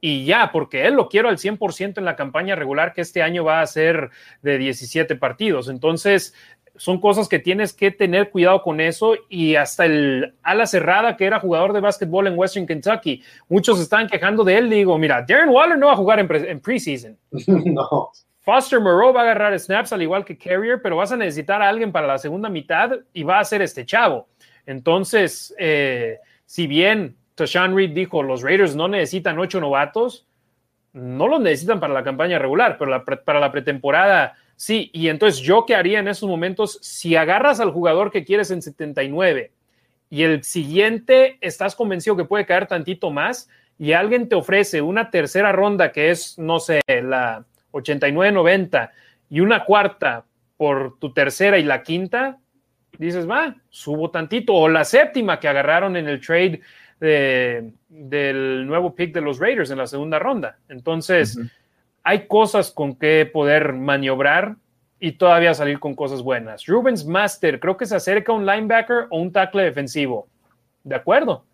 y 0.00 0.24
ya, 0.24 0.50
porque 0.50 0.86
él 0.86 0.94
lo 0.94 1.08
quiero 1.08 1.28
al 1.28 1.36
100% 1.36 1.98
en 1.98 2.04
la 2.04 2.16
campaña 2.16 2.54
regular 2.54 2.94
que 2.94 3.02
este 3.02 3.22
año 3.22 3.44
va 3.44 3.60
a 3.60 3.66
ser 3.66 4.10
de 4.42 4.56
17 4.56 5.14
partidos. 5.16 5.68
Entonces, 5.68 6.34
son 6.76 6.98
cosas 6.98 7.28
que 7.28 7.38
tienes 7.38 7.74
que 7.74 7.90
tener 7.90 8.30
cuidado 8.30 8.62
con 8.62 8.80
eso 8.80 9.14
y 9.28 9.56
hasta 9.56 9.84
el 9.84 10.34
ala 10.42 10.66
cerrada 10.66 11.16
que 11.18 11.26
era 11.26 11.38
jugador 11.38 11.74
de 11.74 11.80
básquetbol 11.80 12.26
en 12.26 12.38
Western 12.38 12.66
Kentucky, 12.66 13.22
muchos 13.50 13.78
estaban 13.78 14.08
quejando 14.08 14.44
de 14.44 14.56
él. 14.56 14.70
Digo, 14.70 14.96
mira, 14.96 15.22
Darren 15.28 15.50
Waller 15.50 15.76
no 15.76 15.88
va 15.88 15.92
a 15.92 15.96
jugar 15.96 16.20
en, 16.20 16.28
pre 16.28 16.50
en 16.50 16.60
preseason. 16.60 17.18
no. 17.46 18.10
Foster 18.40 18.80
Moreau 18.80 19.12
va 19.12 19.20
a 19.20 19.24
agarrar 19.24 19.58
snaps 19.60 19.92
al 19.92 20.00
igual 20.00 20.24
que 20.24 20.38
Carrier, 20.38 20.80
pero 20.82 20.96
vas 20.96 21.12
a 21.12 21.16
necesitar 21.16 21.60
a 21.60 21.68
alguien 21.68 21.92
para 21.92 22.06
la 22.06 22.16
segunda 22.16 22.48
mitad 22.48 22.92
y 23.12 23.22
va 23.22 23.38
a 23.38 23.44
ser 23.44 23.60
este 23.60 23.84
chavo. 23.84 24.28
Entonces, 24.64 25.54
eh, 25.58 26.18
si 26.50 26.66
bien 26.66 27.16
Tashawn 27.36 27.76
Reed 27.76 27.90
dijo, 27.90 28.24
los 28.24 28.42
Raiders 28.42 28.74
no 28.74 28.88
necesitan 28.88 29.38
ocho 29.38 29.60
novatos, 29.60 30.26
no 30.92 31.28
los 31.28 31.40
necesitan 31.40 31.78
para 31.78 31.94
la 31.94 32.02
campaña 32.02 32.40
regular, 32.40 32.76
pero 32.76 33.04
para 33.24 33.38
la 33.38 33.52
pretemporada 33.52 34.34
sí. 34.56 34.90
Y 34.92 35.10
entonces, 35.10 35.40
¿yo 35.42 35.64
qué 35.64 35.76
haría 35.76 36.00
en 36.00 36.08
esos 36.08 36.28
momentos? 36.28 36.80
Si 36.82 37.14
agarras 37.14 37.60
al 37.60 37.70
jugador 37.70 38.10
que 38.10 38.24
quieres 38.24 38.50
en 38.50 38.62
79 38.62 39.52
y 40.10 40.24
el 40.24 40.42
siguiente 40.42 41.38
estás 41.40 41.76
convencido 41.76 42.16
que 42.16 42.24
puede 42.24 42.46
caer 42.46 42.66
tantito 42.66 43.12
más 43.12 43.48
y 43.78 43.92
alguien 43.92 44.28
te 44.28 44.34
ofrece 44.34 44.82
una 44.82 45.12
tercera 45.12 45.52
ronda 45.52 45.92
que 45.92 46.10
es, 46.10 46.36
no 46.36 46.58
sé, 46.58 46.80
la 46.88 47.44
89-90 47.70 48.90
y 49.28 49.38
una 49.38 49.64
cuarta 49.64 50.24
por 50.56 50.98
tu 50.98 51.12
tercera 51.12 51.58
y 51.58 51.62
la 51.62 51.84
quinta, 51.84 52.39
dices, 53.06 53.28
va, 53.28 53.54
subo 53.68 54.10
tantito. 54.10 54.54
O 54.54 54.68
la 54.68 54.84
séptima 54.84 55.40
que 55.40 55.48
agarraron 55.48 55.96
en 55.96 56.08
el 56.08 56.20
trade 56.20 56.60
de, 57.00 57.72
del 57.88 58.66
nuevo 58.66 58.94
pick 58.94 59.12
de 59.12 59.20
los 59.20 59.38
Raiders 59.38 59.70
en 59.70 59.78
la 59.78 59.86
segunda 59.86 60.18
ronda. 60.18 60.58
Entonces, 60.68 61.36
uh 61.36 61.40
-huh. 61.40 61.50
hay 62.02 62.26
cosas 62.26 62.70
con 62.70 62.94
que 62.94 63.28
poder 63.32 63.72
maniobrar 63.72 64.56
y 65.00 65.12
todavía 65.12 65.54
salir 65.54 65.80
con 65.80 65.94
cosas 65.94 66.22
buenas. 66.22 66.66
Rubens 66.66 67.06
Master, 67.06 67.58
creo 67.58 67.76
que 67.76 67.86
se 67.86 67.96
acerca 67.96 68.32
un 68.32 68.44
linebacker 68.44 69.06
o 69.08 69.18
un 69.18 69.32
tackle 69.32 69.64
defensivo. 69.64 70.28
De 70.84 70.94
acuerdo. 70.94 71.44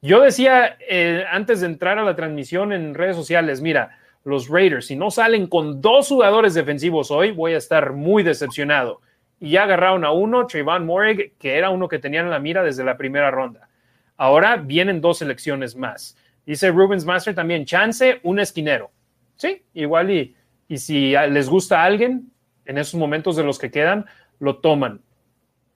Yo 0.00 0.20
decía 0.20 0.76
eh, 0.88 1.24
antes 1.30 1.60
de 1.60 1.66
entrar 1.66 1.98
a 1.98 2.04
la 2.04 2.14
transmisión 2.14 2.72
en 2.72 2.94
redes 2.94 3.16
sociales, 3.16 3.60
mira, 3.60 3.98
los 4.24 4.48
Raiders, 4.48 4.86
si 4.86 4.96
no 4.96 5.10
salen 5.10 5.46
con 5.46 5.80
dos 5.80 6.08
jugadores 6.08 6.54
defensivos 6.54 7.10
hoy, 7.10 7.30
voy 7.32 7.54
a 7.54 7.58
estar 7.58 7.92
muy 7.92 8.22
decepcionado. 8.22 9.00
Y 9.40 9.50
ya 9.50 9.64
agarraron 9.64 10.04
a 10.04 10.12
uno, 10.12 10.46
Trayvon 10.46 10.86
Morig, 10.86 11.34
que 11.38 11.56
era 11.56 11.70
uno 11.70 11.88
que 11.88 11.98
tenían 11.98 12.24
en 12.24 12.30
la 12.30 12.38
mira 12.38 12.62
desde 12.62 12.84
la 12.84 12.96
primera 12.96 13.30
ronda. 13.30 13.68
Ahora 14.16 14.56
vienen 14.56 15.00
dos 15.00 15.18
selecciones 15.18 15.76
más. 15.76 16.16
Dice 16.46 16.70
Rubens 16.70 17.04
Master 17.04 17.34
también, 17.34 17.64
chance, 17.64 18.20
un 18.22 18.38
esquinero. 18.38 18.90
Sí, 19.36 19.62
igual 19.74 20.10
y, 20.10 20.34
y 20.68 20.78
si 20.78 21.12
les 21.30 21.48
gusta 21.48 21.82
a 21.82 21.84
alguien, 21.84 22.30
en 22.64 22.78
esos 22.78 22.98
momentos 22.98 23.36
de 23.36 23.44
los 23.44 23.58
que 23.58 23.70
quedan, 23.70 24.06
lo 24.38 24.56
toman. 24.58 25.00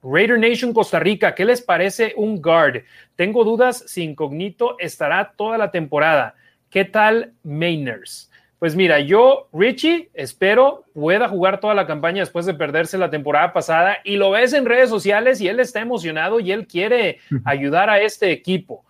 Raider 0.03 0.39
Nation 0.39 0.73
Costa 0.73 0.99
Rica, 0.99 1.35
¿qué 1.35 1.45
les 1.45 1.61
parece 1.61 2.15
un 2.17 2.41
guard? 2.41 2.83
Tengo 3.17 3.45
dudas 3.45 3.85
si 3.87 4.03
Incognito 4.03 4.79
estará 4.79 5.35
toda 5.37 5.59
la 5.59 5.71
temporada. 5.71 6.35
¿Qué 6.71 6.87
tal 6.87 7.35
Mainers? 7.43 8.30
Pues 8.61 8.77
mira, 8.77 9.01
yo, 9.01 9.49
Richie, 9.55 10.11
espero 10.13 10.85
pueda 10.93 11.31
jugar 11.31 11.61
toda 11.61 11.75
la 11.75 11.87
campaña 11.87 12.21
después 12.21 12.45
de 12.45 12.53
perderse 12.53 12.99
la 12.99 13.09
temporada 13.09 13.55
pasada 13.55 14.01
y 14.05 14.17
lo 14.17 14.31
ves 14.33 14.53
en 14.53 14.67
redes 14.67 14.91
sociales 14.91 15.41
y 15.41 15.49
él 15.49 15.61
está 15.61 15.81
emocionado 15.81 16.41
y 16.41 16.53
él 16.53 16.67
quiere 16.67 17.21
ayudar 17.47 17.89
a 17.89 18.03
este 18.03 18.33
equipo. 18.33 18.85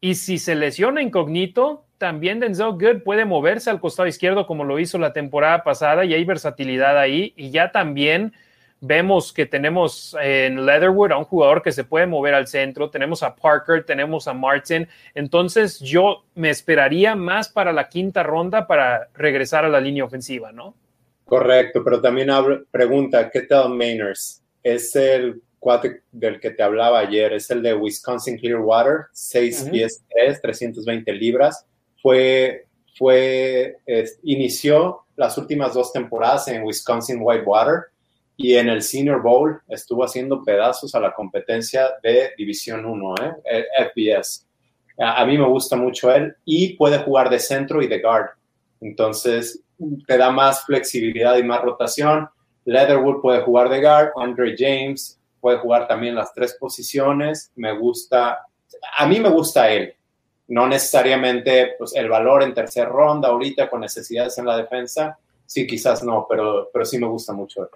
Y 0.00 0.14
si 0.14 0.38
se 0.38 0.54
lesiona 0.54 1.02
incógnito, 1.02 1.84
también 1.98 2.40
Denzel 2.40 2.72
Good 2.72 3.02
puede 3.04 3.26
moverse 3.26 3.68
al 3.68 3.78
costado 3.78 4.08
izquierdo 4.08 4.46
como 4.46 4.64
lo 4.64 4.78
hizo 4.78 4.96
la 4.96 5.12
temporada 5.12 5.64
pasada 5.64 6.06
y 6.06 6.14
hay 6.14 6.24
versatilidad 6.24 6.98
ahí. 6.98 7.34
Y 7.36 7.50
ya 7.50 7.72
también 7.72 8.32
vemos 8.80 9.32
que 9.32 9.46
tenemos 9.46 10.16
en 10.22 10.64
Leatherwood 10.64 11.12
a 11.12 11.18
un 11.18 11.24
jugador 11.24 11.62
que 11.62 11.72
se 11.72 11.84
puede 11.84 12.06
mover 12.06 12.34
al 12.34 12.46
centro, 12.46 12.90
tenemos 12.90 13.22
a 13.22 13.36
Parker, 13.36 13.84
tenemos 13.84 14.26
a 14.26 14.34
Martin, 14.34 14.88
entonces 15.14 15.78
yo 15.80 16.24
me 16.34 16.50
esperaría 16.50 17.14
más 17.14 17.48
para 17.48 17.72
la 17.72 17.88
quinta 17.88 18.22
ronda 18.22 18.66
para 18.66 19.08
regresar 19.14 19.64
a 19.64 19.68
la 19.68 19.80
línea 19.80 20.04
ofensiva, 20.04 20.50
¿no? 20.50 20.74
Correcto, 21.26 21.84
pero 21.84 22.00
también 22.00 22.30
hablo, 22.30 22.64
pregunta, 22.70 23.30
¿qué 23.30 23.42
tal 23.42 23.70
Mainers? 23.74 24.42
Es 24.62 24.96
el 24.96 25.42
cuate 25.58 26.02
del 26.10 26.40
que 26.40 26.50
te 26.50 26.62
hablaba 26.62 26.98
ayer, 26.98 27.34
es 27.34 27.50
el 27.50 27.62
de 27.62 27.74
Wisconsin 27.74 28.38
Clearwater, 28.38 29.06
6 29.12 29.64
uh 29.66 29.70
pies 29.70 30.02
3, 30.10 30.40
320 30.40 31.12
libras, 31.12 31.66
fue, 32.02 32.66
fue, 32.98 33.76
inició 34.22 35.04
las 35.16 35.36
últimas 35.36 35.74
dos 35.74 35.92
temporadas 35.92 36.48
en 36.48 36.64
Wisconsin 36.64 37.18
Whitewater, 37.20 37.89
y 38.42 38.56
en 38.56 38.70
el 38.70 38.80
Senior 38.80 39.20
Bowl 39.20 39.60
estuvo 39.68 40.02
haciendo 40.02 40.42
pedazos 40.42 40.94
a 40.94 41.00
la 41.00 41.12
competencia 41.12 41.90
de 42.02 42.30
División 42.38 42.86
1, 42.86 43.14
¿eh? 43.22 43.66
FBS. 43.92 44.46
A, 44.98 45.26
mí 45.26 45.36
me 45.36 45.46
gusta 45.46 45.76
mucho 45.76 46.10
él 46.10 46.34
y 46.46 46.74
puede 46.74 47.00
jugar 47.00 47.28
de 47.28 47.38
centro 47.38 47.82
y 47.82 47.86
de 47.86 48.00
guard. 48.00 48.30
Entonces, 48.80 49.62
te 50.06 50.16
da 50.16 50.30
más 50.30 50.64
flexibilidad 50.64 51.36
y 51.36 51.42
más 51.42 51.60
rotación. 51.60 52.30
Leatherwood 52.64 53.20
puede 53.20 53.42
jugar 53.42 53.68
de 53.68 53.82
guard, 53.82 54.12
Andre 54.16 54.54
James 54.56 55.20
puede 55.38 55.58
jugar 55.58 55.86
también 55.86 56.14
las 56.14 56.32
tres 56.32 56.56
posiciones. 56.58 57.52
Me 57.56 57.76
gusta, 57.76 58.46
a 58.96 59.06
mí 59.06 59.20
me 59.20 59.28
gusta 59.28 59.70
él. 59.70 59.94
No 60.48 60.66
necesariamente 60.66 61.74
pues, 61.76 61.94
el 61.94 62.08
valor 62.08 62.42
en 62.42 62.54
tercera 62.54 62.88
ronda 62.88 63.28
ahorita 63.28 63.68
con 63.68 63.82
necesidades 63.82 64.38
en 64.38 64.46
la 64.46 64.56
defensa. 64.56 65.18
Sí, 65.44 65.66
quizás 65.66 66.02
no, 66.02 66.26
pero, 66.26 66.70
pero 66.72 66.86
sí 66.86 66.98
me 66.98 67.06
gusta 67.06 67.34
mucho 67.34 67.64
él. 67.64 67.68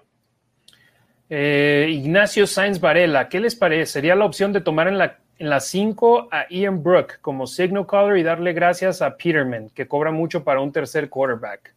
Eh, 1.30 1.88
Ignacio 1.90 2.46
Sainz 2.46 2.80
Varela, 2.80 3.28
¿qué 3.28 3.40
les 3.40 3.56
parece? 3.56 3.92
¿Sería 3.92 4.14
la 4.14 4.26
opción 4.26 4.52
de 4.52 4.60
tomar 4.60 4.88
en 4.88 4.98
la 4.98 5.18
en 5.38 5.50
las 5.50 5.66
5 5.66 6.28
a 6.30 6.46
Ian 6.48 6.82
Brook 6.82 7.20
como 7.20 7.46
signal 7.46 7.86
caller 7.86 8.18
y 8.18 8.22
darle 8.22 8.52
gracias 8.52 9.02
a 9.02 9.16
Peterman, 9.16 9.70
que 9.70 9.88
cobra 9.88 10.10
mucho 10.10 10.44
para 10.44 10.60
un 10.60 10.72
tercer 10.72 11.08
quarterback? 11.08 11.74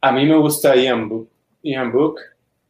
A 0.00 0.12
mí 0.12 0.26
me 0.26 0.36
gusta 0.36 0.74
Ian 0.74 1.08
Book. 1.08 1.30
Ian 1.62 1.92
Book 1.92 2.20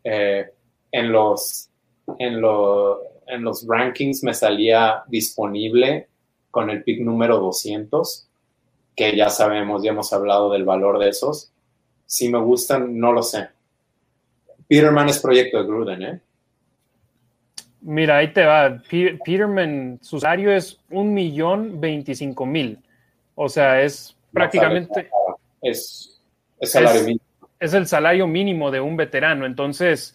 eh, 0.04 0.50
en, 0.90 1.12
los, 1.12 1.70
en, 2.18 2.34
en 2.34 3.44
los 3.44 3.66
rankings 3.66 4.22
me 4.24 4.34
salía 4.34 5.04
disponible 5.06 6.08
con 6.50 6.70
el 6.70 6.82
pick 6.82 7.00
número 7.00 7.38
200, 7.38 8.28
que 8.96 9.16
ya 9.16 9.30
sabemos, 9.30 9.82
ya 9.82 9.90
hemos 9.90 10.12
hablado 10.12 10.50
del 10.50 10.64
valor 10.64 10.98
de 10.98 11.10
esos. 11.10 11.52
Si 12.06 12.28
me 12.28 12.38
gustan, 12.38 12.98
no 12.98 13.12
lo 13.12 13.22
sé 13.22 13.48
Peterman 14.68 15.08
es 15.08 15.18
proyecto 15.18 15.58
de 15.58 15.64
Gruden, 15.64 16.02
¿eh? 16.02 16.20
Mira, 17.80 18.18
ahí 18.18 18.32
te 18.32 18.44
va. 18.44 18.82
Peterman, 19.24 19.98
su 20.02 20.20
salario 20.20 20.52
es 20.52 20.78
un 20.90 21.14
millón 21.14 21.80
veinticinco 21.80 22.44
mil. 22.44 22.78
O 23.34 23.48
sea, 23.48 23.80
es 23.80 24.16
prácticamente. 24.32 25.08
Es, 25.62 26.20
es 26.60 26.72
salario 26.72 27.00
es, 27.00 27.06
mínimo. 27.06 27.24
Es 27.60 27.74
el 27.74 27.86
salario 27.86 28.26
mínimo 28.26 28.70
de 28.70 28.80
un 28.80 28.96
veterano. 28.96 29.46
Entonces, 29.46 30.14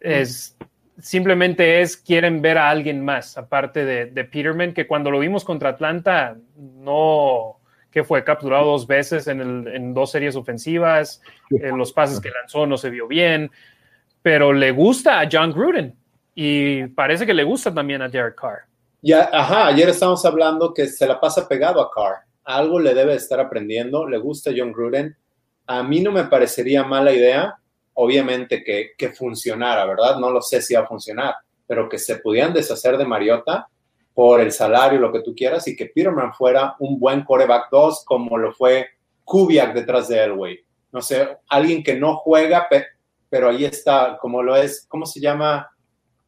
es 0.00 0.56
simplemente 1.00 1.80
es 1.80 1.96
quieren 1.96 2.42
ver 2.42 2.58
a 2.58 2.68
alguien 2.68 3.04
más, 3.04 3.38
aparte 3.38 3.84
de, 3.84 4.06
de 4.06 4.24
Peterman, 4.24 4.74
que 4.74 4.86
cuando 4.86 5.10
lo 5.10 5.20
vimos 5.20 5.44
contra 5.44 5.70
Atlanta, 5.70 6.36
no 6.56 7.56
que 7.90 8.04
fue 8.04 8.22
capturado 8.22 8.66
dos 8.66 8.86
veces 8.86 9.28
en, 9.28 9.40
el, 9.40 9.68
en 9.68 9.94
dos 9.94 10.10
series 10.10 10.36
ofensivas, 10.36 11.22
en 11.50 11.78
los 11.78 11.92
pases 11.92 12.20
que 12.20 12.30
lanzó 12.30 12.66
no 12.66 12.76
se 12.76 12.90
vio 12.90 13.06
bien 13.06 13.50
pero 14.22 14.52
le 14.52 14.70
gusta 14.70 15.20
a 15.20 15.28
John 15.30 15.52
Gruden 15.52 15.94
y 16.34 16.86
parece 16.88 17.26
que 17.26 17.34
le 17.34 17.44
gusta 17.44 17.72
también 17.72 18.02
a 18.02 18.08
Derek 18.08 18.36
Carr. 18.36 18.60
Ya, 19.02 19.28
ajá, 19.32 19.66
ayer 19.66 19.88
estábamos 19.88 20.24
hablando 20.24 20.74
que 20.74 20.86
se 20.86 21.06
la 21.06 21.20
pasa 21.20 21.46
pegado 21.46 21.80
a 21.80 21.90
Carr. 21.90 22.16
Algo 22.44 22.80
le 22.80 22.94
debe 22.94 23.14
estar 23.14 23.38
aprendiendo, 23.38 24.06
le 24.08 24.18
gusta 24.18 24.50
John 24.56 24.72
Gruden. 24.72 25.16
A 25.66 25.82
mí 25.82 26.00
no 26.00 26.10
me 26.12 26.24
parecería 26.24 26.82
mala 26.84 27.12
idea, 27.12 27.56
obviamente 27.94 28.64
que, 28.64 28.90
que 28.96 29.10
funcionara, 29.10 29.84
¿verdad? 29.84 30.18
No 30.18 30.30
lo 30.30 30.40
sé 30.40 30.62
si 30.62 30.74
va 30.74 30.80
a 30.80 30.86
funcionar, 30.86 31.34
pero 31.66 31.88
que 31.88 31.98
se 31.98 32.16
pudieran 32.16 32.54
deshacer 32.54 32.96
de 32.96 33.04
Mariota 33.04 33.68
por 34.14 34.40
el 34.40 34.50
salario, 34.50 34.98
lo 34.98 35.12
que 35.12 35.20
tú 35.20 35.34
quieras, 35.34 35.68
y 35.68 35.76
que 35.76 35.86
Peterman 35.86 36.32
fuera 36.32 36.74
un 36.80 36.98
buen 36.98 37.22
coreback 37.22 37.68
2 37.70 38.04
como 38.04 38.36
lo 38.36 38.52
fue 38.52 38.88
Kubiak 39.22 39.74
detrás 39.74 40.08
de 40.08 40.24
Elway. 40.24 40.58
No 40.90 41.02
sé, 41.02 41.36
alguien 41.48 41.84
que 41.84 41.94
no 41.94 42.16
juega, 42.16 42.66
pero 43.30 43.48
ahí 43.50 43.64
está, 43.64 44.18
como 44.20 44.42
lo 44.42 44.56
es, 44.56 44.86
¿cómo 44.88 45.06
se 45.06 45.20
llama? 45.20 45.70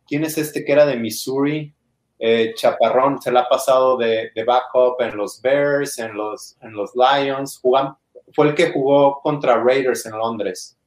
¿Quién 0.07 0.25
es 0.25 0.37
este 0.39 0.65
que 0.65 0.73
era 0.73 0.87
de 0.87 0.97
Missouri? 0.97 1.75
Eh, 2.19 2.53
Chaparrón 2.55 3.21
se 3.23 3.33
la 3.33 3.41
ha 3.41 3.49
pasado 3.49 3.97
de, 3.97 4.31
de, 4.35 4.45
backup 4.45 5.01
en 5.01 5.17
los 5.17 5.41
Bears, 5.41 5.99
en 5.99 6.15
los, 6.15 6.57
en 6.61 6.73
los 6.73 6.93
Lions. 6.95 7.59
Jugan, 7.63 7.95
fue 8.35 8.49
el 8.49 8.55
que 8.55 8.71
jugó 8.73 9.21
contra 9.23 9.63
Raiders 9.63 10.05
en 10.05 10.13
Londres. 10.13 10.79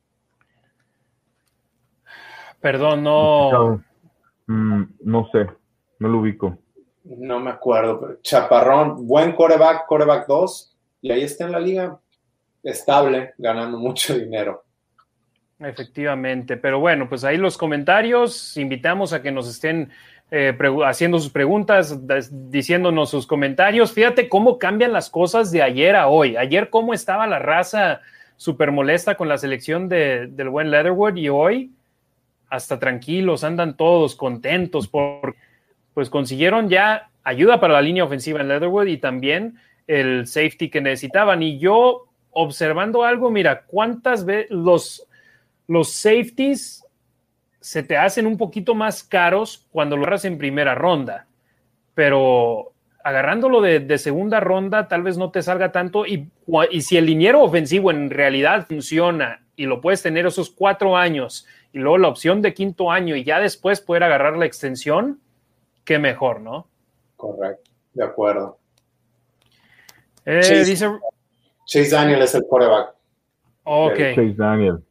Perdón, 2.59 3.03
no. 3.03 3.83
Mm, 4.47 4.83
no 5.01 5.29
sé, 5.31 5.47
no 5.99 6.07
lo 6.07 6.19
ubico. 6.19 6.59
No 7.03 7.39
me 7.39 7.49
acuerdo, 7.49 7.99
pero 7.99 8.21
Chaparrón, 8.21 9.05
buen 9.05 9.33
coreback, 9.33 9.85
coreback 9.87 10.27
2, 10.27 10.77
y 11.01 11.11
ahí 11.11 11.23
está 11.23 11.45
en 11.45 11.51
la 11.51 11.59
liga 11.59 11.99
estable, 12.63 13.33
ganando 13.37 13.77
mucho 13.77 14.17
dinero. 14.17 14.62
Efectivamente, 15.59 16.57
pero 16.57 16.79
bueno, 16.79 17.07
pues 17.07 17.23
ahí 17.23 17.37
los 17.37 17.57
comentarios, 17.57 18.57
invitamos 18.57 19.13
a 19.13 19.21
que 19.21 19.31
nos 19.31 19.47
estén 19.47 19.91
eh, 20.31 20.57
haciendo 20.85 21.19
sus 21.19 21.31
preguntas, 21.31 21.99
diciéndonos 22.49 23.11
sus 23.11 23.27
comentarios. 23.27 23.93
Fíjate 23.93 24.27
cómo 24.27 24.57
cambian 24.57 24.91
las 24.91 25.09
cosas 25.09 25.51
de 25.51 25.61
ayer 25.61 25.95
a 25.95 26.07
hoy. 26.07 26.35
Ayer 26.37 26.69
cómo 26.69 26.93
estaba 26.93 27.27
la 27.27 27.39
raza 27.39 28.01
súper 28.35 28.71
molesta 28.71 29.15
con 29.15 29.29
la 29.29 29.37
selección 29.37 29.87
de, 29.89 30.27
del 30.27 30.49
buen 30.49 30.71
Leatherwood 30.71 31.15
y 31.15 31.29
hoy 31.29 31.71
hasta 32.49 32.77
tranquilos, 32.77 33.43
andan 33.43 33.75
todos 33.77 34.15
contentos 34.15 34.87
porque 34.87 35.39
pues 35.93 36.09
consiguieron 36.09 36.69
ya 36.69 37.09
ayuda 37.23 37.59
para 37.59 37.73
la 37.73 37.81
línea 37.81 38.03
ofensiva 38.03 38.41
en 38.41 38.47
Leatherwood 38.47 38.87
y 38.87 38.97
también 38.97 39.57
el 39.87 40.27
safety 40.27 40.69
que 40.69 40.81
necesitaban. 40.81 41.41
Y 41.41 41.57
yo 41.57 42.05
observando 42.29 43.03
algo, 43.03 43.31
mira, 43.31 43.63
cuántas 43.65 44.25
veces 44.25 44.51
los, 44.51 45.07
los 45.67 45.91
safeties 45.91 46.85
se 47.59 47.83
te 47.83 47.97
hacen 47.97 48.27
un 48.27 48.37
poquito 48.37 48.75
más 48.75 49.03
caros 49.03 49.67
cuando 49.71 49.95
lo 49.95 50.03
agarras 50.03 50.25
en 50.25 50.37
primera 50.37 50.75
ronda, 50.75 51.27
pero 51.93 52.73
agarrándolo 53.03 53.61
de, 53.61 53.97
segunda 53.97 54.39
ronda 54.39 54.87
tal 54.87 55.03
vez 55.03 55.17
no 55.17 55.31
te 55.31 55.41
salga 55.41 55.71
tanto 55.71 56.05
y, 56.05 56.29
y 56.71 56.81
si 56.81 56.97
el 56.97 57.05
liniero 57.05 57.41
ofensivo 57.41 57.91
en 57.91 58.09
realidad 58.09 58.65
funciona 58.67 59.45
y 59.55 59.65
lo 59.65 59.81
puedes 59.81 60.01
tener 60.01 60.25
esos 60.25 60.49
cuatro 60.49 60.97
años 60.97 61.45
y 61.71 61.79
luego 61.79 61.97
la 61.97 62.07
opción 62.07 62.41
de 62.41 62.53
quinto 62.53 62.91
año 62.91 63.15
y 63.15 63.23
ya 63.23 63.39
después 63.39 63.81
poder 63.81 64.03
agarrar 64.03 64.37
la 64.37 64.45
extensión, 64.45 65.19
qué 65.83 65.99
mejor, 65.99 66.41
¿no? 66.41 66.67
Correcto, 67.17 67.71
de 67.93 68.03
acuerdo. 68.03 68.57
Eh, 70.25 70.39
Chase, 70.41 70.65
dice... 70.65 70.89
Chase 71.65 71.89
Daniel 71.89 72.21
es 72.21 72.35
el 72.35 72.43
quarterback. 72.43 72.95
Ok. 73.63 73.97
Chase 74.15 74.35
Daniel. 74.35 74.83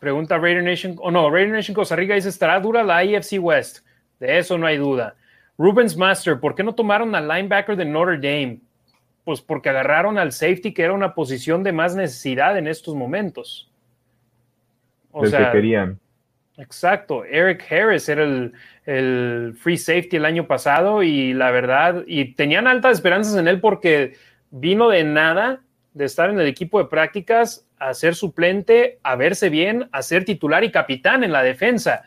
Pregunta 0.00 0.38
Raider 0.38 0.64
Nation, 0.64 0.96
o 0.98 1.10
no, 1.10 1.30
Raider 1.30 1.52
Nation 1.52 1.74
Costa 1.74 1.94
Rica 1.94 2.14
dice, 2.14 2.30
¿estará 2.30 2.58
dura 2.58 2.82
la 2.82 3.04
IFC 3.04 3.38
West? 3.38 3.86
De 4.18 4.38
eso 4.38 4.58
no 4.58 4.66
hay 4.66 4.78
duda. 4.78 5.14
Rubens 5.58 5.94
Master, 5.94 6.40
¿por 6.40 6.54
qué 6.54 6.64
no 6.64 6.74
tomaron 6.74 7.14
al 7.14 7.28
linebacker 7.28 7.76
de 7.76 7.84
Notre 7.84 8.16
Dame? 8.16 8.60
Pues 9.24 9.42
porque 9.42 9.68
agarraron 9.68 10.16
al 10.16 10.32
safety, 10.32 10.72
que 10.72 10.82
era 10.82 10.94
una 10.94 11.14
posición 11.14 11.62
de 11.62 11.72
más 11.72 11.94
necesidad 11.94 12.56
en 12.56 12.66
estos 12.66 12.94
momentos. 12.94 13.70
O 15.12 15.26
sea, 15.26 15.46
que 15.46 15.58
querían. 15.58 16.00
Exacto. 16.56 17.24
Eric 17.26 17.70
Harris 17.70 18.08
era 18.08 18.24
el, 18.24 18.52
el, 18.86 19.54
free 19.58 19.76
safety 19.76 20.16
el 20.16 20.24
año 20.24 20.46
pasado 20.46 21.02
y 21.02 21.34
la 21.34 21.50
verdad, 21.50 22.04
y 22.06 22.34
tenían 22.34 22.66
altas 22.66 22.94
esperanzas 22.94 23.36
en 23.36 23.46
él 23.46 23.60
porque 23.60 24.14
vino 24.50 24.88
de 24.88 25.04
nada, 25.04 25.60
de 25.92 26.04
estar 26.06 26.30
en 26.30 26.40
el 26.40 26.46
equipo 26.46 26.78
de 26.78 26.88
prácticas, 26.88 27.66
a 27.80 27.94
ser 27.94 28.14
suplente, 28.14 29.00
a 29.02 29.16
verse 29.16 29.48
bien, 29.48 29.88
a 29.90 30.02
ser 30.02 30.24
titular 30.24 30.62
y 30.62 30.70
capitán 30.70 31.24
en 31.24 31.32
la 31.32 31.42
defensa. 31.42 32.04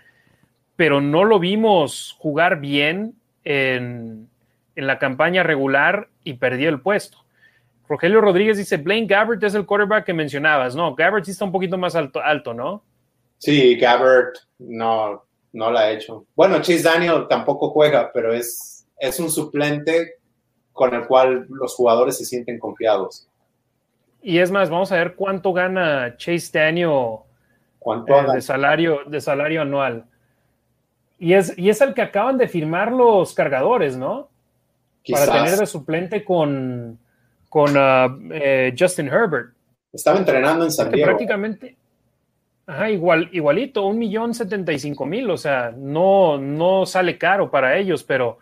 Pero 0.75 1.01
no 1.01 1.23
lo 1.23 1.39
vimos 1.39 2.15
jugar 2.19 2.59
bien 2.59 3.15
en, 3.43 4.29
la 4.75 4.99
campaña 4.99 5.43
regular 5.43 6.09
y 6.23 6.35
perdió 6.35 6.69
el 6.69 6.79
puesto. 6.79 7.17
Rogelio 7.89 8.21
Rodríguez 8.21 8.57
dice, 8.57 8.77
Blaine 8.77 9.07
Gabbert 9.07 9.43
es 9.43 9.55
el 9.55 9.65
quarterback 9.65 10.05
que 10.05 10.13
mencionabas. 10.13 10.75
No, 10.75 10.95
Gabbert 10.95 11.25
sí 11.25 11.31
está 11.31 11.45
un 11.45 11.51
poquito 11.51 11.77
más 11.77 11.95
alto, 11.95 12.21
alto 12.21 12.53
¿no? 12.53 12.83
Sí, 13.39 13.75
Gabbert 13.75 14.37
no, 14.59 15.25
no 15.51 15.71
la 15.71 15.81
ha 15.81 15.91
hecho. 15.91 16.25
Bueno, 16.35 16.57
Chase 16.57 16.83
Daniel 16.83 17.25
tampoco 17.27 17.71
juega, 17.71 18.11
pero 18.13 18.33
es, 18.33 18.87
es 18.97 19.19
un 19.19 19.29
suplente 19.29 20.15
con 20.71 20.93
el 20.93 21.05
cual 21.07 21.45
los 21.49 21.75
jugadores 21.75 22.17
se 22.17 22.25
sienten 22.25 22.59
confiados. 22.59 23.27
Y 24.23 24.39
es 24.39 24.51
más, 24.51 24.69
vamos 24.69 24.91
a 24.91 24.95
ver 24.95 25.15
cuánto 25.15 25.51
gana 25.51 26.15
Chase 26.17 26.49
Daniel 26.57 27.17
¿Cuánto 27.77 28.17
eh, 28.17 28.35
de, 28.35 28.41
salario, 28.41 29.01
de 29.05 29.19
salario 29.19 29.61
anual. 29.61 30.05
Y 31.19 31.33
es, 31.33 31.57
y 31.57 31.69
es 31.69 31.81
el 31.81 31.93
que 31.93 32.01
acaban 32.01 32.37
de 32.37 32.47
firmar 32.47 32.93
los 32.93 33.33
cargadores, 33.33 33.97
¿no? 33.97 34.29
Para 35.09 35.25
tener 35.25 35.57
de 35.57 35.65
suplente 35.65 36.23
con, 36.23 36.97
con 37.49 37.75
uh, 37.75 38.31
eh, 38.31 38.73
Justin 38.77 39.07
Herbert. 39.07 39.53
Estaba 39.91 40.17
entrenando 40.17 40.63
en 40.63 40.71
San 40.71 40.89
Diego. 40.89 41.07
Prácticamente, 41.07 41.75
ajá, 42.65 42.89
igual, 42.89 43.27
igualito, 43.33 43.85
un 43.85 43.99
millón 43.99 44.33
setenta 44.33 44.71
y 44.71 44.79
cinco 44.79 45.05
mil, 45.05 45.29
o 45.29 45.37
sea, 45.37 45.73
no, 45.75 46.37
no 46.37 46.85
sale 46.85 47.17
caro 47.17 47.51
para 47.51 47.77
ellos, 47.77 48.03
pero 48.03 48.39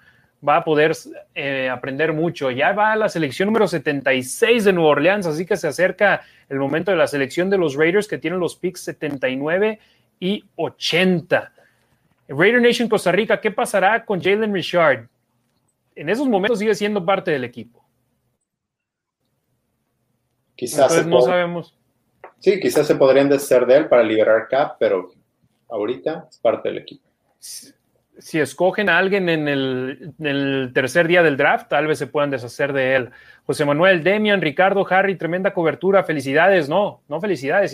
va 0.48 0.58
a 0.58 0.64
poder 0.64 0.94
eh, 1.36 1.70
aprender 1.70 2.14
mucho. 2.14 2.52
Ya 2.52 2.72
va 2.74 2.92
a 2.92 2.96
la 2.96 3.10
selección 3.10 3.48
número 3.48 3.68
76 3.68 4.64
de 4.64 4.74
Nueva 4.74 4.90
Orleans, 4.92 5.26
así 5.28 5.46
que 5.46 5.58
se 5.58 5.68
acerca 5.68 6.22
el 6.50 6.60
momento 6.60 6.92
de 6.92 6.98
la 6.98 7.08
selección 7.08 7.50
de 7.50 7.58
los 7.58 7.76
Raiders 7.76 8.08
que 8.08 8.18
tienen 8.18 8.40
los 8.40 8.56
picks 8.56 8.82
79 8.82 9.80
y 10.20 10.44
80. 10.56 11.54
Raider 12.28 12.62
Nation 12.62 12.90
Costa 12.90 13.12
Rica, 13.12 13.40
¿qué 13.40 13.52
pasará 13.52 14.06
con 14.06 14.22
Jalen 14.22 14.54
Richard? 14.54 15.08
En 15.96 16.10
esos 16.10 16.28
momentos 16.28 16.60
sigue 16.60 16.74
siendo 16.74 17.06
parte 17.06 17.32
del 17.32 17.44
equipo. 17.44 17.84
Quizás 20.56 21.06
no 21.06 21.22
sabemos. 21.22 21.76
Sí, 22.40 22.60
quizás 22.60 22.88
se 22.88 22.96
podrían 22.96 23.30
deshacer 23.30 23.66
de 23.66 23.78
él 23.78 23.90
para 23.90 24.04
liberar 24.04 24.48
cap, 24.50 24.78
pero 24.80 25.12
ahorita 25.70 26.28
es 26.30 26.38
parte 26.40 26.70
del 26.70 26.80
equipo. 26.80 27.08
Si, 28.22 28.40
escogen 28.40 28.90
a 28.90 28.98
alguien 28.98 29.28
en 29.30 29.48
el, 29.48 30.14
en 30.20 30.26
el, 30.26 30.72
tercer 30.74 31.08
día 31.08 31.24
del 31.24 31.38
draft, 31.38 31.70
tal 31.70 31.88
vez 31.88 32.00
se 32.00 32.08
puedan 32.08 32.30
deshacer 32.30 32.74
de 32.74 32.96
él. 32.96 33.10
José 33.46 33.66
Manuel, 33.66 34.04
Demian, 34.04 34.42
Ricardo, 34.42 34.86
Harry, 34.90 35.16
tremenda 35.16 35.54
cobertura, 35.54 36.04
felicidades. 36.04 36.70
No, 36.70 37.02
no 37.08 37.20
felicidades, 37.20 37.74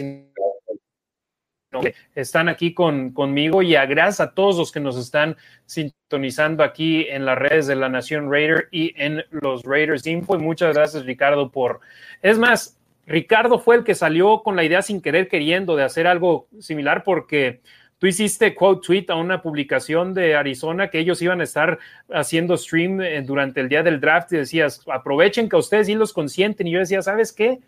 están 2.15 2.49
aquí 2.49 2.73
con, 2.73 3.11
conmigo 3.11 3.61
y 3.61 3.75
a 3.75 3.85
gracias 3.85 4.21
a 4.21 4.33
todos 4.33 4.57
los 4.57 4.71
que 4.71 4.79
nos 4.79 4.97
están 4.97 5.35
sintonizando 5.65 6.63
aquí 6.63 7.05
en 7.09 7.25
las 7.25 7.37
redes 7.37 7.67
de 7.67 7.75
la 7.75 7.89
Nación 7.89 8.31
Raider 8.31 8.67
y 8.71 8.93
en 9.01 9.23
los 9.29 9.63
Raiders 9.63 10.07
Info. 10.07 10.35
Y 10.35 10.39
muchas 10.39 10.75
gracias, 10.75 11.05
Ricardo, 11.05 11.51
por... 11.51 11.81
Es 12.21 12.37
más, 12.37 12.77
Ricardo 13.05 13.59
fue 13.59 13.75
el 13.75 13.83
que 13.83 13.95
salió 13.95 14.43
con 14.43 14.55
la 14.55 14.63
idea 14.63 14.81
sin 14.81 15.01
querer 15.01 15.27
queriendo 15.27 15.75
de 15.75 15.83
hacer 15.83 16.07
algo 16.07 16.47
similar 16.59 17.03
porque 17.03 17.61
tú 17.99 18.07
hiciste 18.07 18.53
quote 18.55 18.85
tweet 18.85 19.05
a 19.09 19.15
una 19.15 19.41
publicación 19.41 20.13
de 20.13 20.35
Arizona 20.35 20.89
que 20.89 20.99
ellos 20.99 21.21
iban 21.21 21.41
a 21.41 21.43
estar 21.43 21.79
haciendo 22.11 22.57
stream 22.57 23.01
eh, 23.01 23.21
durante 23.21 23.61
el 23.61 23.69
día 23.69 23.83
del 23.83 23.99
draft 23.99 24.33
y 24.33 24.37
decías, 24.37 24.83
aprovechen 24.91 25.49
que 25.49 25.55
ustedes 25.55 25.87
sí 25.87 25.95
los 25.95 26.13
consienten. 26.13 26.67
Y 26.67 26.71
yo 26.71 26.79
decía, 26.79 27.01
¿sabes 27.01 27.33
qué? 27.33 27.59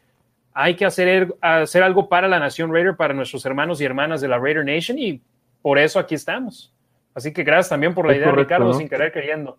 hay 0.53 0.75
que 0.75 0.85
hacer, 0.85 1.33
hacer 1.41 1.83
algo 1.83 2.09
para 2.09 2.27
la 2.27 2.39
Nación 2.39 2.73
Raider, 2.73 2.95
para 2.95 3.13
nuestros 3.13 3.45
hermanos 3.45 3.79
y 3.79 3.85
hermanas 3.85 4.21
de 4.21 4.27
la 4.27 4.39
Raider 4.39 4.65
Nation 4.65 4.97
y 4.97 5.21
por 5.61 5.77
eso 5.77 5.99
aquí 5.99 6.15
estamos. 6.15 6.73
Así 7.13 7.33
que 7.33 7.43
gracias 7.43 7.69
también 7.69 7.93
por 7.93 8.05
la 8.05 8.15
idea, 8.15 8.31
Ricardo, 8.31 8.73
sin 8.73 8.89
querer 8.89 9.11
queriendo. 9.11 9.57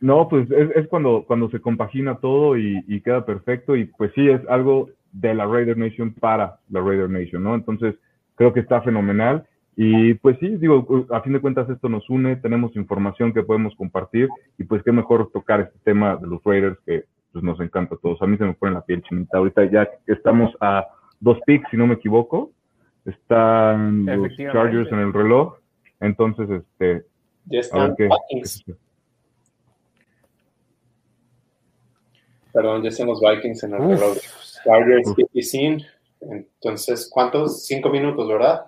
No, 0.00 0.28
pues 0.28 0.48
es, 0.50 0.86
cuando, 0.88 1.24
cuando 1.26 1.48
se 1.48 1.60
compagina 1.60 2.16
todo 2.16 2.58
y, 2.58 3.00
queda 3.02 3.24
perfecto 3.24 3.76
y 3.76 3.84
pues 3.84 4.12
sí, 4.14 4.28
es 4.28 4.40
algo 4.48 4.90
de 5.12 5.34
la 5.34 5.46
Raider 5.46 5.78
Nation 5.78 6.12
para 6.12 6.58
la 6.70 6.80
Raider 6.80 7.08
Nation, 7.08 7.42
¿no? 7.42 7.54
Entonces 7.54 7.94
creo 8.34 8.52
que 8.52 8.60
está 8.60 8.82
fenomenal 8.82 9.46
y 9.76 10.14
pues 10.14 10.38
sí, 10.38 10.56
digo, 10.56 11.06
a 11.10 11.20
fin 11.20 11.32
de 11.32 11.40
cuentas 11.40 11.68
esto 11.68 11.88
nos 11.88 12.08
une, 12.08 12.36
tenemos 12.36 12.76
información 12.76 13.32
que 13.32 13.42
podemos 13.42 13.74
compartir 13.74 14.28
y 14.56 14.64
pues 14.64 14.82
qué 14.84 14.92
mejor 14.92 15.30
tocar 15.32 15.60
este 15.60 15.78
tema 15.82 16.16
de 16.16 16.28
los 16.28 16.42
Raiders 16.44 16.78
que 16.86 17.04
pues 17.32 17.42
nos 17.42 17.58
encanta 17.58 17.96
a 17.96 17.98
todos. 17.98 18.22
A 18.22 18.26
mí 18.26 18.36
se 18.36 18.44
me 18.44 18.54
pone 18.54 18.74
la 18.74 18.84
piel 18.84 19.02
chinita. 19.02 19.38
Ahorita 19.38 19.64
ya 19.64 19.88
estamos 20.06 20.54
a 20.60 20.86
dos 21.18 21.38
picks, 21.44 21.68
si 21.70 21.76
no 21.76 21.88
me 21.88 21.94
equivoco. 21.94 22.52
Están 23.04 24.06
los 24.06 24.36
Chargers 24.36 24.90
en 24.92 25.00
el 25.00 25.12
reloj. 25.12 25.56
Entonces, 26.00 26.48
este. 26.48 27.04
Ya 27.46 27.60
están 27.60 27.94
Vikings. 27.96 28.64
Perdón, 32.52 32.82
ya 32.84 32.88
están 32.88 33.08
los 33.08 33.20
Vikings 33.20 33.64
en 33.64 33.74
el 33.74 33.80
reloj. 33.80 34.16
Chargers 34.64 35.14
y 35.32 35.42
Sin. 35.42 35.82
Entonces, 36.20 37.10
¿cuántos? 37.12 37.66
Cinco 37.66 37.90
minutos, 37.90 38.28
¿verdad? 38.28 38.66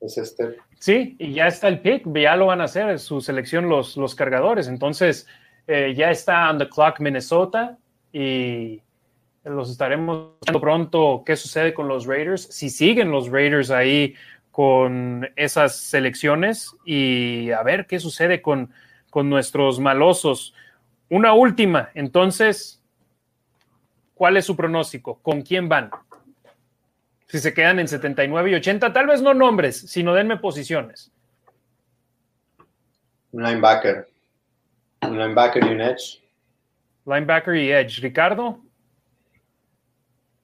Es 0.00 0.18
este. 0.18 0.56
Sí, 0.78 1.16
y 1.18 1.32
ya 1.32 1.46
está 1.46 1.68
el 1.68 1.80
pick, 1.80 2.04
ya 2.14 2.36
lo 2.36 2.46
van 2.46 2.60
a 2.60 2.64
hacer, 2.64 2.98
su 2.98 3.20
selección 3.20 3.68
los, 3.68 3.96
los 3.96 4.14
cargadores. 4.14 4.68
Entonces, 4.68 5.26
eh, 5.66 5.94
ya 5.96 6.10
está 6.10 6.50
on 6.50 6.58
the 6.58 6.68
clock 6.68 7.00
Minnesota 7.00 7.78
y 8.12 8.82
los 9.44 9.70
estaremos 9.70 10.32
viendo 10.44 10.60
pronto 10.60 11.22
qué 11.24 11.36
sucede 11.36 11.72
con 11.72 11.88
los 11.88 12.06
Raiders, 12.06 12.42
si 12.42 12.68
siguen 12.68 13.10
los 13.10 13.30
Raiders 13.30 13.70
ahí 13.70 14.14
con 14.50 15.28
esas 15.36 15.76
selecciones 15.76 16.74
y 16.84 17.50
a 17.50 17.62
ver 17.62 17.86
qué 17.86 18.00
sucede 18.00 18.42
con, 18.42 18.72
con 19.10 19.28
nuestros 19.28 19.78
malosos. 19.78 20.54
Una 21.08 21.34
última, 21.34 21.90
entonces, 21.94 22.82
¿cuál 24.14 24.36
es 24.36 24.46
su 24.46 24.56
pronóstico? 24.56 25.18
¿Con 25.22 25.42
quién 25.42 25.68
van? 25.68 25.90
Si 27.26 27.38
se 27.38 27.52
quedan 27.52 27.80
en 27.80 27.88
79 27.88 28.50
y 28.50 28.54
80, 28.54 28.92
tal 28.92 29.06
vez 29.06 29.20
no 29.20 29.34
nombres, 29.34 29.80
sino 29.90 30.14
denme 30.14 30.36
posiciones. 30.36 31.12
Linebacker. 33.32 34.06
Un 35.02 35.18
linebacker 35.18 35.64
y 35.64 35.68
un 35.68 35.80
edge. 35.80 36.22
Linebacker 37.04 37.54
y 37.56 37.72
edge. 37.72 38.00
Ricardo. 38.00 38.60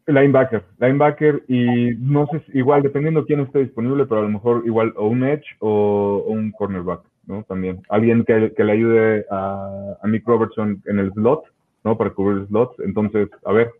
Linebacker, 0.06 0.64
linebacker 0.80 1.44
y 1.46 1.94
no 1.96 2.26
sé, 2.26 2.42
igual 2.54 2.82
dependiendo 2.82 3.24
quién 3.24 3.38
esté 3.38 3.60
disponible, 3.60 4.04
pero 4.04 4.20
a 4.20 4.24
lo 4.24 4.30
mejor 4.30 4.64
igual 4.66 4.92
o 4.96 5.06
un 5.06 5.22
edge 5.22 5.44
o, 5.60 6.24
o 6.26 6.32
un 6.32 6.50
cornerback, 6.50 7.02
¿no? 7.26 7.44
También. 7.44 7.82
Alguien 7.88 8.24
que, 8.24 8.52
que 8.52 8.64
le 8.64 8.72
ayude 8.72 9.26
a, 9.30 9.96
a 10.02 10.06
Mick 10.08 10.26
Robertson 10.26 10.82
en 10.86 10.98
el 10.98 11.12
slot, 11.12 11.44
¿no? 11.84 11.96
Para 11.96 12.10
cubrir 12.10 12.46
slots. 12.48 12.80
Entonces, 12.80 13.28
a 13.44 13.52
ver, 13.52 13.70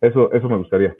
eso, 0.00 0.32
eso 0.32 0.48
me 0.48 0.56
gustaría. 0.56 0.96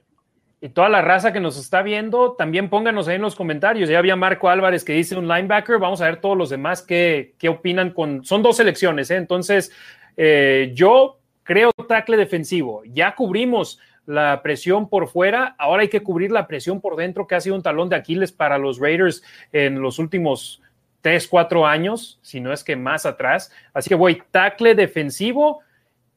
Y 0.65 0.69
toda 0.69 0.89
la 0.89 1.03
raza 1.03 1.33
que 1.33 1.41
nos 1.41 1.59
está 1.59 1.83
viendo, 1.83 2.35
también 2.35 2.71
pónganos 2.71 3.09
ahí 3.09 3.17
en 3.17 3.23
los 3.23 3.35
comentarios. 3.35 3.89
Ya 3.89 3.99
había 3.99 4.15
Marco 4.15 4.49
Álvarez 4.49 4.85
que 4.85 4.93
dice 4.93 5.17
un 5.17 5.27
linebacker. 5.27 5.81
Vamos 5.81 6.01
a 6.01 6.05
ver 6.05 6.19
todos 6.19 6.39
los 6.39 6.51
demás 6.51 6.83
qué, 6.83 7.35
qué 7.37 7.49
opinan. 7.49 7.93
Son 8.23 8.43
dos 8.45 8.59
selecciones, 8.59 9.11
¿eh? 9.11 9.17
Entonces, 9.17 9.73
eh, 10.17 10.71
yo 10.73 11.19
creo 11.43 11.73
tackle 11.89 12.17
defensivo. 12.17 12.85
Ya 12.85 13.17
cubrimos 13.17 13.81
la 14.07 14.41
presión 14.45 14.89
por 14.89 15.09
fuera. 15.09 15.57
Ahora 15.59 15.83
hay 15.83 15.89
que 15.89 16.05
cubrir 16.05 16.31
la 16.31 16.47
presión 16.47 16.81
por 16.81 16.95
dentro, 16.95 17.27
que 17.27 17.35
ha 17.35 17.41
sido 17.41 17.57
un 17.57 17.63
talón 17.65 17.89
de 17.89 17.97
Aquiles 17.97 18.31
para 18.31 18.57
los 18.57 18.79
Raiders 18.79 19.25
en 19.51 19.83
los 19.83 19.99
últimos 19.99 20.63
tres, 21.01 21.27
cuatro 21.27 21.67
años, 21.67 22.21
si 22.23 22.39
no 22.39 22.53
es 22.53 22.63
que 22.63 22.77
más 22.77 23.05
atrás. 23.05 23.51
Así 23.75 23.89
que 23.89 23.97
voy 23.97 24.23
tackle 24.31 24.77
defensivo 24.77 25.59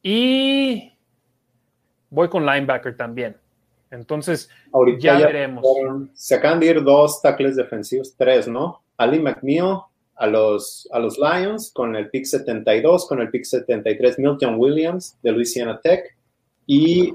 y 0.04 0.92
voy 2.10 2.28
con 2.28 2.46
linebacker 2.46 2.96
también. 2.96 3.34
Entonces, 3.90 4.50
Ahorita 4.72 4.98
ya, 5.00 5.18
ya 5.20 5.26
veremos. 5.26 5.62
fueron- 5.62 6.10
se 6.14 6.34
acaban 6.34 6.60
de 6.60 6.66
ir 6.66 6.82
dos 6.82 7.20
tackles 7.22 7.56
defensivos, 7.56 8.14
tres, 8.16 8.48
¿no? 8.48 8.82
Ali 8.96 9.18
McNeil 9.20 9.78
a 10.16 10.26
los, 10.26 10.88
a 10.92 10.98
los 10.98 11.18
Lions 11.18 11.70
con 11.72 11.94
el 11.94 12.08
pick 12.10 12.24
72, 12.24 13.06
con 13.06 13.20
el 13.20 13.30
pick 13.30 13.44
73 13.44 14.18
Milton 14.18 14.54
Williams 14.58 15.16
de 15.22 15.32
Louisiana 15.32 15.78
Tech 15.80 16.16
y 16.66 17.14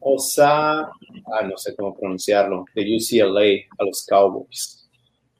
Osa, 0.00 0.80
ah, 0.82 1.42
no 1.48 1.56
sé 1.56 1.74
cómo 1.74 1.96
pronunciarlo, 1.96 2.64
de 2.74 2.96
UCLA 2.96 3.66
a 3.78 3.84
los 3.84 4.06
Cowboys. 4.06 4.88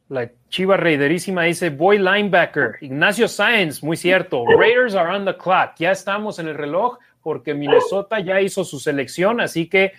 La 0.09 0.31
chiva 0.49 0.77
reiderísima 0.77 1.45
dice, 1.45 1.71
voy 1.71 1.99
linebacker. 1.99 2.77
Ignacio 2.83 3.27
Sáenz, 3.27 3.83
muy 3.83 3.97
cierto. 3.97 4.45
Raiders 4.47 4.95
are 4.95 5.11
on 5.17 5.25
the 5.25 5.37
clock. 5.37 5.77
Ya 5.79 5.93
estamos 5.93 6.39
en 6.39 6.49
el 6.49 6.55
reloj 6.55 6.99
porque 7.23 7.55
Minnesota 7.55 8.21
ya 8.21 8.41
hizo 8.41 8.65
su 8.65 8.79
selección, 8.79 9.41
así 9.41 9.67
que 9.69 9.93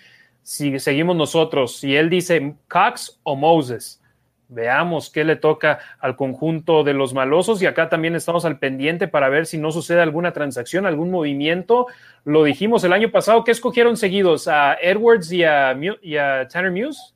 si 0.46 0.78
seguimos 0.80 1.16
nosotros. 1.16 1.78
Si 1.78 1.96
él 1.96 2.08
dice 2.08 2.56
Cox 2.70 3.20
o 3.24 3.36
Moses, 3.36 4.00
veamos 4.48 5.10
qué 5.10 5.24
le 5.24 5.38
toca 5.38 5.80
al 6.00 6.16
conjunto 6.16 6.84
de 6.84 6.94
los 6.94 7.16
malosos 7.16 7.64
y 7.64 7.66
acá 7.66 7.90
también 7.90 8.14
estamos 8.14 8.46
al 8.46 8.60
pendiente 8.60 9.08
para 9.08 9.28
ver 9.28 9.48
si 9.48 9.58
no 9.58 9.72
sucede 9.72 10.02
alguna 10.02 10.34
transacción, 10.34 10.86
algún 10.86 11.10
movimiento. 11.10 11.88
Lo 12.26 12.44
dijimos 12.44 12.84
el 12.84 12.94
año 12.94 13.10
pasado, 13.10 13.44
¿qué 13.44 13.52
escogieron 13.52 13.98
seguidos? 13.98 14.48
¿A 14.48 14.76
Edwards 14.76 15.32
y 15.32 15.44
a, 15.44 15.76
y 16.04 16.16
a 16.16 16.48
Tanner 16.48 16.72
Muse? 16.72 17.16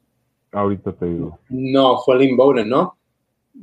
Ahorita 0.52 0.92
te 0.94 1.06
digo. 1.06 1.38
No, 1.50 2.00
fue 2.00 2.18
Lynn 2.18 2.36
Bowden, 2.36 2.68
¿no? 2.68 2.98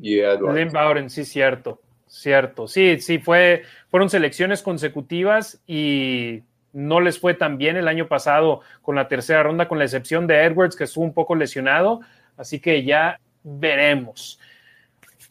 Y 0.00 0.20
Edwards. 0.20 0.56
Lynn 0.56 0.70
Bowden, 0.72 1.10
sí, 1.10 1.24
cierto, 1.24 1.80
cierto. 2.06 2.68
Sí, 2.68 3.00
sí, 3.00 3.18
fue, 3.18 3.64
fueron 3.88 4.10
selecciones 4.10 4.62
consecutivas 4.62 5.60
y 5.66 6.44
no 6.76 7.00
les 7.00 7.18
fue 7.18 7.32
tan 7.32 7.56
bien 7.56 7.78
el 7.78 7.88
año 7.88 8.06
pasado 8.06 8.60
con 8.82 8.96
la 8.96 9.08
tercera 9.08 9.42
ronda, 9.42 9.66
con 9.66 9.78
la 9.78 9.84
excepción 9.84 10.26
de 10.26 10.44
Edwards, 10.44 10.76
que 10.76 10.84
estuvo 10.84 11.04
un 11.04 11.14
poco 11.14 11.34
lesionado. 11.34 12.00
Así 12.36 12.60
que 12.60 12.84
ya 12.84 13.18
veremos. 13.42 14.38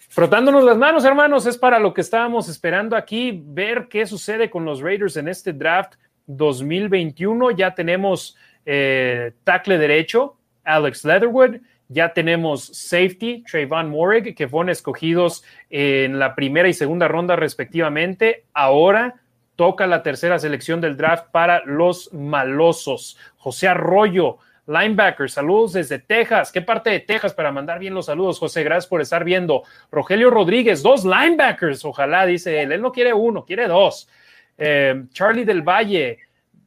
Frotándonos 0.10 0.64
las 0.64 0.76
manos, 0.76 1.06
hermanos, 1.06 1.46
es 1.46 1.56
para 1.56 1.78
lo 1.78 1.94
que 1.94 2.02
estábamos 2.02 2.50
esperando 2.50 2.96
aquí, 2.96 3.44
ver 3.46 3.88
qué 3.90 4.08
sucede 4.08 4.50
con 4.50 4.66
los 4.66 4.82
Raiders 4.82 5.18
en 5.18 5.28
este 5.28 5.54
draft 5.54 5.94
2021. 6.26 7.52
Ya 7.52 7.76
tenemos 7.76 8.36
eh, 8.66 9.34
tackle 9.44 9.78
derecho, 9.78 10.38
Alex 10.64 11.06
Leatherwood. 11.06 11.58
Ya 11.90 12.12
tenemos 12.12 12.66
safety, 12.66 13.44
Trayvon 13.44 13.92
Morig, 13.92 14.36
que 14.36 14.48
fueron 14.48 14.70
escogidos 14.70 15.44
en 15.70 16.18
la 16.18 16.34
primera 16.34 16.68
y 16.68 16.74
segunda 16.74 17.08
ronda 17.08 17.36
respectivamente. 17.36 18.46
Ahora 18.52 19.22
toca 19.56 19.88
la 19.88 20.04
tercera 20.04 20.40
selección 20.40 20.82
del 20.82 20.98
draft 20.98 21.28
para 21.32 21.64
los 21.66 22.14
malosos. 22.14 23.18
José 23.38 23.68
Arroyo, 23.68 24.38
linebacker, 24.68 25.30
saludos 25.30 25.74
desde 25.74 26.00
Texas. 26.00 26.52
¿Qué 26.52 26.62
parte 26.62 26.90
de 26.90 27.00
Texas 27.00 27.34
para 27.34 27.52
mandar 27.52 27.80
bien 27.80 27.94
los 27.94 28.08
saludos, 28.08 28.40
José? 28.40 28.64
Gracias 28.64 28.88
por 28.88 29.02
estar 29.02 29.24
viendo. 29.24 29.64
Rogelio 29.92 30.30
Rodríguez, 30.30 30.82
dos 30.82 31.06
linebackers, 31.06 31.86
ojalá, 31.86 32.26
dice 32.26 32.62
él. 32.62 32.72
Él 32.72 32.82
no 32.82 32.92
quiere 32.92 33.14
uno, 33.14 33.46
quiere 33.46 33.68
dos. 33.68 34.10
Eh, 34.58 35.06
Charlie 35.12 35.46
del 35.46 35.62
Valle, 35.62 36.20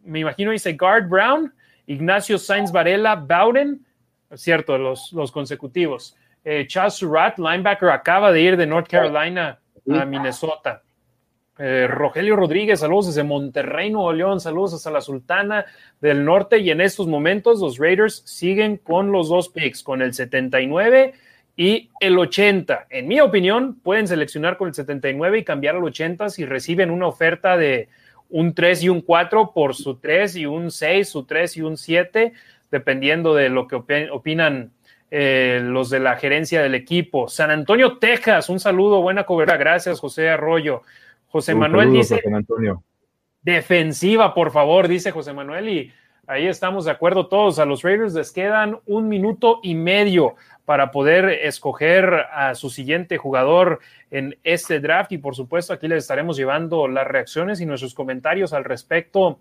me 0.05 0.21
imagino 0.21 0.51
dice 0.51 0.75
Guard 0.75 1.09
Brown, 1.09 1.53
Ignacio 1.87 2.39
Sainz 2.39 2.71
Varela, 2.71 3.17
Bowden, 3.17 3.85
cierto, 4.35 4.77
los, 4.79 5.13
los 5.13 5.33
consecutivos. 5.33 6.17
Eh, 6.45 6.67
Chaz 6.67 6.97
Surratt, 6.97 7.39
linebacker, 7.39 7.91
acaba 7.91 8.33
de 8.33 8.41
ir 8.41 8.57
de 8.57 8.67
North 8.67 8.89
Carolina 8.89 9.59
a 9.91 10.05
Minnesota. 10.05 10.83
Eh, 11.59 11.87
Rogelio 11.89 12.37
Rodríguez, 12.37 12.81
saludos 12.81 13.09
desde 13.09 13.25
Monterrey, 13.25 13.91
Nuevo 13.91 14.13
León, 14.13 14.41
saludos 14.41 14.75
hasta 14.75 14.91
la 14.93 15.01
Sultana 15.01 15.67
del 16.01 16.25
Norte. 16.25 16.59
Y 16.59 16.71
en 16.71 16.81
estos 16.81 17.07
momentos 17.09 17.61
los 17.61 17.79
Raiders 17.79 18.23
siguen 18.27 18.77
con 18.77 19.11
los 19.11 19.29
dos 19.29 19.49
picks, 19.49 19.83
con 19.83 20.01
el 20.03 20.15
79 20.15 21.15
y 21.57 21.91
el 22.01 22.17
80. 22.17 22.87
En 22.91 23.09
mi 23.09 23.21
opinión, 23.21 23.75
pueden 23.81 24.07
seleccionar 24.07 24.57
con 24.57 24.69
el 24.69 24.75
79 24.75 25.39
y 25.39 25.45
cambiar 25.45 25.75
al 25.75 25.83
80 25.85 26.29
si 26.31 26.45
reciben 26.45 26.91
una 26.91 27.09
oferta 27.09 27.57
de 27.57 27.89
un 28.31 28.55
3 28.55 28.85
y 28.85 28.89
un 28.91 29.01
4 29.01 29.53
por 29.53 29.75
su 29.75 29.97
3 29.97 30.37
y 30.37 30.47
un 30.47 30.71
6, 30.71 31.09
su 31.09 31.25
3 31.25 31.57
y 31.57 31.63
un 31.63 31.77
7, 31.77 32.33
dependiendo 32.71 33.35
de 33.35 33.49
lo 33.49 33.67
que 33.67 33.75
opi- 33.75 34.09
opinan 34.13 34.71
eh, 35.11 35.61
los 35.65 35.89
de 35.91 35.99
la 35.99 36.17
gerencia 36.17 36.63
del 36.63 36.75
equipo. 36.75 37.27
San 37.29 37.51
Antonio, 37.51 37.97
Texas, 37.97 38.49
un 38.51 38.61
saludo, 38.61 39.01
buena 39.01 39.25
cobertura. 39.25 39.57
Gracias, 39.57 39.99
José 39.99 40.29
Arroyo. 40.29 40.83
José 41.29 41.55
Un 41.55 41.61
Manuel 41.61 41.93
dice, 41.93 42.23
Antonio. 42.33 42.83
defensiva, 43.43 44.35
por 44.35 44.51
favor, 44.51 44.89
dice 44.89 45.11
José 45.11 45.33
Manuel, 45.33 45.69
y 45.69 45.93
ahí 46.27 46.47
estamos 46.47 46.85
de 46.87 46.91
acuerdo 46.91 47.27
todos. 47.27 47.59
A 47.59 47.65
los 47.65 47.83
Raiders 47.83 48.15
les 48.15 48.33
quedan 48.33 48.79
un 48.87 49.09
minuto 49.09 49.61
y 49.63 49.75
medio 49.75 50.37
para 50.65 50.91
poder 50.91 51.29
escoger 51.29 52.13
a 52.33 52.55
su 52.55 52.71
siguiente 52.71 53.17
jugador 53.17 53.81
en 54.11 54.37
este 54.45 54.81
draft 54.81 55.13
y 55.13 55.19
por 55.19 55.35
supuesto 55.35 55.73
aquí 55.73 55.89
les 55.89 56.05
estaremos 56.05 56.37
llevando 56.37 56.89
las 56.89 57.07
reacciones 57.07 57.61
y 57.61 57.67
nuestros 57.67 57.95
comentarios 57.95 58.53
al 58.53 58.65
respecto. 58.65 59.39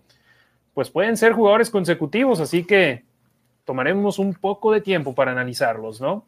Pues 0.74 0.90
pueden 0.90 1.16
ser 1.16 1.32
jugadores 1.32 1.70
consecutivos, 1.70 2.40
así 2.40 2.64
que 2.64 3.04
tomaremos 3.64 4.18
un 4.18 4.34
poco 4.34 4.72
de 4.72 4.80
tiempo 4.80 5.14
para 5.14 5.32
analizarlos, 5.32 6.00
¿no? 6.00 6.24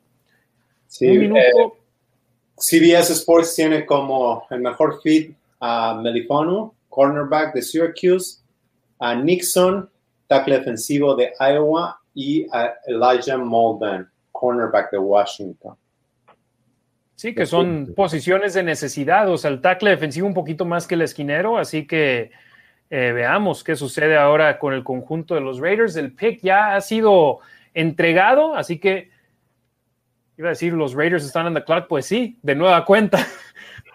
Sí, 0.87 1.09
un 1.09 1.15
eh, 1.15 1.19
minuto. 1.19 1.77
CBS 2.57 3.13
Sports 3.15 3.55
tiene 3.55 3.87
como 3.87 4.45
el 4.51 4.61
mejor 4.61 5.01
fit 5.01 5.35
a 5.61 5.95
Melifonu, 6.03 6.73
cornerback 6.89 7.55
de 7.55 7.63
Syracuse, 7.63 8.43
a 8.99 9.15
Nixon, 9.15 9.89
tackle 10.27 10.59
defensivo 10.59 11.15
de 11.15 11.33
Iowa, 11.39 12.01
y 12.15 12.47
a 12.53 12.75
Elijah 12.87 13.39
Molden, 13.39 14.09
cornerback 14.33 14.91
de 14.91 14.99
Washington. 14.99 15.77
Sí, 17.15 17.35
que 17.35 17.45
son 17.45 17.93
posiciones 17.95 18.55
de 18.55 18.63
necesidad, 18.63 19.29
o 19.31 19.37
sea, 19.37 19.51
el 19.51 19.61
tackle 19.61 19.91
defensivo 19.91 20.27
un 20.27 20.35
poquito 20.35 20.65
más 20.65 20.87
que 20.87 20.95
el 20.95 21.03
esquinero, 21.03 21.59
así 21.59 21.87
que 21.87 22.31
eh, 22.89 23.13
veamos 23.13 23.63
qué 23.63 23.77
sucede 23.77 24.17
ahora 24.17 24.59
con 24.59 24.73
el 24.73 24.83
conjunto 24.83 25.35
de 25.35 25.43
los 25.43 25.61
Raiders. 25.61 25.97
El 25.97 26.15
pick 26.15 26.41
ya 26.43 26.75
ha 26.75 26.81
sido 26.81 27.41
entregado, 27.75 28.55
así 28.55 28.79
que 28.79 29.11
iba 30.39 30.49
a 30.49 30.51
decir 30.51 30.73
los 30.73 30.95
Raiders 30.95 31.25
están 31.25 31.47
en 31.47 31.55
the 31.55 31.63
clock, 31.63 31.87
pues 31.89 32.07
sí, 32.07 32.39
de 32.43 32.55
nueva 32.55 32.85
cuenta. 32.87 33.27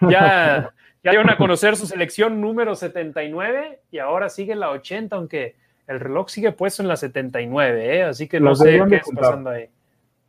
ya, 0.08 0.72
ya 1.06 1.12
dieron 1.12 1.30
a 1.30 1.36
conocer 1.36 1.76
su 1.76 1.86
selección 1.86 2.40
número 2.40 2.74
79 2.74 3.80
y 3.90 3.98
ahora 3.98 4.28
sigue 4.28 4.54
la 4.54 4.70
80, 4.70 5.16
aunque 5.16 5.54
el 5.86 6.00
reloj 6.00 6.28
sigue 6.28 6.52
puesto 6.52 6.82
en 6.82 6.88
la 6.88 6.96
79, 6.96 7.96
¿eh? 7.96 8.02
así 8.02 8.28
que 8.28 8.40
no 8.40 8.50
Las 8.50 8.58
sé 8.58 8.64
deberían 8.64 8.88
qué 8.88 8.94
de 8.94 8.96
está 8.98 9.06
juntar. 9.06 9.24
pasando 9.24 9.50
ahí. 9.50 9.68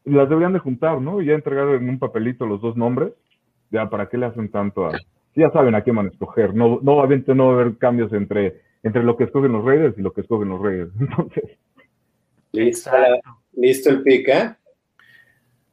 Las 0.06 0.30
deberían 0.30 0.54
de 0.54 0.60
juntar, 0.60 1.02
¿no? 1.02 1.22
Y 1.22 1.26
ya 1.26 1.34
entregar 1.34 1.68
en 1.70 1.90
un 1.90 2.00
papelito 2.00 2.46
los 2.46 2.62
dos 2.62 2.78
nombres. 2.78 3.12
Ya, 3.72 3.90
¿para 3.90 4.08
qué 4.08 4.18
le 4.18 4.28
hacen 4.28 4.50
tanto 4.50 4.86
a...? 4.86 4.92
Ya 5.36 5.52
saben 5.52 5.76
a 5.76 5.82
quién 5.84 5.96
van 5.96 6.08
a 6.08 6.10
escoger. 6.10 6.56
No, 6.56 6.80
no, 6.82 6.94
obviamente 6.94 7.36
no 7.36 7.48
va 7.48 7.52
a 7.52 7.62
haber 7.62 7.78
cambios 7.78 8.12
entre, 8.14 8.62
entre 8.84 9.04
lo 9.04 9.18
que 9.18 9.26
escogen 9.26 9.52
los 9.52 9.66
Raiders 9.66 9.98
y 9.98 10.02
lo 10.02 10.14
que 10.14 10.22
escogen 10.22 10.50
los 10.50 10.62
Raiders. 10.62 10.92
Entonces, 11.00 11.44
Listo, 12.54 12.92
listo 13.54 13.90
el 13.90 14.02
pick, 14.02 14.28
¿eh? 14.30 14.56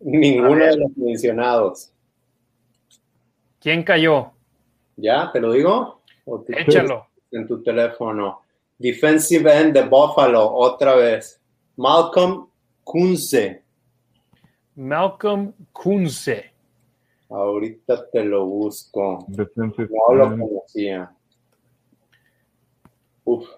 Ninguno 0.01 0.65
de 0.67 0.77
los 0.77 0.97
mencionados. 0.97 1.93
¿Quién 3.61 3.83
cayó? 3.83 4.34
¿Ya? 4.97 5.31
¿Te 5.33 5.41
lo 5.41 5.53
digo? 5.53 6.01
¿O 6.25 6.45
Échalo. 6.49 7.09
En 7.31 7.47
tu 7.47 7.63
teléfono. 7.63 8.43
Defensive 8.79 9.53
end 9.53 9.75
de 9.75 9.83
Buffalo, 9.83 10.53
otra 10.53 10.95
vez. 10.95 11.41
Malcolm 11.77 12.49
Kunze. 12.83 13.63
Malcolm 14.77 15.53
Kunze. 15.73 16.53
Ahorita 17.29 18.09
te 18.11 18.25
lo 18.25 18.47
busco. 18.47 19.25
defensive 19.29 19.89
No 20.09 20.15
lo 20.15 20.31
conocía. 20.31 21.13
Uf. 23.25 23.49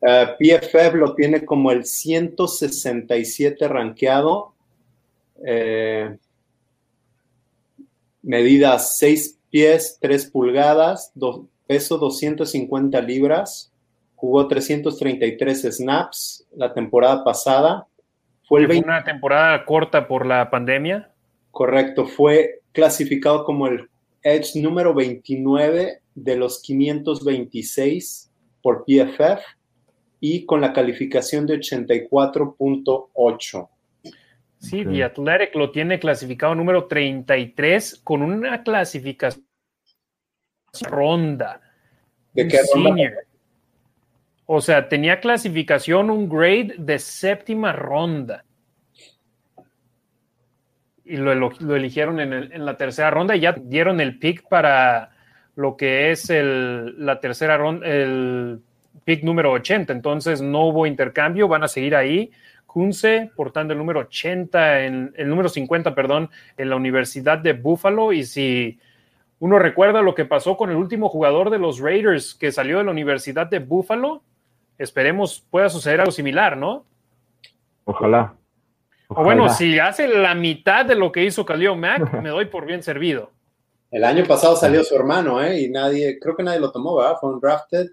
Eh, 0.00 0.26
PFF 0.38 0.94
lo 0.94 1.14
tiene 1.14 1.44
como 1.44 1.70
el 1.70 1.84
167 1.84 3.68
rankeado. 3.68 4.54
Eh, 5.44 6.16
medidas 8.22 8.98
6 8.98 9.35
pies, 9.50 9.98
3 10.00 10.30
pulgadas, 10.30 11.10
do- 11.14 11.46
peso 11.66 11.98
250 11.98 13.00
libras. 13.00 13.72
Jugó 14.14 14.46
333 14.48 15.62
snaps 15.76 16.46
la 16.56 16.72
temporada 16.72 17.22
pasada. 17.24 17.86
Fue 18.48 18.60
el 18.60 18.66
Que 18.66 18.68
fue 18.68 18.74
20 18.76 18.88
una 18.88 19.04
temporada 19.04 19.64
corta 19.64 20.08
por 20.08 20.24
la 20.26 20.48
pandemia. 20.50 21.10
Correcto, 21.50 22.06
fue 22.06 22.60
clasificado 22.72 23.44
como 23.44 23.66
el 23.66 23.88
Edge 24.22 24.60
número 24.60 24.94
29 24.94 26.00
de 26.14 26.36
los 26.36 26.60
526 26.62 28.30
por 28.62 28.84
PFF 28.84 29.42
y 30.20 30.44
con 30.46 30.60
la 30.60 30.72
calificación 30.72 31.46
de 31.46 31.58
84.8. 31.60 33.68
Sí, 34.68 34.82
Ok. 34.82 34.92
The 34.92 35.04
Athletic 35.04 35.54
lo 35.54 35.70
tiene 35.70 35.98
clasificado 35.98 36.54
número 36.54 36.84
33 36.86 38.00
con 38.04 38.22
una 38.22 38.62
clasificación 38.62 39.44
ronda. 40.82 41.60
¿De 42.34 42.48
qué 42.48 42.58
ronda? 42.74 42.90
senior. 42.90 43.12
O 44.46 44.60
sea, 44.60 44.88
tenía 44.88 45.18
clasificación, 45.20 46.10
un 46.10 46.28
grade 46.28 46.74
de 46.78 46.98
séptima 46.98 47.72
ronda. 47.72 48.44
Y 51.04 51.16
lo, 51.16 51.34
lo 51.34 51.76
eligieron 51.76 52.20
en, 52.20 52.32
el- 52.32 52.52
en 52.52 52.64
la 52.64 52.76
tercera 52.76 53.10
ronda 53.10 53.36
y 53.36 53.40
ya 53.40 53.52
dieron 53.52 54.00
el 54.00 54.18
pick 54.18 54.48
para 54.48 55.10
lo 55.54 55.76
que 55.76 56.10
es 56.10 56.28
el, 56.30 57.04
la 57.04 57.20
tercera 57.20 57.56
ronda, 57.56 57.86
el 57.86 58.60
pick 59.04 59.22
número 59.22 59.52
80. 59.52 59.92
Entonces 59.92 60.40
no 60.42 60.66
hubo 60.66 60.86
intercambio, 60.86 61.48
van 61.48 61.62
a 61.64 61.68
seguir 61.68 61.94
ahí. 61.94 62.30
Kunze 62.76 63.30
portando 63.34 63.72
el 63.72 63.78
número 63.78 64.00
80, 64.00 64.82
en, 64.82 65.14
el 65.16 65.30
número 65.30 65.48
50, 65.48 65.94
perdón, 65.94 66.28
en 66.58 66.68
la 66.68 66.76
Universidad 66.76 67.38
de 67.38 67.54
Buffalo. 67.54 68.12
Y 68.12 68.22
si 68.22 68.78
uno 69.38 69.58
recuerda 69.58 70.02
lo 70.02 70.14
que 70.14 70.26
pasó 70.26 70.58
con 70.58 70.68
el 70.68 70.76
último 70.76 71.08
jugador 71.08 71.48
de 71.48 71.58
los 71.58 71.78
Raiders 71.80 72.34
que 72.34 72.52
salió 72.52 72.76
de 72.76 72.84
la 72.84 72.90
Universidad 72.90 73.46
de 73.46 73.60
Buffalo, 73.60 74.22
esperemos 74.76 75.42
pueda 75.50 75.70
suceder 75.70 76.00
algo 76.00 76.12
similar, 76.12 76.58
¿no? 76.58 76.84
Ojalá. 77.86 78.34
O 79.08 79.24
bueno, 79.24 79.48
si 79.48 79.78
hace 79.78 80.06
la 80.06 80.34
mitad 80.34 80.84
de 80.84 80.96
lo 80.96 81.10
que 81.10 81.24
hizo 81.24 81.46
Khalil 81.46 81.76
Mack, 81.78 82.12
me 82.22 82.28
doy 82.28 82.44
por 82.44 82.66
bien 82.66 82.82
servido. 82.82 83.30
El 83.90 84.04
año 84.04 84.26
pasado 84.26 84.54
salió 84.54 84.84
su 84.84 84.94
hermano, 84.94 85.42
¿eh? 85.42 85.62
Y 85.62 85.70
nadie, 85.70 86.18
creo 86.20 86.36
que 86.36 86.42
nadie 86.42 86.60
lo 86.60 86.70
tomó, 86.72 86.96
¿verdad? 86.96 87.16
Fue 87.22 87.32
un 87.32 87.40
drafted 87.40 87.86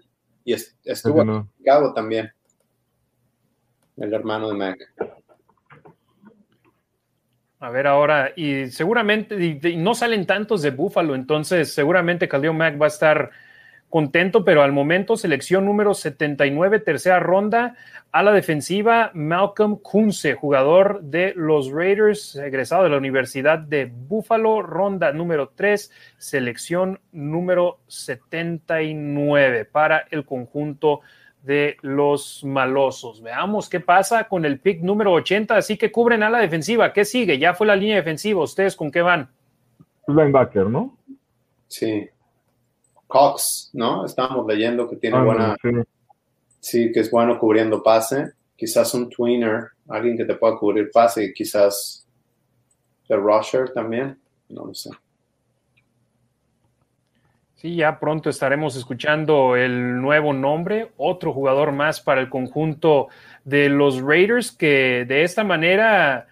y 0.44 0.52
es- 0.52 0.76
estuvo 0.84 1.22
en 1.22 1.48
Chicago 1.56 1.94
también. 1.94 2.30
El 3.96 4.12
hermano 4.12 4.48
de 4.48 4.54
Mac. 4.54 4.78
A 7.60 7.70
ver 7.70 7.86
ahora, 7.86 8.32
y 8.36 8.66
seguramente, 8.66 9.58
no 9.76 9.94
salen 9.94 10.26
tantos 10.26 10.60
de 10.60 10.70
Buffalo, 10.70 11.14
entonces 11.14 11.72
seguramente 11.72 12.28
Khalil 12.28 12.52
Mack 12.52 12.80
va 12.80 12.86
a 12.86 12.88
estar 12.88 13.30
contento, 13.88 14.44
pero 14.44 14.62
al 14.62 14.72
momento 14.72 15.16
selección 15.16 15.64
número 15.64 15.94
79, 15.94 16.80
tercera 16.80 17.20
ronda, 17.20 17.76
a 18.10 18.22
la 18.22 18.32
defensiva, 18.32 19.12
Malcolm 19.14 19.76
Kunze, 19.76 20.34
jugador 20.34 21.00
de 21.04 21.32
los 21.36 21.70
Raiders, 21.70 22.36
egresado 22.36 22.82
de 22.82 22.90
la 22.90 22.98
Universidad 22.98 23.60
de 23.60 23.86
Buffalo, 23.86 24.62
ronda 24.62 25.12
número 25.12 25.52
3, 25.54 25.92
selección 26.18 27.00
número 27.12 27.78
79 27.86 29.64
para 29.64 30.06
el 30.10 30.24
conjunto 30.24 31.00
de 31.44 31.76
los 31.82 32.42
malosos. 32.42 33.20
Veamos 33.22 33.68
qué 33.68 33.78
pasa 33.80 34.28
con 34.28 34.44
el 34.46 34.60
pick 34.60 34.80
número 34.80 35.12
80, 35.12 35.56
así 35.56 35.76
que 35.76 35.92
cubren 35.92 36.22
a 36.22 36.30
la 36.30 36.38
defensiva. 36.38 36.92
¿Qué 36.92 37.04
sigue? 37.04 37.38
Ya 37.38 37.52
fue 37.54 37.66
la 37.66 37.76
línea 37.76 37.96
defensiva. 37.96 38.42
¿Ustedes 38.42 38.74
con 38.74 38.90
qué 38.90 39.02
van? 39.02 39.30
Linebacker, 40.06 40.66
¿no? 40.66 40.96
Sí. 41.68 42.08
Cox, 43.06 43.70
¿no? 43.74 44.06
Estábamos 44.06 44.46
leyendo 44.46 44.88
que 44.88 44.96
tiene 44.96 45.18
Ah, 45.18 45.22
buena, 45.22 45.56
sí. 45.62 45.68
sí, 46.60 46.92
que 46.92 47.00
es 47.00 47.10
bueno 47.10 47.38
cubriendo 47.38 47.82
pase. 47.82 48.32
Quizás 48.56 48.94
un 48.94 49.10
tweener, 49.10 49.68
alguien 49.88 50.16
que 50.16 50.24
te 50.24 50.34
pueda 50.36 50.56
cubrir 50.56 50.90
pase 50.92 51.24
y 51.24 51.32
quizás 51.34 52.06
el 53.08 53.20
rusher 53.20 53.70
también. 53.72 54.18
No 54.48 54.66
lo 54.66 54.74
sé. 54.74 54.90
Sí, 57.64 57.76
ya 57.76 57.98
pronto 57.98 58.28
estaremos 58.28 58.76
escuchando 58.76 59.56
el 59.56 59.98
nuevo 59.98 60.34
nombre, 60.34 60.90
otro 60.98 61.32
jugador 61.32 61.72
más 61.72 61.98
para 61.98 62.20
el 62.20 62.28
conjunto 62.28 63.08
de 63.42 63.70
los 63.70 64.02
Raiders 64.02 64.52
que 64.52 65.06
de 65.08 65.22
esta 65.22 65.44
manera 65.44 66.26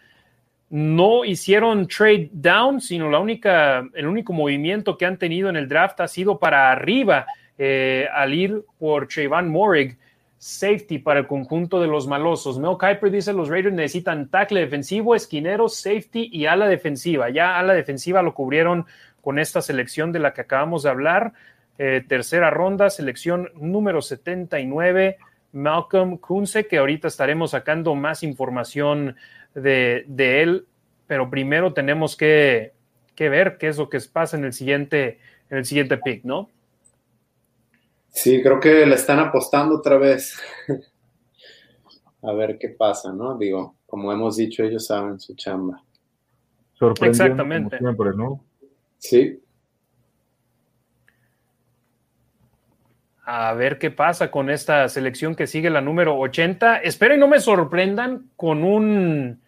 no 0.69 1.25
hicieron 1.25 1.89
trade 1.89 2.29
down, 2.35 2.83
sino 2.83 3.09
la 3.09 3.19
única, 3.19 3.83
el 3.95 4.09
único 4.09 4.35
movimiento 4.35 4.99
que 4.99 5.07
han 5.07 5.17
tenido 5.17 5.49
en 5.49 5.57
el 5.57 5.71
draft 5.71 6.03
ha 6.03 6.07
sido 6.07 6.39
para 6.39 6.71
arriba 6.71 7.25
eh, 7.57 8.07
al 8.13 8.35
ir 8.35 8.67
por 8.79 9.09
Trayvon 9.09 9.49
Morig, 9.49 9.97
safety 10.37 10.99
para 10.99 11.21
el 11.21 11.27
conjunto 11.27 11.81
de 11.81 11.87
los 11.87 12.07
malosos. 12.07 12.59
Mel 12.59 12.77
Kiper 12.79 13.11
dice 13.11 13.33
los 13.33 13.49
Raiders 13.49 13.75
necesitan 13.75 14.29
tackle 14.29 14.61
defensivo, 14.61 15.15
esquinero, 15.15 15.71
safety 15.71 16.29
y 16.31 16.45
ala 16.45 16.67
defensiva. 16.67 17.31
Ya 17.31 17.59
ala 17.59 17.73
defensiva 17.73 18.23
lo 18.23 18.35
cubrieron 18.35 18.85
con 19.23 19.39
esta 19.39 19.63
selección 19.63 20.13
de 20.13 20.19
la 20.19 20.35
que 20.35 20.43
acabamos 20.43 20.83
de 20.83 20.91
hablar. 20.91 21.33
Eh, 21.79 22.05
tercera 22.07 22.51
ronda, 22.51 22.91
selección 22.91 23.49
número 23.55 24.03
79, 24.03 25.17
Malcolm 25.53 26.19
Kunze, 26.19 26.67
que 26.67 26.77
ahorita 26.77 27.09
estaremos 27.09 27.53
sacando 27.53 27.95
más 27.95 28.23
información 28.23 29.17
de, 29.55 30.05
de 30.07 30.43
él, 30.43 30.67
pero 31.07 31.31
primero 31.31 31.73
tenemos 31.73 32.17
que, 32.17 32.73
que, 33.15 33.29
ver 33.29 33.57
qué 33.59 33.69
es 33.69 33.79
lo 33.79 33.89
que 33.89 34.01
pasa 34.13 34.37
en 34.37 34.45
el 34.45 34.53
siguiente, 34.53 35.21
en 35.49 35.59
el 35.59 35.65
siguiente 35.65 35.97
pick, 35.97 36.25
¿no? 36.25 36.51
Sí, 38.09 38.43
creo 38.43 38.61
que 38.61 38.85
le 38.85 38.95
están 38.95 39.19
apostando 39.19 39.77
otra 39.77 39.97
vez. 39.97 40.39
A 42.23 42.33
ver 42.33 42.59
qué 42.59 42.69
pasa, 42.69 43.13
¿no? 43.13 43.37
Digo, 43.37 43.75
como 43.87 44.13
hemos 44.13 44.37
dicho, 44.37 44.63
ellos 44.63 44.87
saben 44.87 45.19
su 45.19 45.35
chamba. 45.35 45.83
Sorprendiendo 46.75 47.25
Exactamente. 47.25 47.79
como 47.79 47.91
siempre, 47.93 48.17
¿no? 48.17 48.52
Sí, 49.03 49.43
A 53.25 53.55
ver 53.55 53.79
qué 53.79 53.91
pasa 53.91 54.31
con 54.31 54.51
esta 54.51 54.89
selección 54.89 55.35
que 55.35 55.47
sigue 55.47 55.71
la 55.71 55.81
número 55.81 56.19
80. 56.19 56.79
Espero 56.79 57.15
y 57.15 57.19
no 57.19 57.29
me 57.29 57.41
sorprendan 57.41 58.31
con 58.37 58.65
un, 58.65 59.41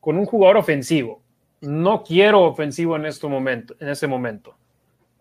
con 0.00 0.16
un 0.16 0.26
jugador 0.26 0.56
ofensivo. 0.58 1.22
No 1.60 2.04
quiero 2.04 2.42
ofensivo 2.42 2.96
en 2.96 3.06
este 3.06 3.26
momento, 3.26 3.74
en 3.80 3.88
ese 3.88 4.06
momento. 4.06 4.56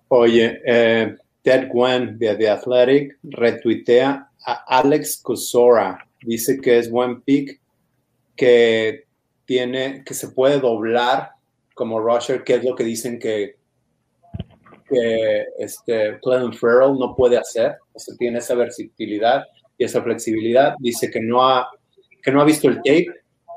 Oye, 0.09 0.61
eh, 0.65 1.15
Ted 1.41 1.67
Gwen 1.69 2.17
de 2.19 2.35
The 2.35 2.49
Athletic 2.49 3.17
retuitea 3.23 4.29
a 4.45 4.53
Alex 4.79 5.19
Cosora. 5.21 6.07
Dice 6.21 6.59
que 6.61 6.77
es 6.77 6.89
buen 6.89 7.21
pick, 7.21 7.59
que 8.35 9.05
tiene, 9.45 10.03
que 10.03 10.13
se 10.13 10.29
puede 10.29 10.59
doblar 10.59 11.31
como 11.73 11.99
rusher, 11.99 12.43
que 12.43 12.55
es 12.55 12.63
lo 12.63 12.75
que 12.75 12.83
dicen 12.83 13.17
que, 13.19 13.55
que 14.87 15.45
este 15.57 16.19
Clellan 16.21 16.53
Farrell 16.53 16.97
no 16.97 17.15
puede 17.15 17.37
hacer. 17.37 17.75
O 17.93 17.99
sea, 17.99 18.15
tiene 18.17 18.39
esa 18.39 18.55
versatilidad 18.55 19.45
y 19.77 19.85
esa 19.85 20.01
flexibilidad. 20.01 20.75
Dice 20.79 21.09
que 21.09 21.21
no 21.21 21.47
ha, 21.47 21.69
que 22.23 22.31
no 22.31 22.41
ha 22.41 22.45
visto 22.45 22.67
el 22.67 22.77
tape, 22.77 23.07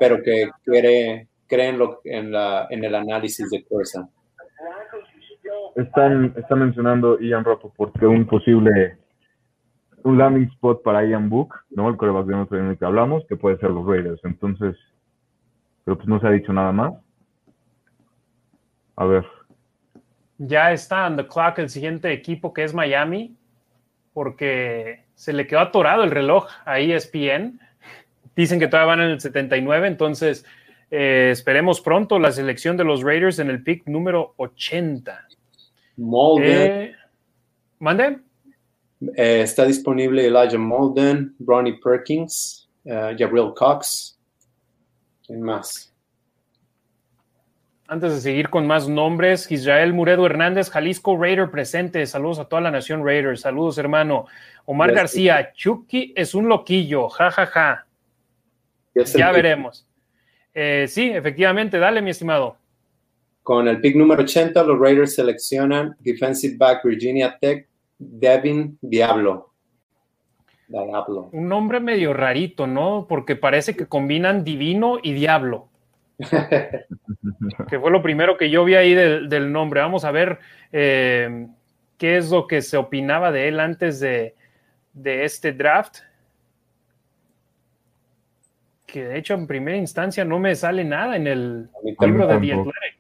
pero 0.01 0.23
que 0.23 0.51
cree, 0.65 1.29
cree 1.47 1.69
en, 1.69 1.79
lo, 1.79 2.01
en, 2.05 2.33
la, 2.33 2.67
en 2.71 2.85
el 2.85 2.95
análisis 2.95 3.51
de 3.51 3.65
Corsa. 3.65 4.09
Están, 5.77 6.35
está 6.37 6.57
mencionando 6.57 7.19
Ian 7.21 7.45
Rappaport 7.45 7.99
que 7.99 8.07
un 8.07 8.27
posible 8.27 8.99
un 10.05 10.19
landing 10.19 10.49
spot 10.55 10.83
para 10.83 11.05
Ian 11.05 11.29
Book, 11.29 11.55
¿no? 11.71 11.89
El 11.89 11.97
coreback 11.97 12.27
de 12.27 12.37
nuestro 12.37 12.59
en 12.59 12.67
el 12.69 12.79
que 12.79 12.85
hablamos, 12.85 13.25
que 13.29 13.37
puede 13.37 13.59
ser 13.59 13.71
los 13.71 13.87
Raiders. 13.87 14.21
Entonces, 14.25 14.77
pero 15.85 15.97
pues 15.97 16.09
no 16.09 16.21
se 16.21 16.27
ha 16.27 16.31
dicho 16.31 16.53
nada 16.53 16.73
más. 16.73 16.95
A 18.97 19.05
ver. 19.05 19.25
Ya 20.39 20.73
está 20.73 21.07
on 21.07 21.17
the 21.17 21.27
clock 21.27 21.59
el 21.59 21.69
siguiente 21.69 22.13
equipo 22.13 22.53
que 22.53 22.65
es 22.65 22.73
Miami, 22.73 23.37
porque 24.13 25.05
se 25.15 25.33
le 25.33 25.47
quedó 25.47 25.61
atorado 25.61 26.05
el 26.05 26.11
reloj 26.11 26.47
a 26.65 26.79
ESPN. 26.79 27.61
Dicen 28.37 28.61
que 28.61 28.69
todavía 28.69 28.95
van 28.95 29.01
en 29.01 29.11
el 29.11 29.21
79, 29.21 29.89
entonces 29.89 30.45
eh, 30.91 31.31
esperemos 31.33 31.81
pronto 31.81 32.19
la 32.19 32.33
selección 32.33 32.77
de 32.77 32.85
los 32.85 33.03
Raiders 33.03 33.41
en 33.41 33.51
el 33.51 33.63
pick 33.63 33.87
número 33.87 34.35
80. 34.37 35.27
Molden. 35.97 36.47
Eh, 36.47 36.95
¿Mande? 37.81 38.19
Eh, 39.17 39.43
está 39.43 39.65
disponible 39.65 40.27
Elijah 40.27 40.59
Molden, 40.59 41.35
Ronnie 41.41 41.79
Perkins, 41.83 42.69
uh, 42.85 43.15
Gabriel 43.17 43.53
Cox. 43.55 44.19
¿Quién 45.27 45.43
más? 45.43 45.93
Antes 47.91 48.13
de 48.13 48.21
seguir 48.21 48.51
con 48.51 48.67
más 48.67 48.87
nombres, 48.87 49.51
Israel 49.51 49.95
Muredo 49.95 50.27
Hernández, 50.27 50.69
Jalisco 50.69 51.17
Raider 51.17 51.51
presente. 51.51 52.05
Saludos 52.05 52.39
a 52.39 52.45
toda 52.45 52.61
la 52.61 52.71
nación 52.71 53.03
Raider. 53.03 53.39
Saludos, 53.39 53.79
hermano. 53.79 54.27
Omar 54.67 54.91
Gracias. 54.91 55.25
García, 55.25 55.53
Chucky 55.55 56.13
es 56.15 56.35
un 56.35 56.51
loquillo. 56.51 57.09
Ja, 57.09 57.31
ja, 57.31 57.47
ja. 57.47 57.87
Ya 58.95 59.33
veremos. 59.33 59.89
Eh, 60.53 60.85
sí, 60.87 61.09
efectivamente. 61.09 61.79
Dale, 61.79 62.03
mi 62.03 62.11
estimado. 62.11 62.59
Con 63.43 63.67
el 63.67 63.81
pick 63.81 63.97
número 63.97 64.23
80, 64.23 64.63
los 64.65 64.79
Raiders 64.79 65.15
seleccionan 65.15 65.97
defensive 66.01 66.57
back 66.59 66.85
Virginia 66.85 67.39
Tech, 67.41 67.67
Devin 67.97 68.77
Diablo. 68.83 69.55
Diablo. 70.67 71.31
Un 71.33 71.49
nombre 71.49 71.81
medio 71.81 72.13
rarito, 72.13 72.67
¿no? 72.67 73.07
Porque 73.09 73.35
parece 73.35 73.75
que 73.75 73.87
combinan 73.87 74.45
divino 74.45 74.99
y 75.03 75.15
diablo. 75.15 75.71
que 77.69 77.79
fue 77.81 77.91
lo 77.91 78.03
primero 78.03 78.37
que 78.37 78.51
yo 78.51 78.65
vi 78.65 78.75
ahí 78.75 78.95
del, 78.95 79.29
del 79.29 79.53
nombre. 79.53 79.81
Vamos 79.81 80.05
a 80.05 80.11
ver 80.11 80.39
eh, 80.73 81.47
qué 81.97 82.17
es 82.17 82.31
lo 82.31 82.47
que 82.47 82.63
se 82.63 82.77
opinaba 82.77 83.31
de 83.31 83.49
él 83.49 83.61
antes 83.61 84.01
de, 84.01 84.35
de 84.93 85.25
este 85.25 85.53
draft. 85.53 85.99
Que 88.87 89.05
de 89.05 89.19
hecho 89.19 89.35
en 89.35 89.47
primera 89.47 89.77
instancia 89.77 90.25
no 90.25 90.39
me 90.39 90.55
sale 90.57 90.85
nada 90.85 91.17
en 91.17 91.27
el 91.27 91.71
libro 92.01 92.27
de 92.27 92.39
The. 92.39 92.53
Athletic. 92.53 92.99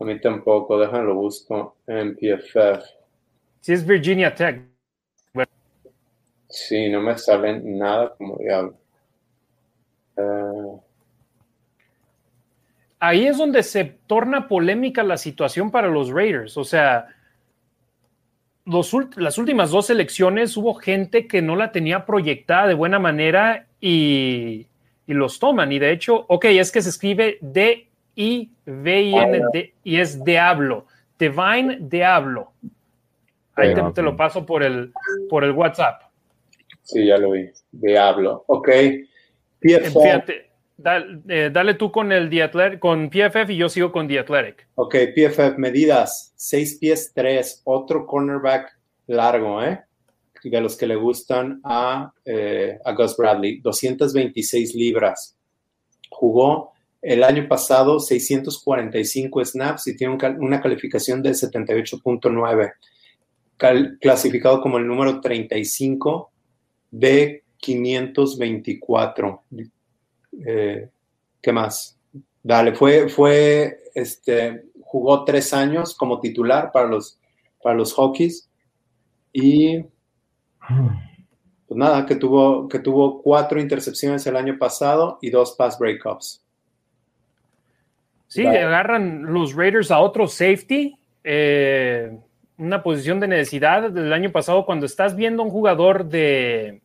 A 0.00 0.04
mí 0.04 0.20
tampoco, 0.20 0.78
déjalo 0.78 1.14
busco 1.14 1.76
en 1.86 2.14
PFF. 2.14 2.84
Si 3.60 3.72
es 3.72 3.84
Virginia 3.84 4.32
Tech. 4.34 4.62
Sí, 6.48 6.88
no 6.88 7.02
me 7.02 7.18
sale 7.18 7.60
nada 7.60 8.14
como 8.16 8.36
Diablo. 8.38 8.74
Eh, 10.16 10.80
ahí 13.00 13.26
es 13.26 13.36
donde 13.38 13.62
se 13.62 13.84
torna 13.84 14.48
polémica 14.48 15.02
la 15.02 15.16
situación 15.16 15.70
para 15.70 15.88
los 15.88 16.10
Raiders. 16.10 16.56
O 16.56 16.64
sea, 16.64 17.08
los 18.64 18.92
las 19.16 19.38
últimas 19.38 19.70
dos 19.70 19.90
elecciones 19.90 20.56
hubo 20.56 20.74
gente 20.74 21.26
que 21.26 21.42
no 21.42 21.56
la 21.56 21.72
tenía 21.72 22.04
proyectada 22.06 22.66
de 22.66 22.74
buena 22.74 22.98
manera 22.98 23.66
y, 23.80 24.66
y 25.06 25.14
los 25.14 25.38
toman. 25.38 25.72
Y 25.72 25.78
de 25.78 25.92
hecho, 25.92 26.24
ok, 26.28 26.44
es 26.46 26.72
que 26.72 26.82
se 26.82 26.90
escribe 26.90 27.38
D-I-V-I-N 27.40 28.52
y 29.84 29.96
es 29.96 30.24
Diablo. 30.24 30.86
Divine 31.18 31.78
Diablo. 31.80 32.52
Ahí 33.54 33.74
te, 33.74 33.82
te 33.92 34.02
lo 34.02 34.16
paso 34.16 34.46
por 34.46 34.62
el, 34.62 34.92
por 35.28 35.42
el 35.42 35.50
WhatsApp. 35.50 36.02
sí, 36.82 37.06
ya 37.06 37.18
lo 37.18 37.32
vi. 37.32 37.50
Diablo. 37.72 38.44
Ok. 38.46 38.68
Fíjate, 39.60 40.47
eh, 41.28 41.50
dale 41.52 41.74
tú 41.74 41.90
con 41.90 42.12
el 42.12 42.30
The 42.30 42.44
Athletic- 42.50 42.78
con 42.78 43.10
PFF 43.10 43.52
y 43.52 43.56
yo 43.56 43.68
sigo 43.68 43.90
con 43.92 44.06
The 44.08 44.20
Athletic. 44.20 44.68
Ok, 44.76 44.94
PFF, 45.14 45.58
medidas, 45.58 46.32
6 46.36 46.78
pies 46.80 47.12
3, 47.14 47.62
otro 47.64 48.06
cornerback 48.06 48.78
largo, 49.06 49.62
¿eh? 49.62 49.80
De 50.44 50.60
los 50.60 50.76
que 50.76 50.86
le 50.86 50.94
gustan 50.94 51.60
a, 51.64 52.12
eh, 52.24 52.78
a 52.84 52.92
Gus 52.92 53.16
Bradley, 53.16 53.60
226 53.60 54.74
libras. 54.76 55.36
Jugó 56.10 56.72
el 57.02 57.24
año 57.24 57.46
pasado 57.48 57.98
645 58.00 59.44
snaps 59.44 59.88
y 59.88 59.96
tiene 59.96 60.14
un 60.14 60.20
una 60.44 60.60
calificación 60.60 61.22
de 61.22 61.30
78.9, 61.30 62.72
cal- 63.56 63.98
clasificado 64.00 64.60
como 64.60 64.78
el 64.78 64.86
número 64.86 65.20
35 65.20 66.30
de 66.90 67.42
524. 67.58 69.42
Eh, 70.46 70.88
¿Qué 71.40 71.52
más? 71.52 71.98
Dale, 72.42 72.74
fue, 72.74 73.08
fue, 73.08 73.78
este, 73.94 74.64
jugó 74.80 75.24
tres 75.24 75.52
años 75.52 75.94
como 75.94 76.20
titular 76.20 76.72
para 76.72 76.88
los, 76.88 77.18
para 77.62 77.76
los 77.76 77.96
Hokies 77.98 78.48
y 79.32 79.84
pues 81.68 81.76
nada, 81.76 82.06
que 82.06 82.16
tuvo, 82.16 82.68
que 82.68 82.78
tuvo 82.78 83.22
cuatro 83.22 83.60
intercepciones 83.60 84.26
el 84.26 84.36
año 84.36 84.56
pasado 84.58 85.18
y 85.20 85.30
dos 85.30 85.54
pass 85.56 85.78
breakups. 85.78 86.42
Sí, 88.26 88.44
Vale. 88.44 88.62
agarran 88.62 89.32
los 89.32 89.54
Raiders 89.54 89.90
a 89.90 90.00
otro 90.00 90.26
safety, 90.26 90.98
eh, 91.24 92.18
una 92.56 92.82
posición 92.82 93.20
de 93.20 93.28
necesidad 93.28 93.90
del 93.90 94.12
año 94.12 94.32
pasado 94.32 94.64
cuando 94.64 94.86
estás 94.86 95.14
viendo 95.14 95.42
un 95.42 95.50
jugador 95.50 96.06
de 96.06 96.80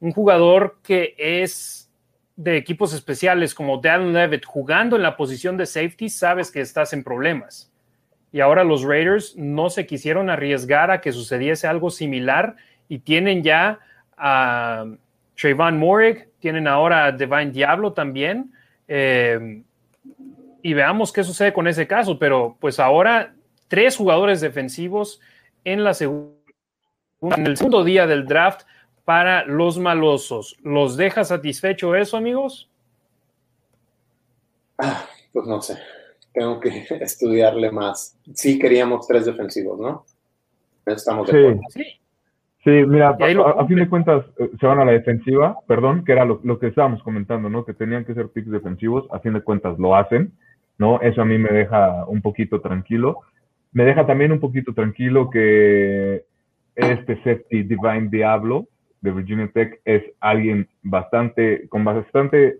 un 0.00 0.12
jugador 0.12 0.78
que 0.82 1.14
es 1.18 1.85
de 2.36 2.56
equipos 2.56 2.92
especiales 2.92 3.54
como 3.54 3.78
Dan 3.78 4.12
Levitt 4.12 4.44
jugando 4.44 4.96
en 4.96 5.02
la 5.02 5.16
posición 5.16 5.56
de 5.56 5.66
safety, 5.66 6.08
sabes 6.10 6.50
que 6.50 6.60
estás 6.60 6.92
en 6.92 7.02
problemas. 7.02 7.72
Y 8.30 8.40
ahora 8.40 8.64
los 8.64 8.82
Raiders 8.82 9.34
no 9.36 9.70
se 9.70 9.86
quisieron 9.86 10.28
arriesgar 10.28 10.90
a 10.90 11.00
que 11.00 11.12
sucediese 11.12 11.66
algo 11.66 11.88
similar 11.90 12.56
y 12.88 12.98
tienen 12.98 13.42
ya 13.42 13.78
a 14.16 14.84
Trayvon 15.34 15.78
Morig, 15.78 16.28
tienen 16.38 16.68
ahora 16.68 17.06
a 17.06 17.12
Divine 17.12 17.50
Diablo 17.50 17.94
también. 17.94 18.52
Eh, 18.88 19.62
y 20.62 20.74
veamos 20.74 21.12
qué 21.12 21.24
sucede 21.24 21.52
con 21.52 21.66
ese 21.66 21.86
caso. 21.86 22.18
Pero 22.18 22.56
pues 22.60 22.78
ahora 22.78 23.34
tres 23.68 23.96
jugadores 23.96 24.40
defensivos 24.42 25.20
en 25.64 25.84
la 25.84 25.94
segunda, 25.94 26.36
en 27.22 27.46
el 27.46 27.56
segundo 27.56 27.84
día 27.84 28.06
del 28.06 28.26
draft 28.26 28.66
para 29.06 29.46
los 29.46 29.78
malosos. 29.78 30.58
¿Los 30.64 30.96
deja 30.96 31.24
satisfecho 31.24 31.94
eso, 31.94 32.16
amigos? 32.16 32.68
Ah, 34.76 35.06
pues 35.32 35.46
no 35.46 35.62
sé, 35.62 35.78
tengo 36.34 36.58
que 36.58 36.84
estudiarle 37.00 37.70
más. 37.70 38.18
Sí 38.34 38.58
queríamos 38.58 39.06
tres 39.06 39.24
defensivos, 39.24 39.78
¿no? 39.78 40.04
Estamos 40.84 41.28
de 41.28 41.38
acuerdo. 41.38 41.60
Sí. 41.70 41.84
Sí, 42.64 42.70
mira, 42.84 43.10
a, 43.10 43.62
a 43.62 43.66
fin 43.68 43.78
de 43.78 43.88
cuentas 43.88 44.26
eh, 44.38 44.50
se 44.58 44.66
van 44.66 44.80
a 44.80 44.84
la 44.84 44.90
defensiva, 44.90 45.56
perdón, 45.68 46.04
que 46.04 46.10
era 46.10 46.24
lo, 46.24 46.40
lo 46.42 46.58
que 46.58 46.66
estábamos 46.66 47.00
comentando, 47.04 47.48
¿no? 47.48 47.64
Que 47.64 47.74
tenían 47.74 48.04
que 48.04 48.12
ser 48.12 48.30
picks 48.30 48.50
defensivos, 48.50 49.06
a 49.12 49.20
fin 49.20 49.34
de 49.34 49.40
cuentas 49.40 49.78
lo 49.78 49.94
hacen, 49.94 50.32
¿no? 50.78 51.00
Eso 51.00 51.22
a 51.22 51.24
mí 51.24 51.38
me 51.38 51.50
deja 51.50 52.04
un 52.06 52.20
poquito 52.22 52.60
tranquilo. 52.60 53.20
Me 53.70 53.84
deja 53.84 54.04
también 54.04 54.32
un 54.32 54.40
poquito 54.40 54.74
tranquilo 54.74 55.30
que 55.30 56.24
este 56.74 57.14
safety 57.18 57.62
Divine 57.62 58.08
Diablo 58.10 58.66
de 59.00 59.10
Virginia 59.12 59.50
Tech 59.52 59.80
es 59.84 60.02
alguien 60.20 60.68
bastante, 60.82 61.68
con 61.68 61.84
bastante, 61.84 62.58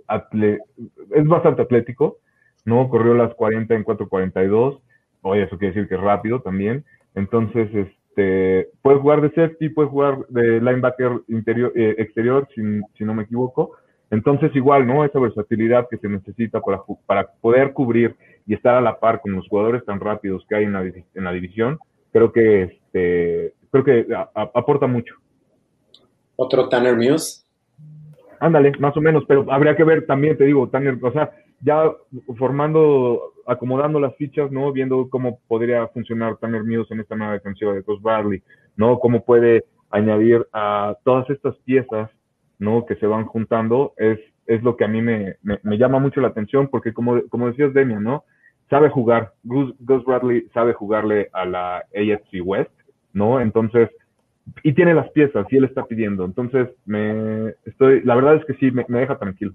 es 1.15 1.27
bastante 1.27 1.63
atlético, 1.63 2.19
¿no? 2.65 2.89
Corrió 2.89 3.15
las 3.15 3.35
40 3.35 3.75
en 3.75 3.85
4.42, 3.85 4.81
oye, 5.23 5.43
eso 5.43 5.59
quiere 5.59 5.75
decir 5.75 5.89
que 5.89 5.95
es 5.95 6.01
rápido 6.01 6.41
también. 6.41 6.85
Entonces, 7.15 7.69
este, 7.75 8.69
puede 8.83 8.99
jugar 8.99 9.21
de 9.21 9.31
safety, 9.31 9.71
puede 9.71 9.89
jugar 9.89 10.27
de 10.29 10.61
linebacker 10.61 11.23
interior, 11.29 11.73
eh, 11.75 11.95
exterior, 11.99 12.49
si, 12.55 13.05
no 13.05 13.15
me 13.15 13.23
equivoco. 13.25 13.73
Entonces, 14.11 14.55
igual, 14.55 14.87
¿no? 14.87 15.05
Esa 15.05 15.19
versatilidad 15.19 15.89
que 15.91 15.99
se 15.99 16.09
necesita 16.09 16.61
para, 16.61 16.83
para 17.07 17.27
poder 17.41 17.73
cubrir 17.73 18.15
y 18.47 18.55
estar 18.55 18.77
a 18.77 18.81
la 18.81 19.01
par 19.01 19.21
con 19.21 19.33
los 19.33 19.49
jugadores 19.49 19.85
tan 19.85 19.99
rápidos 19.99 20.47
que 20.49 20.55
hay 20.55 20.65
en 20.65 20.73
la, 21.25 21.33
división, 21.33 21.79
creo 22.13 22.33
que, 22.33 22.63
este, 22.63 23.55
creo 23.71 23.85
que 23.85 24.07
a- 24.15 24.31
aporta 24.55 24.87
mucho. 24.87 25.15
Otro 26.37 26.69
Tanner 26.69 26.97
Muse. 26.97 27.45
Ándale, 28.39 28.73
más 28.79 28.97
o 28.97 29.01
menos, 29.01 29.25
pero 29.27 29.51
habría 29.51 29.75
que 29.75 29.85
ver 29.85 30.07
también, 30.07 30.37
te 30.37 30.45
digo, 30.45 30.69
Tanner, 30.69 30.99
o 31.03 31.13
sea, 31.13 31.31
ya 31.61 31.91
formando, 32.39 33.33
acomodando 33.47 33.99
las 33.99 34.15
fichas, 34.17 34.51
¿no? 34.51 34.73
Viendo 34.73 35.09
cómo 35.09 35.41
podría 35.49 35.87
funcionar 35.89 36.37
Tanner 36.37 36.63
Muse 36.65 36.93
en 36.93 37.01
esta 37.01 37.17
nueva 37.17 37.33
defensiva 37.33 37.73
de 37.73 37.81
Gus 37.81 38.01
Bradley, 38.03 38.43
¿no? 38.77 38.99
Cómo 38.99 39.25
puede 39.25 39.65
añadir 39.91 40.47
a 40.53 40.97
todas 41.05 41.29
estas 41.31 41.57
piezas, 41.65 42.11
¿no? 42.59 42.85
Que 42.85 42.97
se 42.97 43.07
van 43.07 43.25
juntando, 43.25 43.95
es, 43.97 44.19
es 44.47 44.63
lo 44.63 44.77
que 44.77 44.85
a 44.85 44.89
mí 44.89 45.01
me, 45.01 45.37
me, 45.43 45.59
me 45.63 45.79
llama 45.79 45.99
mucho 45.99 46.21
la 46.21 46.29
atención, 46.29 46.69
porque 46.69 46.93
como, 46.93 47.23
como 47.29 47.49
decías, 47.49 47.73
Demian, 47.73 48.03
¿no? 48.03 48.25
Sabe 48.69 48.91
jugar, 48.91 49.33
Gus 49.45 49.75
Bradley 50.05 50.49
sabe 50.53 50.73
jugarle 50.73 51.31
a 51.33 51.45
la 51.45 51.77
AFC 51.95 52.45
West, 52.45 52.73
¿no? 53.13 53.41
Entonces, 53.41 53.89
y 54.63 54.73
tiene 54.73 54.95
las 54.95 55.11
piezas 55.11 55.47
y 55.51 55.57
él 55.57 55.65
está 55.65 55.85
pidiendo. 55.85 56.25
Entonces, 56.25 56.69
me 56.85 57.55
estoy, 57.65 58.03
la 58.03 58.15
verdad 58.15 58.37
es 58.37 58.45
que 58.45 58.55
sí, 58.55 58.71
me, 58.71 58.85
me 58.89 59.01
deja 59.01 59.19
tranquilo. 59.19 59.55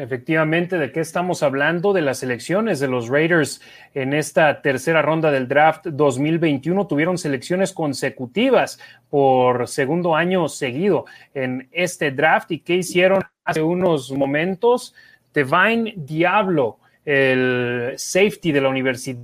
Efectivamente, 0.00 0.78
¿de 0.78 0.92
qué 0.92 1.00
estamos 1.00 1.42
hablando? 1.42 1.92
De 1.92 2.00
las 2.00 2.22
elecciones 2.22 2.80
de 2.80 2.88
los 2.88 3.08
Raiders 3.08 3.60
en 3.92 4.14
esta 4.14 4.62
tercera 4.62 5.02
ronda 5.02 5.30
del 5.30 5.46
draft 5.46 5.88
2021. 5.88 6.86
Tuvieron 6.86 7.18
selecciones 7.18 7.74
consecutivas 7.74 8.80
por 9.10 9.68
segundo 9.68 10.16
año 10.16 10.48
seguido 10.48 11.04
en 11.34 11.68
este 11.70 12.12
draft. 12.12 12.50
¿Y 12.52 12.60
qué 12.60 12.76
hicieron 12.76 13.20
hace 13.44 13.60
unos 13.60 14.10
momentos? 14.10 14.94
Divine 15.34 15.92
Diablo, 15.96 16.78
el 17.04 17.92
safety 17.96 18.52
de 18.52 18.60
la 18.62 18.70
Universidad 18.70 19.20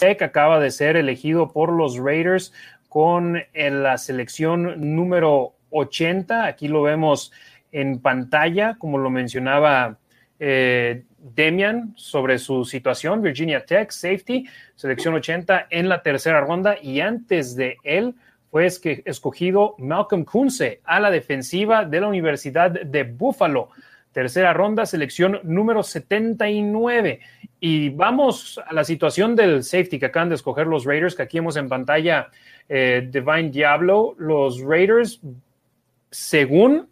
Tech, 0.00 0.22
acaba 0.22 0.58
de 0.58 0.70
ser 0.70 0.96
elegido 0.96 1.52
por 1.52 1.70
los 1.70 1.98
Raiders 1.98 2.52
con 2.88 3.42
en 3.52 3.82
la 3.82 3.98
selección 3.98 4.94
número 4.94 5.54
80. 5.70 6.46
Aquí 6.46 6.68
lo 6.68 6.82
vemos 6.82 7.32
en 7.72 8.00
pantalla, 8.00 8.76
como 8.78 8.98
lo 8.98 9.10
mencionaba 9.10 9.98
eh, 10.38 11.04
Demian 11.18 11.92
sobre 11.96 12.38
su 12.38 12.64
situación, 12.64 13.20
Virginia 13.20 13.64
Tech, 13.64 13.90
safety, 13.90 14.46
selección 14.74 15.14
80 15.14 15.66
en 15.70 15.88
la 15.88 16.02
tercera 16.02 16.40
ronda 16.40 16.76
y 16.80 17.00
antes 17.00 17.56
de 17.56 17.78
él 17.82 18.14
fue 18.50 18.66
escogido 18.66 19.74
Malcolm 19.78 20.24
Kunze 20.24 20.80
a 20.84 21.00
la 21.00 21.10
defensiva 21.10 21.84
de 21.84 22.00
la 22.00 22.08
Universidad 22.08 22.70
de 22.70 23.02
Buffalo. 23.02 23.70
Tercera 24.16 24.54
ronda, 24.54 24.86
selección 24.86 25.40
número 25.42 25.82
79. 25.82 27.20
Y 27.60 27.90
vamos 27.90 28.58
a 28.66 28.72
la 28.72 28.82
situación 28.82 29.36
del 29.36 29.62
safety 29.62 29.98
que 29.98 30.06
acaban 30.06 30.30
de 30.30 30.36
escoger 30.36 30.66
los 30.66 30.86
Raiders, 30.86 31.14
que 31.14 31.24
aquí 31.24 31.36
hemos 31.36 31.54
en 31.58 31.68
pantalla 31.68 32.28
eh, 32.66 33.06
Divine 33.10 33.50
Diablo. 33.50 34.14
Los 34.16 34.62
Raiders, 34.62 35.20
según 36.10 36.88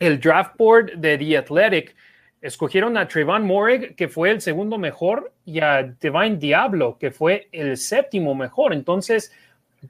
el 0.00 0.18
draft 0.18 0.56
board 0.58 0.94
de 0.96 1.16
The 1.16 1.38
Athletic, 1.38 1.94
escogieron 2.42 2.96
a 2.96 3.06
Trayvon 3.06 3.44
Morig, 3.44 3.94
que 3.94 4.08
fue 4.08 4.32
el 4.32 4.40
segundo 4.40 4.78
mejor, 4.78 5.32
y 5.44 5.60
a 5.60 5.84
Divine 5.84 6.38
Diablo, 6.38 6.98
que 6.98 7.12
fue 7.12 7.48
el 7.52 7.76
séptimo 7.76 8.34
mejor. 8.34 8.72
Entonces, 8.72 9.32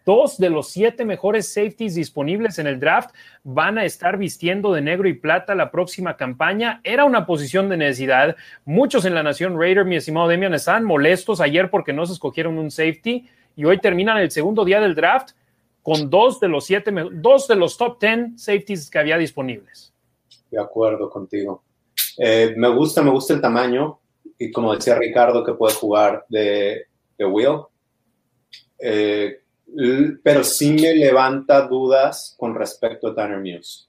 Dos 0.04 0.36
de 0.36 0.50
los 0.50 0.68
siete 0.68 1.04
mejores 1.04 1.52
safeties 1.52 1.94
disponibles 1.94 2.58
en 2.58 2.66
el 2.66 2.78
draft 2.78 3.14
van 3.42 3.78
a 3.78 3.84
estar 3.84 4.18
vistiendo 4.18 4.72
de 4.72 4.82
negro 4.82 5.08
y 5.08 5.14
plata 5.14 5.54
la 5.54 5.70
próxima 5.70 6.16
campaña. 6.16 6.80
Era 6.84 7.06
una 7.06 7.24
posición 7.24 7.70
de 7.70 7.78
necesidad. 7.78 8.36
Muchos 8.66 9.06
en 9.06 9.14
la 9.14 9.22
Nación 9.22 9.58
Raider, 9.58 9.86
mi 9.86 9.96
estimado 9.96 10.28
Demian, 10.28 10.52
estaban 10.52 10.84
molestos 10.84 11.40
ayer 11.40 11.70
porque 11.70 11.94
no 11.94 12.04
se 12.04 12.12
escogieron 12.12 12.58
un 12.58 12.70
safety 12.70 13.28
y 13.56 13.64
hoy 13.64 13.78
terminan 13.78 14.18
el 14.18 14.30
segundo 14.30 14.64
día 14.64 14.80
del 14.80 14.94
draft 14.94 15.30
con 15.82 16.10
dos 16.10 16.38
de 16.38 16.48
los 16.48 16.66
siete, 16.66 16.92
dos 17.12 17.48
de 17.48 17.56
los 17.56 17.78
top 17.78 17.98
ten 17.98 18.38
safeties 18.38 18.90
que 18.90 18.98
había 18.98 19.16
disponibles. 19.16 19.94
De 20.50 20.60
acuerdo 20.60 21.08
contigo. 21.08 21.62
Eh, 22.18 22.52
me 22.56 22.68
gusta, 22.68 23.02
me 23.02 23.10
gusta 23.10 23.32
el 23.32 23.40
tamaño 23.40 24.00
y 24.38 24.50
como 24.52 24.74
decía 24.74 24.98
Ricardo 24.98 25.42
que 25.44 25.54
puede 25.54 25.74
jugar 25.74 26.26
de, 26.28 26.88
de 27.16 27.24
Will. 27.24 27.62
Eh, 28.78 29.40
pero 30.22 30.44
sí 30.44 30.72
me 30.72 30.94
levanta 30.94 31.66
dudas 31.66 32.34
con 32.38 32.54
respecto 32.54 33.08
a 33.08 33.14
Tanner 33.14 33.38
Muse. 33.38 33.86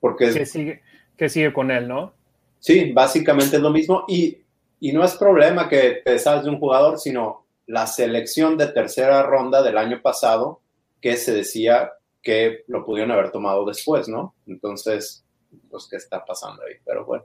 Porque 0.00 0.32
¿Qué 0.32 0.46
sigue, 0.46 0.82
sigue 1.28 1.52
con 1.52 1.70
él, 1.70 1.88
no? 1.88 2.12
Sí, 2.60 2.92
básicamente 2.92 3.56
es 3.56 3.62
lo 3.62 3.70
mismo 3.70 4.04
y, 4.08 4.38
y 4.80 4.92
no 4.92 5.04
es 5.04 5.14
problema 5.16 5.68
que 5.68 6.02
te 6.04 6.18
sales 6.18 6.44
de 6.44 6.50
un 6.50 6.58
jugador, 6.58 6.98
sino 6.98 7.46
la 7.66 7.86
selección 7.86 8.56
de 8.56 8.68
tercera 8.68 9.22
ronda 9.22 9.62
del 9.62 9.78
año 9.78 10.00
pasado 10.02 10.60
que 11.00 11.16
se 11.16 11.32
decía 11.34 11.92
que 12.22 12.64
lo 12.66 12.84
pudieron 12.84 13.12
haber 13.12 13.30
tomado 13.30 13.64
después, 13.64 14.08
¿no? 14.08 14.34
Entonces, 14.46 15.24
pues, 15.70 15.86
¿qué 15.90 15.96
está 15.96 16.24
pasando 16.24 16.62
ahí? 16.62 16.74
Pero 16.84 17.04
bueno. 17.04 17.24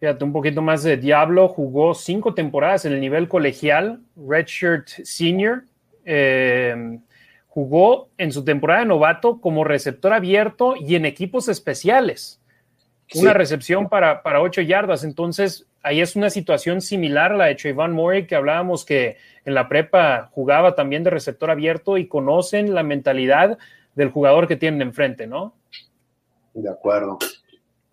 Fíjate, 0.00 0.24
un 0.24 0.32
poquito 0.32 0.62
más 0.62 0.82
de 0.84 0.96
Diablo, 0.96 1.48
jugó 1.48 1.94
cinco 1.94 2.34
temporadas 2.34 2.84
en 2.84 2.92
el 2.92 3.00
nivel 3.00 3.28
colegial, 3.28 4.00
Redshirt 4.16 4.88
Senior. 5.04 5.64
Eh, 6.04 6.98
jugó 7.48 8.08
en 8.16 8.30
su 8.30 8.44
temporada 8.44 8.80
de 8.80 8.86
novato 8.86 9.40
como 9.40 9.64
receptor 9.64 10.12
abierto 10.12 10.74
y 10.76 10.94
en 10.94 11.04
equipos 11.04 11.48
especiales. 11.48 12.40
Una 13.14 13.32
recepción 13.32 13.88
para, 13.88 14.22
para 14.22 14.40
ocho 14.40 14.60
yardas. 14.60 15.02
Entonces, 15.02 15.66
ahí 15.82 16.00
es 16.00 16.14
una 16.14 16.30
situación 16.30 16.80
similar 16.80 17.32
a 17.32 17.36
la 17.36 17.44
de 17.46 17.56
Trayvon 17.56 17.92
Murray, 17.92 18.26
que 18.26 18.36
hablábamos 18.36 18.84
que 18.84 19.16
en 19.44 19.54
la 19.54 19.68
prepa 19.68 20.30
jugaba 20.32 20.76
también 20.76 21.02
de 21.02 21.10
receptor 21.10 21.50
abierto 21.50 21.96
y 21.96 22.06
conocen 22.06 22.74
la 22.74 22.82
mentalidad 22.84 23.58
del 23.94 24.10
jugador 24.10 24.46
que 24.46 24.56
tienen 24.56 24.82
enfrente, 24.82 25.26
¿no? 25.26 25.54
De 26.54 26.70
acuerdo. 26.70 27.18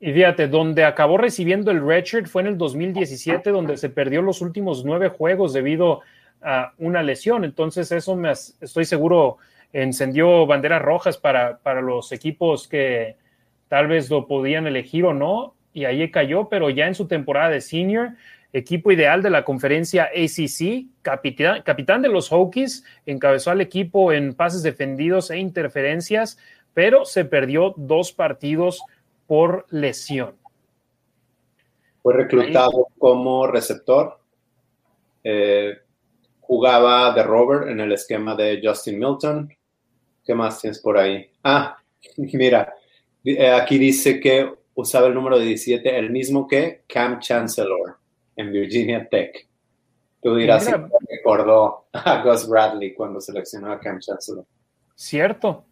Y 0.06 0.14
fíjate, 0.14 0.48
donde 0.48 0.84
acabó 0.84 1.18
recibiendo 1.18 1.72
el 1.72 1.84
redshirt 1.84 2.27
fue 2.27 2.44
en 2.44 2.49
el 2.49 2.60
2017, 2.60 3.49
donde 3.49 3.76
se 3.76 3.90
perdió 3.90 4.22
los 4.22 4.40
últimos 4.40 4.86
nueve 4.86 5.10
juegos 5.10 5.52
debido 5.52 6.02
a 6.44 6.73
una 6.77 7.02
lesión. 7.02 7.44
Entonces, 7.44 7.91
eso 7.91 8.15
me 8.15 8.32
estoy 8.32 8.86
seguro 8.86 9.38
encendió 9.73 10.45
banderas 10.45 10.84
rojas 10.84 11.18
para, 11.18 11.57
para 11.57 11.82
los 11.82 12.11
equipos 12.11 12.68
que 12.68 13.15
tal 13.68 13.88
vez 13.88 14.07
lo 14.11 14.27
podían 14.27 14.68
elegir 14.68 15.06
o 15.06 15.14
no. 15.15 15.56
Y 15.73 15.86
ahí 15.86 16.11
cayó, 16.11 16.49
pero 16.49 16.69
ya 16.69 16.86
en 16.86 16.94
su 16.94 17.07
temporada 17.07 17.49
de 17.49 17.61
senior, 17.61 18.11
equipo 18.53 18.91
ideal 18.91 19.23
de 19.23 19.32
la 19.32 19.44
conferencia 19.44 20.11
ACC, 20.14 20.86
capitán, 21.02 21.64
capitán 21.64 22.03
de 22.03 22.10
los 22.10 22.32
Hokies, 22.32 22.86
encabezó 23.07 23.49
al 23.49 23.60
equipo 23.60 24.14
en 24.14 24.36
pases 24.36 24.61
defendidos 24.61 25.32
e 25.32 25.40
interferencias, 25.40 26.38
pero 26.76 27.06
se 27.06 27.26
perdió 27.26 27.73
dos 27.76 28.11
partidos 28.11 28.84
por 29.27 29.65
lesión. 29.69 30.35
Fue 32.02 32.14
reclutado 32.14 32.88
como 32.97 33.47
receptor. 33.47 34.19
Eh, 35.23 35.73
jugaba 36.39 37.14
de 37.14 37.23
rover 37.23 37.69
en 37.69 37.80
el 37.80 37.91
esquema 37.91 38.35
de 38.35 38.61
Justin 38.64 38.99
Milton. 38.99 39.49
¿Qué 40.23 40.35
más 40.35 40.61
tienes 40.61 40.80
por 40.80 40.97
ahí? 40.97 41.30
Ah, 41.43 41.77
mira, 42.18 42.73
eh, 43.23 43.49
aquí 43.49 43.77
dice 43.77 44.19
que 44.19 44.53
usaba 44.76 45.07
el 45.07 45.14
número 45.14 45.39
de 45.39 45.45
17, 45.45 45.97
el 45.97 46.11
mismo 46.11 46.47
que 46.47 46.84
Cam 46.88 47.19
Chancellor 47.19 47.97
en 48.35 48.52
Virginia 48.52 49.07
Tech. 49.10 49.47
Tú 50.22 50.35
dirás 50.35 50.65
si 50.65 50.72
recordó 51.10 51.85
a 51.93 52.23
Gus 52.23 52.47
Bradley 52.47 52.93
cuando 52.93 53.22
seleccionó 53.22 53.72
a 53.72 53.80
Cam 53.80 53.99
Chancellor. 53.99 54.45
Cierto, 54.95 55.65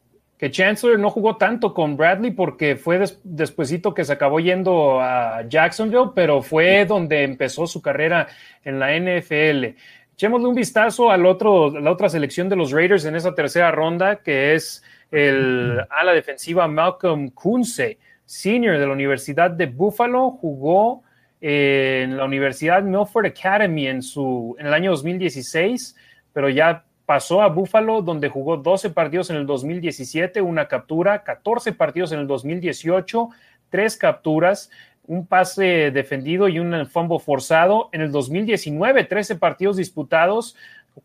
que 0.44 0.52
Chancellor 0.52 1.00
no 1.00 1.10
jugó 1.10 1.38
tanto 1.38 1.74
con 1.74 1.96
Bradley 1.96 2.32
porque 2.32 2.76
fue 2.76 3.02
despuesito 3.24 3.94
que 3.94 4.04
se 4.04 4.12
acabó 4.12 4.42
yendo 4.42 5.00
a 5.00 5.48
Jacksonville, 5.48 6.12
pero 6.14 6.42
fue 6.42 6.84
donde 6.84 7.24
empezó 7.24 7.66
su 7.66 7.82
carrera 7.82 8.28
en 8.66 8.78
la 8.78 8.92
NFL. 8.92 9.78
Echémosle 10.16 10.48
un 10.50 10.54
vistazo 10.54 11.12
al 11.12 11.26
otro, 11.26 11.68
a 11.68 11.80
la 11.80 11.90
otra 11.90 12.10
selección 12.10 12.50
de 12.50 12.58
los 12.58 12.72
Raiders 12.72 13.06
en 13.06 13.16
esa 13.16 13.34
tercera 13.34 13.72
ronda, 13.72 14.18
que 14.18 14.54
es 14.54 14.84
el 15.12 15.80
ala 15.90 16.12
defensiva 16.12 16.68
Malcolm 16.68 17.30
Kunze, 17.30 17.98
senior 18.26 18.78
de 18.78 18.86
la 18.86 18.92
Universidad 18.92 19.50
de 19.50 19.68
Buffalo, 19.68 20.32
jugó 20.32 21.04
en 21.40 22.18
la 22.18 22.26
Universidad 22.26 22.84
Milford 22.84 23.28
Academy 23.28 23.88
en, 23.88 24.02
su, 24.02 24.58
en 24.60 24.68
el 24.68 24.74
año 24.74 24.92
2016, 24.92 25.96
pero 26.34 26.50
ya 26.50 26.84
pasó 27.06 27.42
a 27.42 27.50
Buffalo, 27.50 28.02
donde 28.02 28.30
jugó 28.30 28.58
12 28.58 28.92
partidos 28.92 29.30
en 29.30 29.38
el 29.38 29.46
2017, 29.46 30.42
una 30.42 30.68
captura, 30.68 31.24
14 31.24 31.74
partidos 31.74 32.12
en 32.12 32.20
el 32.20 32.28
2018, 32.28 33.30
tres 33.70 33.98
capturas, 33.98 34.70
un 35.06 35.26
pase 35.26 35.92
defendido 35.92 36.48
y 36.48 36.60
un 36.60 36.88
fumble 36.88 37.20
forzado. 37.20 37.90
En 37.92 38.02
el 38.02 38.12
2019, 38.12 39.04
13 39.04 39.36
partidos 39.36 39.78
disputados 39.78 40.56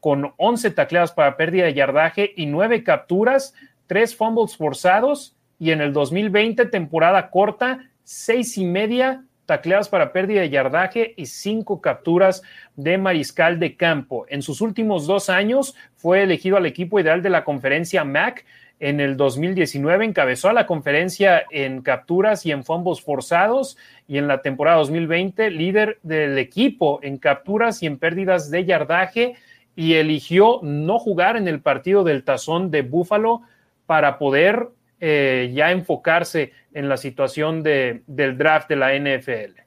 con 0.00 0.34
11 0.36 0.70
tacleadas 0.72 1.12
para 1.12 1.36
pérdida 1.36 1.64
de 1.64 1.74
yardaje 1.74 2.32
y 2.36 2.46
9 2.46 2.84
capturas, 2.84 3.54
3 3.86 4.14
fumbles 4.14 4.56
forzados. 4.56 5.34
Y 5.58 5.72
en 5.72 5.80
el 5.80 5.92
2020, 5.92 6.66
temporada 6.66 7.30
corta, 7.30 7.90
6 8.04 8.58
y 8.58 8.64
media 8.64 9.24
tacleadas 9.48 9.88
para 9.88 10.12
pérdida 10.12 10.42
de 10.42 10.50
yardaje 10.50 11.14
y 11.16 11.24
cinco 11.24 11.80
capturas 11.80 12.42
de 12.76 12.98
mariscal 12.98 13.58
de 13.58 13.76
campo. 13.76 14.26
En 14.28 14.42
sus 14.42 14.60
últimos 14.60 15.06
dos 15.06 15.30
años 15.30 15.74
fue 15.96 16.22
elegido 16.22 16.58
al 16.58 16.66
equipo 16.66 17.00
ideal 17.00 17.22
de 17.22 17.30
la 17.30 17.44
conferencia 17.44 18.04
MAC. 18.04 18.44
En 18.78 19.00
el 19.00 19.16
2019 19.16 20.04
encabezó 20.04 20.50
a 20.50 20.52
la 20.52 20.66
conferencia 20.66 21.44
en 21.50 21.80
capturas 21.80 22.44
y 22.44 22.52
en 22.52 22.62
fumbles 22.62 23.00
forzados 23.00 23.78
y 24.06 24.18
en 24.18 24.28
la 24.28 24.42
temporada 24.42 24.76
2020 24.76 25.50
líder 25.50 25.98
del 26.02 26.36
equipo 26.36 27.00
en 27.02 27.16
capturas 27.16 27.82
y 27.82 27.86
en 27.86 27.96
pérdidas 27.96 28.50
de 28.50 28.66
yardaje 28.66 29.36
y 29.74 29.94
eligió 29.94 30.60
no 30.62 30.98
jugar 30.98 31.38
en 31.38 31.48
el 31.48 31.62
partido 31.62 32.04
del 32.04 32.22
tazón 32.22 32.70
de 32.70 32.82
Búfalo 32.82 33.40
para 33.86 34.18
poder 34.18 34.68
eh, 35.00 35.52
ya 35.54 35.70
enfocarse 35.70 36.52
en 36.72 36.88
la 36.88 36.96
situación 36.96 37.62
de, 37.62 38.02
del 38.06 38.36
draft 38.36 38.68
de 38.68 38.76
la 38.76 38.94
NFL? 38.94 39.60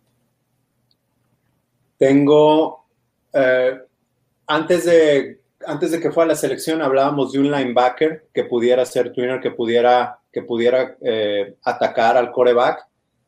Tengo, 1.97 2.85
eh, 3.33 3.79
antes, 4.47 4.85
de, 4.85 5.39
antes 5.65 5.91
de 5.91 6.01
que 6.01 6.11
fuera 6.11 6.29
la 6.29 6.35
selección, 6.35 6.81
hablábamos 6.81 7.31
de 7.31 7.39
un 7.39 7.49
linebacker 7.49 8.25
que 8.33 8.43
pudiera 8.43 8.85
ser 8.85 9.13
twinner, 9.13 9.39
que 9.39 9.51
pudiera, 9.51 10.19
que 10.33 10.41
pudiera 10.41 10.97
eh, 11.01 11.55
atacar 11.63 12.17
al 12.17 12.31
coreback. 12.31 12.85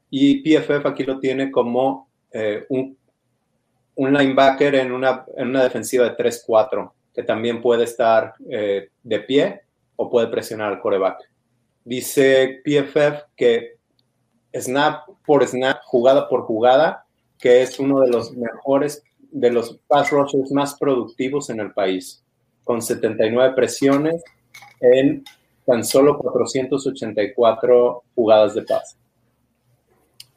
Y 0.09 0.41
PFF 0.43 0.85
aquí 0.85 1.03
lo 1.03 1.19
tiene 1.19 1.49
como 1.51 2.09
un, 2.69 2.97
un, 3.95 4.13
linebacker 4.13 4.75
en 4.75 4.91
una, 4.91 5.25
en 5.38 5.47
una 5.47 5.63
defensiva 5.63 6.09
de 6.09 6.17
3-4, 6.17 6.91
que 7.13 7.23
también 7.23 7.61
puede 7.61 7.85
estar 7.85 8.35
de 8.38 9.19
pie 9.25 9.61
o 9.95 10.09
puede 10.11 10.27
presionar 10.27 10.71
al 10.71 10.80
coreback. 10.80 11.32
Dice 11.85 12.61
PFF 12.64 13.23
que 13.35 13.77
snap 14.53 15.07
por 15.26 15.45
snap, 15.45 15.80
jugada 15.85 16.30
por 16.30 16.43
jugada, 16.43 17.05
que 17.39 17.61
es 17.61 17.80
uno 17.80 18.01
de 18.01 18.10
los 18.10 18.31
mejores, 18.34 19.03
de 19.31 19.51
los 19.51 19.80
pass 19.88 20.11
rushers 20.11 20.51
más 20.51 20.77
productivos 20.77 21.49
en 21.49 21.60
el 21.60 21.72
país, 21.72 22.23
con 22.64 22.81
79 22.81 23.53
presiones 23.55 24.23
en 24.80 25.23
tan 25.65 25.84
solo 25.84 26.18
484 26.18 28.03
jugadas 28.15 28.53
de 28.53 28.61
pase. 28.64 28.97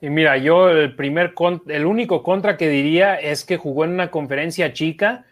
Y 0.00 0.10
mira, 0.10 0.36
yo 0.36 0.68
el 0.68 0.94
primer, 0.94 1.34
el 1.68 1.86
único 1.86 2.22
contra 2.22 2.56
que 2.56 2.68
diría 2.68 3.16
es 3.16 3.44
que 3.44 3.56
jugó 3.56 3.84
en 3.84 3.92
una 3.92 4.10
conferencia 4.10 4.72
chica, 4.72 5.24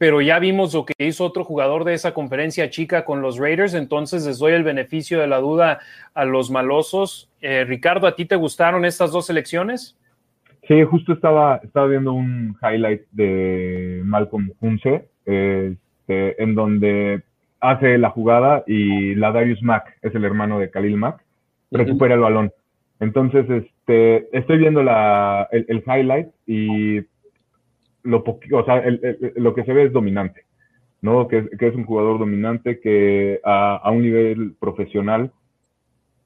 pero 0.00 0.22
ya 0.22 0.38
vimos 0.38 0.72
lo 0.72 0.86
que 0.86 0.94
hizo 0.96 1.26
otro 1.26 1.44
jugador 1.44 1.84
de 1.84 1.92
esa 1.92 2.14
conferencia 2.14 2.70
chica 2.70 3.04
con 3.04 3.20
los 3.20 3.36
Raiders, 3.36 3.74
entonces 3.74 4.26
les 4.26 4.38
doy 4.38 4.54
el 4.54 4.64
beneficio 4.64 5.20
de 5.20 5.26
la 5.26 5.40
duda 5.40 5.80
a 6.14 6.24
los 6.24 6.50
malosos. 6.50 7.28
Eh, 7.42 7.64
Ricardo, 7.64 8.06
¿a 8.06 8.16
ti 8.16 8.24
te 8.24 8.34
gustaron 8.34 8.86
estas 8.86 9.12
dos 9.12 9.26
selecciones? 9.26 9.98
Sí, 10.66 10.82
justo 10.84 11.12
estaba, 11.12 11.60
estaba 11.62 11.86
viendo 11.86 12.14
un 12.14 12.56
highlight 12.62 13.02
de 13.10 14.00
Malcolm 14.06 14.50
Kunze, 14.58 15.04
este, 15.26 16.42
en 16.42 16.54
donde 16.54 17.20
hace 17.60 17.98
la 17.98 18.08
jugada 18.08 18.64
y 18.66 19.14
la 19.16 19.32
Darius 19.32 19.62
Mack, 19.62 19.98
es 20.00 20.14
el 20.14 20.24
hermano 20.24 20.58
de 20.58 20.70
Khalil 20.70 20.96
Mack, 20.96 21.22
recupera 21.70 22.14
el 22.14 22.20
balón. 22.20 22.52
Entonces, 23.00 23.44
este, 23.50 24.34
estoy 24.34 24.56
viendo 24.56 24.82
la, 24.82 25.46
el, 25.52 25.66
el 25.68 25.84
highlight 25.86 26.28
y 26.46 27.02
lo, 28.02 28.24
o 28.26 28.64
sea, 28.64 28.78
el- 28.78 29.32
lo 29.36 29.54
que 29.54 29.64
se 29.64 29.72
ve 29.72 29.84
es 29.84 29.92
dominante, 29.92 30.42
¿no? 31.02 31.28
Que, 31.28 31.38
es- 31.38 31.50
que 31.58 31.68
es 31.68 31.74
un 31.74 31.84
jugador 31.84 32.18
dominante 32.18 32.80
que 32.80 33.40
a, 33.44 33.76
a 33.76 33.90
un 33.90 34.02
nivel 34.02 34.54
profesional 34.60 35.32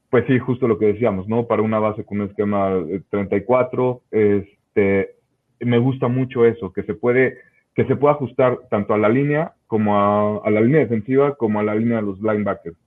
pues 0.09 0.25
sí, 0.27 0.39
justo 0.39 0.67
lo 0.67 0.77
que 0.77 0.85
decíamos, 0.87 1.27
¿no? 1.27 1.47
Para 1.47 1.61
una 1.61 1.79
base 1.79 2.05
con 2.05 2.21
un 2.21 2.27
esquema 2.29 2.71
eh, 2.89 3.01
34, 3.09 4.01
este, 4.11 5.15
me 5.59 5.77
gusta 5.77 6.07
mucho 6.07 6.45
eso, 6.45 6.71
que 6.71 6.83
se 6.83 6.93
puede, 6.93 7.37
que 7.73 7.85
se 7.85 7.95
puede 7.95 8.13
ajustar 8.15 8.59
tanto 8.69 8.93
a 8.93 8.97
la 8.97 9.09
línea 9.09 9.53
como 9.67 9.97
a, 9.97 10.37
a 10.45 10.49
la 10.51 10.61
línea 10.61 10.81
defensiva 10.81 11.35
como 11.35 11.59
a 11.59 11.63
la 11.63 11.75
línea 11.75 11.97
de 11.97 12.03
los 12.03 12.21
linebackers. 12.21 12.77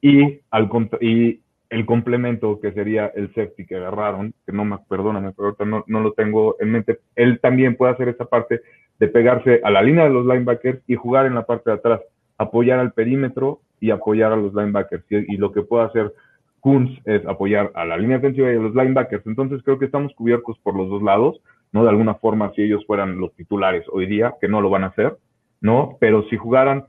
Y, 0.00 0.40
al, 0.50 0.68
y 1.00 1.40
el 1.74 1.86
complemento 1.86 2.60
que 2.60 2.72
sería 2.72 3.10
el 3.16 3.34
safety 3.34 3.66
que 3.66 3.76
agarraron, 3.76 4.32
que 4.46 4.52
no 4.52 4.64
me, 4.64 4.78
perdóname, 4.88 5.32
pero 5.32 5.48
ahorita 5.48 5.64
no, 5.64 5.84
no 5.88 6.00
lo 6.00 6.12
tengo 6.12 6.56
en 6.60 6.70
mente, 6.70 7.00
él 7.16 7.40
también 7.40 7.76
puede 7.76 7.92
hacer 7.92 8.08
esa 8.08 8.26
parte 8.26 8.60
de 9.00 9.08
pegarse 9.08 9.60
a 9.64 9.70
la 9.72 9.82
línea 9.82 10.04
de 10.04 10.10
los 10.10 10.24
linebackers 10.24 10.80
y 10.86 10.94
jugar 10.94 11.26
en 11.26 11.34
la 11.34 11.44
parte 11.44 11.70
de 11.70 11.76
atrás, 11.76 12.00
apoyar 12.38 12.78
al 12.78 12.92
perímetro 12.92 13.60
y 13.80 13.90
apoyar 13.90 14.32
a 14.32 14.36
los 14.36 14.54
linebackers. 14.54 15.04
Y, 15.10 15.34
y 15.34 15.36
lo 15.36 15.50
que 15.50 15.62
puede 15.62 15.86
hacer 15.86 16.12
Kunz 16.60 16.96
es 17.06 17.26
apoyar 17.26 17.72
a 17.74 17.84
la 17.84 17.96
línea 17.96 18.18
defensiva 18.18 18.52
y 18.52 18.56
a 18.56 18.60
los 18.60 18.74
linebackers. 18.74 19.26
Entonces 19.26 19.60
creo 19.64 19.80
que 19.80 19.86
estamos 19.86 20.14
cubiertos 20.14 20.56
por 20.60 20.76
los 20.76 20.88
dos 20.88 21.02
lados, 21.02 21.40
¿no? 21.72 21.82
De 21.82 21.90
alguna 21.90 22.14
forma, 22.14 22.52
si 22.54 22.62
ellos 22.62 22.86
fueran 22.86 23.18
los 23.18 23.34
titulares 23.34 23.84
hoy 23.90 24.06
día, 24.06 24.34
que 24.40 24.46
no 24.46 24.60
lo 24.60 24.70
van 24.70 24.84
a 24.84 24.88
hacer, 24.88 25.16
¿no? 25.60 25.96
Pero 25.98 26.22
si 26.30 26.36
jugaran, 26.36 26.86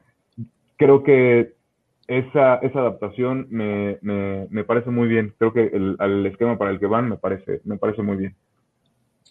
creo 0.77 1.01
que 1.01 1.55
esa, 2.07 2.55
esa 2.55 2.79
adaptación 2.79 3.47
me, 3.49 3.97
me, 4.01 4.47
me 4.49 4.63
parece 4.63 4.89
muy 4.89 5.07
bien. 5.07 5.33
Creo 5.37 5.53
que 5.53 5.63
el, 5.65 5.95
al 5.99 6.25
esquema 6.25 6.57
para 6.57 6.71
el 6.71 6.79
que 6.79 6.85
van 6.85 7.09
me 7.09 7.17
parece, 7.17 7.61
me 7.63 7.77
parece 7.77 8.01
muy 8.01 8.17
bien. 8.17 8.35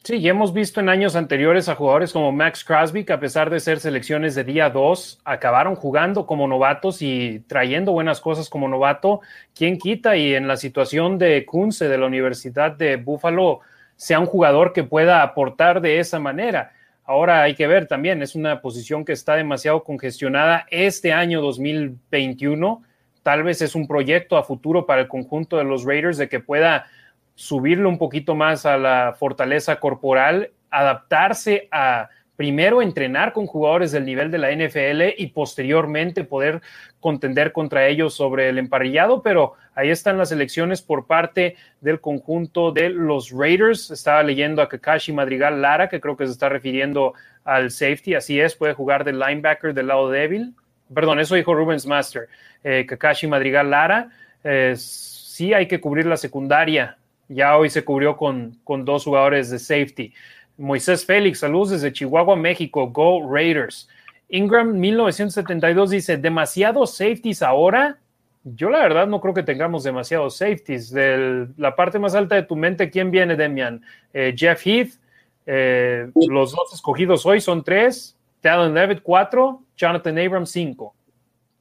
Sí, 0.04 0.20
ya 0.20 0.32
hemos 0.32 0.52
visto 0.52 0.80
en 0.80 0.90
años 0.90 1.16
anteriores 1.16 1.70
a 1.70 1.76
jugadores 1.76 2.12
como 2.12 2.30
Max 2.30 2.62
Crosby, 2.62 3.04
que 3.04 3.14
a 3.14 3.20
pesar 3.20 3.48
de 3.48 3.58
ser 3.58 3.80
selecciones 3.80 4.34
de 4.34 4.44
día 4.44 4.68
2, 4.68 5.22
acabaron 5.24 5.76
jugando 5.76 6.26
como 6.26 6.46
novatos 6.46 7.00
y 7.00 7.40
trayendo 7.46 7.92
buenas 7.92 8.20
cosas 8.20 8.50
como 8.50 8.68
novato. 8.68 9.22
¿Quién 9.54 9.78
quita? 9.78 10.14
Y 10.14 10.34
en 10.34 10.46
la 10.46 10.58
situación 10.58 11.16
de 11.16 11.46
Kunze 11.46 11.88
de 11.88 11.96
la 11.96 12.04
Universidad 12.04 12.72
de 12.72 12.96
Buffalo, 12.96 13.60
sea 13.96 14.20
un 14.20 14.26
jugador 14.26 14.74
que 14.74 14.84
pueda 14.84 15.22
aportar 15.22 15.80
de 15.80 15.98
esa 15.98 16.18
manera. 16.18 16.72
Ahora 17.06 17.42
hay 17.42 17.54
que 17.54 17.66
ver 17.66 17.86
también, 17.86 18.22
es 18.22 18.34
una 18.34 18.62
posición 18.62 19.04
que 19.04 19.12
está 19.12 19.36
demasiado 19.36 19.84
congestionada 19.84 20.66
este 20.70 21.12
año 21.12 21.42
2021. 21.42 22.82
Tal 23.22 23.42
vez 23.42 23.60
es 23.60 23.74
un 23.74 23.86
proyecto 23.86 24.38
a 24.38 24.42
futuro 24.42 24.86
para 24.86 25.02
el 25.02 25.08
conjunto 25.08 25.58
de 25.58 25.64
los 25.64 25.84
Raiders 25.84 26.16
de 26.16 26.30
que 26.30 26.40
pueda 26.40 26.86
subirle 27.34 27.86
un 27.86 27.98
poquito 27.98 28.34
más 28.34 28.64
a 28.64 28.78
la 28.78 29.14
fortaleza 29.18 29.80
corporal, 29.80 30.52
adaptarse 30.70 31.68
a 31.70 32.08
primero 32.36 32.80
entrenar 32.80 33.34
con 33.34 33.46
jugadores 33.46 33.92
del 33.92 34.06
nivel 34.06 34.30
de 34.30 34.38
la 34.38 34.50
NFL 34.50 35.14
y 35.18 35.26
posteriormente 35.26 36.24
poder 36.24 36.62
contender 37.00 37.52
contra 37.52 37.86
ellos 37.86 38.14
sobre 38.14 38.48
el 38.48 38.58
emparrillado, 38.58 39.22
pero 39.22 39.54
ahí 39.74 39.90
están 39.90 40.18
las 40.18 40.32
elecciones 40.32 40.82
por 40.82 41.06
parte 41.06 41.56
del 41.80 42.00
conjunto 42.00 42.72
de 42.72 42.90
los 42.90 43.30
Raiders. 43.30 43.90
Estaba 43.90 44.22
leyendo 44.22 44.62
a 44.62 44.68
Kakashi 44.68 45.12
Madrigal 45.12 45.60
Lara, 45.60 45.88
que 45.88 46.00
creo 46.00 46.16
que 46.16 46.26
se 46.26 46.32
está 46.32 46.48
refiriendo 46.48 47.14
al 47.44 47.70
safety, 47.70 48.14
así 48.14 48.40
es, 48.40 48.54
puede 48.54 48.72
jugar 48.72 49.04
de 49.04 49.12
linebacker 49.12 49.74
del 49.74 49.88
lado 49.88 50.10
débil. 50.10 50.54
Perdón, 50.92 51.20
eso 51.20 51.34
dijo 51.34 51.54
Rubens 51.54 51.86
Master. 51.86 52.28
Eh, 52.62 52.86
Kakashi 52.86 53.26
Madrigal 53.26 53.70
Lara, 53.70 54.10
eh, 54.42 54.74
sí 54.76 55.52
hay 55.52 55.66
que 55.66 55.80
cubrir 55.80 56.06
la 56.06 56.16
secundaria 56.16 56.96
ya 57.28 57.56
hoy 57.56 57.70
se 57.70 57.84
cubrió 57.84 58.16
con, 58.16 58.58
con 58.64 58.84
dos 58.84 59.04
jugadores 59.04 59.50
de 59.50 59.58
safety. 59.58 60.12
Moisés 60.56 61.04
Félix, 61.04 61.40
saludos 61.40 61.70
desde 61.70 61.92
Chihuahua, 61.92 62.36
México. 62.36 62.88
Go 62.88 63.28
Raiders. 63.30 63.88
Ingram 64.28 64.78
1972 64.78 65.90
dice, 65.90 66.16
demasiados 66.16 66.96
safeties 66.96 67.42
ahora. 67.42 67.98
Yo 68.44 68.68
la 68.68 68.80
verdad 68.80 69.06
no 69.06 69.20
creo 69.20 69.32
que 69.32 69.42
tengamos 69.42 69.84
demasiados 69.84 70.36
safeties. 70.36 70.90
De 70.90 71.48
la 71.56 71.74
parte 71.74 71.98
más 71.98 72.14
alta 72.14 72.34
de 72.34 72.42
tu 72.42 72.56
mente, 72.56 72.90
¿quién 72.90 73.10
viene, 73.10 73.36
Demian? 73.36 73.82
Eh, 74.12 74.34
Jeff 74.36 74.66
Heath. 74.66 75.00
Eh, 75.46 76.10
los 76.28 76.52
dos 76.52 76.74
escogidos 76.74 77.24
hoy 77.24 77.40
son 77.40 77.64
tres. 77.64 78.18
Talon 78.40 78.74
Levitt, 78.74 79.00
cuatro. 79.02 79.62
Jonathan 79.76 80.18
Abrams, 80.18 80.50
cinco. 80.50 80.94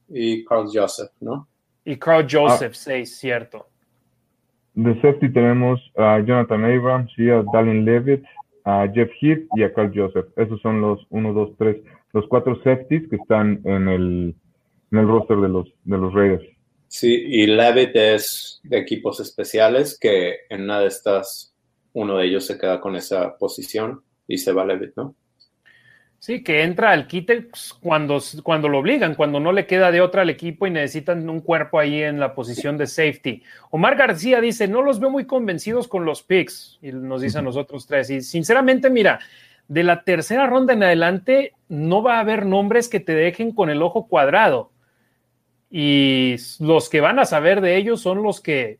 Y 0.08 0.44
Carl 0.44 0.68
Joseph, 0.72 1.10
¿no? 1.20 1.48
Y 1.86 1.96
Carl 1.96 2.26
Joseph, 2.30 2.74
seis, 2.74 3.16
cierto. 3.18 3.66
De 4.74 4.94
safety 5.00 5.32
tenemos 5.32 5.80
a 5.96 6.20
Jonathan 6.20 6.64
Abrams 6.64 7.10
y 7.16 7.30
a 7.30 7.42
Dallin 7.52 7.84
Levitt, 7.84 8.24
a 8.64 8.86
Jeff 8.92 9.10
Heath 9.20 9.46
y 9.56 9.62
a 9.62 9.72
Carl 9.72 9.90
Joseph. 9.94 10.26
Esos 10.36 10.60
son 10.60 10.80
los 10.80 11.06
1, 11.10 11.32
2, 11.32 11.50
3, 11.56 11.76
los 12.12 12.26
cuatro 12.28 12.56
safeties 12.56 13.08
que 13.08 13.16
están 13.16 13.60
en 13.64 13.88
el, 13.88 14.34
en 14.90 14.98
el 14.98 15.08
roster 15.08 15.38
de 15.38 15.48
los, 15.48 15.66
de 15.84 15.98
los 15.98 16.12
Raiders. 16.12 16.53
Sí, 16.96 17.12
y 17.26 17.48
Levitt 17.48 17.96
es 17.96 18.60
de 18.62 18.78
equipos 18.78 19.18
especiales 19.18 19.98
que 19.98 20.42
en 20.48 20.62
una 20.62 20.78
de 20.78 20.86
estas, 20.86 21.52
uno 21.92 22.18
de 22.18 22.26
ellos 22.26 22.46
se 22.46 22.56
queda 22.56 22.80
con 22.80 22.94
esa 22.94 23.36
posición 23.36 24.04
y 24.28 24.38
se 24.38 24.52
va 24.52 24.64
Levitt, 24.64 24.92
¿no? 24.94 25.16
Sí, 26.20 26.44
que 26.44 26.62
entra 26.62 26.92
al 26.92 27.08
quite 27.08 27.48
cuando, 27.80 28.22
cuando 28.44 28.68
lo 28.68 28.78
obligan, 28.78 29.16
cuando 29.16 29.40
no 29.40 29.50
le 29.50 29.66
queda 29.66 29.90
de 29.90 30.02
otra 30.02 30.22
al 30.22 30.30
equipo 30.30 30.68
y 30.68 30.70
necesitan 30.70 31.28
un 31.28 31.40
cuerpo 31.40 31.80
ahí 31.80 32.00
en 32.00 32.20
la 32.20 32.32
posición 32.32 32.78
de 32.78 32.86
safety. 32.86 33.42
Omar 33.70 33.96
García 33.96 34.40
dice, 34.40 34.68
no 34.68 34.80
los 34.80 35.00
veo 35.00 35.10
muy 35.10 35.26
convencidos 35.26 35.88
con 35.88 36.04
los 36.04 36.22
picks, 36.22 36.78
y 36.80 36.92
nos 36.92 37.22
dice 37.22 37.38
a 37.38 37.42
nosotros 37.42 37.88
tres. 37.88 38.08
Y 38.10 38.20
sinceramente, 38.20 38.88
mira, 38.88 39.18
de 39.66 39.82
la 39.82 40.04
tercera 40.04 40.46
ronda 40.46 40.74
en 40.74 40.84
adelante 40.84 41.54
no 41.68 42.04
va 42.04 42.18
a 42.18 42.20
haber 42.20 42.46
nombres 42.46 42.88
que 42.88 43.00
te 43.00 43.16
dejen 43.16 43.50
con 43.50 43.68
el 43.68 43.82
ojo 43.82 44.06
cuadrado. 44.06 44.70
Y 45.76 46.36
los 46.60 46.88
que 46.88 47.00
van 47.00 47.18
a 47.18 47.24
saber 47.24 47.60
de 47.60 47.76
ellos 47.76 48.00
son 48.00 48.22
los 48.22 48.40
que 48.40 48.78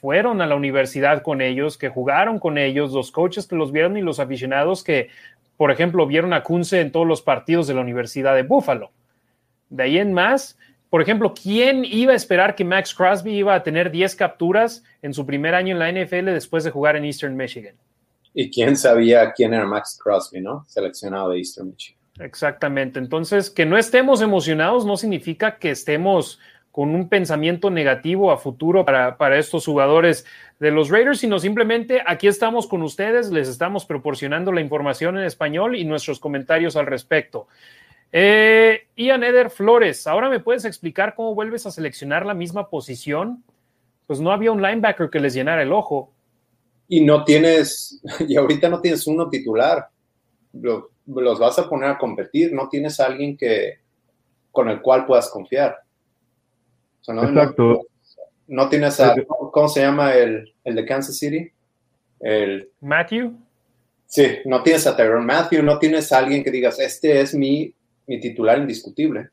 fueron 0.00 0.42
a 0.42 0.46
la 0.46 0.56
universidad 0.56 1.22
con 1.22 1.40
ellos, 1.40 1.78
que 1.78 1.88
jugaron 1.88 2.40
con 2.40 2.58
ellos, 2.58 2.92
los 2.92 3.12
coaches 3.12 3.46
que 3.46 3.54
los 3.56 3.70
vieron 3.70 3.96
y 3.96 4.02
los 4.02 4.18
aficionados 4.18 4.82
que 4.82 5.10
por 5.56 5.70
ejemplo, 5.70 6.06
vieron 6.06 6.32
a 6.32 6.42
Kunze 6.42 6.80
en 6.80 6.90
todos 6.90 7.06
los 7.06 7.22
partidos 7.22 7.66
de 7.66 7.74
la 7.74 7.80
Universidad 7.80 8.34
de 8.34 8.42
Buffalo. 8.42 8.90
De 9.68 9.84
ahí 9.84 9.98
en 9.98 10.12
más, 10.12 10.58
por 10.90 11.00
ejemplo, 11.00 11.32
¿quién 11.34 11.84
iba 11.84 12.12
a 12.12 12.16
esperar 12.16 12.54
que 12.54 12.64
Max 12.64 12.94
Crosby 12.94 13.36
iba 13.36 13.54
a 13.54 13.62
tener 13.62 13.90
10 13.90 14.16
capturas 14.16 14.82
en 15.02 15.14
su 15.14 15.24
primer 15.24 15.54
año 15.54 15.72
en 15.72 15.78
la 15.78 15.90
NFL 15.90 16.26
después 16.26 16.64
de 16.64 16.70
jugar 16.70 16.96
en 16.96 17.04
Eastern 17.04 17.36
Michigan? 17.36 17.76
Y 18.32 18.50
quién 18.50 18.76
sabía 18.76 19.32
quién 19.32 19.54
era 19.54 19.64
Max 19.64 19.98
Crosby, 20.02 20.40
¿no? 20.40 20.64
Seleccionado 20.66 21.30
de 21.30 21.38
Eastern 21.38 21.68
Michigan. 21.68 22.00
Exactamente. 22.18 22.98
Entonces, 22.98 23.50
que 23.50 23.66
no 23.66 23.76
estemos 23.76 24.22
emocionados 24.22 24.86
no 24.86 24.96
significa 24.96 25.58
que 25.58 25.70
estemos 25.70 26.38
con 26.70 26.94
un 26.94 27.08
pensamiento 27.08 27.70
negativo 27.70 28.32
a 28.32 28.36
futuro 28.36 28.84
para, 28.84 29.16
para, 29.16 29.38
estos 29.38 29.64
jugadores 29.64 30.26
de 30.58 30.72
los 30.72 30.90
Raiders, 30.90 31.20
sino 31.20 31.38
simplemente 31.38 32.02
aquí 32.04 32.26
estamos 32.26 32.66
con 32.66 32.82
ustedes, 32.82 33.30
les 33.30 33.48
estamos 33.48 33.86
proporcionando 33.86 34.50
la 34.50 34.60
información 34.60 35.16
en 35.16 35.24
español 35.24 35.76
y 35.76 35.84
nuestros 35.84 36.18
comentarios 36.18 36.74
al 36.74 36.86
respecto. 36.86 37.46
Eh, 38.16 38.86
Ian 38.94 39.24
Eder 39.24 39.50
Flores, 39.50 40.06
ahora 40.06 40.28
me 40.28 40.38
puedes 40.38 40.64
explicar 40.64 41.16
cómo 41.16 41.34
vuelves 41.34 41.66
a 41.66 41.72
seleccionar 41.72 42.24
la 42.24 42.32
misma 42.32 42.70
posición? 42.70 43.42
Pues 44.06 44.20
no 44.20 44.30
había 44.30 44.52
un 44.52 44.62
linebacker 44.62 45.10
que 45.10 45.18
les 45.18 45.34
llenara 45.34 45.62
el 45.62 45.72
ojo. 45.72 46.12
Y 46.86 47.00
no 47.00 47.24
tienes, 47.24 48.00
y 48.28 48.36
ahorita 48.36 48.68
no 48.68 48.80
tienes 48.80 49.04
uno 49.08 49.28
titular. 49.28 49.88
Los 51.06 51.38
vas 51.38 51.58
a 51.58 51.68
poner 51.68 51.90
a 51.90 51.98
competir, 51.98 52.52
no 52.52 52.68
tienes 52.68 53.00
a 53.00 53.06
alguien 53.06 53.36
que, 53.36 53.78
con 54.50 54.68
el 54.68 54.80
cual 54.80 55.06
puedas 55.06 55.28
confiar. 55.28 55.78
O 57.00 57.04
sea, 57.04 57.14
no, 57.14 57.24
Exacto. 57.28 57.82
No, 58.46 58.64
no, 58.64 58.68
tienes 58.68 59.00
a, 59.00 59.14
¿cómo 59.26 59.68
se 59.68 59.80
llama 59.80 60.14
el, 60.14 60.54
el 60.64 60.74
de 60.74 60.86
Kansas 60.86 61.18
City? 61.18 61.50
El, 62.20 62.70
Matthew. 62.80 63.36
Sí, 64.06 64.38
no 64.44 64.62
tienes 64.62 64.86
a 64.86 64.96
Tyrone 64.96 65.26
Matthew, 65.26 65.62
no 65.62 65.78
tienes 65.78 66.12
a 66.12 66.18
alguien 66.18 66.44
que 66.44 66.50
digas, 66.50 66.78
este 66.78 67.20
es 67.20 67.34
mi, 67.34 67.74
mi 68.06 68.20
titular 68.20 68.58
indiscutible. 68.58 69.30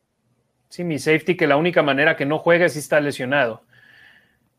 Sí, 0.70 0.84
mi 0.84 1.00
safety, 1.00 1.36
que 1.36 1.48
la 1.48 1.58
única 1.58 1.84
manera 1.84 2.16
que 2.16 2.26
no 2.26 2.40
juega 2.40 2.66
es 2.66 2.74
si 2.74 2.80
está 2.80 3.00
lesionado. 3.00 3.62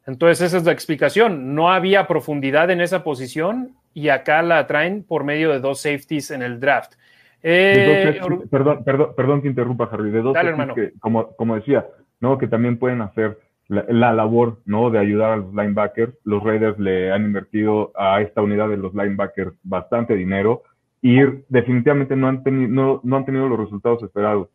Entonces 0.07 0.41
esa 0.41 0.59
es 0.59 0.65
la 0.65 0.73
explicación. 0.73 1.55
No 1.55 1.71
había 1.71 2.07
profundidad 2.07 2.71
en 2.71 2.81
esa 2.81 3.05
posición 3.05 3.77
y 3.95 4.09
acá 4.09 4.43
la 4.43 4.67
traen 4.67 5.05
por 5.05 5.25
medio 5.25 5.51
de 5.51 5.61
dos 5.61 5.81
safeties 5.81 6.31
en 6.31 6.43
el 6.43 6.61
draft. 6.61 6.95
Eh, 7.43 8.21
perdón, 8.51 8.85
perdón, 8.85 9.13
perdón 9.17 9.43
que 9.43 9.49
interrumpa, 9.49 9.89
Harry. 9.93 10.11
De 10.11 10.23
dos 10.23 10.35
dale, 10.35 10.55
que, 10.75 10.93
como, 11.01 11.35
como 11.35 11.57
decía, 11.57 11.87
¿no? 12.21 12.39
que 12.39 12.47
también 12.47 12.79
pueden 12.79 13.01
hacer 13.03 13.39
la, 13.69 13.85
la, 13.89 14.13
labor 14.13 14.61
¿no? 14.65 14.91
de 14.91 14.99
ayudar 14.99 15.33
a 15.33 15.37
los 15.37 15.53
linebackers. 15.53 16.15
Los 16.25 16.43
Raiders 16.43 16.79
le 16.79 17.13
han 17.13 17.25
invertido 17.25 17.93
a 17.97 18.21
esta 18.21 18.43
unidad 18.43 18.69
de 18.69 18.77
los 18.77 18.95
linebackers 18.95 19.53
bastante 19.63 20.15
dinero 20.15 20.63
y 21.01 21.19
definitivamente 21.49 22.15
no 22.15 22.29
han, 22.29 22.45
tenido, 22.45 22.69
no, 22.69 23.01
no 23.03 23.17
han 23.17 23.25
tenido 23.25 23.49
los 23.49 23.59
resultados 23.59 24.03
esperados. 24.05 24.49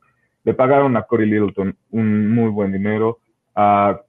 Le 0.45 0.53
pagaron 0.53 0.95
a 0.95 1.03
Corey 1.03 1.29
Littleton 1.29 1.75
un 1.91 2.33
muy 2.33 2.49
buen 2.49 2.71
dinero. 2.71 3.19
A, 3.53 3.99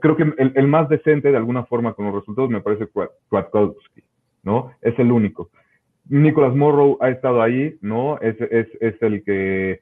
creo 0.00 0.16
que 0.16 0.22
el, 0.22 0.52
el, 0.54 0.66
más 0.66 0.88
decente 0.88 1.30
de 1.30 1.36
alguna 1.36 1.64
forma 1.64 1.92
con 1.94 2.06
los 2.06 2.14
resultados 2.14 2.50
me 2.50 2.60
parece 2.60 2.88
Kwiatkowski, 3.28 4.02
¿no? 4.42 4.72
Es 4.80 4.98
el 4.98 5.12
único. 5.12 5.50
Nicholas 6.08 6.54
Morrow 6.54 6.96
ha 7.00 7.10
estado 7.10 7.42
ahí, 7.42 7.76
¿no? 7.82 8.18
Es, 8.20 8.40
es, 8.40 8.66
es 8.80 9.02
el 9.02 9.22
que 9.24 9.80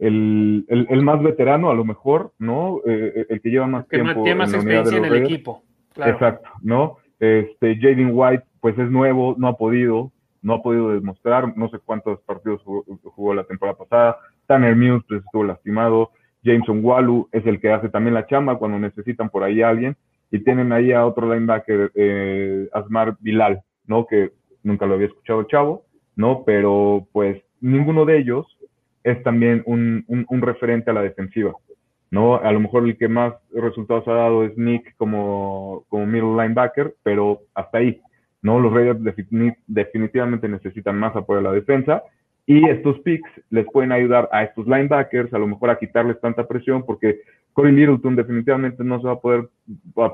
el, 0.00 0.64
el, 0.68 0.86
el, 0.90 1.02
más 1.02 1.22
veterano, 1.22 1.70
a 1.70 1.74
lo 1.74 1.84
mejor, 1.84 2.32
¿no? 2.38 2.80
Eh, 2.86 3.26
el 3.28 3.40
que 3.40 3.50
lleva 3.50 3.66
más 3.66 3.86
que 3.86 3.98
tiempo. 3.98 4.22
Tiene 4.22 4.34
más 4.38 4.52
experiencia 4.52 4.98
en 4.98 5.04
el 5.04 5.10
Reyes. 5.10 5.28
equipo. 5.28 5.62
Claro. 5.92 6.12
Exacto, 6.12 6.50
¿no? 6.62 6.96
Este, 7.20 7.76
Jaden 7.76 8.10
White, 8.12 8.44
pues 8.60 8.78
es 8.78 8.90
nuevo, 8.90 9.34
no 9.38 9.48
ha 9.48 9.56
podido, 9.56 10.10
no 10.42 10.54
ha 10.54 10.62
podido 10.62 10.90
demostrar, 10.90 11.56
no 11.56 11.68
sé 11.68 11.78
cuántos 11.84 12.20
partidos 12.22 12.62
jugó, 12.62 12.84
jugó 13.04 13.34
la 13.34 13.44
temporada 13.44 13.76
pasada. 13.76 14.18
Tanner 14.46 14.74
Mills, 14.74 15.04
pues 15.06 15.22
estuvo 15.22 15.44
lastimado. 15.44 16.10
Jameson 16.42 16.80
Walu 16.84 17.28
es 17.32 17.46
el 17.46 17.60
que 17.60 17.70
hace 17.70 17.88
también 17.88 18.14
la 18.14 18.26
chamba 18.26 18.58
cuando 18.58 18.78
necesitan 18.78 19.30
por 19.30 19.42
ahí 19.42 19.62
a 19.62 19.68
alguien. 19.68 19.96
Y 20.30 20.38
tienen 20.40 20.72
ahí 20.72 20.92
a 20.92 21.06
otro 21.06 21.32
linebacker, 21.32 21.90
eh, 21.94 22.68
Asmar 22.72 23.16
Bilal, 23.20 23.62
¿no? 23.86 24.06
Que 24.06 24.30
nunca 24.62 24.86
lo 24.86 24.94
había 24.94 25.08
escuchado 25.08 25.42
chavo, 25.44 25.84
¿no? 26.14 26.44
Pero 26.44 27.08
pues 27.12 27.42
ninguno 27.60 28.04
de 28.04 28.18
ellos 28.18 28.46
es 29.02 29.22
también 29.22 29.62
un, 29.66 30.04
un, 30.06 30.26
un, 30.28 30.42
referente 30.42 30.90
a 30.90 30.94
la 30.94 31.02
defensiva, 31.02 31.52
¿no? 32.10 32.36
A 32.36 32.52
lo 32.52 32.60
mejor 32.60 32.84
el 32.84 32.96
que 32.96 33.08
más 33.08 33.34
resultados 33.52 34.06
ha 34.06 34.12
dado 34.12 34.44
es 34.44 34.56
Nick 34.56 34.94
como, 34.96 35.84
como 35.88 36.06
middle 36.06 36.40
linebacker, 36.42 36.94
pero 37.02 37.40
hasta 37.54 37.78
ahí, 37.78 38.00
¿no? 38.42 38.60
Los 38.60 38.72
Raiders 38.72 39.00
definitivamente 39.66 40.48
necesitan 40.48 40.98
más 40.98 41.16
apoyo 41.16 41.40
a 41.40 41.42
la 41.42 41.52
defensa 41.52 42.04
y 42.46 42.68
estos 42.68 42.98
picks 43.00 43.30
les 43.50 43.66
pueden 43.70 43.92
ayudar 43.92 44.28
a 44.32 44.42
estos 44.44 44.66
linebackers 44.66 45.32
a 45.32 45.38
lo 45.38 45.46
mejor 45.46 45.70
a 45.70 45.78
quitarles 45.78 46.20
tanta 46.20 46.46
presión 46.46 46.84
porque 46.84 47.20
Corey 47.52 47.72
Littleton 47.72 48.16
definitivamente 48.16 48.84
no 48.84 49.00
se 49.00 49.06
va 49.06 49.12
a 49.14 49.20
poder 49.20 49.48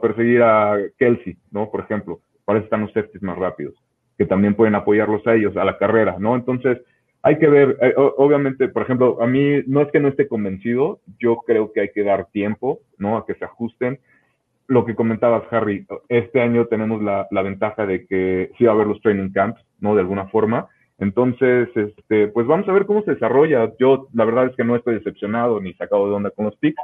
perseguir 0.00 0.42
a 0.42 0.76
Kelsey, 0.98 1.36
¿no? 1.50 1.70
Por 1.70 1.80
ejemplo, 1.80 2.20
para 2.44 2.58
eso 2.58 2.64
están 2.64 2.82
los 2.82 2.92
safeties 2.92 3.22
más 3.22 3.38
rápidos, 3.38 3.74
que 4.16 4.26
también 4.26 4.54
pueden 4.54 4.74
apoyarlos 4.74 5.26
a 5.26 5.34
ellos, 5.34 5.56
a 5.56 5.64
la 5.64 5.78
carrera, 5.78 6.16
¿no? 6.18 6.34
Entonces, 6.34 6.78
hay 7.22 7.38
que 7.38 7.48
ver, 7.48 7.76
eh, 7.80 7.94
obviamente, 7.96 8.68
por 8.68 8.82
ejemplo, 8.82 9.18
a 9.20 9.26
mí 9.26 9.62
no 9.66 9.82
es 9.82 9.90
que 9.90 10.00
no 10.00 10.08
esté 10.08 10.28
convencido, 10.28 11.00
yo 11.18 11.38
creo 11.46 11.72
que 11.72 11.80
hay 11.80 11.88
que 11.90 12.04
dar 12.04 12.26
tiempo, 12.26 12.80
¿no? 12.98 13.16
A 13.16 13.26
que 13.26 13.34
se 13.34 13.44
ajusten. 13.44 13.98
Lo 14.68 14.84
que 14.84 14.94
comentabas, 14.94 15.42
Harry, 15.50 15.86
este 16.08 16.40
año 16.40 16.66
tenemos 16.66 17.02
la, 17.02 17.26
la 17.30 17.42
ventaja 17.42 17.86
de 17.86 18.06
que 18.06 18.50
sí 18.56 18.64
va 18.64 18.72
a 18.72 18.74
haber 18.74 18.86
los 18.86 19.00
training 19.00 19.30
camps, 19.30 19.60
¿no? 19.80 19.94
De 19.94 20.00
alguna 20.00 20.26
forma. 20.26 20.68
Entonces, 20.98 21.68
este, 21.74 22.28
pues 22.28 22.46
vamos 22.46 22.68
a 22.68 22.72
ver 22.72 22.86
cómo 22.86 23.02
se 23.02 23.12
desarrolla. 23.12 23.72
Yo, 23.78 24.08
la 24.14 24.24
verdad 24.24 24.46
es 24.46 24.56
que 24.56 24.64
no 24.64 24.76
estoy 24.76 24.94
decepcionado 24.94 25.60
ni 25.60 25.74
sacado 25.74 26.08
de 26.08 26.14
onda 26.14 26.30
con 26.30 26.46
los 26.46 26.56
picks, 26.56 26.80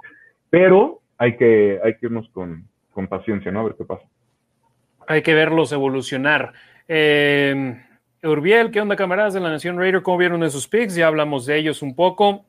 pero 0.50 1.00
hay 1.16 1.36
que, 1.36 1.80
hay 1.82 1.94
que 1.94 2.06
irnos 2.06 2.28
con, 2.30 2.68
con 2.92 3.06
paciencia, 3.06 3.50
¿no? 3.50 3.60
A 3.60 3.64
ver 3.64 3.74
qué 3.76 3.84
pasa. 3.84 4.04
Hay 5.06 5.22
que 5.22 5.34
verlos 5.34 5.72
evolucionar. 5.72 6.52
Eh, 6.88 7.80
Urbiel, 8.22 8.70
¿qué 8.70 8.80
onda, 8.80 8.96
camaradas 8.96 9.34
de 9.34 9.40
la 9.40 9.50
Nación 9.50 9.78
Raider? 9.78 10.02
¿Cómo 10.02 10.18
vieron 10.18 10.44
esos 10.44 10.68
picks? 10.68 10.94
Ya 10.94 11.06
hablamos 11.06 11.46
de 11.46 11.56
ellos 11.56 11.82
un 11.82 11.94
poco. 11.94 12.44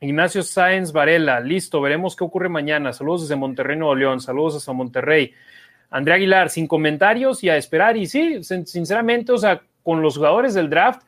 Ignacio 0.00 0.42
Sáenz 0.42 0.92
Varela, 0.92 1.40
listo, 1.40 1.80
veremos 1.80 2.14
qué 2.14 2.22
ocurre 2.22 2.48
mañana. 2.48 2.92
Saludos 2.92 3.22
desde 3.22 3.34
Monterrey, 3.34 3.76
Nuevo 3.76 3.96
León, 3.96 4.20
saludos 4.20 4.56
hasta 4.56 4.72
Monterrey. 4.72 5.32
Andrea 5.90 6.16
Aguilar, 6.16 6.50
sin 6.50 6.68
comentarios 6.68 7.42
y 7.42 7.48
a 7.48 7.56
esperar. 7.56 7.96
Y 7.96 8.06
sí, 8.06 8.42
sinceramente, 8.44 9.32
o 9.32 9.38
sea, 9.38 9.60
con 9.88 10.02
los 10.02 10.18
jugadores 10.18 10.52
del 10.52 10.68
draft, 10.68 11.00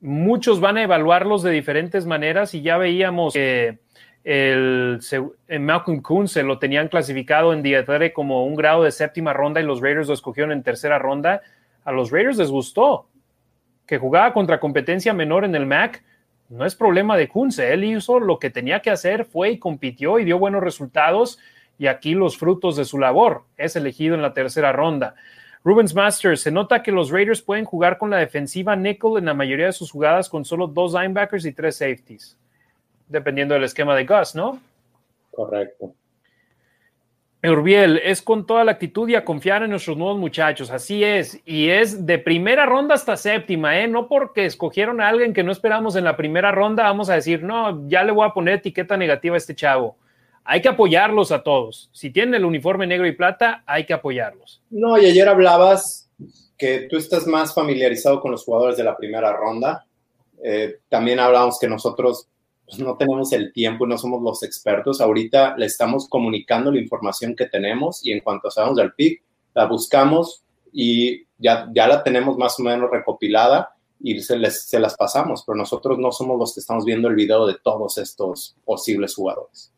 muchos 0.00 0.60
van 0.60 0.76
a 0.76 0.84
evaluarlos 0.84 1.42
de 1.42 1.50
diferentes 1.50 2.06
maneras 2.06 2.54
y 2.54 2.62
ya 2.62 2.76
veíamos 2.78 3.34
que 3.34 3.80
el, 4.22 5.00
Malcolm 5.58 6.00
Kuhn 6.00 6.28
se 6.28 6.44
lo 6.44 6.60
tenían 6.60 6.86
clasificado 6.86 7.52
en 7.52 7.60
Dietare 7.64 8.12
como 8.12 8.46
un 8.46 8.54
grado 8.54 8.84
de 8.84 8.92
séptima 8.92 9.32
ronda 9.32 9.60
y 9.60 9.64
los 9.64 9.80
Raiders 9.80 10.06
lo 10.06 10.14
escogieron 10.14 10.52
en 10.52 10.62
tercera 10.62 10.96
ronda. 11.00 11.42
A 11.82 11.90
los 11.90 12.12
Raiders 12.12 12.38
les 12.38 12.52
gustó 12.52 13.08
que 13.84 13.98
jugaba 13.98 14.32
contra 14.32 14.60
competencia 14.60 15.12
menor 15.12 15.44
en 15.44 15.56
el 15.56 15.66
MAC, 15.66 16.04
no 16.50 16.64
es 16.64 16.76
problema 16.76 17.16
de 17.16 17.26
Kunze. 17.26 17.72
Él 17.72 17.82
hizo 17.82 18.20
lo 18.20 18.38
que 18.38 18.48
tenía 18.48 18.78
que 18.78 18.90
hacer, 18.90 19.24
fue 19.24 19.50
y 19.50 19.58
compitió 19.58 20.20
y 20.20 20.24
dio 20.24 20.38
buenos 20.38 20.62
resultados. 20.62 21.40
Y 21.78 21.88
aquí 21.88 22.14
los 22.14 22.38
frutos 22.38 22.76
de 22.76 22.84
su 22.84 22.96
labor. 22.96 23.42
Es 23.56 23.74
elegido 23.74 24.14
en 24.14 24.22
la 24.22 24.34
tercera 24.34 24.70
ronda. 24.70 25.16
Rubens 25.64 25.94
Masters, 25.94 26.42
se 26.42 26.50
nota 26.50 26.82
que 26.82 26.92
los 26.92 27.10
Raiders 27.10 27.40
pueden 27.40 27.64
jugar 27.64 27.96
con 27.96 28.10
la 28.10 28.18
defensiva 28.18 28.76
nickel 28.76 29.16
en 29.16 29.24
la 29.24 29.34
mayoría 29.34 29.66
de 29.66 29.72
sus 29.72 29.90
jugadas 29.90 30.28
con 30.28 30.44
solo 30.44 30.66
dos 30.66 30.92
linebackers 30.92 31.46
y 31.46 31.52
tres 31.52 31.76
safeties, 31.76 32.36
dependiendo 33.08 33.54
del 33.54 33.64
esquema 33.64 33.96
de 33.96 34.04
Gus, 34.04 34.34
¿no? 34.34 34.60
Correcto. 35.30 35.94
Urbiel, 37.42 37.98
es 38.02 38.22
con 38.22 38.46
toda 38.46 38.64
la 38.64 38.72
actitud 38.72 39.08
y 39.08 39.14
a 39.14 39.24
confiar 39.24 39.62
en 39.62 39.70
nuestros 39.70 39.96
nuevos 39.96 40.18
muchachos, 40.18 40.70
así 40.70 41.02
es, 41.02 41.40
y 41.46 41.68
es 41.68 42.06
de 42.06 42.18
primera 42.18 42.66
ronda 42.66 42.94
hasta 42.94 43.16
séptima, 43.16 43.78
¿eh? 43.78 43.88
No 43.88 44.06
porque 44.06 44.44
escogieron 44.44 45.00
a 45.00 45.08
alguien 45.08 45.32
que 45.32 45.42
no 45.42 45.52
esperamos 45.52 45.96
en 45.96 46.04
la 46.04 46.16
primera 46.16 46.52
ronda, 46.52 46.84
vamos 46.84 47.08
a 47.08 47.14
decir, 47.14 47.42
no, 47.42 47.88
ya 47.88 48.04
le 48.04 48.12
voy 48.12 48.26
a 48.26 48.32
poner 48.32 48.56
etiqueta 48.56 48.98
negativa 48.98 49.34
a 49.34 49.38
este 49.38 49.54
chavo. 49.54 49.96
Hay 50.44 50.60
que 50.60 50.68
apoyarlos 50.68 51.32
a 51.32 51.42
todos. 51.42 51.90
Si 51.92 52.10
tienen 52.10 52.34
el 52.34 52.44
uniforme 52.44 52.86
negro 52.86 53.06
y 53.06 53.12
plata, 53.12 53.64
hay 53.66 53.86
que 53.86 53.94
apoyarlos. 53.94 54.62
No, 54.70 54.98
y 54.98 55.06
ayer 55.06 55.28
hablabas 55.28 56.10
que 56.58 56.86
tú 56.90 56.96
estás 56.96 57.26
más 57.26 57.54
familiarizado 57.54 58.20
con 58.20 58.30
los 58.30 58.44
jugadores 58.44 58.76
de 58.76 58.84
la 58.84 58.96
primera 58.96 59.32
ronda. 59.32 59.86
Eh, 60.42 60.80
también 60.88 61.18
hablamos 61.18 61.58
que 61.58 61.68
nosotros 61.68 62.28
pues 62.66 62.78
no 62.78 62.96
tenemos 62.96 63.32
el 63.32 63.52
tiempo 63.52 63.86
no 63.86 63.98
somos 63.98 64.22
los 64.22 64.42
expertos. 64.42 65.00
Ahorita 65.00 65.56
le 65.56 65.66
estamos 65.66 66.08
comunicando 66.08 66.72
la 66.72 66.80
información 66.80 67.36
que 67.36 67.46
tenemos 67.46 68.04
y 68.04 68.12
en 68.12 68.20
cuanto 68.20 68.50
sabemos 68.50 68.76
del 68.76 68.92
PIC, 68.92 69.22
la 69.54 69.66
buscamos 69.66 70.42
y 70.72 71.26
ya, 71.38 71.68
ya 71.74 71.86
la 71.86 72.02
tenemos 72.02 72.36
más 72.38 72.58
o 72.58 72.62
menos 72.62 72.90
recopilada 72.90 73.74
y 74.00 74.18
se, 74.20 74.50
se 74.50 74.80
las 74.80 74.96
pasamos, 74.96 75.44
pero 75.46 75.56
nosotros 75.56 75.98
no 75.98 76.10
somos 76.10 76.38
los 76.38 76.54
que 76.54 76.60
estamos 76.60 76.84
viendo 76.84 77.08
el 77.08 77.14
video 77.14 77.46
de 77.46 77.56
todos 77.62 77.98
estos 77.98 78.56
posibles 78.64 79.14
jugadores. 79.14 79.73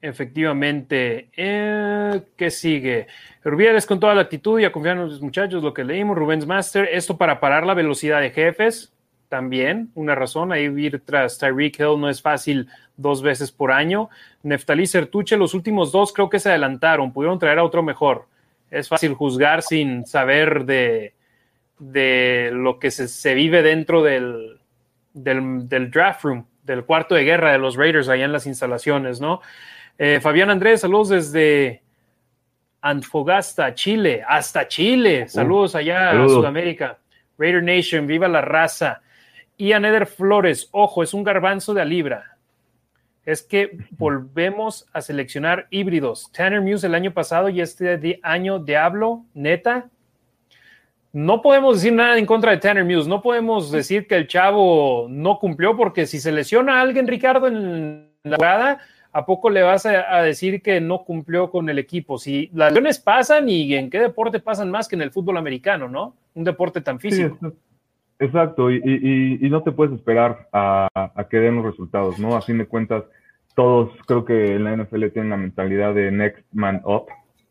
Efectivamente. 0.00 1.30
Eh, 1.36 2.22
¿Qué 2.36 2.50
sigue? 2.50 3.06
Rubieres 3.42 3.86
con 3.86 3.98
toda 3.98 4.14
la 4.14 4.22
actitud 4.22 4.60
y 4.60 4.64
a 4.64 4.72
confiar 4.72 4.96
en 4.96 5.04
los 5.04 5.20
muchachos, 5.20 5.62
lo 5.62 5.74
que 5.74 5.84
leímos. 5.84 6.16
Rubens 6.16 6.46
Master, 6.46 6.88
esto 6.92 7.16
para 7.16 7.40
parar 7.40 7.66
la 7.66 7.74
velocidad 7.74 8.20
de 8.20 8.30
jefes 8.30 8.92
también 9.28 9.90
una 9.94 10.14
razón. 10.14 10.52
Ahí 10.52 10.64
ir 10.64 11.02
tras 11.04 11.38
Tyreek 11.38 11.78
Hill 11.78 12.00
no 12.00 12.08
es 12.08 12.20
fácil 12.20 12.68
dos 12.96 13.22
veces 13.22 13.52
por 13.52 13.70
año. 13.70 14.08
Neftalí 14.42 14.86
Sertuche, 14.86 15.36
los 15.36 15.54
últimos 15.54 15.92
dos 15.92 16.12
creo 16.12 16.28
que 16.28 16.40
se 16.40 16.48
adelantaron, 16.48 17.12
pudieron 17.12 17.38
traer 17.38 17.58
a 17.58 17.64
otro 17.64 17.82
mejor. 17.82 18.26
Es 18.70 18.88
fácil 18.88 19.14
juzgar 19.14 19.62
sin 19.62 20.06
saber 20.06 20.64
de, 20.64 21.14
de 21.78 22.50
lo 22.52 22.78
que 22.78 22.90
se, 22.90 23.08
se 23.08 23.34
vive 23.34 23.62
dentro 23.62 24.02
del, 24.02 24.58
del, 25.14 25.68
del, 25.68 25.90
draft 25.90 26.24
room, 26.24 26.46
del 26.64 26.84
cuarto 26.84 27.14
de 27.14 27.24
guerra 27.24 27.52
de 27.52 27.58
los 27.58 27.76
Raiders 27.76 28.08
allá 28.08 28.24
en 28.24 28.32
las 28.32 28.46
instalaciones, 28.46 29.20
¿no? 29.20 29.40
Eh, 30.00 30.20
Fabián 30.20 30.48
Andrés, 30.48 30.82
saludos 30.82 31.08
desde 31.08 31.82
Antofagasta, 32.80 33.74
Chile, 33.74 34.24
hasta 34.26 34.68
Chile. 34.68 35.28
Saludos 35.28 35.74
allá 35.74 36.10
saludos. 36.10 36.32
a 36.32 36.34
Sudamérica. 36.36 36.98
Raider 37.36 37.62
Nation, 37.62 38.06
viva 38.06 38.28
la 38.28 38.40
raza. 38.40 39.02
Ian 39.56 39.84
Eder 39.84 40.06
Flores, 40.06 40.68
ojo, 40.70 41.02
es 41.02 41.12
un 41.12 41.24
garbanzo 41.24 41.74
de 41.74 41.82
a 41.82 41.84
libra. 41.84 42.36
Es 43.24 43.42
que 43.42 43.76
volvemos 43.90 44.86
a 44.92 45.02
seleccionar 45.02 45.66
híbridos. 45.70 46.30
Tanner 46.32 46.60
Muse 46.60 46.86
el 46.86 46.94
año 46.94 47.12
pasado 47.12 47.48
y 47.48 47.60
este 47.60 48.20
año 48.22 48.60
Diablo, 48.60 49.24
neta. 49.34 49.90
No 51.12 51.42
podemos 51.42 51.76
decir 51.76 51.92
nada 51.92 52.16
en 52.18 52.24
contra 52.26 52.52
de 52.52 52.58
Tanner 52.58 52.84
Muse. 52.84 53.08
No 53.08 53.20
podemos 53.20 53.72
decir 53.72 54.06
que 54.06 54.14
el 54.14 54.28
chavo 54.28 55.08
no 55.10 55.40
cumplió, 55.40 55.76
porque 55.76 56.06
si 56.06 56.20
se 56.20 56.30
lesiona 56.30 56.78
a 56.78 56.82
alguien, 56.82 57.08
Ricardo, 57.08 57.48
en 57.48 58.12
la 58.22 58.36
jugada, 58.36 58.78
¿a 59.12 59.26
poco 59.26 59.50
le 59.50 59.62
vas 59.62 59.86
a, 59.86 60.16
a, 60.16 60.22
decir 60.22 60.62
que 60.62 60.80
no 60.80 61.04
cumplió 61.04 61.50
con 61.50 61.68
el 61.68 61.78
equipo? 61.78 62.18
Si 62.18 62.50
las 62.54 62.72
lesiones 62.72 62.98
pasan 62.98 63.48
y 63.48 63.74
en 63.74 63.90
qué 63.90 63.98
deporte 63.98 64.40
pasan 64.40 64.70
más 64.70 64.88
que 64.88 64.96
en 64.96 65.02
el 65.02 65.10
fútbol 65.10 65.36
americano, 65.36 65.88
¿no? 65.88 66.14
Un 66.34 66.44
deporte 66.44 66.80
tan 66.80 67.00
físico. 67.00 67.36
Sí, 67.40 67.48
Exacto, 68.20 68.70
y, 68.70 68.80
y, 68.84 69.46
y, 69.46 69.50
no 69.50 69.62
te 69.62 69.70
puedes 69.70 69.94
esperar 69.94 70.48
a, 70.52 70.88
a, 70.92 71.28
que 71.28 71.36
den 71.36 71.54
los 71.56 71.64
resultados, 71.64 72.18
¿no? 72.18 72.34
A 72.34 72.42
fin 72.42 72.58
de 72.58 72.66
cuentas, 72.66 73.04
todos 73.54 73.92
creo 74.06 74.24
que 74.24 74.56
en 74.56 74.64
la 74.64 74.76
NFL 74.76 75.06
tienen 75.10 75.30
la 75.30 75.36
mentalidad 75.36 75.94
de 75.94 76.10
next 76.10 76.44
man 76.52 76.82
up, 76.84 77.04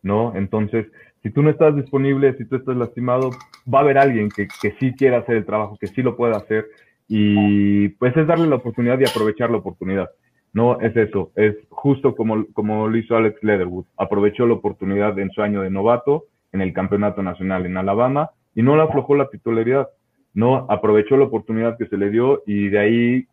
¿no? 0.04 0.36
Entonces, 0.36 0.88
si 1.24 1.30
tú 1.30 1.42
no 1.42 1.52
estás 1.52 1.74
disponible, 1.74 2.36
si 2.38 2.44
tú 2.44 2.58
estás 2.58 2.76
lastimado, 2.76 3.30
va 3.74 3.80
a 3.80 3.82
haber 3.84 3.98
alguien 3.98 4.30
que, 4.30 4.50
que 4.62 4.72
sí 4.78 4.94
quiera 4.94 5.20
hacer 5.20 5.38
el 5.38 5.46
trabajo, 5.46 5.78
que 5.80 5.88
sí 5.88 6.02
lo 6.02 6.18
pueda 6.18 6.36
hacer, 6.36 6.66
y 7.08 7.88
pues 7.90 8.18
es 8.18 8.28
darle 8.28 8.48
la 8.48 8.58
oportunidad 8.58 9.00
y 9.00 9.06
aprovechar 9.06 9.50
la 9.50 9.58
oportunidad. 9.58 10.10
No 10.58 10.82
es 10.82 10.98
eso, 10.98 11.32
es 11.36 11.56
justo 11.70 12.16
como, 12.16 12.48
como 12.54 12.88
lo 12.88 12.98
hizo 12.98 13.16
Alex 13.16 13.44
Leatherwood. 13.44 13.86
Aprovechó 13.96 14.48
la 14.48 14.56
oportunidad 14.56 15.20
en 15.20 15.30
su 15.30 15.44
año 15.44 15.62
de 15.62 15.70
novato 15.70 16.26
en 16.52 16.62
el 16.62 16.74
campeonato 16.74 17.22
nacional 17.22 17.68
en 17.68 17.78
Alabama 17.78 18.32
y 18.56 18.64
no 18.64 18.76
le 18.76 18.82
aflojó 18.82 19.14
la 19.14 19.30
titularidad. 19.30 19.88
No 20.34 20.66
aprovechó 20.68 21.16
la 21.16 21.26
oportunidad 21.26 21.78
que 21.78 21.86
se 21.86 21.96
le 21.96 22.10
dio 22.10 22.42
y 22.48 22.70
de 22.70 22.80
ahí, 22.80 23.28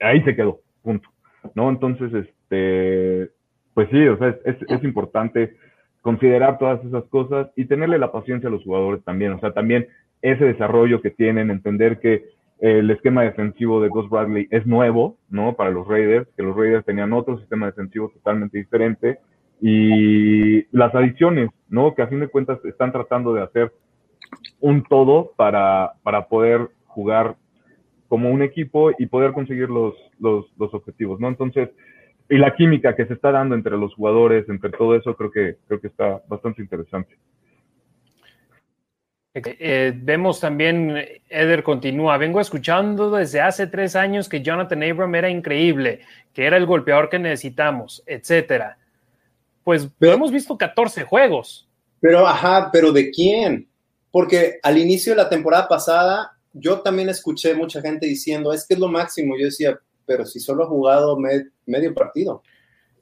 ahí 0.00 0.22
se 0.22 0.34
quedó, 0.34 0.60
punto. 0.82 1.10
¿No? 1.54 1.68
Entonces, 1.68 2.14
este, 2.14 3.28
pues 3.74 3.90
sí, 3.90 4.08
o 4.08 4.16
sea, 4.16 4.28
es, 4.28 4.36
es, 4.46 4.70
es 4.70 4.84
importante 4.84 5.54
considerar 6.00 6.56
todas 6.56 6.82
esas 6.82 7.04
cosas 7.10 7.50
y 7.56 7.66
tenerle 7.66 7.98
la 7.98 8.10
paciencia 8.10 8.48
a 8.48 8.52
los 8.52 8.64
jugadores 8.64 9.04
también. 9.04 9.32
O 9.32 9.40
sea, 9.40 9.52
también 9.52 9.86
ese 10.22 10.46
desarrollo 10.46 11.02
que 11.02 11.10
tienen, 11.10 11.50
entender 11.50 12.00
que 12.00 12.24
el 12.60 12.90
esquema 12.90 13.22
defensivo 13.22 13.80
de 13.80 13.88
Gus 13.88 14.08
Bradley 14.10 14.48
es 14.50 14.66
nuevo, 14.66 15.16
¿no? 15.28 15.54
Para 15.54 15.70
los 15.70 15.86
Raiders, 15.86 16.28
que 16.36 16.42
los 16.42 16.56
Raiders 16.56 16.84
tenían 16.84 17.12
otro 17.12 17.38
sistema 17.38 17.66
defensivo 17.66 18.10
totalmente 18.10 18.58
diferente. 18.58 19.18
Y 19.60 20.64
las 20.76 20.94
adiciones, 20.94 21.50
¿no? 21.68 21.94
Que 21.94 22.02
a 22.02 22.08
fin 22.08 22.20
de 22.20 22.28
cuentas 22.28 22.64
están 22.64 22.92
tratando 22.92 23.32
de 23.32 23.42
hacer 23.42 23.72
un 24.60 24.82
todo 24.82 25.32
para, 25.36 25.92
para 26.02 26.28
poder 26.28 26.68
jugar 26.86 27.36
como 28.08 28.30
un 28.30 28.42
equipo 28.42 28.90
y 28.98 29.06
poder 29.06 29.32
conseguir 29.32 29.68
los, 29.68 29.94
los, 30.18 30.46
los 30.58 30.72
objetivos, 30.74 31.20
¿no? 31.20 31.28
Entonces, 31.28 31.70
y 32.30 32.36
la 32.36 32.54
química 32.54 32.94
que 32.94 33.06
se 33.06 33.14
está 33.14 33.32
dando 33.32 33.54
entre 33.54 33.76
los 33.76 33.94
jugadores, 33.94 34.48
entre 34.48 34.70
todo 34.70 34.94
eso, 34.96 35.14
creo 35.14 35.30
que, 35.30 35.56
creo 35.66 35.80
que 35.80 35.86
está 35.88 36.22
bastante 36.28 36.62
interesante. 36.62 37.16
Eh, 39.44 39.92
vemos 39.96 40.40
también, 40.40 40.96
Eder 41.28 41.62
continúa, 41.62 42.16
vengo 42.18 42.40
escuchando 42.40 43.10
desde 43.10 43.40
hace 43.40 43.66
tres 43.66 43.96
años 43.96 44.28
que 44.28 44.42
Jonathan 44.42 44.82
Abram 44.82 45.14
era 45.14 45.28
increíble, 45.30 46.00
que 46.32 46.46
era 46.46 46.56
el 46.56 46.66
golpeador 46.66 47.08
que 47.08 47.18
necesitamos, 47.18 48.02
etcétera. 48.06 48.78
Pues 49.64 49.88
Pero- 49.98 50.14
hemos 50.14 50.30
visto 50.32 50.56
14 50.56 51.04
juegos. 51.04 51.68
Pero, 52.00 52.26
ajá, 52.26 52.70
pero 52.72 52.92
¿de 52.92 53.10
quién? 53.10 53.68
Porque 54.10 54.58
al 54.62 54.78
inicio 54.78 55.12
de 55.12 55.16
la 55.22 55.28
temporada 55.28 55.68
pasada, 55.68 56.32
yo 56.52 56.80
también 56.80 57.08
escuché 57.08 57.54
mucha 57.54 57.80
gente 57.82 58.06
diciendo, 58.06 58.52
es 58.52 58.66
que 58.66 58.74
es 58.74 58.80
lo 58.80 58.88
máximo. 58.88 59.36
Yo 59.38 59.44
decía, 59.46 59.78
pero 60.06 60.24
si 60.24 60.40
solo 60.40 60.64
ha 60.64 60.66
jugado 60.68 61.18
me- 61.18 61.48
medio 61.66 61.92
partido. 61.92 62.42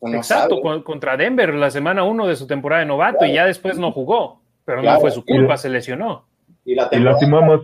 No 0.03 0.15
Exacto, 0.19 0.61
sabe. 0.63 0.83
contra 0.85 1.17
Denver 1.17 1.55
la 1.55 1.71
semana 1.71 2.05
uno 2.05 2.27
de 2.27 2.37
su 2.37 2.47
temporada 2.47 2.81
de 2.81 2.87
novato 2.87 3.25
y 3.25 3.33
ya 3.33 3.47
después 3.47 3.79
no 3.79 3.93
jugó, 3.93 4.41
pero 4.67 4.83
Claro. 4.83 4.97
no 4.97 5.01
fue 5.01 5.11
su 5.13 5.25
culpa, 5.25 5.57
se 5.57 5.71
lesionó. 5.71 6.27
Y 6.67 6.75
la 6.75 6.89
Y 6.93 6.99
lastimó 6.99 7.41
más, 7.41 7.61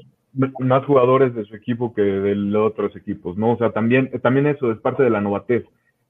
más 0.60 0.84
jugadores 0.86 1.34
de 1.34 1.44
su 1.44 1.54
equipo 1.54 1.92
que 1.92 2.00
de 2.00 2.34
los 2.34 2.70
otros 2.70 2.96
equipos, 2.96 3.36
¿no? 3.36 3.52
O 3.52 3.58
sea, 3.58 3.70
también, 3.72 4.10
también 4.22 4.46
eso 4.46 4.72
es 4.72 4.78
parte 4.78 5.02
de 5.02 5.10
la 5.10 5.20
novatez, 5.20 5.64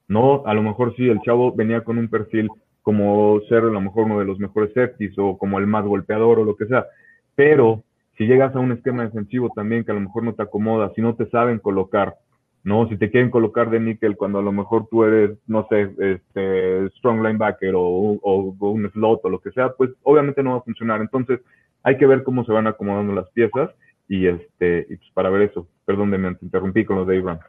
¿no? 0.07 0.45
A 0.47 0.55
lo 0.55 0.63
mejor 0.63 0.95
sí, 0.95 1.09
el 1.09 1.21
chavo 1.23 1.53
venía 1.53 1.81
con 1.83 1.99
un 1.99 2.09
perfil 2.09 2.49
como 2.83 3.41
ser 3.49 3.59
a 3.65 3.67
lo 3.67 3.81
mejor 3.81 4.05
uno 4.05 4.19
de 4.19 4.25
los 4.27 4.39
mejores 4.39 4.73
safeties 4.75 5.15
o 5.17 5.39
como 5.39 5.59
el 5.59 5.67
más 5.67 5.85
golpeador 5.85 6.39
o 6.41 6.45
lo 6.45 6.57
que 6.57 6.67
sea, 6.67 6.87
pero 7.35 7.83
si 8.19 8.27
llegas 8.27 8.55
a 8.55 8.59
un 8.59 8.73
esquema 8.73 9.05
defensivo 9.05 9.51
también 9.55 9.85
que 9.85 9.93
a 9.93 9.95
lo 9.95 10.01
mejor 10.01 10.25
no 10.25 10.35
te 10.35 10.43
acomoda, 10.43 10.93
si 10.95 11.01
no 11.01 11.15
te 11.15 11.27
saben 11.31 11.59
colocar, 11.61 12.17
¿no? 12.65 12.89
Si 12.89 12.97
te 12.97 13.11
quieren 13.11 13.31
colocar 13.31 13.71
de 13.71 13.81
níquel 13.81 14.17
cuando 14.17 14.39
a 14.39 14.43
lo 14.43 14.53
mejor 14.53 14.87
tú 14.91 15.05
eres, 15.05 15.37
no 15.47 15.67
sé, 15.69 15.91
este, 15.99 16.87
strong 16.99 17.23
linebacker 17.23 17.75
o, 17.75 17.83
o- 17.83 18.57
o 18.59 18.71
un 18.71 18.91
slot 18.91 19.21
o 19.25 19.29
lo 19.31 19.41
que 19.41 19.51
sea, 19.53 19.73
pues 19.73 19.91
obviamente 20.03 20.43
no 20.43 20.53
va 20.53 20.57
a 20.59 20.63
funcionar. 20.63 21.01
Entonces, 21.01 21.41
hay 21.83 21.97
que 21.99 22.07
ver 22.07 22.23
cómo 22.23 22.45
se 22.45 22.53
van 22.53 22.67
acomodando 22.69 23.13
las 23.13 23.29
piezas 23.31 23.71
y 24.09 24.27
este, 24.27 24.87
y 24.89 24.97
pues 24.97 25.11
para 25.15 25.31
ver 25.31 25.43
eso. 25.43 25.67
Perdón, 25.85 26.11
de 26.11 26.19
me 26.19 26.37
interrumpí 26.41 26.85
con 26.85 26.97
los 26.99 27.07
de 27.07 27.19
Abraham. 27.19 27.41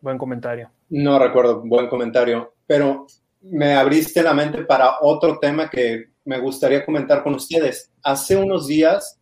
Buen 0.00 0.18
comentario. 0.18 0.70
No 0.90 1.18
recuerdo, 1.18 1.60
buen 1.64 1.88
comentario, 1.88 2.52
pero 2.66 3.06
me 3.42 3.74
abriste 3.74 4.22
la 4.22 4.32
mente 4.34 4.64
para 4.64 4.96
otro 5.00 5.38
tema 5.38 5.68
que 5.68 6.06
me 6.24 6.38
gustaría 6.38 6.84
comentar 6.84 7.22
con 7.22 7.34
ustedes. 7.34 7.92
Hace 8.02 8.36
unos 8.36 8.68
días 8.68 9.17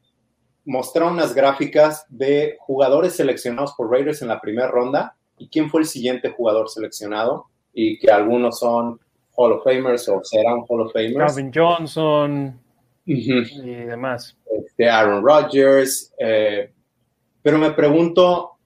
mostraron 0.66 1.14
unas 1.14 1.34
gráficas 1.34 2.05
de 2.09 2.56
jugadores 2.60 3.14
seleccionados 3.14 3.72
por 3.76 3.90
Raiders 3.90 4.20
en 4.20 4.28
la 4.28 4.40
primera 4.40 4.68
ronda 4.68 5.16
y 5.38 5.48
quién 5.48 5.70
fue 5.70 5.80
el 5.80 5.86
siguiente 5.86 6.30
jugador 6.30 6.68
seleccionado 6.68 7.47
y 7.72 7.98
que 7.98 8.10
algunos 8.10 8.59
son 8.59 8.98
Hall 9.36 9.52
of 9.52 9.64
Famers 9.64 10.09
o 10.09 10.22
serán 10.24 10.64
Hall 10.68 10.80
of 10.82 10.93
Famers. 10.93 11.34
Calvin 11.34 11.52
Johnson 11.55 12.60
y 13.05 13.84
demás. 13.84 14.36
de 14.76 14.90
Aaron 14.90 15.24
Rodgers, 15.24 16.12
eh, 16.18 16.72
pero 17.43 17.59
me 17.59 17.70
pregunto 17.70 18.56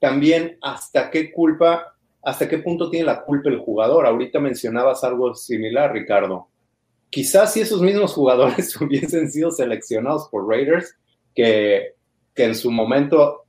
también 0.00 0.58
hasta 0.60 1.10
qué 1.10 1.30
culpa, 1.30 1.94
hasta 2.22 2.48
qué 2.48 2.58
punto 2.58 2.90
tiene 2.90 3.06
la 3.06 3.22
culpa 3.22 3.50
el 3.50 3.58
jugador. 3.58 4.06
Ahorita 4.06 4.40
mencionabas 4.40 5.04
algo 5.04 5.34
similar, 5.34 5.92
Ricardo. 5.92 6.48
Quizás 7.10 7.52
si 7.52 7.60
esos 7.60 7.82
mismos 7.82 8.14
jugadores 8.14 8.74
hubiesen 8.80 9.30
sido 9.30 9.52
seleccionados 9.52 10.28
por 10.28 10.48
Raiders, 10.48 10.96
que, 11.34 11.94
que 12.34 12.44
en 12.44 12.54
su 12.54 12.70
momento, 12.70 13.44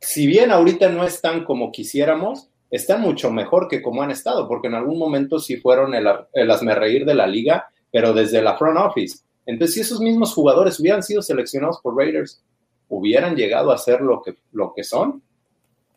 si 0.00 0.26
bien 0.26 0.50
ahorita 0.50 0.88
no 0.88 1.04
están 1.04 1.44
como 1.44 1.72
quisiéramos, 1.72 2.48
están 2.70 3.02
mucho 3.02 3.30
mejor 3.30 3.68
que 3.68 3.82
como 3.82 4.02
han 4.02 4.10
estado, 4.10 4.48
porque 4.48 4.68
en 4.68 4.74
algún 4.74 4.98
momento 4.98 5.38
sí 5.38 5.56
fueron 5.58 5.94
el, 5.94 6.06
el 6.32 6.50
asmerreír 6.50 7.04
de 7.04 7.14
la 7.14 7.26
liga, 7.26 7.66
pero 7.90 8.12
desde 8.12 8.40
la 8.40 8.56
front 8.56 8.78
office. 8.78 9.18
Entonces, 9.44 9.74
si 9.74 9.80
esos 9.80 10.00
mismos 10.00 10.32
jugadores 10.32 10.80
hubieran 10.80 11.02
sido 11.02 11.20
seleccionados 11.20 11.80
por 11.82 11.96
Raiders, 11.96 12.42
hubieran 12.88 13.36
llegado 13.36 13.72
a 13.72 13.78
ser 13.78 14.00
lo 14.00 14.22
que, 14.22 14.36
lo 14.52 14.72
que 14.74 14.84
son, 14.84 15.22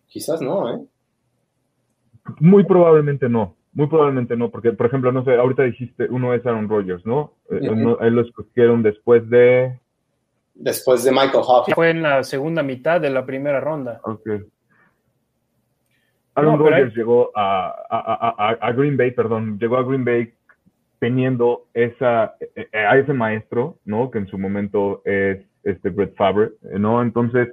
quizás 0.07 0.41
no, 0.41 0.73
¿eh? 0.73 0.80
Muy 2.40 2.64
probablemente 2.64 3.30
no. 3.30 3.56
Muy 3.73 3.88
probablemente 3.88 4.38
no, 4.38 4.49
porque, 4.49 4.72
por 4.72 4.86
ejemplo, 4.88 5.11
no 5.11 5.23
sé, 5.26 5.36
ahorita 5.36 5.64
dijiste, 5.64 6.07
uno 6.10 6.34
es 6.34 6.45
Aaron 6.45 6.69
Rodgers, 6.69 7.06
¿no? 7.06 7.34
Eh, 7.52 7.60
él 7.61 8.14
lo 8.14 8.22
escogieron 8.22 8.82
después 8.82 9.30
de... 9.30 9.77
Después 10.56 11.03
de 11.03 11.11
Michael 11.11 11.44
Hoff. 11.45 11.68
Fue 11.73 11.90
en 11.90 12.02
la 12.02 12.23
segunda 12.23 12.64
mitad 12.64 12.99
de 13.02 13.10
la 13.10 13.26
primera 13.26 13.60
ronda. 13.60 13.99
Ok. 14.03 14.27
Aaron 16.36 16.53
No, 16.53 16.57
Rodgers 16.57 16.91
hay- 16.91 16.98
llegó 16.98 17.32
a, 17.36 17.68
a- 17.90 18.36
a- 18.49 18.57
a- 18.68 18.72
Green 18.73 18.98
Bay, 18.98 19.11
perdón, 19.11 19.57
llegó 19.60 19.77
a 19.77 19.84
Green 19.84 20.03
Bay 20.03 20.34
teniendo 20.99 21.65
esa, 21.73 22.36
eh, 22.56 22.68
eh, 22.72 22.77
a 22.77 22.98
ese 22.98 23.14
maestro, 23.14 23.77
¿no? 23.86 24.10
Que 24.11 24.18
en 24.19 24.27
su 24.27 24.38
momento 24.38 25.02
es 25.06 25.40
este 25.64 25.90
Brett 25.90 26.15
Favre, 26.15 26.52
eh, 26.72 26.80
¿no? 26.80 27.02
Entonces, 27.02 27.49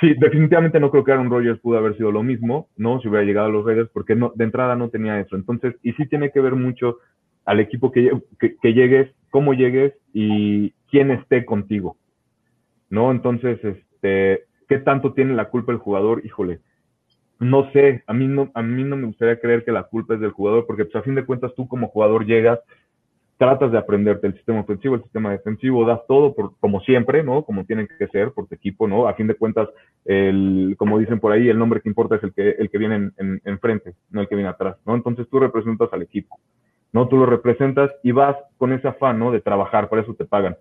sí, 0.00 0.14
definitivamente 0.18 0.80
no 0.80 0.90
creo 0.90 1.04
que 1.04 1.12
Aaron 1.12 1.30
Rodgers 1.30 1.60
pudo 1.60 1.78
haber 1.78 1.96
sido 1.96 2.10
lo 2.12 2.22
mismo, 2.22 2.68
¿no? 2.76 3.00
Si 3.00 3.08
hubiera 3.08 3.24
llegado 3.24 3.46
a 3.48 3.50
los 3.50 3.64
Raiders, 3.64 3.90
porque 3.92 4.14
no, 4.14 4.32
de 4.34 4.44
entrada 4.44 4.76
no 4.76 4.90
tenía 4.90 5.18
eso. 5.20 5.36
Entonces, 5.36 5.74
y 5.82 5.92
sí 5.92 6.06
tiene 6.08 6.30
que 6.30 6.40
ver 6.40 6.54
mucho 6.54 6.98
al 7.44 7.60
equipo 7.60 7.90
que, 7.90 8.10
que, 8.38 8.56
que 8.56 8.72
llegues, 8.74 9.10
cómo 9.30 9.54
llegues 9.54 9.94
y 10.12 10.74
quién 10.92 11.10
esté 11.10 11.44
contigo, 11.46 11.96
¿no? 12.90 13.10
Entonces, 13.10 13.58
este, 13.64 14.44
¿qué 14.68 14.78
tanto 14.78 15.14
tiene 15.14 15.34
la 15.34 15.48
culpa 15.48 15.72
el 15.72 15.78
jugador? 15.78 16.20
Híjole, 16.24 16.60
no 17.40 17.72
sé, 17.72 18.04
a 18.06 18.12
mí 18.12 18.28
no, 18.28 18.52
a 18.54 18.62
mí 18.62 18.84
no 18.84 18.96
me 18.96 19.06
gustaría 19.06 19.40
creer 19.40 19.64
que 19.64 19.72
la 19.72 19.84
culpa 19.84 20.14
es 20.14 20.20
del 20.20 20.30
jugador, 20.30 20.66
porque 20.66 20.84
pues, 20.84 20.94
a 20.94 21.02
fin 21.02 21.14
de 21.14 21.24
cuentas 21.24 21.52
tú 21.56 21.66
como 21.66 21.88
jugador 21.88 22.26
llegas, 22.26 22.60
tratas 23.38 23.72
de 23.72 23.78
aprenderte 23.78 24.26
el 24.26 24.34
sistema 24.34 24.60
ofensivo, 24.60 24.94
el 24.94 25.02
sistema 25.02 25.32
defensivo, 25.32 25.86
das 25.86 26.00
todo 26.06 26.34
por, 26.34 26.56
como 26.60 26.80
siempre, 26.82 27.24
¿no? 27.24 27.42
Como 27.42 27.64
tienen 27.64 27.88
que 27.98 28.06
ser 28.08 28.32
por 28.32 28.46
tu 28.46 28.54
equipo, 28.54 28.86
¿no? 28.86 29.08
A 29.08 29.14
fin 29.14 29.26
de 29.26 29.34
cuentas, 29.34 29.70
el, 30.04 30.76
como 30.78 30.98
dicen 30.98 31.20
por 31.20 31.32
ahí, 31.32 31.48
el 31.48 31.58
nombre 31.58 31.80
que 31.80 31.88
importa 31.88 32.16
es 32.16 32.22
el 32.22 32.34
que, 32.34 32.50
el 32.50 32.70
que 32.70 32.78
viene 32.78 32.96
en, 32.96 33.14
en, 33.16 33.40
enfrente, 33.46 33.94
no 34.10 34.20
el 34.20 34.28
que 34.28 34.36
viene 34.36 34.50
atrás, 34.50 34.76
¿no? 34.84 34.94
Entonces 34.94 35.26
tú 35.30 35.40
representas 35.40 35.90
al 35.90 36.02
equipo, 36.02 36.38
¿no? 36.92 37.08
Tú 37.08 37.16
lo 37.16 37.24
representas 37.24 37.90
y 38.02 38.12
vas 38.12 38.36
con 38.58 38.74
ese 38.74 38.88
afán, 38.88 39.18
¿no? 39.18 39.32
De 39.32 39.40
trabajar, 39.40 39.88
para 39.88 40.02
eso 40.02 40.14
te 40.14 40.26
pagan. 40.26 40.54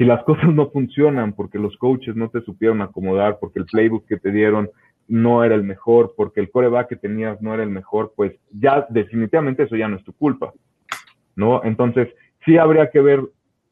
Si 0.00 0.06
las 0.06 0.24
cosas 0.24 0.48
no 0.54 0.70
funcionan 0.70 1.34
porque 1.34 1.58
los 1.58 1.76
coaches 1.76 2.16
no 2.16 2.30
te 2.30 2.40
supieron 2.40 2.80
acomodar, 2.80 3.36
porque 3.38 3.58
el 3.58 3.66
playbook 3.66 4.06
que 4.06 4.16
te 4.16 4.32
dieron 4.32 4.70
no 5.08 5.44
era 5.44 5.54
el 5.54 5.62
mejor, 5.62 6.14
porque 6.16 6.40
el 6.40 6.50
coreback 6.50 6.88
que 6.88 6.96
tenías 6.96 7.42
no 7.42 7.52
era 7.52 7.64
el 7.64 7.68
mejor, 7.68 8.14
pues 8.16 8.32
ya 8.50 8.86
definitivamente 8.88 9.64
eso 9.64 9.76
ya 9.76 9.88
no 9.88 9.96
es 9.96 10.04
tu 10.04 10.14
culpa, 10.14 10.54
¿no? 11.36 11.62
Entonces, 11.64 12.08
sí 12.46 12.56
habría 12.56 12.88
que 12.90 13.02
ver 13.02 13.20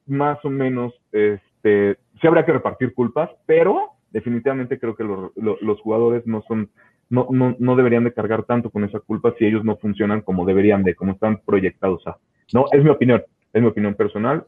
más 0.07 0.39
o 0.45 0.51
menos, 0.51 0.93
este, 1.13 1.97
sí 2.21 2.27
habría 2.27 2.45
que 2.45 2.53
repartir 2.53 2.93
culpas, 2.93 3.31
pero 3.47 3.93
definitivamente 4.11 4.79
creo 4.79 4.95
que 4.97 5.05
los, 5.05 5.81
jugadores 5.81 6.27
no 6.27 6.43
son, 6.43 6.69
no, 7.09 7.29
no, 7.31 7.57
no 7.59 7.75
deberían 7.75 8.05
de 8.05 8.13
cargar 8.13 8.45
tanto 8.45 8.69
con 8.69 8.85
esa 8.85 9.01
culpa 9.01 9.33
si 9.39 9.47
ellos 9.47 9.65
no 9.65 9.79
funcionan 9.79 10.21
como 10.21 10.45
deberían 10.45 10.83
de, 10.83 10.95
como 10.95 11.13
están 11.13 11.41
proyectados 11.47 12.07
a. 12.07 12.19
No, 12.53 12.67
es 12.71 12.85
mi 12.85 12.91
opinión, 12.91 13.23
es 13.55 13.63
mi 13.63 13.69
opinión 13.69 13.95
personal, 13.95 14.45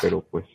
pero 0.00 0.24
pues 0.30 0.46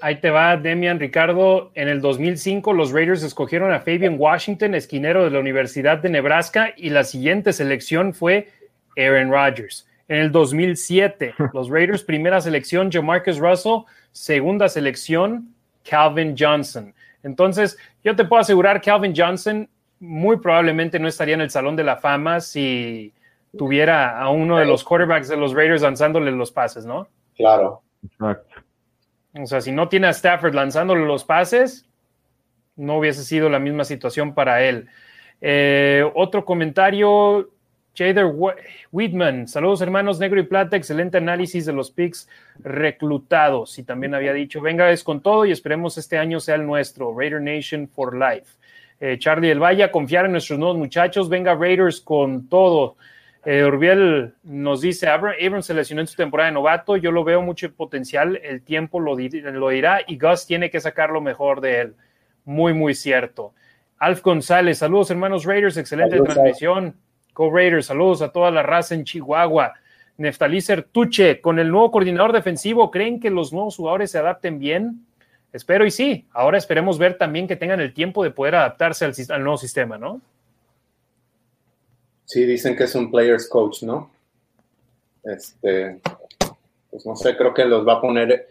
Ahí 0.00 0.20
te 0.20 0.30
va, 0.30 0.56
Demian 0.56 1.00
Ricardo. 1.00 1.70
En 1.74 1.88
el 1.88 2.00
2005, 2.00 2.72
los 2.72 2.92
Raiders 2.92 3.22
escogieron 3.22 3.72
a 3.72 3.80
Fabian 3.80 4.16
Washington, 4.18 4.74
esquinero 4.74 5.24
de 5.24 5.30
la 5.30 5.40
Universidad 5.40 5.98
de 5.98 6.08
Nebraska, 6.08 6.72
y 6.76 6.90
la 6.90 7.04
siguiente 7.04 7.52
selección 7.52 8.14
fue 8.14 8.48
Aaron 8.96 9.30
Rodgers. 9.30 9.88
En 10.08 10.18
el 10.18 10.32
2007, 10.32 11.34
los 11.52 11.68
Raiders, 11.68 12.02
primera 12.02 12.40
selección, 12.40 12.90
Jamarcus 12.90 13.38
Russell, 13.38 13.84
segunda 14.12 14.68
selección, 14.68 15.54
Calvin 15.88 16.34
Johnson. 16.38 16.94
Entonces, 17.22 17.76
yo 18.04 18.14
te 18.14 18.24
puedo 18.24 18.40
asegurar, 18.40 18.80
Calvin 18.80 19.14
Johnson 19.16 19.68
muy 20.00 20.36
probablemente 20.36 20.98
no 20.98 21.08
estaría 21.08 21.34
en 21.34 21.40
el 21.40 21.50
Salón 21.50 21.76
de 21.76 21.84
la 21.84 21.96
Fama 21.96 22.40
si 22.40 23.12
tuviera 23.56 24.18
a 24.18 24.30
uno 24.30 24.58
de 24.58 24.66
los 24.66 24.84
quarterbacks 24.84 25.28
de 25.28 25.36
los 25.36 25.54
Raiders 25.54 25.82
lanzándole 25.82 26.30
los 26.30 26.52
pases, 26.52 26.86
¿no? 26.86 27.08
Claro. 27.36 27.82
Exacto. 28.04 28.57
O 29.40 29.46
sea, 29.46 29.60
si 29.60 29.72
no 29.72 29.88
tiene 29.88 30.08
a 30.08 30.10
Stafford 30.10 30.54
lanzándole 30.54 31.04
los 31.06 31.24
pases, 31.24 31.86
no 32.76 32.98
hubiese 32.98 33.24
sido 33.24 33.48
la 33.48 33.58
misma 33.58 33.84
situación 33.84 34.34
para 34.34 34.62
él. 34.62 34.88
Eh, 35.40 36.04
otro 36.14 36.44
comentario, 36.44 37.50
Jader 37.96 38.26
Whitman. 38.90 39.48
Saludos, 39.48 39.80
hermanos 39.80 40.18
Negro 40.18 40.40
y 40.40 40.44
Plata. 40.44 40.76
Excelente 40.76 41.18
análisis 41.18 41.66
de 41.66 41.72
los 41.72 41.90
picks 41.90 42.28
reclutados. 42.60 43.78
Y 43.78 43.84
también 43.84 44.14
había 44.14 44.32
dicho: 44.32 44.60
venga, 44.60 44.90
es 44.90 45.04
con 45.04 45.20
todo 45.20 45.44
y 45.44 45.52
esperemos 45.52 45.98
este 45.98 46.18
año 46.18 46.40
sea 46.40 46.56
el 46.56 46.66
nuestro. 46.66 47.16
Raider 47.16 47.40
Nation 47.40 47.88
for 47.88 48.16
Life. 48.16 48.56
Eh, 49.00 49.16
Charlie 49.18 49.48
del 49.48 49.62
Valle, 49.62 49.88
confiar 49.90 50.24
en 50.24 50.32
nuestros 50.32 50.58
nuevos 50.58 50.76
muchachos. 50.76 51.28
Venga, 51.28 51.54
Raiders 51.54 52.00
con 52.00 52.48
todo. 52.48 52.96
Eh, 53.50 53.64
Urbiel 53.64 54.34
nos 54.42 54.82
dice: 54.82 55.08
Abrams 55.08 55.64
se 55.64 55.72
lesionó 55.72 56.02
en 56.02 56.06
su 56.06 56.16
temporada 56.16 56.50
de 56.50 56.52
novato. 56.52 56.98
Yo 56.98 57.10
lo 57.10 57.24
veo 57.24 57.40
mucho 57.40 57.72
potencial. 57.72 58.38
El 58.44 58.60
tiempo 58.60 59.00
lo, 59.00 59.16
lo 59.16 59.68
dirá 59.70 60.02
y 60.06 60.18
Gus 60.18 60.44
tiene 60.44 60.68
que 60.68 60.80
sacar 60.80 61.08
lo 61.08 61.22
mejor 61.22 61.62
de 61.62 61.80
él. 61.80 61.94
Muy, 62.44 62.74
muy 62.74 62.94
cierto. 62.94 63.54
Alf 63.96 64.20
González, 64.20 64.76
saludos 64.76 65.10
hermanos 65.10 65.46
Raiders, 65.46 65.78
excelente 65.78 66.18
Saludos, 66.18 66.34
transmisión. 66.34 66.94
Go 67.32 67.50
Raiders, 67.50 67.86
saludos 67.86 68.20
a 68.20 68.32
toda 68.32 68.50
la 68.50 68.62
raza 68.62 68.94
en 68.94 69.04
Chihuahua. 69.04 69.72
Neftalí 70.18 70.60
Sertuche, 70.60 71.40
con 71.40 71.58
el 71.58 71.70
nuevo 71.70 71.90
coordinador 71.90 72.34
defensivo, 72.34 72.90
¿creen 72.90 73.18
que 73.18 73.30
los 73.30 73.54
nuevos 73.54 73.76
jugadores 73.76 74.10
se 74.10 74.18
adapten 74.18 74.58
bien? 74.58 75.06
Espero 75.54 75.86
y 75.86 75.90
sí. 75.90 76.28
Ahora 76.32 76.58
esperemos 76.58 76.98
ver 76.98 77.16
también 77.16 77.48
que 77.48 77.56
tengan 77.56 77.80
el 77.80 77.94
tiempo 77.94 78.22
de 78.24 78.30
poder 78.30 78.56
adaptarse 78.56 79.06
al 79.06 79.42
nuevo 79.42 79.56
sistema, 79.56 79.96
¿no? 79.96 80.20
Sí, 82.28 82.44
dicen 82.44 82.76
que 82.76 82.84
es 82.84 82.94
un 82.94 83.10
players 83.10 83.48
coach, 83.48 83.84
¿no? 83.84 84.10
Este, 85.24 85.98
pues 86.90 87.06
no 87.06 87.16
sé, 87.16 87.34
creo 87.34 87.54
que 87.54 87.64
los 87.64 87.88
va 87.88 87.94
a 87.94 88.00
poner. 88.02 88.48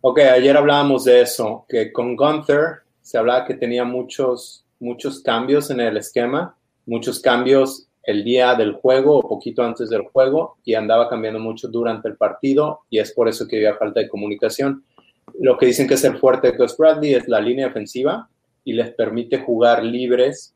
Ok, 0.00 0.18
ayer 0.18 0.56
hablábamos 0.56 1.04
de 1.04 1.20
eso, 1.20 1.64
que 1.68 1.92
con 1.92 2.16
Gunther 2.16 2.80
se 3.00 3.18
hablaba 3.18 3.44
que 3.44 3.54
tenía 3.54 3.84
muchos, 3.84 4.64
muchos 4.80 5.20
cambios 5.22 5.70
en 5.70 5.78
el 5.78 5.96
esquema, 5.96 6.56
muchos 6.86 7.20
cambios 7.20 7.86
el 8.02 8.24
día 8.24 8.56
del 8.56 8.72
juego 8.72 9.18
o 9.18 9.28
poquito 9.28 9.62
antes 9.62 9.88
del 9.90 10.02
juego 10.08 10.56
y 10.64 10.74
andaba 10.74 11.08
cambiando 11.08 11.38
mucho 11.38 11.68
durante 11.68 12.08
el 12.08 12.16
partido 12.16 12.80
y 12.90 12.98
es 12.98 13.12
por 13.12 13.28
eso 13.28 13.46
que 13.46 13.58
había 13.58 13.76
falta 13.76 14.00
de 14.00 14.08
comunicación. 14.08 14.82
Lo 15.38 15.56
que 15.56 15.66
dicen 15.66 15.86
que 15.86 15.94
es 15.94 16.02
el 16.02 16.18
fuerte 16.18 16.50
de 16.50 16.58
Gus 16.58 16.76
Bradley 16.76 17.14
es 17.14 17.28
la 17.28 17.40
línea 17.40 17.68
ofensiva 17.68 18.28
y 18.64 18.72
les 18.72 18.92
permite 18.92 19.38
jugar 19.38 19.84
libres 19.84 20.52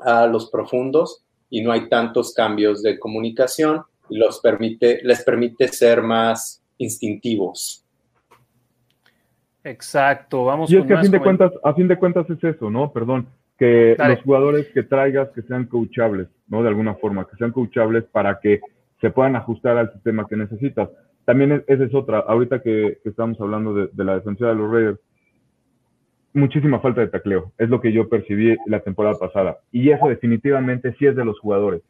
a 0.00 0.26
los 0.26 0.50
profundos 0.50 1.22
y 1.50 1.62
no 1.62 1.72
hay 1.72 1.88
tantos 1.88 2.34
cambios 2.34 2.82
de 2.82 2.98
comunicación 2.98 3.82
y 4.08 4.18
los 4.18 4.40
permite, 4.40 5.00
les 5.02 5.22
permite 5.24 5.68
ser 5.68 6.02
más 6.02 6.62
instintivos. 6.78 7.84
Exacto, 9.64 10.44
vamos 10.44 10.70
Y 10.70 10.74
es 10.76 10.80
con 10.80 10.88
que 10.88 10.94
a 10.94 11.02
fin 11.02 11.10
de 11.10 11.20
cuentas, 11.20 11.52
a 11.64 11.74
fin 11.74 11.88
de 11.88 11.98
cuentas 11.98 12.30
es 12.30 12.42
eso, 12.44 12.70
¿no? 12.70 12.92
Perdón, 12.92 13.26
que 13.58 13.96
Dale. 13.98 14.14
los 14.14 14.22
jugadores 14.24 14.66
que 14.72 14.82
traigas 14.84 15.30
que 15.30 15.42
sean 15.42 15.66
coachables, 15.66 16.28
¿no? 16.46 16.62
De 16.62 16.68
alguna 16.68 16.94
forma, 16.94 17.26
que 17.26 17.36
sean 17.36 17.52
coachables 17.52 18.04
para 18.04 18.38
que 18.38 18.60
se 19.00 19.10
puedan 19.10 19.34
ajustar 19.34 19.76
al 19.76 19.92
sistema 19.92 20.26
que 20.28 20.36
necesitas. 20.36 20.88
También 21.24 21.52
es- 21.52 21.62
esa 21.66 21.84
es 21.84 21.94
otra, 21.94 22.20
ahorita 22.20 22.62
que, 22.62 22.98
que 23.02 23.08
estamos 23.08 23.40
hablando 23.40 23.74
de, 23.74 23.88
de 23.92 24.04
la 24.04 24.14
defensiva 24.14 24.50
de 24.50 24.54
los 24.54 24.70
Raiders, 24.70 25.00
muchísima 26.36 26.80
falta 26.80 27.00
de 27.00 27.08
tacleo, 27.08 27.52
es 27.58 27.68
lo 27.68 27.80
que 27.80 27.92
yo 27.92 28.08
percibí 28.08 28.56
la 28.66 28.80
temporada 28.80 29.18
pasada. 29.18 29.58
Y 29.72 29.90
eso 29.90 30.08
definitivamente 30.08 30.94
sí 30.98 31.06
es 31.06 31.16
de 31.16 31.24
los 31.24 31.38
jugadores. 31.40 31.82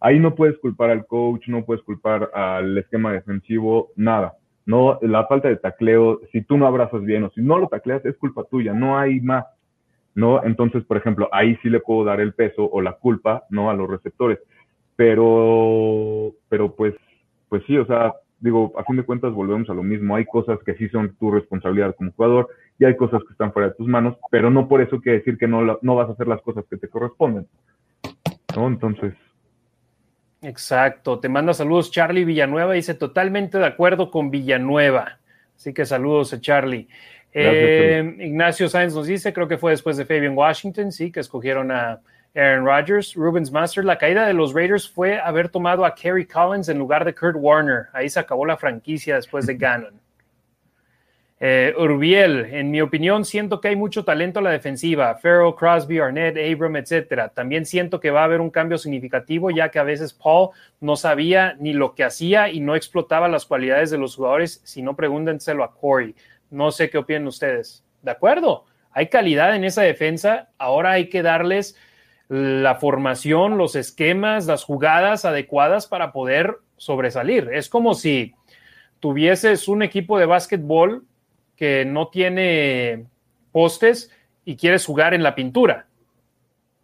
Ahí 0.00 0.20
no 0.20 0.34
puedes 0.34 0.56
culpar 0.58 0.90
al 0.90 1.06
coach, 1.06 1.48
no 1.48 1.64
puedes 1.64 1.82
culpar 1.82 2.30
al 2.32 2.78
esquema 2.78 3.12
defensivo, 3.12 3.90
nada. 3.96 4.34
No, 4.66 4.98
la 5.02 5.26
falta 5.26 5.48
de 5.48 5.56
tacleo, 5.56 6.20
si 6.30 6.42
tú 6.42 6.56
no 6.56 6.66
abrazas 6.66 7.02
bien 7.02 7.24
o 7.24 7.30
si 7.30 7.40
no 7.40 7.58
lo 7.58 7.68
tacleas, 7.68 8.04
es 8.04 8.16
culpa 8.16 8.44
tuya, 8.44 8.74
no 8.74 8.98
hay 8.98 9.20
más. 9.20 9.46
¿no? 10.14 10.42
Entonces, 10.44 10.84
por 10.84 10.96
ejemplo, 10.96 11.28
ahí 11.30 11.56
sí 11.62 11.70
le 11.70 11.78
puedo 11.78 12.04
dar 12.04 12.20
el 12.20 12.34
peso 12.34 12.68
o 12.68 12.80
la 12.80 12.94
culpa, 12.94 13.44
¿no? 13.50 13.70
A 13.70 13.74
los 13.74 13.88
receptores. 13.88 14.40
Pero, 14.96 16.34
pero 16.48 16.74
pues, 16.74 16.94
pues 17.48 17.62
sí, 17.68 17.76
o 17.78 17.86
sea, 17.86 18.14
digo, 18.40 18.72
a 18.78 18.84
fin 18.84 18.96
de 18.96 19.02
cuentas 19.02 19.32
volvemos 19.32 19.68
a 19.70 19.74
lo 19.74 19.82
mismo. 19.82 20.16
Hay 20.16 20.24
cosas 20.24 20.58
que 20.64 20.74
sí 20.74 20.88
son 20.88 21.14
tu 21.16 21.30
responsabilidad 21.30 21.94
como 21.96 22.12
jugador 22.12 22.48
y 22.78 22.84
hay 22.84 22.96
cosas 22.96 23.22
que 23.24 23.32
están 23.32 23.52
fuera 23.52 23.68
de 23.68 23.74
tus 23.74 23.88
manos, 23.88 24.16
pero 24.30 24.50
no 24.50 24.68
por 24.68 24.80
eso 24.80 25.00
quiere 25.00 25.18
decir 25.18 25.36
que 25.38 25.48
no, 25.48 25.78
no 25.80 25.94
vas 25.94 26.08
a 26.08 26.12
hacer 26.12 26.28
las 26.28 26.40
cosas 26.42 26.64
que 26.70 26.76
te 26.76 26.88
corresponden, 26.88 27.46
¿no? 28.56 28.68
Entonces, 28.68 29.14
Exacto, 30.40 31.18
te 31.18 31.28
manda 31.28 31.52
saludos 31.52 31.90
Charlie 31.90 32.24
Villanueva, 32.24 32.74
dice 32.74 32.94
totalmente 32.94 33.58
de 33.58 33.66
acuerdo 33.66 34.10
con 34.10 34.30
Villanueva. 34.30 35.18
Así 35.56 35.74
que 35.74 35.84
saludos 35.84 36.32
a 36.32 36.40
Charlie. 36.40 36.88
Eh, 37.32 38.16
Ignacio 38.20 38.68
Sáenz 38.68 38.94
nos 38.94 39.08
dice, 39.08 39.32
creo 39.32 39.48
que 39.48 39.58
fue 39.58 39.72
después 39.72 39.96
de 39.96 40.04
Fabian 40.04 40.36
Washington, 40.36 40.92
sí, 40.92 41.10
que 41.10 41.20
escogieron 41.20 41.72
a 41.72 42.00
Aaron 42.34 42.64
Rodgers. 42.64 43.14
Rubens 43.14 43.50
Master, 43.50 43.84
la 43.84 43.98
caída 43.98 44.26
de 44.26 44.32
los 44.32 44.54
Raiders 44.54 44.88
fue 44.88 45.18
haber 45.18 45.48
tomado 45.48 45.84
a 45.84 45.94
Kerry 45.94 46.26
Collins 46.26 46.68
en 46.68 46.78
lugar 46.78 47.04
de 47.04 47.14
Kurt 47.14 47.36
Warner. 47.36 47.86
Ahí 47.92 48.08
se 48.08 48.20
acabó 48.20 48.46
la 48.46 48.56
franquicia 48.56 49.16
después 49.16 49.46
de 49.46 49.54
Gannon. 49.58 50.00
Eh, 51.40 51.72
Urbiel, 51.78 52.46
en 52.46 52.68
mi 52.70 52.80
opinión, 52.80 53.24
siento 53.24 53.60
que 53.60 53.68
hay 53.68 53.76
mucho 53.76 54.04
talento 54.04 54.40
a 54.40 54.42
la 54.42 54.50
defensiva. 54.50 55.14
Farrell, 55.14 55.54
Crosby, 55.54 56.00
Arnett, 56.00 56.36
Abram, 56.36 56.76
etcétera. 56.76 57.28
También 57.28 57.64
siento 57.64 58.00
que 58.00 58.10
va 58.10 58.22
a 58.22 58.24
haber 58.24 58.40
un 58.40 58.50
cambio 58.50 58.76
significativo, 58.76 59.50
ya 59.50 59.70
que 59.70 59.78
a 59.78 59.84
veces 59.84 60.12
Paul 60.12 60.50
no 60.80 60.96
sabía 60.96 61.56
ni 61.60 61.72
lo 61.72 61.94
que 61.94 62.02
hacía 62.02 62.50
y 62.50 62.58
no 62.58 62.74
explotaba 62.74 63.28
las 63.28 63.46
cualidades 63.46 63.90
de 63.90 63.98
los 63.98 64.16
jugadores. 64.16 64.60
Si 64.64 64.82
no, 64.82 64.96
pregúntenselo 64.96 65.62
a 65.62 65.72
Corey. 65.72 66.16
No 66.50 66.72
sé 66.72 66.90
qué 66.90 66.98
opinan 66.98 67.28
ustedes. 67.28 67.84
De 68.02 68.10
acuerdo, 68.10 68.64
hay 68.90 69.06
calidad 69.06 69.54
en 69.54 69.62
esa 69.62 69.82
defensa. 69.82 70.48
Ahora 70.58 70.92
hay 70.92 71.08
que 71.08 71.22
darles 71.22 71.76
la 72.28 72.74
formación, 72.74 73.56
los 73.56 73.74
esquemas, 73.74 74.46
las 74.46 74.64
jugadas 74.64 75.24
adecuadas 75.24 75.86
para 75.86 76.12
poder 76.12 76.58
sobresalir. 76.76 77.50
Es 77.52 77.68
como 77.68 77.94
si 77.94 78.34
tuvieses 79.00 79.68
un 79.68 79.82
equipo 79.82 80.18
de 80.18 80.26
básquetbol 80.26 81.04
que 81.56 81.84
no 81.84 82.08
tiene 82.08 83.06
postes 83.50 84.10
y 84.44 84.56
quieres 84.56 84.84
jugar 84.84 85.14
en 85.14 85.22
la 85.22 85.34
pintura. 85.34 85.86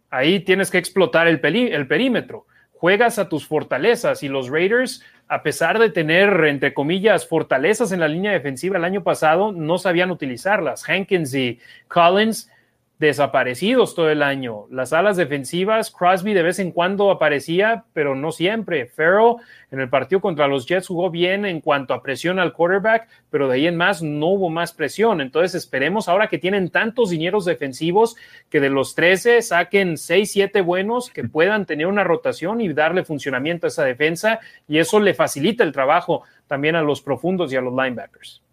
Ahí 0.09 0.39
tienes 0.39 0.71
que 0.71 0.77
explotar 0.77 1.27
el, 1.27 1.39
el 1.43 1.87
perímetro. 1.87 2.45
Juegas 2.73 3.19
a 3.19 3.29
tus 3.29 3.47
fortalezas 3.47 4.23
y 4.23 4.27
los 4.27 4.49
Raiders, 4.49 5.03
a 5.27 5.43
pesar 5.43 5.79
de 5.79 5.89
tener, 5.89 6.45
entre 6.45 6.73
comillas, 6.73 7.27
fortalezas 7.27 7.91
en 7.91 7.99
la 7.99 8.07
línea 8.07 8.31
defensiva 8.31 8.77
el 8.77 8.83
año 8.83 9.03
pasado, 9.03 9.51
no 9.51 9.77
sabían 9.77 10.11
utilizarlas. 10.11 10.87
Hankins 10.87 11.33
y 11.33 11.59
Collins 11.87 12.51
desaparecidos 12.99 13.93
todo 13.93 14.09
el 14.09 14.23
año. 14.23 14.67
Las 14.69 14.93
alas 14.93 15.17
defensivas, 15.17 15.91
Crosby 15.91 16.33
de 16.33 16.43
vez 16.43 16.59
en 16.59 16.71
cuando 16.71 17.11
aparecía, 17.11 17.83
pero 17.93 18.15
no 18.15 18.31
siempre. 18.31 18.85
Farrell 18.85 19.35
en 19.71 19.81
el 19.81 19.89
partido 19.89 20.21
contra 20.21 20.47
los 20.47 20.65
Jets 20.65 20.87
jugó 20.87 21.09
bien 21.09 21.45
en 21.45 21.59
cuanto 21.59 21.93
a 21.93 22.01
presión 22.01 22.39
al 22.39 22.53
quarterback, 22.53 23.09
pero 23.29 23.49
de 23.49 23.55
ahí 23.55 23.67
en 23.67 23.75
más 23.75 24.01
no 24.01 24.27
hubo 24.27 24.49
más 24.49 24.71
presión. 24.71 25.19
Entonces 25.19 25.55
esperemos 25.55 26.07
ahora 26.07 26.27
que 26.27 26.37
tienen 26.37 26.69
tantos 26.69 27.09
dineros 27.09 27.43
defensivos 27.43 28.15
que 28.49 28.61
de 28.61 28.69
los 28.69 28.95
13 28.95 29.41
saquen 29.41 29.97
6, 29.97 30.31
7 30.31 30.61
buenos 30.61 31.09
que 31.09 31.25
puedan 31.25 31.65
tener 31.65 31.87
una 31.87 32.05
rotación 32.05 32.61
y 32.61 32.71
darle 32.71 33.03
funcionamiento 33.03 33.67
a 33.67 33.69
esa 33.69 33.83
defensa 33.83 34.39
y 34.67 34.77
eso 34.77 34.99
le 35.01 35.13
facilita 35.13 35.63
el 35.63 35.73
trabajo 35.73 36.23
también 36.47 36.75
a 36.75 36.81
los 36.81 37.01
profundos 37.01 37.51
y 37.51 37.57
a 37.57 37.61
los 37.61 37.73
linebackers. 37.73 38.44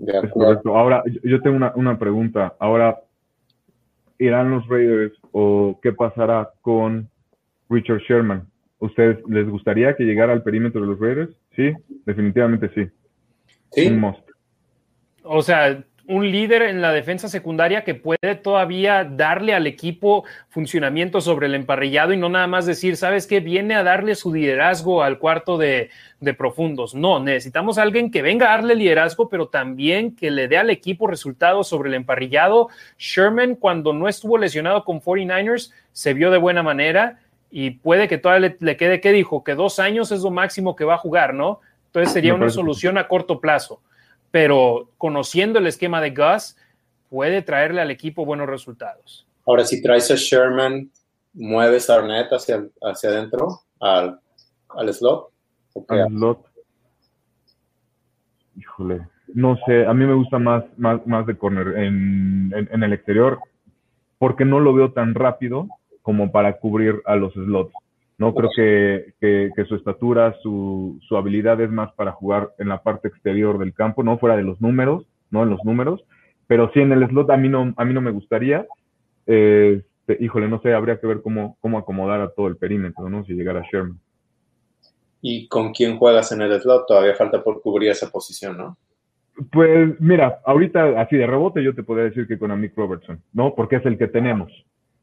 De 0.00 0.12
es 0.12 0.18
acuerdo. 0.24 0.32
correcto. 0.34 0.76
Ahora, 0.76 1.02
yo- 1.06 1.20
yo 1.22 1.40
tengo 1.42 1.56
una, 1.56 1.72
una 1.76 1.98
pregunta. 1.98 2.54
Ahora, 2.58 2.98
¿irán 4.18 4.50
los 4.50 4.66
Raiders 4.68 5.12
o 5.32 5.78
qué 5.82 5.92
pasará 5.92 6.50
con 6.62 7.08
Richard 7.68 8.00
Sherman? 8.00 8.46
¿Ustedes 8.78 9.18
les 9.28 9.48
gustaría 9.48 9.94
que 9.94 10.04
llegara 10.04 10.32
al 10.32 10.42
perímetro 10.42 10.80
de 10.80 10.86
los 10.86 10.98
Raiders? 10.98 11.30
Sí, 11.54 11.72
definitivamente 12.06 12.70
sí. 12.74 12.88
Sí, 13.72 13.88
Un 13.88 14.00
must. 14.00 14.20
O 15.22 15.42
sea, 15.42 15.84
un 16.10 16.28
líder 16.28 16.62
en 16.62 16.82
la 16.82 16.90
defensa 16.90 17.28
secundaria 17.28 17.84
que 17.84 17.94
puede 17.94 18.34
todavía 18.34 19.04
darle 19.04 19.54
al 19.54 19.68
equipo 19.68 20.24
funcionamiento 20.48 21.20
sobre 21.20 21.46
el 21.46 21.54
emparrillado 21.54 22.12
y 22.12 22.16
no 22.16 22.28
nada 22.28 22.48
más 22.48 22.66
decir, 22.66 22.96
¿sabes 22.96 23.28
qué? 23.28 23.38
Viene 23.38 23.76
a 23.76 23.84
darle 23.84 24.16
su 24.16 24.34
liderazgo 24.34 25.04
al 25.04 25.20
cuarto 25.20 25.56
de, 25.56 25.90
de 26.18 26.34
profundos. 26.34 26.96
No, 26.96 27.20
necesitamos 27.20 27.78
a 27.78 27.82
alguien 27.82 28.10
que 28.10 28.22
venga 28.22 28.46
a 28.46 28.56
darle 28.56 28.74
liderazgo, 28.74 29.28
pero 29.28 29.46
también 29.46 30.16
que 30.16 30.32
le 30.32 30.48
dé 30.48 30.58
al 30.58 30.70
equipo 30.70 31.06
resultados 31.06 31.68
sobre 31.68 31.90
el 31.90 31.94
emparrillado. 31.94 32.70
Sherman, 32.98 33.54
cuando 33.54 33.92
no 33.92 34.08
estuvo 34.08 34.36
lesionado 34.36 34.84
con 34.84 35.00
49ers, 35.00 35.72
se 35.92 36.12
vio 36.12 36.32
de 36.32 36.38
buena 36.38 36.64
manera 36.64 37.20
y 37.52 37.70
puede 37.70 38.08
que 38.08 38.18
todavía 38.18 38.48
le, 38.48 38.56
le 38.58 38.76
quede, 38.76 39.00
¿qué 39.00 39.12
dijo? 39.12 39.44
Que 39.44 39.54
dos 39.54 39.78
años 39.78 40.10
es 40.10 40.22
lo 40.22 40.32
máximo 40.32 40.74
que 40.74 40.84
va 40.84 40.94
a 40.94 40.98
jugar, 40.98 41.34
¿no? 41.34 41.60
Entonces 41.86 42.12
sería 42.12 42.34
una 42.34 42.50
solución 42.50 42.98
a 42.98 43.06
corto 43.06 43.40
plazo. 43.40 43.80
Pero 44.30 44.90
conociendo 44.98 45.58
el 45.58 45.66
esquema 45.66 46.00
de 46.00 46.10
Gus, 46.10 46.56
puede 47.08 47.42
traerle 47.42 47.80
al 47.80 47.90
equipo 47.90 48.24
buenos 48.24 48.48
resultados. 48.48 49.26
Ahora, 49.46 49.64
si 49.64 49.82
traes 49.82 50.10
a 50.10 50.14
Sherman, 50.16 50.90
mueves 51.32 51.90
a 51.90 51.96
Arnett 51.96 52.30
hacia, 52.32 52.64
hacia 52.82 53.10
adentro, 53.10 53.62
al, 53.80 54.20
al 54.68 54.94
slot. 54.94 55.30
Al 55.88 56.08
slot. 56.08 56.46
Híjole, 58.56 59.06
no 59.34 59.56
sé, 59.66 59.86
a 59.86 59.94
mí 59.94 60.04
me 60.04 60.14
gusta 60.14 60.38
más, 60.38 60.64
más, 60.76 61.04
más 61.06 61.26
de 61.26 61.36
corner 61.36 61.78
en, 61.78 62.52
en, 62.54 62.68
en 62.70 62.82
el 62.82 62.92
exterior 62.92 63.40
porque 64.20 64.44
no 64.44 64.60
lo 64.60 64.74
veo 64.74 64.92
tan 64.92 65.14
rápido 65.14 65.66
como 66.02 66.30
para 66.30 66.58
cubrir 66.58 67.00
a 67.06 67.16
los 67.16 67.32
slots. 67.32 67.72
No 68.20 68.34
creo 68.34 68.50
que, 68.54 69.14
que, 69.18 69.50
que 69.56 69.64
su 69.64 69.76
estatura, 69.76 70.36
su, 70.42 71.00
su, 71.08 71.16
habilidad 71.16 71.58
es 71.62 71.70
más 71.70 71.90
para 71.94 72.12
jugar 72.12 72.50
en 72.58 72.68
la 72.68 72.82
parte 72.82 73.08
exterior 73.08 73.58
del 73.58 73.72
campo, 73.72 74.02
no 74.02 74.18
fuera 74.18 74.36
de 74.36 74.42
los 74.42 74.60
números, 74.60 75.06
no 75.30 75.42
en 75.42 75.48
los 75.48 75.64
números, 75.64 76.04
pero 76.46 76.70
sí 76.74 76.80
en 76.80 76.92
el 76.92 77.08
slot 77.08 77.30
a 77.30 77.38
mí 77.38 77.48
no, 77.48 77.72
a 77.74 77.84
mí 77.86 77.94
no 77.94 78.02
me 78.02 78.10
gustaría. 78.10 78.66
Eh, 79.26 79.80
híjole, 80.18 80.48
no 80.48 80.60
sé, 80.60 80.74
habría 80.74 81.00
que 81.00 81.06
ver 81.06 81.22
cómo, 81.22 81.56
cómo 81.62 81.78
acomodar 81.78 82.20
a 82.20 82.30
todo 82.30 82.48
el 82.48 82.58
perímetro, 82.58 83.08
¿no? 83.08 83.24
Si 83.24 83.32
llegara 83.32 83.64
Sherman. 83.72 83.98
¿Y 85.22 85.48
con 85.48 85.72
quién 85.72 85.96
juegas 85.96 86.30
en 86.32 86.42
el 86.42 86.60
slot? 86.60 86.86
Todavía 86.86 87.14
falta 87.14 87.42
por 87.42 87.62
cubrir 87.62 87.88
esa 87.88 88.10
posición, 88.10 88.58
¿no? 88.58 88.76
Pues 89.50 89.98
mira, 89.98 90.42
ahorita 90.44 91.00
así 91.00 91.16
de 91.16 91.26
rebote 91.26 91.64
yo 91.64 91.74
te 91.74 91.84
podría 91.84 92.10
decir 92.10 92.28
que 92.28 92.38
con 92.38 92.50
Amick 92.50 92.76
Robertson, 92.76 93.22
¿no? 93.32 93.54
Porque 93.54 93.76
es 93.76 93.86
el 93.86 93.96
que 93.96 94.08
tenemos. 94.08 94.52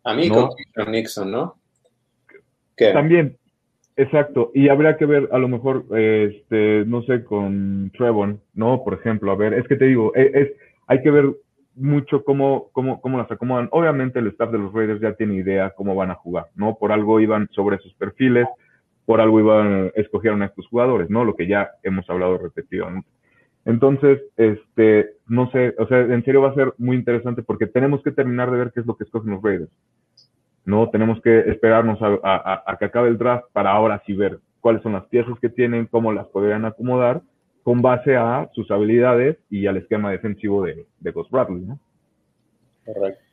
Amick 0.04 0.32
¿no? 0.32 0.50
con 0.76 0.92
Nixon, 0.92 1.32
¿no? 1.32 1.56
También, 2.78 3.38
exacto. 3.96 4.52
Y 4.54 4.70
habría 4.70 4.98
que 4.98 5.06
ver 5.06 5.30
a 5.32 5.38
lo 5.38 5.48
mejor, 5.48 5.86
este, 5.98 6.84
no 6.86 7.02
sé, 7.04 7.24
con 7.24 7.92
Trevon, 7.98 8.42
¿no? 8.54 8.84
Por 8.84 8.94
ejemplo, 8.94 9.32
a 9.32 9.36
ver, 9.36 9.54
es 9.54 9.68
que 9.68 9.76
te 9.76 9.86
digo, 9.86 10.14
es, 10.16 10.34
es 10.34 10.52
hay 10.88 11.02
que 11.02 11.12
ver 11.12 11.34
mucho 11.76 12.24
cómo, 12.24 12.70
cómo, 12.72 13.02
cómo 13.02 13.18
las 13.18 13.32
acomodan. 13.32 13.70
Obviamente 13.72 14.20
el 14.20 14.28
staff 14.28 14.52
de 14.52 14.58
los 14.58 14.74
Raiders 14.74 15.00
ya 15.02 15.14
tiene 15.14 15.36
idea 15.36 15.72
cómo 15.72 15.96
van 15.96 16.12
a 16.12 16.16
jugar, 16.16 16.48
¿no? 16.56 16.78
Por 16.78 16.92
algo 16.92 17.20
iban 17.20 17.48
sobre 17.52 17.78
sus 17.80 17.94
perfiles, 17.94 18.48
por 19.06 19.22
algo 19.22 19.40
iban, 19.40 19.92
escogieron 19.96 20.42
a 20.42 20.48
estos 20.48 20.68
jugadores, 20.68 21.10
¿no? 21.10 21.24
Lo 21.24 21.36
que 21.36 21.48
ya 21.48 21.72
hemos 21.84 22.10
hablado 22.10 22.38
repetidamente. 22.38 23.08
Entonces, 23.64 24.22
este, 24.38 25.12
no 25.28 25.52
sé, 25.52 25.76
o 25.78 25.88
sea, 25.88 26.00
en 26.00 26.24
serio 26.24 26.42
va 26.42 26.50
a 26.50 26.56
ser 26.56 26.74
muy 26.78 26.96
interesante 26.96 27.44
porque 27.44 27.68
tenemos 27.68 28.02
que 28.02 28.12
terminar 28.12 28.50
de 28.50 28.58
ver 28.58 28.72
qué 28.74 28.80
es 28.80 28.86
lo 28.86 28.96
que 28.96 29.04
escogen 29.04 29.32
los 29.32 29.44
Raiders. 29.44 29.70
No, 30.68 30.90
tenemos 30.90 31.20
que 31.22 31.40
esperarnos 31.50 32.00
a, 32.02 32.20
a, 32.24 32.64
a, 32.68 32.78
que 32.78 32.86
acabe 32.86 33.10
el 33.10 33.18
draft 33.18 33.46
para 33.54 33.72
ahora 33.72 34.04
sí 34.06 34.14
ver 34.14 34.38
cuáles 34.62 34.84
son 34.84 34.94
las 34.94 35.06
piezas 35.06 35.40
que 35.40 35.50
tienen, 35.50 35.88
cómo 35.88 36.14
las 36.14 36.28
podrían 36.28 36.66
acomodar 36.66 37.22
con 37.64 37.82
base 37.82 38.16
a 38.16 38.48
sus 38.54 38.70
habilidades 38.70 39.38
y 39.50 39.66
al 39.66 39.78
esquema 39.78 40.12
defensivo 40.12 40.64
de, 40.64 40.86
de 41.00 41.12
Ghost 41.12 41.32
Bradley, 41.32 41.66
¿no? 41.66 41.80
Correcto. 42.86 43.24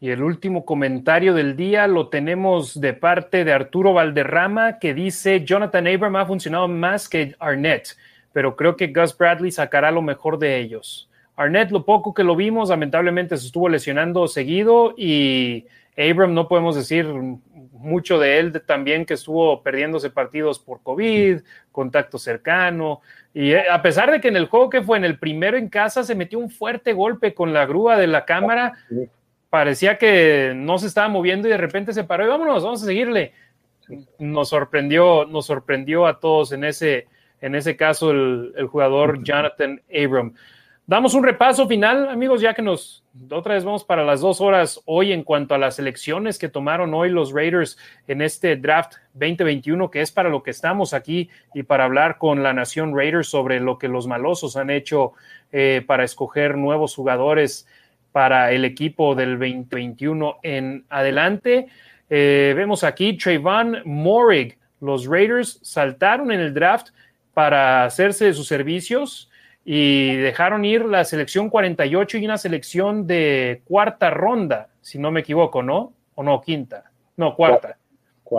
Y 0.00 0.10
el 0.10 0.22
último 0.22 0.66
comentario 0.66 1.32
del 1.32 1.56
día 1.56 1.86
lo 1.86 2.08
tenemos 2.08 2.78
de 2.78 2.92
parte 2.92 3.44
de 3.44 3.52
Arturo 3.52 3.94
Valderrama 3.94 4.78
que 4.78 4.92
dice 4.92 5.44
Jonathan 5.44 5.86
Abram 5.86 6.16
ha 6.16 6.26
funcionado 6.26 6.68
más 6.68 7.08
que 7.08 7.34
Arnett 7.38 7.96
pero 8.34 8.56
creo 8.56 8.76
que 8.76 8.88
Gus 8.88 9.16
Bradley 9.16 9.52
sacará 9.52 9.92
lo 9.92 10.02
mejor 10.02 10.38
de 10.38 10.58
ellos. 10.58 11.08
Arnett, 11.36 11.70
lo 11.70 11.84
poco 11.84 12.12
que 12.12 12.24
lo 12.24 12.34
vimos, 12.34 12.68
lamentablemente 12.68 13.36
se 13.36 13.46
estuvo 13.46 13.68
lesionando 13.68 14.26
seguido 14.26 14.92
y 14.98 15.66
Abram 15.96 16.34
no 16.34 16.48
podemos 16.48 16.74
decir 16.74 17.06
mucho 17.06 18.18
de 18.18 18.38
él 18.38 18.62
también 18.66 19.04
que 19.04 19.14
estuvo 19.14 19.62
perdiéndose 19.62 20.10
partidos 20.10 20.58
por 20.58 20.82
COVID, 20.82 21.40
contacto 21.70 22.18
cercano. 22.18 23.00
Y 23.32 23.52
eh, 23.52 23.68
a 23.70 23.82
pesar 23.82 24.10
de 24.10 24.20
que 24.20 24.28
en 24.28 24.36
el 24.36 24.46
juego 24.46 24.70
que 24.70 24.82
fue 24.82 24.96
en 24.96 25.04
el 25.04 25.18
primero 25.18 25.56
en 25.56 25.68
casa 25.68 26.02
se 26.02 26.14
metió 26.14 26.38
un 26.38 26.50
fuerte 26.50 26.92
golpe 26.92 27.34
con 27.34 27.52
la 27.52 27.66
grúa 27.66 27.96
de 27.96 28.06
la 28.06 28.24
cámara, 28.24 28.74
parecía 29.50 29.98
que 29.98 30.52
no 30.56 30.78
se 30.78 30.86
estaba 30.86 31.08
moviendo 31.08 31.46
y 31.46 31.52
de 31.52 31.56
repente 31.58 31.92
se 31.92 32.04
paró 32.04 32.24
y 32.24 32.28
vámonos, 32.28 32.64
vamos 32.64 32.82
a 32.82 32.86
seguirle. 32.86 33.32
Nos 34.18 34.48
sorprendió, 34.48 35.26
nos 35.26 35.46
sorprendió 35.46 36.06
a 36.06 36.18
todos 36.18 36.52
en 36.52 36.64
ese, 36.64 37.06
en 37.40 37.54
ese 37.54 37.76
caso 37.76 38.10
el, 38.10 38.54
el, 38.56 38.66
jugador 38.66 39.22
Jonathan 39.22 39.82
Abram. 39.94 40.34
Damos 40.86 41.14
un 41.14 41.24
repaso 41.24 41.66
final, 41.66 42.10
amigos, 42.10 42.42
ya 42.42 42.52
que 42.52 42.60
nos 42.60 43.02
otra 43.30 43.54
vez 43.54 43.64
vamos 43.64 43.84
para 43.84 44.04
las 44.04 44.20
dos 44.20 44.42
horas 44.42 44.82
hoy 44.84 45.12
en 45.12 45.22
cuanto 45.22 45.54
a 45.54 45.58
las 45.58 45.78
elecciones 45.78 46.38
que 46.38 46.50
tomaron 46.50 46.92
hoy 46.92 47.08
los 47.08 47.32
Raiders 47.32 47.78
en 48.06 48.20
este 48.20 48.56
draft 48.56 48.96
2021, 49.14 49.90
que 49.90 50.02
es 50.02 50.12
para 50.12 50.28
lo 50.28 50.42
que 50.42 50.50
estamos 50.50 50.92
aquí 50.92 51.30
y 51.54 51.62
para 51.62 51.84
hablar 51.84 52.18
con 52.18 52.42
la 52.42 52.52
Nación 52.52 52.94
Raiders 52.94 53.28
sobre 53.28 53.60
lo 53.60 53.78
que 53.78 53.88
los 53.88 54.06
malosos 54.06 54.58
han 54.58 54.68
hecho 54.68 55.12
eh, 55.52 55.82
para 55.86 56.04
escoger 56.04 56.58
nuevos 56.58 56.94
jugadores 56.94 57.66
para 58.12 58.52
el 58.52 58.66
equipo 58.66 59.14
del 59.14 59.38
2021 59.38 60.36
en 60.42 60.84
adelante. 60.90 61.68
Eh, 62.10 62.52
vemos 62.54 62.84
aquí 62.84 63.16
Trayvon 63.16 63.78
Morig. 63.86 64.58
Los 64.82 65.06
Raiders 65.06 65.60
saltaron 65.62 66.30
en 66.30 66.40
el 66.40 66.52
draft 66.52 66.88
para 67.32 67.86
hacerse 67.86 68.26
de 68.26 68.34
sus 68.34 68.46
servicios 68.46 69.30
y 69.64 70.16
dejaron 70.16 70.64
ir 70.64 70.84
la 70.84 71.04
selección 71.04 71.48
48 71.48 72.18
y 72.18 72.24
una 72.24 72.38
selección 72.38 73.06
de 73.06 73.62
cuarta 73.64 74.10
ronda, 74.10 74.68
si 74.82 74.98
no 74.98 75.10
me 75.10 75.20
equivoco, 75.20 75.62
¿no? 75.62 75.92
O 76.14 76.22
no, 76.22 76.40
quinta. 76.40 76.84
No, 77.16 77.34
cuarta. 77.34 77.78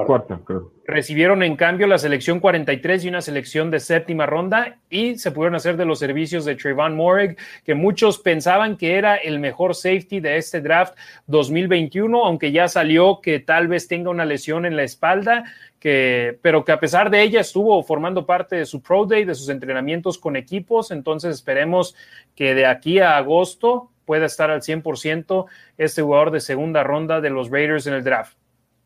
Cuarta, 0.03 0.39
creo. 0.43 0.71
Recibieron 0.85 1.43
en 1.43 1.55
cambio 1.55 1.87
la 1.87 1.97
selección 1.97 2.39
43 2.39 3.05
y 3.05 3.09
una 3.09 3.21
selección 3.21 3.71
de 3.71 3.79
séptima 3.79 4.25
ronda 4.25 4.77
y 4.89 5.17
se 5.17 5.31
pudieron 5.31 5.55
hacer 5.55 5.77
de 5.77 5.85
los 5.85 5.99
servicios 5.99 6.43
de 6.45 6.55
Trayvon 6.55 6.95
Morig, 6.95 7.37
que 7.63 7.75
muchos 7.75 8.19
pensaban 8.19 8.77
que 8.77 8.95
era 8.95 9.15
el 9.15 9.39
mejor 9.39 9.75
safety 9.75 10.19
de 10.19 10.37
este 10.37 10.61
draft 10.61 10.95
2021, 11.27 12.25
aunque 12.25 12.51
ya 12.51 12.67
salió 12.67 13.21
que 13.21 13.39
tal 13.39 13.67
vez 13.67 13.87
tenga 13.87 14.09
una 14.09 14.25
lesión 14.25 14.65
en 14.65 14.75
la 14.75 14.83
espalda 14.83 15.45
que, 15.79 16.39
pero 16.41 16.65
que 16.65 16.71
a 16.71 16.79
pesar 16.79 17.09
de 17.09 17.21
ella 17.21 17.41
estuvo 17.41 17.81
formando 17.83 18.25
parte 18.25 18.55
de 18.55 18.65
su 18.65 18.81
Pro 18.81 19.05
Day, 19.05 19.23
de 19.23 19.35
sus 19.35 19.49
entrenamientos 19.49 20.17
con 20.17 20.35
equipos, 20.35 20.91
entonces 20.91 21.35
esperemos 21.35 21.95
que 22.35 22.55
de 22.55 22.65
aquí 22.65 22.99
a 22.99 23.17
agosto 23.17 23.91
pueda 24.05 24.25
estar 24.25 24.49
al 24.49 24.61
100% 24.61 25.45
este 25.77 26.01
jugador 26.01 26.31
de 26.31 26.39
segunda 26.39 26.83
ronda 26.83 27.21
de 27.21 27.29
los 27.29 27.49
Raiders 27.49 27.87
en 27.87 27.93
el 27.93 28.03
draft. 28.03 28.35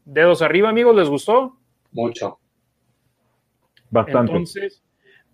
Dedos 0.05 0.41
arriba, 0.41 0.69
amigos, 0.69 0.95
¿les 0.95 1.09
gustó? 1.09 1.57
Mucho. 1.91 2.39
Bastante. 3.89 4.31
Entonces, 4.31 4.83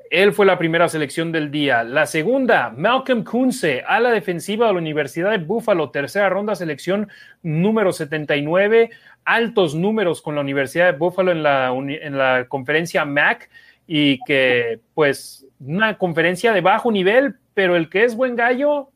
él 0.09 0.33
fue 0.33 0.45
la 0.45 0.57
primera 0.57 0.87
selección 0.87 1.31
del 1.31 1.51
día. 1.51 1.83
La 1.83 2.05
segunda, 2.05 2.69
Malcolm 2.69 3.23
Kunze, 3.23 3.83
a 3.87 3.99
la 3.99 4.11
defensiva 4.11 4.67
de 4.67 4.73
la 4.73 4.79
Universidad 4.79 5.31
de 5.31 5.39
Buffalo, 5.39 5.89
tercera 5.89 6.29
ronda, 6.29 6.55
selección 6.55 7.09
número 7.41 7.91
79, 7.91 8.91
altos 9.23 9.75
números 9.75 10.21
con 10.21 10.35
la 10.35 10.41
Universidad 10.41 10.91
de 10.91 10.97
Buffalo 10.97 11.31
en 11.31 11.43
la, 11.43 11.69
en 11.69 12.17
la 12.17 12.45
conferencia 12.47 13.05
MAC 13.05 13.49
y 13.87 14.19
que 14.25 14.79
pues 14.93 15.47
una 15.59 15.97
conferencia 15.97 16.53
de 16.53 16.61
bajo 16.61 16.91
nivel, 16.91 17.35
pero 17.53 17.75
el 17.75 17.89
que 17.89 18.03
es 18.03 18.15
buen 18.15 18.35
gallo, 18.35 18.89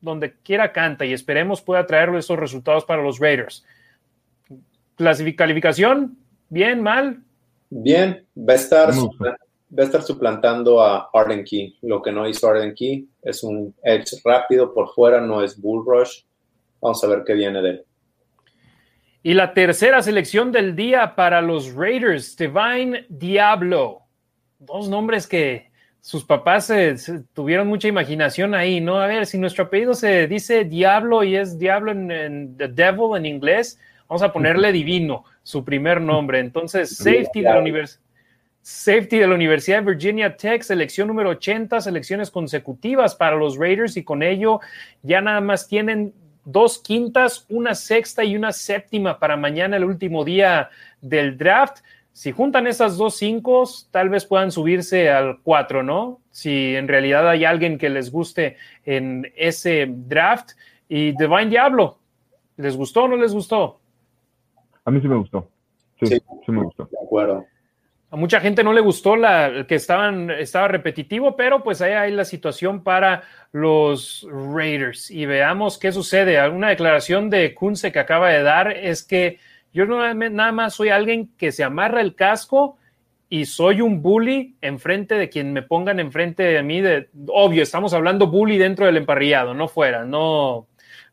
donde 0.00 0.34
quiera 0.42 0.72
canta 0.72 1.04
y 1.04 1.12
esperemos 1.12 1.62
pueda 1.62 1.86
traer 1.86 2.14
esos 2.14 2.38
resultados 2.38 2.84
para 2.84 3.02
los 3.02 3.18
Raiders. 3.18 3.64
Clasificación, 5.00 6.18
bien, 6.50 6.82
mal. 6.82 7.22
Bien, 7.70 8.22
va 8.36 8.52
a 8.52 8.56
estar 8.56 8.90
va 8.92 9.82
a 9.82 9.86
estar 9.86 10.02
suplantando 10.02 10.82
a 10.82 11.08
Arden 11.14 11.42
Key. 11.42 11.78
Lo 11.80 12.02
que 12.02 12.12
no 12.12 12.28
hizo 12.28 12.46
Arden 12.46 12.74
Key 12.74 13.08
es 13.22 13.42
un 13.42 13.74
edge 13.82 14.20
rápido 14.22 14.74
por 14.74 14.92
fuera, 14.92 15.18
no 15.18 15.42
es 15.42 15.58
bull 15.58 15.86
rush. 15.86 16.20
Vamos 16.82 17.02
a 17.02 17.06
ver 17.06 17.22
qué 17.26 17.32
viene 17.32 17.62
de 17.62 17.70
él. 17.70 17.84
Y 19.22 19.32
la 19.32 19.54
tercera 19.54 20.02
selección 20.02 20.52
del 20.52 20.76
día 20.76 21.14
para 21.16 21.40
los 21.40 21.72
Raiders, 21.72 22.36
Divine 22.36 23.06
Diablo. 23.08 24.02
Dos 24.58 24.90
nombres 24.90 25.26
que 25.26 25.70
sus 26.02 26.24
papás 26.26 26.66
se, 26.66 26.98
se 26.98 27.20
tuvieron 27.32 27.68
mucha 27.68 27.88
imaginación 27.88 28.54
ahí, 28.54 28.82
¿no? 28.82 29.00
A 29.00 29.06
ver, 29.06 29.24
si 29.24 29.38
nuestro 29.38 29.64
apellido 29.64 29.94
se 29.94 30.26
dice 30.26 30.64
Diablo 30.64 31.24
y 31.24 31.36
es 31.36 31.58
Diablo 31.58 31.90
en, 31.90 32.10
en 32.10 32.56
The 32.58 32.68
Devil 32.68 33.16
en 33.16 33.24
inglés, 33.24 33.78
vamos 34.10 34.22
a 34.22 34.32
ponerle 34.32 34.72
Divino, 34.72 35.24
su 35.42 35.64
primer 35.64 36.00
nombre. 36.00 36.40
Entonces, 36.40 36.96
safety 36.96 37.40
de 37.40 37.48
la 37.48 37.60
universidad 37.60 38.00
Safety 38.62 39.18
de 39.18 39.26
la 39.26 39.34
Universidad 39.34 39.82
de 39.82 39.92
Virginia 39.92 40.36
Tech, 40.36 40.62
selección 40.62 41.08
número 41.08 41.30
80, 41.30 41.80
selecciones 41.80 42.30
consecutivas 42.30 43.14
para 43.14 43.36
los 43.36 43.56
Raiders 43.56 43.96
y 43.96 44.04
con 44.04 44.22
ello 44.22 44.60
ya 45.02 45.22
nada 45.22 45.40
más 45.40 45.66
tienen 45.66 46.12
dos 46.44 46.78
quintas, 46.78 47.46
una 47.48 47.74
sexta 47.74 48.22
y 48.22 48.36
una 48.36 48.52
séptima 48.52 49.18
para 49.18 49.36
mañana, 49.38 49.78
el 49.78 49.84
último 49.84 50.24
día 50.24 50.68
del 51.00 51.38
draft. 51.38 51.78
Si 52.12 52.32
juntan 52.32 52.66
esas 52.66 52.98
dos 52.98 53.16
cinco, 53.16 53.64
tal 53.90 54.10
vez 54.10 54.26
puedan 54.26 54.52
subirse 54.52 55.08
al 55.08 55.40
cuatro, 55.42 55.82
¿no? 55.82 56.20
Si 56.30 56.76
en 56.76 56.86
realidad 56.86 57.28
hay 57.30 57.46
alguien 57.46 57.78
que 57.78 57.88
les 57.88 58.10
guste 58.10 58.56
en 58.84 59.32
ese 59.36 59.86
draft. 59.88 60.50
Y 60.86 61.12
Divine 61.12 61.46
Diablo, 61.46 61.98
¿les 62.56 62.76
gustó 62.76 63.04
o 63.04 63.08
no 63.08 63.16
les 63.16 63.32
gustó? 63.32 63.80
A 64.84 64.90
mí 64.90 65.00
sí 65.00 65.08
me 65.08 65.16
gustó. 65.16 65.48
Sí, 66.00 66.06
Sí. 66.06 66.22
sí, 66.46 66.52
me 66.52 66.62
gustó. 66.62 66.88
De 66.90 66.98
acuerdo. 67.04 67.44
A 68.12 68.16
mucha 68.16 68.40
gente 68.40 68.64
no 68.64 68.72
le 68.72 68.80
gustó 68.80 69.14
la 69.14 69.66
que 69.68 69.76
estaban, 69.76 70.30
estaba 70.30 70.66
repetitivo, 70.66 71.36
pero 71.36 71.62
pues 71.62 71.80
ahí 71.80 71.92
hay 71.92 72.10
la 72.10 72.24
situación 72.24 72.82
para 72.82 73.22
los 73.52 74.26
Raiders. 74.30 75.12
Y 75.12 75.26
veamos 75.26 75.78
qué 75.78 75.92
sucede. 75.92 76.48
Una 76.48 76.70
declaración 76.70 77.30
de 77.30 77.54
Kunze 77.54 77.92
que 77.92 78.00
acaba 78.00 78.30
de 78.30 78.42
dar 78.42 78.72
es 78.72 79.04
que 79.04 79.38
yo 79.72 79.86
no, 79.86 80.12
nada 80.12 80.50
más 80.50 80.74
soy 80.74 80.88
alguien 80.88 81.30
que 81.36 81.52
se 81.52 81.62
amarra 81.62 82.00
el 82.00 82.16
casco 82.16 82.78
y 83.28 83.44
soy 83.44 83.80
un 83.80 84.02
bully 84.02 84.56
enfrente 84.60 85.14
de 85.14 85.28
quien 85.28 85.52
me 85.52 85.62
pongan 85.62 86.00
enfrente 86.00 86.42
de 86.42 86.62
mí. 86.64 86.80
De, 86.80 87.08
obvio, 87.28 87.62
estamos 87.62 87.94
hablando 87.94 88.26
bully 88.26 88.58
dentro 88.58 88.86
del 88.86 88.96
emparrillado, 88.96 89.54
no 89.54 89.68
fuera, 89.68 90.04
no 90.04 90.66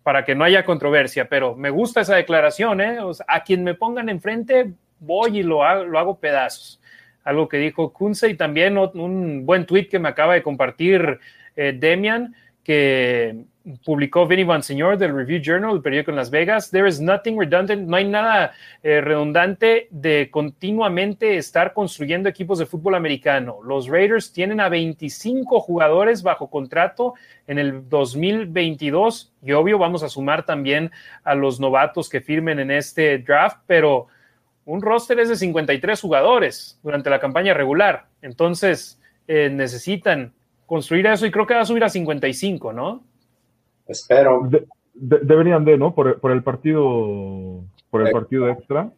para 0.08 0.24
que 0.24 0.36
no 0.36 0.46
haya 0.46 0.64
controversia, 0.64 1.28
pero 1.28 1.54
me 1.54 1.70
gusta 1.70 2.00
esa 2.00 2.16
declaración, 2.16 2.80
¿eh? 2.80 3.02
O 3.02 3.14
sea, 3.14 3.26
a 3.28 3.44
quien 3.44 3.62
me 3.62 3.74
pongan 3.74 4.08
enfrente 4.08 4.72
voy 5.02 5.40
y 5.40 5.44
lo 5.44 5.66
hago, 5.66 5.84
lo 5.84 6.00
hago 6.00 6.18
pedazos 6.18 6.80
algo 7.26 7.50
que 7.50 7.58
dijo 7.58 7.92
Kunze 7.92 8.30
y 8.30 8.36
también 8.36 8.78
un 8.78 9.46
buen 9.46 9.66
tweet 9.66 9.90
que 9.90 10.00
me 10.00 10.08
acaba 10.08 10.36
de 10.36 10.44
compartir 10.44 11.20
eh, 11.58 11.76
Demian, 11.78 12.34
que 12.64 13.44
publicó 13.84 14.26
Vinny 14.28 14.44
Bonsignor 14.44 14.98
del 14.98 15.16
Review 15.16 15.42
Journal, 15.42 15.76
el 15.76 15.82
periódico 15.82 16.12
en 16.12 16.18
Las 16.18 16.30
Vegas. 16.30 16.72
There 16.72 16.88
is 16.88 17.02
nothing 17.02 17.38
redundant, 17.38 17.88
no 17.88 17.98
hay 17.98 18.08
nada 18.08 18.54
eh, 18.84 19.02
redundante 19.02 19.88
de 19.92 20.30
continuamente 20.32 21.38
estar 21.38 21.74
construyendo 21.74 22.30
equipos 22.30 22.60
de 22.60 22.66
fútbol 22.66 22.96
americano. 22.96 23.60
Los 23.64 23.88
Raiders 23.88 24.32
tienen 24.32 24.60
a 24.60 24.70
25 24.70 25.60
jugadores 25.60 26.24
bajo 26.24 26.50
contrato 26.50 27.16
en 27.48 27.60
el 27.60 27.90
2022 27.90 29.34
y 29.44 29.52
obvio 29.52 29.78
vamos 29.78 30.04
a 30.04 30.10
sumar 30.10 30.46
también 30.46 30.92
a 31.24 31.36
los 31.36 31.60
novatos 31.60 32.10
que 32.10 32.22
firmen 32.22 32.60
en 32.60 32.72
este 32.72 33.18
draft, 33.20 33.60
pero 33.68 34.08
un 34.66 34.82
roster 34.82 35.20
es 35.20 35.30
de 35.30 35.36
53 35.36 36.00
jugadores 36.00 36.80
durante 36.84 37.10
la 37.10 37.20
campaña 37.20 37.54
regular. 37.54 38.08
Entonces, 38.22 39.00
eh, 39.28 39.50
necesitan 39.50 40.34
construir 40.66 41.08
eso 41.08 41.26
y 41.26 41.32
creo 41.32 41.48
que 41.48 41.54
va 41.54 41.62
a 41.62 41.66
subir 41.66 41.84
a 41.84 41.90
55, 41.90 42.74
¿no? 42.74 43.04
Espero. 43.88 44.42
De- 44.50 44.68
de- 44.94 45.20
deberían 45.24 45.64
de, 45.66 45.78
¿no? 45.78 45.94
Por, 45.94 46.20
por 46.20 46.32
el 46.32 46.44
partido 46.44 47.64
por 47.90 48.06
el 48.06 48.12
partido 48.12 48.48
extra. 48.50 48.92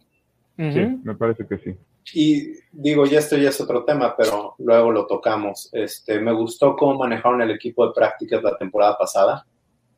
Ujú. 0.57 0.71
Sí, 0.71 0.99
me 1.03 1.15
parece 1.15 1.45
que 1.47 1.57
sí. 1.59 1.75
Y 2.13 2.53
digo, 2.71 3.05
ya 3.05 3.19
esto 3.19 3.37
ya 3.37 3.49
es 3.49 3.61
otro 3.61 3.83
tema, 3.85 4.15
pero 4.17 4.55
luego 4.57 4.91
lo 4.91 5.05
tocamos. 5.05 5.69
Este, 5.73 6.19
me 6.19 6.31
gustó 6.33 6.75
cómo 6.75 6.97
manejaron 6.99 7.41
el 7.41 7.51
equipo 7.51 7.85
de 7.85 7.93
prácticas 7.93 8.41
la 8.41 8.57
temporada 8.57 8.97
pasada, 8.97 9.45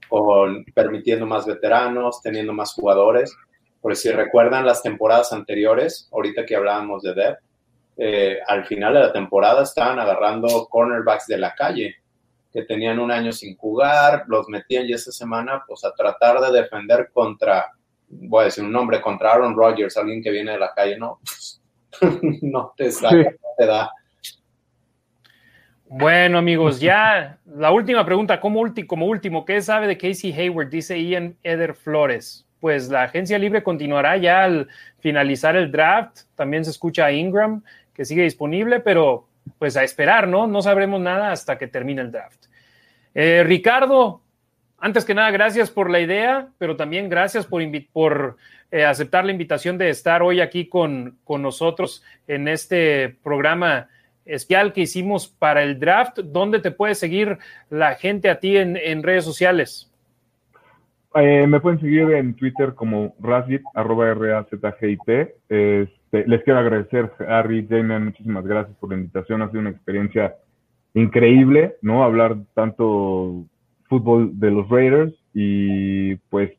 con 0.09 0.65
permitiendo 0.75 1.25
más 1.25 1.45
veteranos, 1.45 2.21
teniendo 2.21 2.51
más 2.53 2.73
jugadores. 2.73 3.33
Por 3.79 3.95
si 3.95 4.11
recuerdan 4.11 4.65
las 4.65 4.83
temporadas 4.83 5.31
anteriores, 5.31 6.09
ahorita 6.11 6.45
que 6.45 6.55
hablábamos 6.55 7.01
de 7.01 7.13
Dev, 7.13 7.37
eh, 7.97 8.39
al 8.47 8.65
final 8.65 8.93
de 8.93 8.99
la 8.99 9.13
temporada 9.13 9.63
estaban 9.63 9.99
agarrando 9.99 10.67
cornerbacks 10.69 11.27
de 11.27 11.37
la 11.37 11.55
calle, 11.55 11.95
que 12.51 12.63
tenían 12.63 12.99
un 12.99 13.11
año 13.11 13.31
sin 13.31 13.55
jugar, 13.57 14.23
los 14.27 14.47
metían 14.49 14.85
y 14.85 14.93
esta 14.93 15.11
semana, 15.11 15.63
pues 15.67 15.83
a 15.85 15.93
tratar 15.93 16.39
de 16.41 16.51
defender 16.61 17.09
contra, 17.13 17.65
voy 18.09 18.41
a 18.41 18.45
decir 18.45 18.63
un 18.63 18.71
nombre, 18.71 19.01
contra 19.01 19.33
Aaron 19.33 19.55
Rodgers, 19.55 19.95
alguien 19.97 20.21
que 20.21 20.31
viene 20.31 20.51
de 20.51 20.59
la 20.59 20.73
calle, 20.73 20.97
no, 20.97 21.19
no 22.41 22.73
te 22.75 22.91
saca, 22.91 23.15
Sí. 23.15 23.23
no 23.23 23.49
te 23.57 23.65
da. 23.65 23.91
Bueno, 25.85 26.37
amigos, 26.37 26.79
ya 26.79 27.37
la 27.45 27.71
última 27.71 28.05
pregunta, 28.05 28.39
como, 28.39 28.61
ulti- 28.61 28.87
como 28.87 29.07
último, 29.07 29.43
¿qué 29.43 29.61
sabe 29.61 29.87
de 29.87 29.97
Casey 29.97 30.31
Hayward? 30.31 30.69
Dice 30.69 31.01
Ian 31.01 31.35
Eder 31.43 31.73
Flores. 31.73 32.45
Pues 32.61 32.89
la 32.89 33.03
agencia 33.03 33.37
libre 33.39 33.63
continuará 33.63 34.15
ya 34.17 34.43
al 34.43 34.67
finalizar 34.99 35.55
el 35.55 35.71
draft. 35.71 36.21
También 36.35 36.63
se 36.63 36.71
escucha 36.71 37.05
a 37.07 37.11
Ingram, 37.11 37.63
que 37.93 38.05
sigue 38.05 38.23
disponible, 38.23 38.79
pero 38.79 39.27
pues 39.57 39.77
a 39.77 39.83
esperar, 39.83 40.27
¿no? 40.27 40.47
No 40.47 40.61
sabremos 40.61 41.01
nada 41.01 41.31
hasta 41.31 41.57
que 41.57 41.67
termine 41.67 42.01
el 42.01 42.11
draft. 42.11 42.45
Eh, 43.13 43.43
Ricardo, 43.45 44.21
antes 44.77 45.05
que 45.05 45.13
nada, 45.13 45.31
gracias 45.31 45.69
por 45.69 45.89
la 45.89 45.99
idea, 45.99 46.49
pero 46.57 46.75
también 46.75 47.09
gracias 47.09 47.45
por, 47.45 47.61
por 47.91 48.37
eh, 48.71 48.83
aceptar 48.83 49.25
la 49.25 49.31
invitación 49.31 49.77
de 49.77 49.89
estar 49.89 50.23
hoy 50.23 50.41
aquí 50.41 50.67
con, 50.67 51.17
con 51.23 51.41
nosotros 51.41 52.03
en 52.27 52.47
este 52.47 53.17
programa 53.23 53.89
especial 54.25 54.73
que 54.73 54.81
hicimos 54.81 55.27
para 55.27 55.63
el 55.63 55.79
draft. 55.79 56.19
¿Dónde 56.19 56.59
te 56.59 56.71
puede 56.71 56.95
seguir 56.95 57.37
la 57.69 57.95
gente 57.95 58.29
a 58.29 58.39
ti 58.39 58.57
en, 58.57 58.77
en 58.77 59.03
redes 59.03 59.25
sociales? 59.25 59.91
Eh, 61.15 61.45
me 61.45 61.59
pueden 61.59 61.79
seguir 61.79 62.11
en 62.11 62.33
Twitter 62.33 62.73
como 62.73 63.13
Razgit, 63.19 63.61
arroba 63.73 64.09
R-A-Z-G-I-T. 64.11 65.35
Este, 66.11 66.27
les 66.29 66.43
quiero 66.43 66.59
agradecer, 66.59 67.09
Harry, 67.27 67.61
Damian, 67.61 68.05
muchísimas 68.05 68.45
gracias 68.45 68.75
por 68.77 68.89
la 68.89 68.97
invitación. 68.97 69.41
Ha 69.41 69.47
sido 69.47 69.61
una 69.61 69.69
experiencia 69.69 70.35
increíble, 70.93 71.77
¿no? 71.81 72.03
Hablar 72.03 72.37
tanto 72.53 73.45
fútbol 73.87 74.37
de 74.39 74.51
los 74.51 74.69
Raiders 74.69 75.13
y 75.33 76.15
pues 76.29 76.51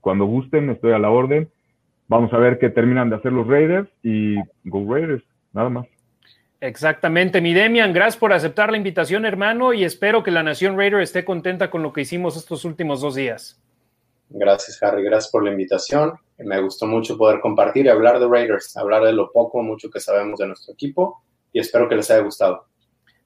cuando 0.00 0.24
gusten 0.26 0.70
estoy 0.70 0.92
a 0.92 0.98
la 0.98 1.10
orden. 1.10 1.48
Vamos 2.06 2.32
a 2.32 2.38
ver 2.38 2.58
qué 2.58 2.68
terminan 2.68 3.10
de 3.10 3.16
hacer 3.16 3.32
los 3.32 3.46
Raiders 3.46 3.88
y 4.02 4.36
Go 4.64 4.92
Raiders, 4.92 5.24
nada 5.52 5.68
más. 5.68 5.86
Exactamente, 6.60 7.40
mi 7.40 7.54
Demian, 7.54 7.92
gracias 7.92 8.18
por 8.18 8.32
aceptar 8.32 8.70
la 8.70 8.76
invitación, 8.76 9.24
hermano, 9.24 9.72
y 9.72 9.82
espero 9.82 10.22
que 10.22 10.30
la 10.30 10.44
Nación 10.44 10.78
Raider 10.78 11.00
esté 11.00 11.24
contenta 11.24 11.70
con 11.70 11.82
lo 11.82 11.92
que 11.92 12.02
hicimos 12.02 12.36
estos 12.36 12.64
últimos 12.64 13.00
dos 13.00 13.16
días. 13.16 13.60
Gracias, 14.28 14.80
Harry, 14.80 15.02
gracias 15.02 15.32
por 15.32 15.42
la 15.42 15.50
invitación. 15.50 16.12
Me 16.44 16.60
gustó 16.60 16.86
mucho 16.86 17.16
poder 17.16 17.40
compartir 17.40 17.86
y 17.86 17.88
hablar 17.88 18.18
de 18.18 18.28
Raiders, 18.28 18.76
hablar 18.76 19.02
de 19.04 19.12
lo 19.12 19.30
poco 19.32 19.58
o 19.58 19.62
mucho 19.62 19.90
que 19.90 20.00
sabemos 20.00 20.38
de 20.38 20.46
nuestro 20.48 20.72
equipo 20.74 21.22
y 21.52 21.60
espero 21.60 21.88
que 21.88 21.96
les 21.96 22.10
haya 22.10 22.22
gustado. 22.22 22.66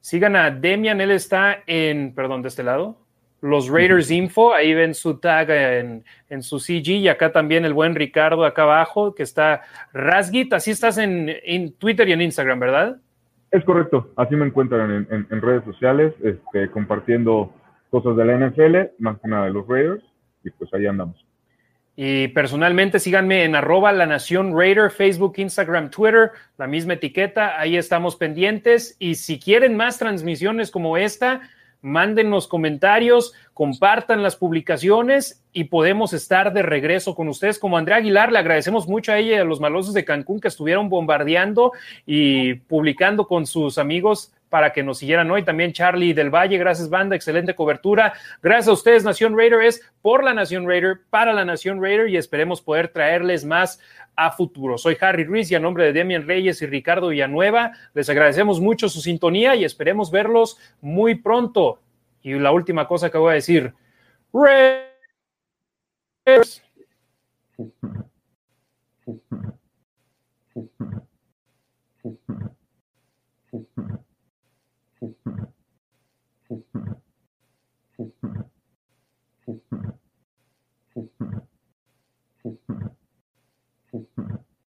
Sigan 0.01 0.35
a 0.35 0.51
Demian, 0.51 1.01
él 1.01 1.11
está 1.11 1.63
en, 1.67 2.13
perdón, 2.15 2.41
de 2.41 2.47
este 2.49 2.63
lado, 2.63 2.97
los 3.41 3.69
Raiders 3.69 4.09
Info, 4.09 4.53
ahí 4.53 4.73
ven 4.73 4.93
su 4.95 5.19
tag 5.19 5.49
en, 5.51 6.03
en 6.29 6.41
su 6.41 6.59
CG 6.59 6.89
y 6.89 7.07
acá 7.07 7.31
también 7.31 7.65
el 7.65 7.73
buen 7.73 7.93
Ricardo 7.93 8.43
acá 8.45 8.63
abajo 8.63 9.13
que 9.13 9.23
está 9.23 9.61
Rasgit, 9.93 10.53
así 10.53 10.71
estás 10.71 10.97
en, 10.97 11.29
en 11.43 11.73
Twitter 11.73 12.07
y 12.09 12.13
en 12.13 12.21
Instagram, 12.21 12.59
¿verdad? 12.59 12.97
Es 13.51 13.63
correcto, 13.63 14.11
así 14.15 14.35
me 14.35 14.45
encuentran 14.45 14.91
en, 14.91 15.07
en- 15.11 15.27
en 15.29 15.41
redes 15.41 15.63
sociales, 15.65 16.13
este, 16.23 16.69
compartiendo 16.71 17.53
cosas 17.91 18.17
de 18.17 18.25
la 18.25 18.33
NFL, 18.47 18.75
más 18.99 19.19
que 19.21 19.27
nada 19.29 19.45
de 19.45 19.51
los 19.53 19.67
Raiders, 19.67 20.03
y 20.43 20.49
pues 20.51 20.73
ahí 20.73 20.85
andamos. 20.87 21.23
Y 21.99 22.27
personalmente 22.27 22.99
síganme 22.99 23.43
en 23.43 23.55
arroba 23.55 23.91
la 23.91 24.05
nación 24.05 24.55
Raider, 24.55 24.91
Facebook, 24.91 25.33
Instagram, 25.37 25.89
Twitter, 25.89 26.29
la 26.59 26.67
misma 26.67 26.93
etiqueta, 26.93 27.59
ahí 27.59 27.75
estamos 27.75 28.15
pendientes. 28.15 28.95
Y 28.99 29.15
si 29.15 29.39
quieren 29.39 29.75
más 29.75 29.97
transmisiones 29.97 30.69
como 30.69 30.95
esta, 30.95 31.41
mándenos 31.81 32.47
comentarios, 32.47 33.33
compartan 33.55 34.21
las 34.21 34.35
publicaciones 34.35 35.43
y 35.51 35.63
podemos 35.65 36.13
estar 36.13 36.53
de 36.53 36.61
regreso 36.61 37.15
con 37.15 37.29
ustedes. 37.29 37.57
Como 37.57 37.79
Andrea 37.79 37.97
Aguilar, 37.97 38.31
le 38.31 38.37
agradecemos 38.37 38.87
mucho 38.87 39.11
a 39.11 39.17
ella 39.17 39.37
y 39.37 39.39
a 39.39 39.43
los 39.43 39.59
malosos 39.59 39.95
de 39.95 40.05
Cancún 40.05 40.39
que 40.39 40.49
estuvieron 40.49 40.89
bombardeando 40.89 41.71
y 42.05 42.53
publicando 42.53 43.27
con 43.27 43.47
sus 43.47 43.79
amigos 43.79 44.31
para 44.49 44.73
que 44.73 44.83
nos 44.83 44.99
siguieran 44.99 45.29
hoy. 45.31 45.43
También 45.43 45.73
Charlie 45.73 46.13
del 46.13 46.29
Valle, 46.29 46.57
gracias 46.57 46.89
banda, 46.89 47.15
excelente 47.15 47.55
cobertura. 47.55 48.13
Gracias 48.41 48.67
a 48.67 48.73
ustedes, 48.73 49.03
Nación 49.03 49.37
Raider 49.37 49.61
es 49.61 49.81
por 50.01 50.23
la 50.23 50.33
Nación 50.33 50.67
Raider, 50.67 51.01
para 51.09 51.33
la 51.33 51.45
Nación 51.45 51.81
Raider 51.81 52.09
y 52.09 52.17
esperemos 52.17 52.61
poder 52.61 52.89
traerles 52.89 53.45
más 53.45 53.79
a 54.15 54.31
futuro. 54.31 54.77
Soy 54.77 54.97
Harry 54.99 55.23
Ruiz 55.23 55.51
y 55.51 55.55
a 55.55 55.59
nombre 55.59 55.85
de 55.85 55.93
Demian 55.93 56.27
Reyes 56.27 56.61
y 56.61 56.65
Ricardo 56.65 57.09
Villanueva, 57.09 57.71
les 57.93 58.09
agradecemos 58.09 58.59
mucho 58.59 58.89
su 58.89 58.99
sintonía 59.01 59.55
y 59.55 59.63
esperemos 59.63 60.11
verlos 60.11 60.57
muy 60.81 61.15
pronto. 61.15 61.79
Y 62.23 62.33
la 62.33 62.51
última 62.51 62.87
cosa 62.87 63.09
que 63.09 63.17
voy 63.17 63.31
a 63.31 63.35
decir, 63.35 63.73
Raiders. 64.33 64.83
Mm-hmm. 75.07 75.43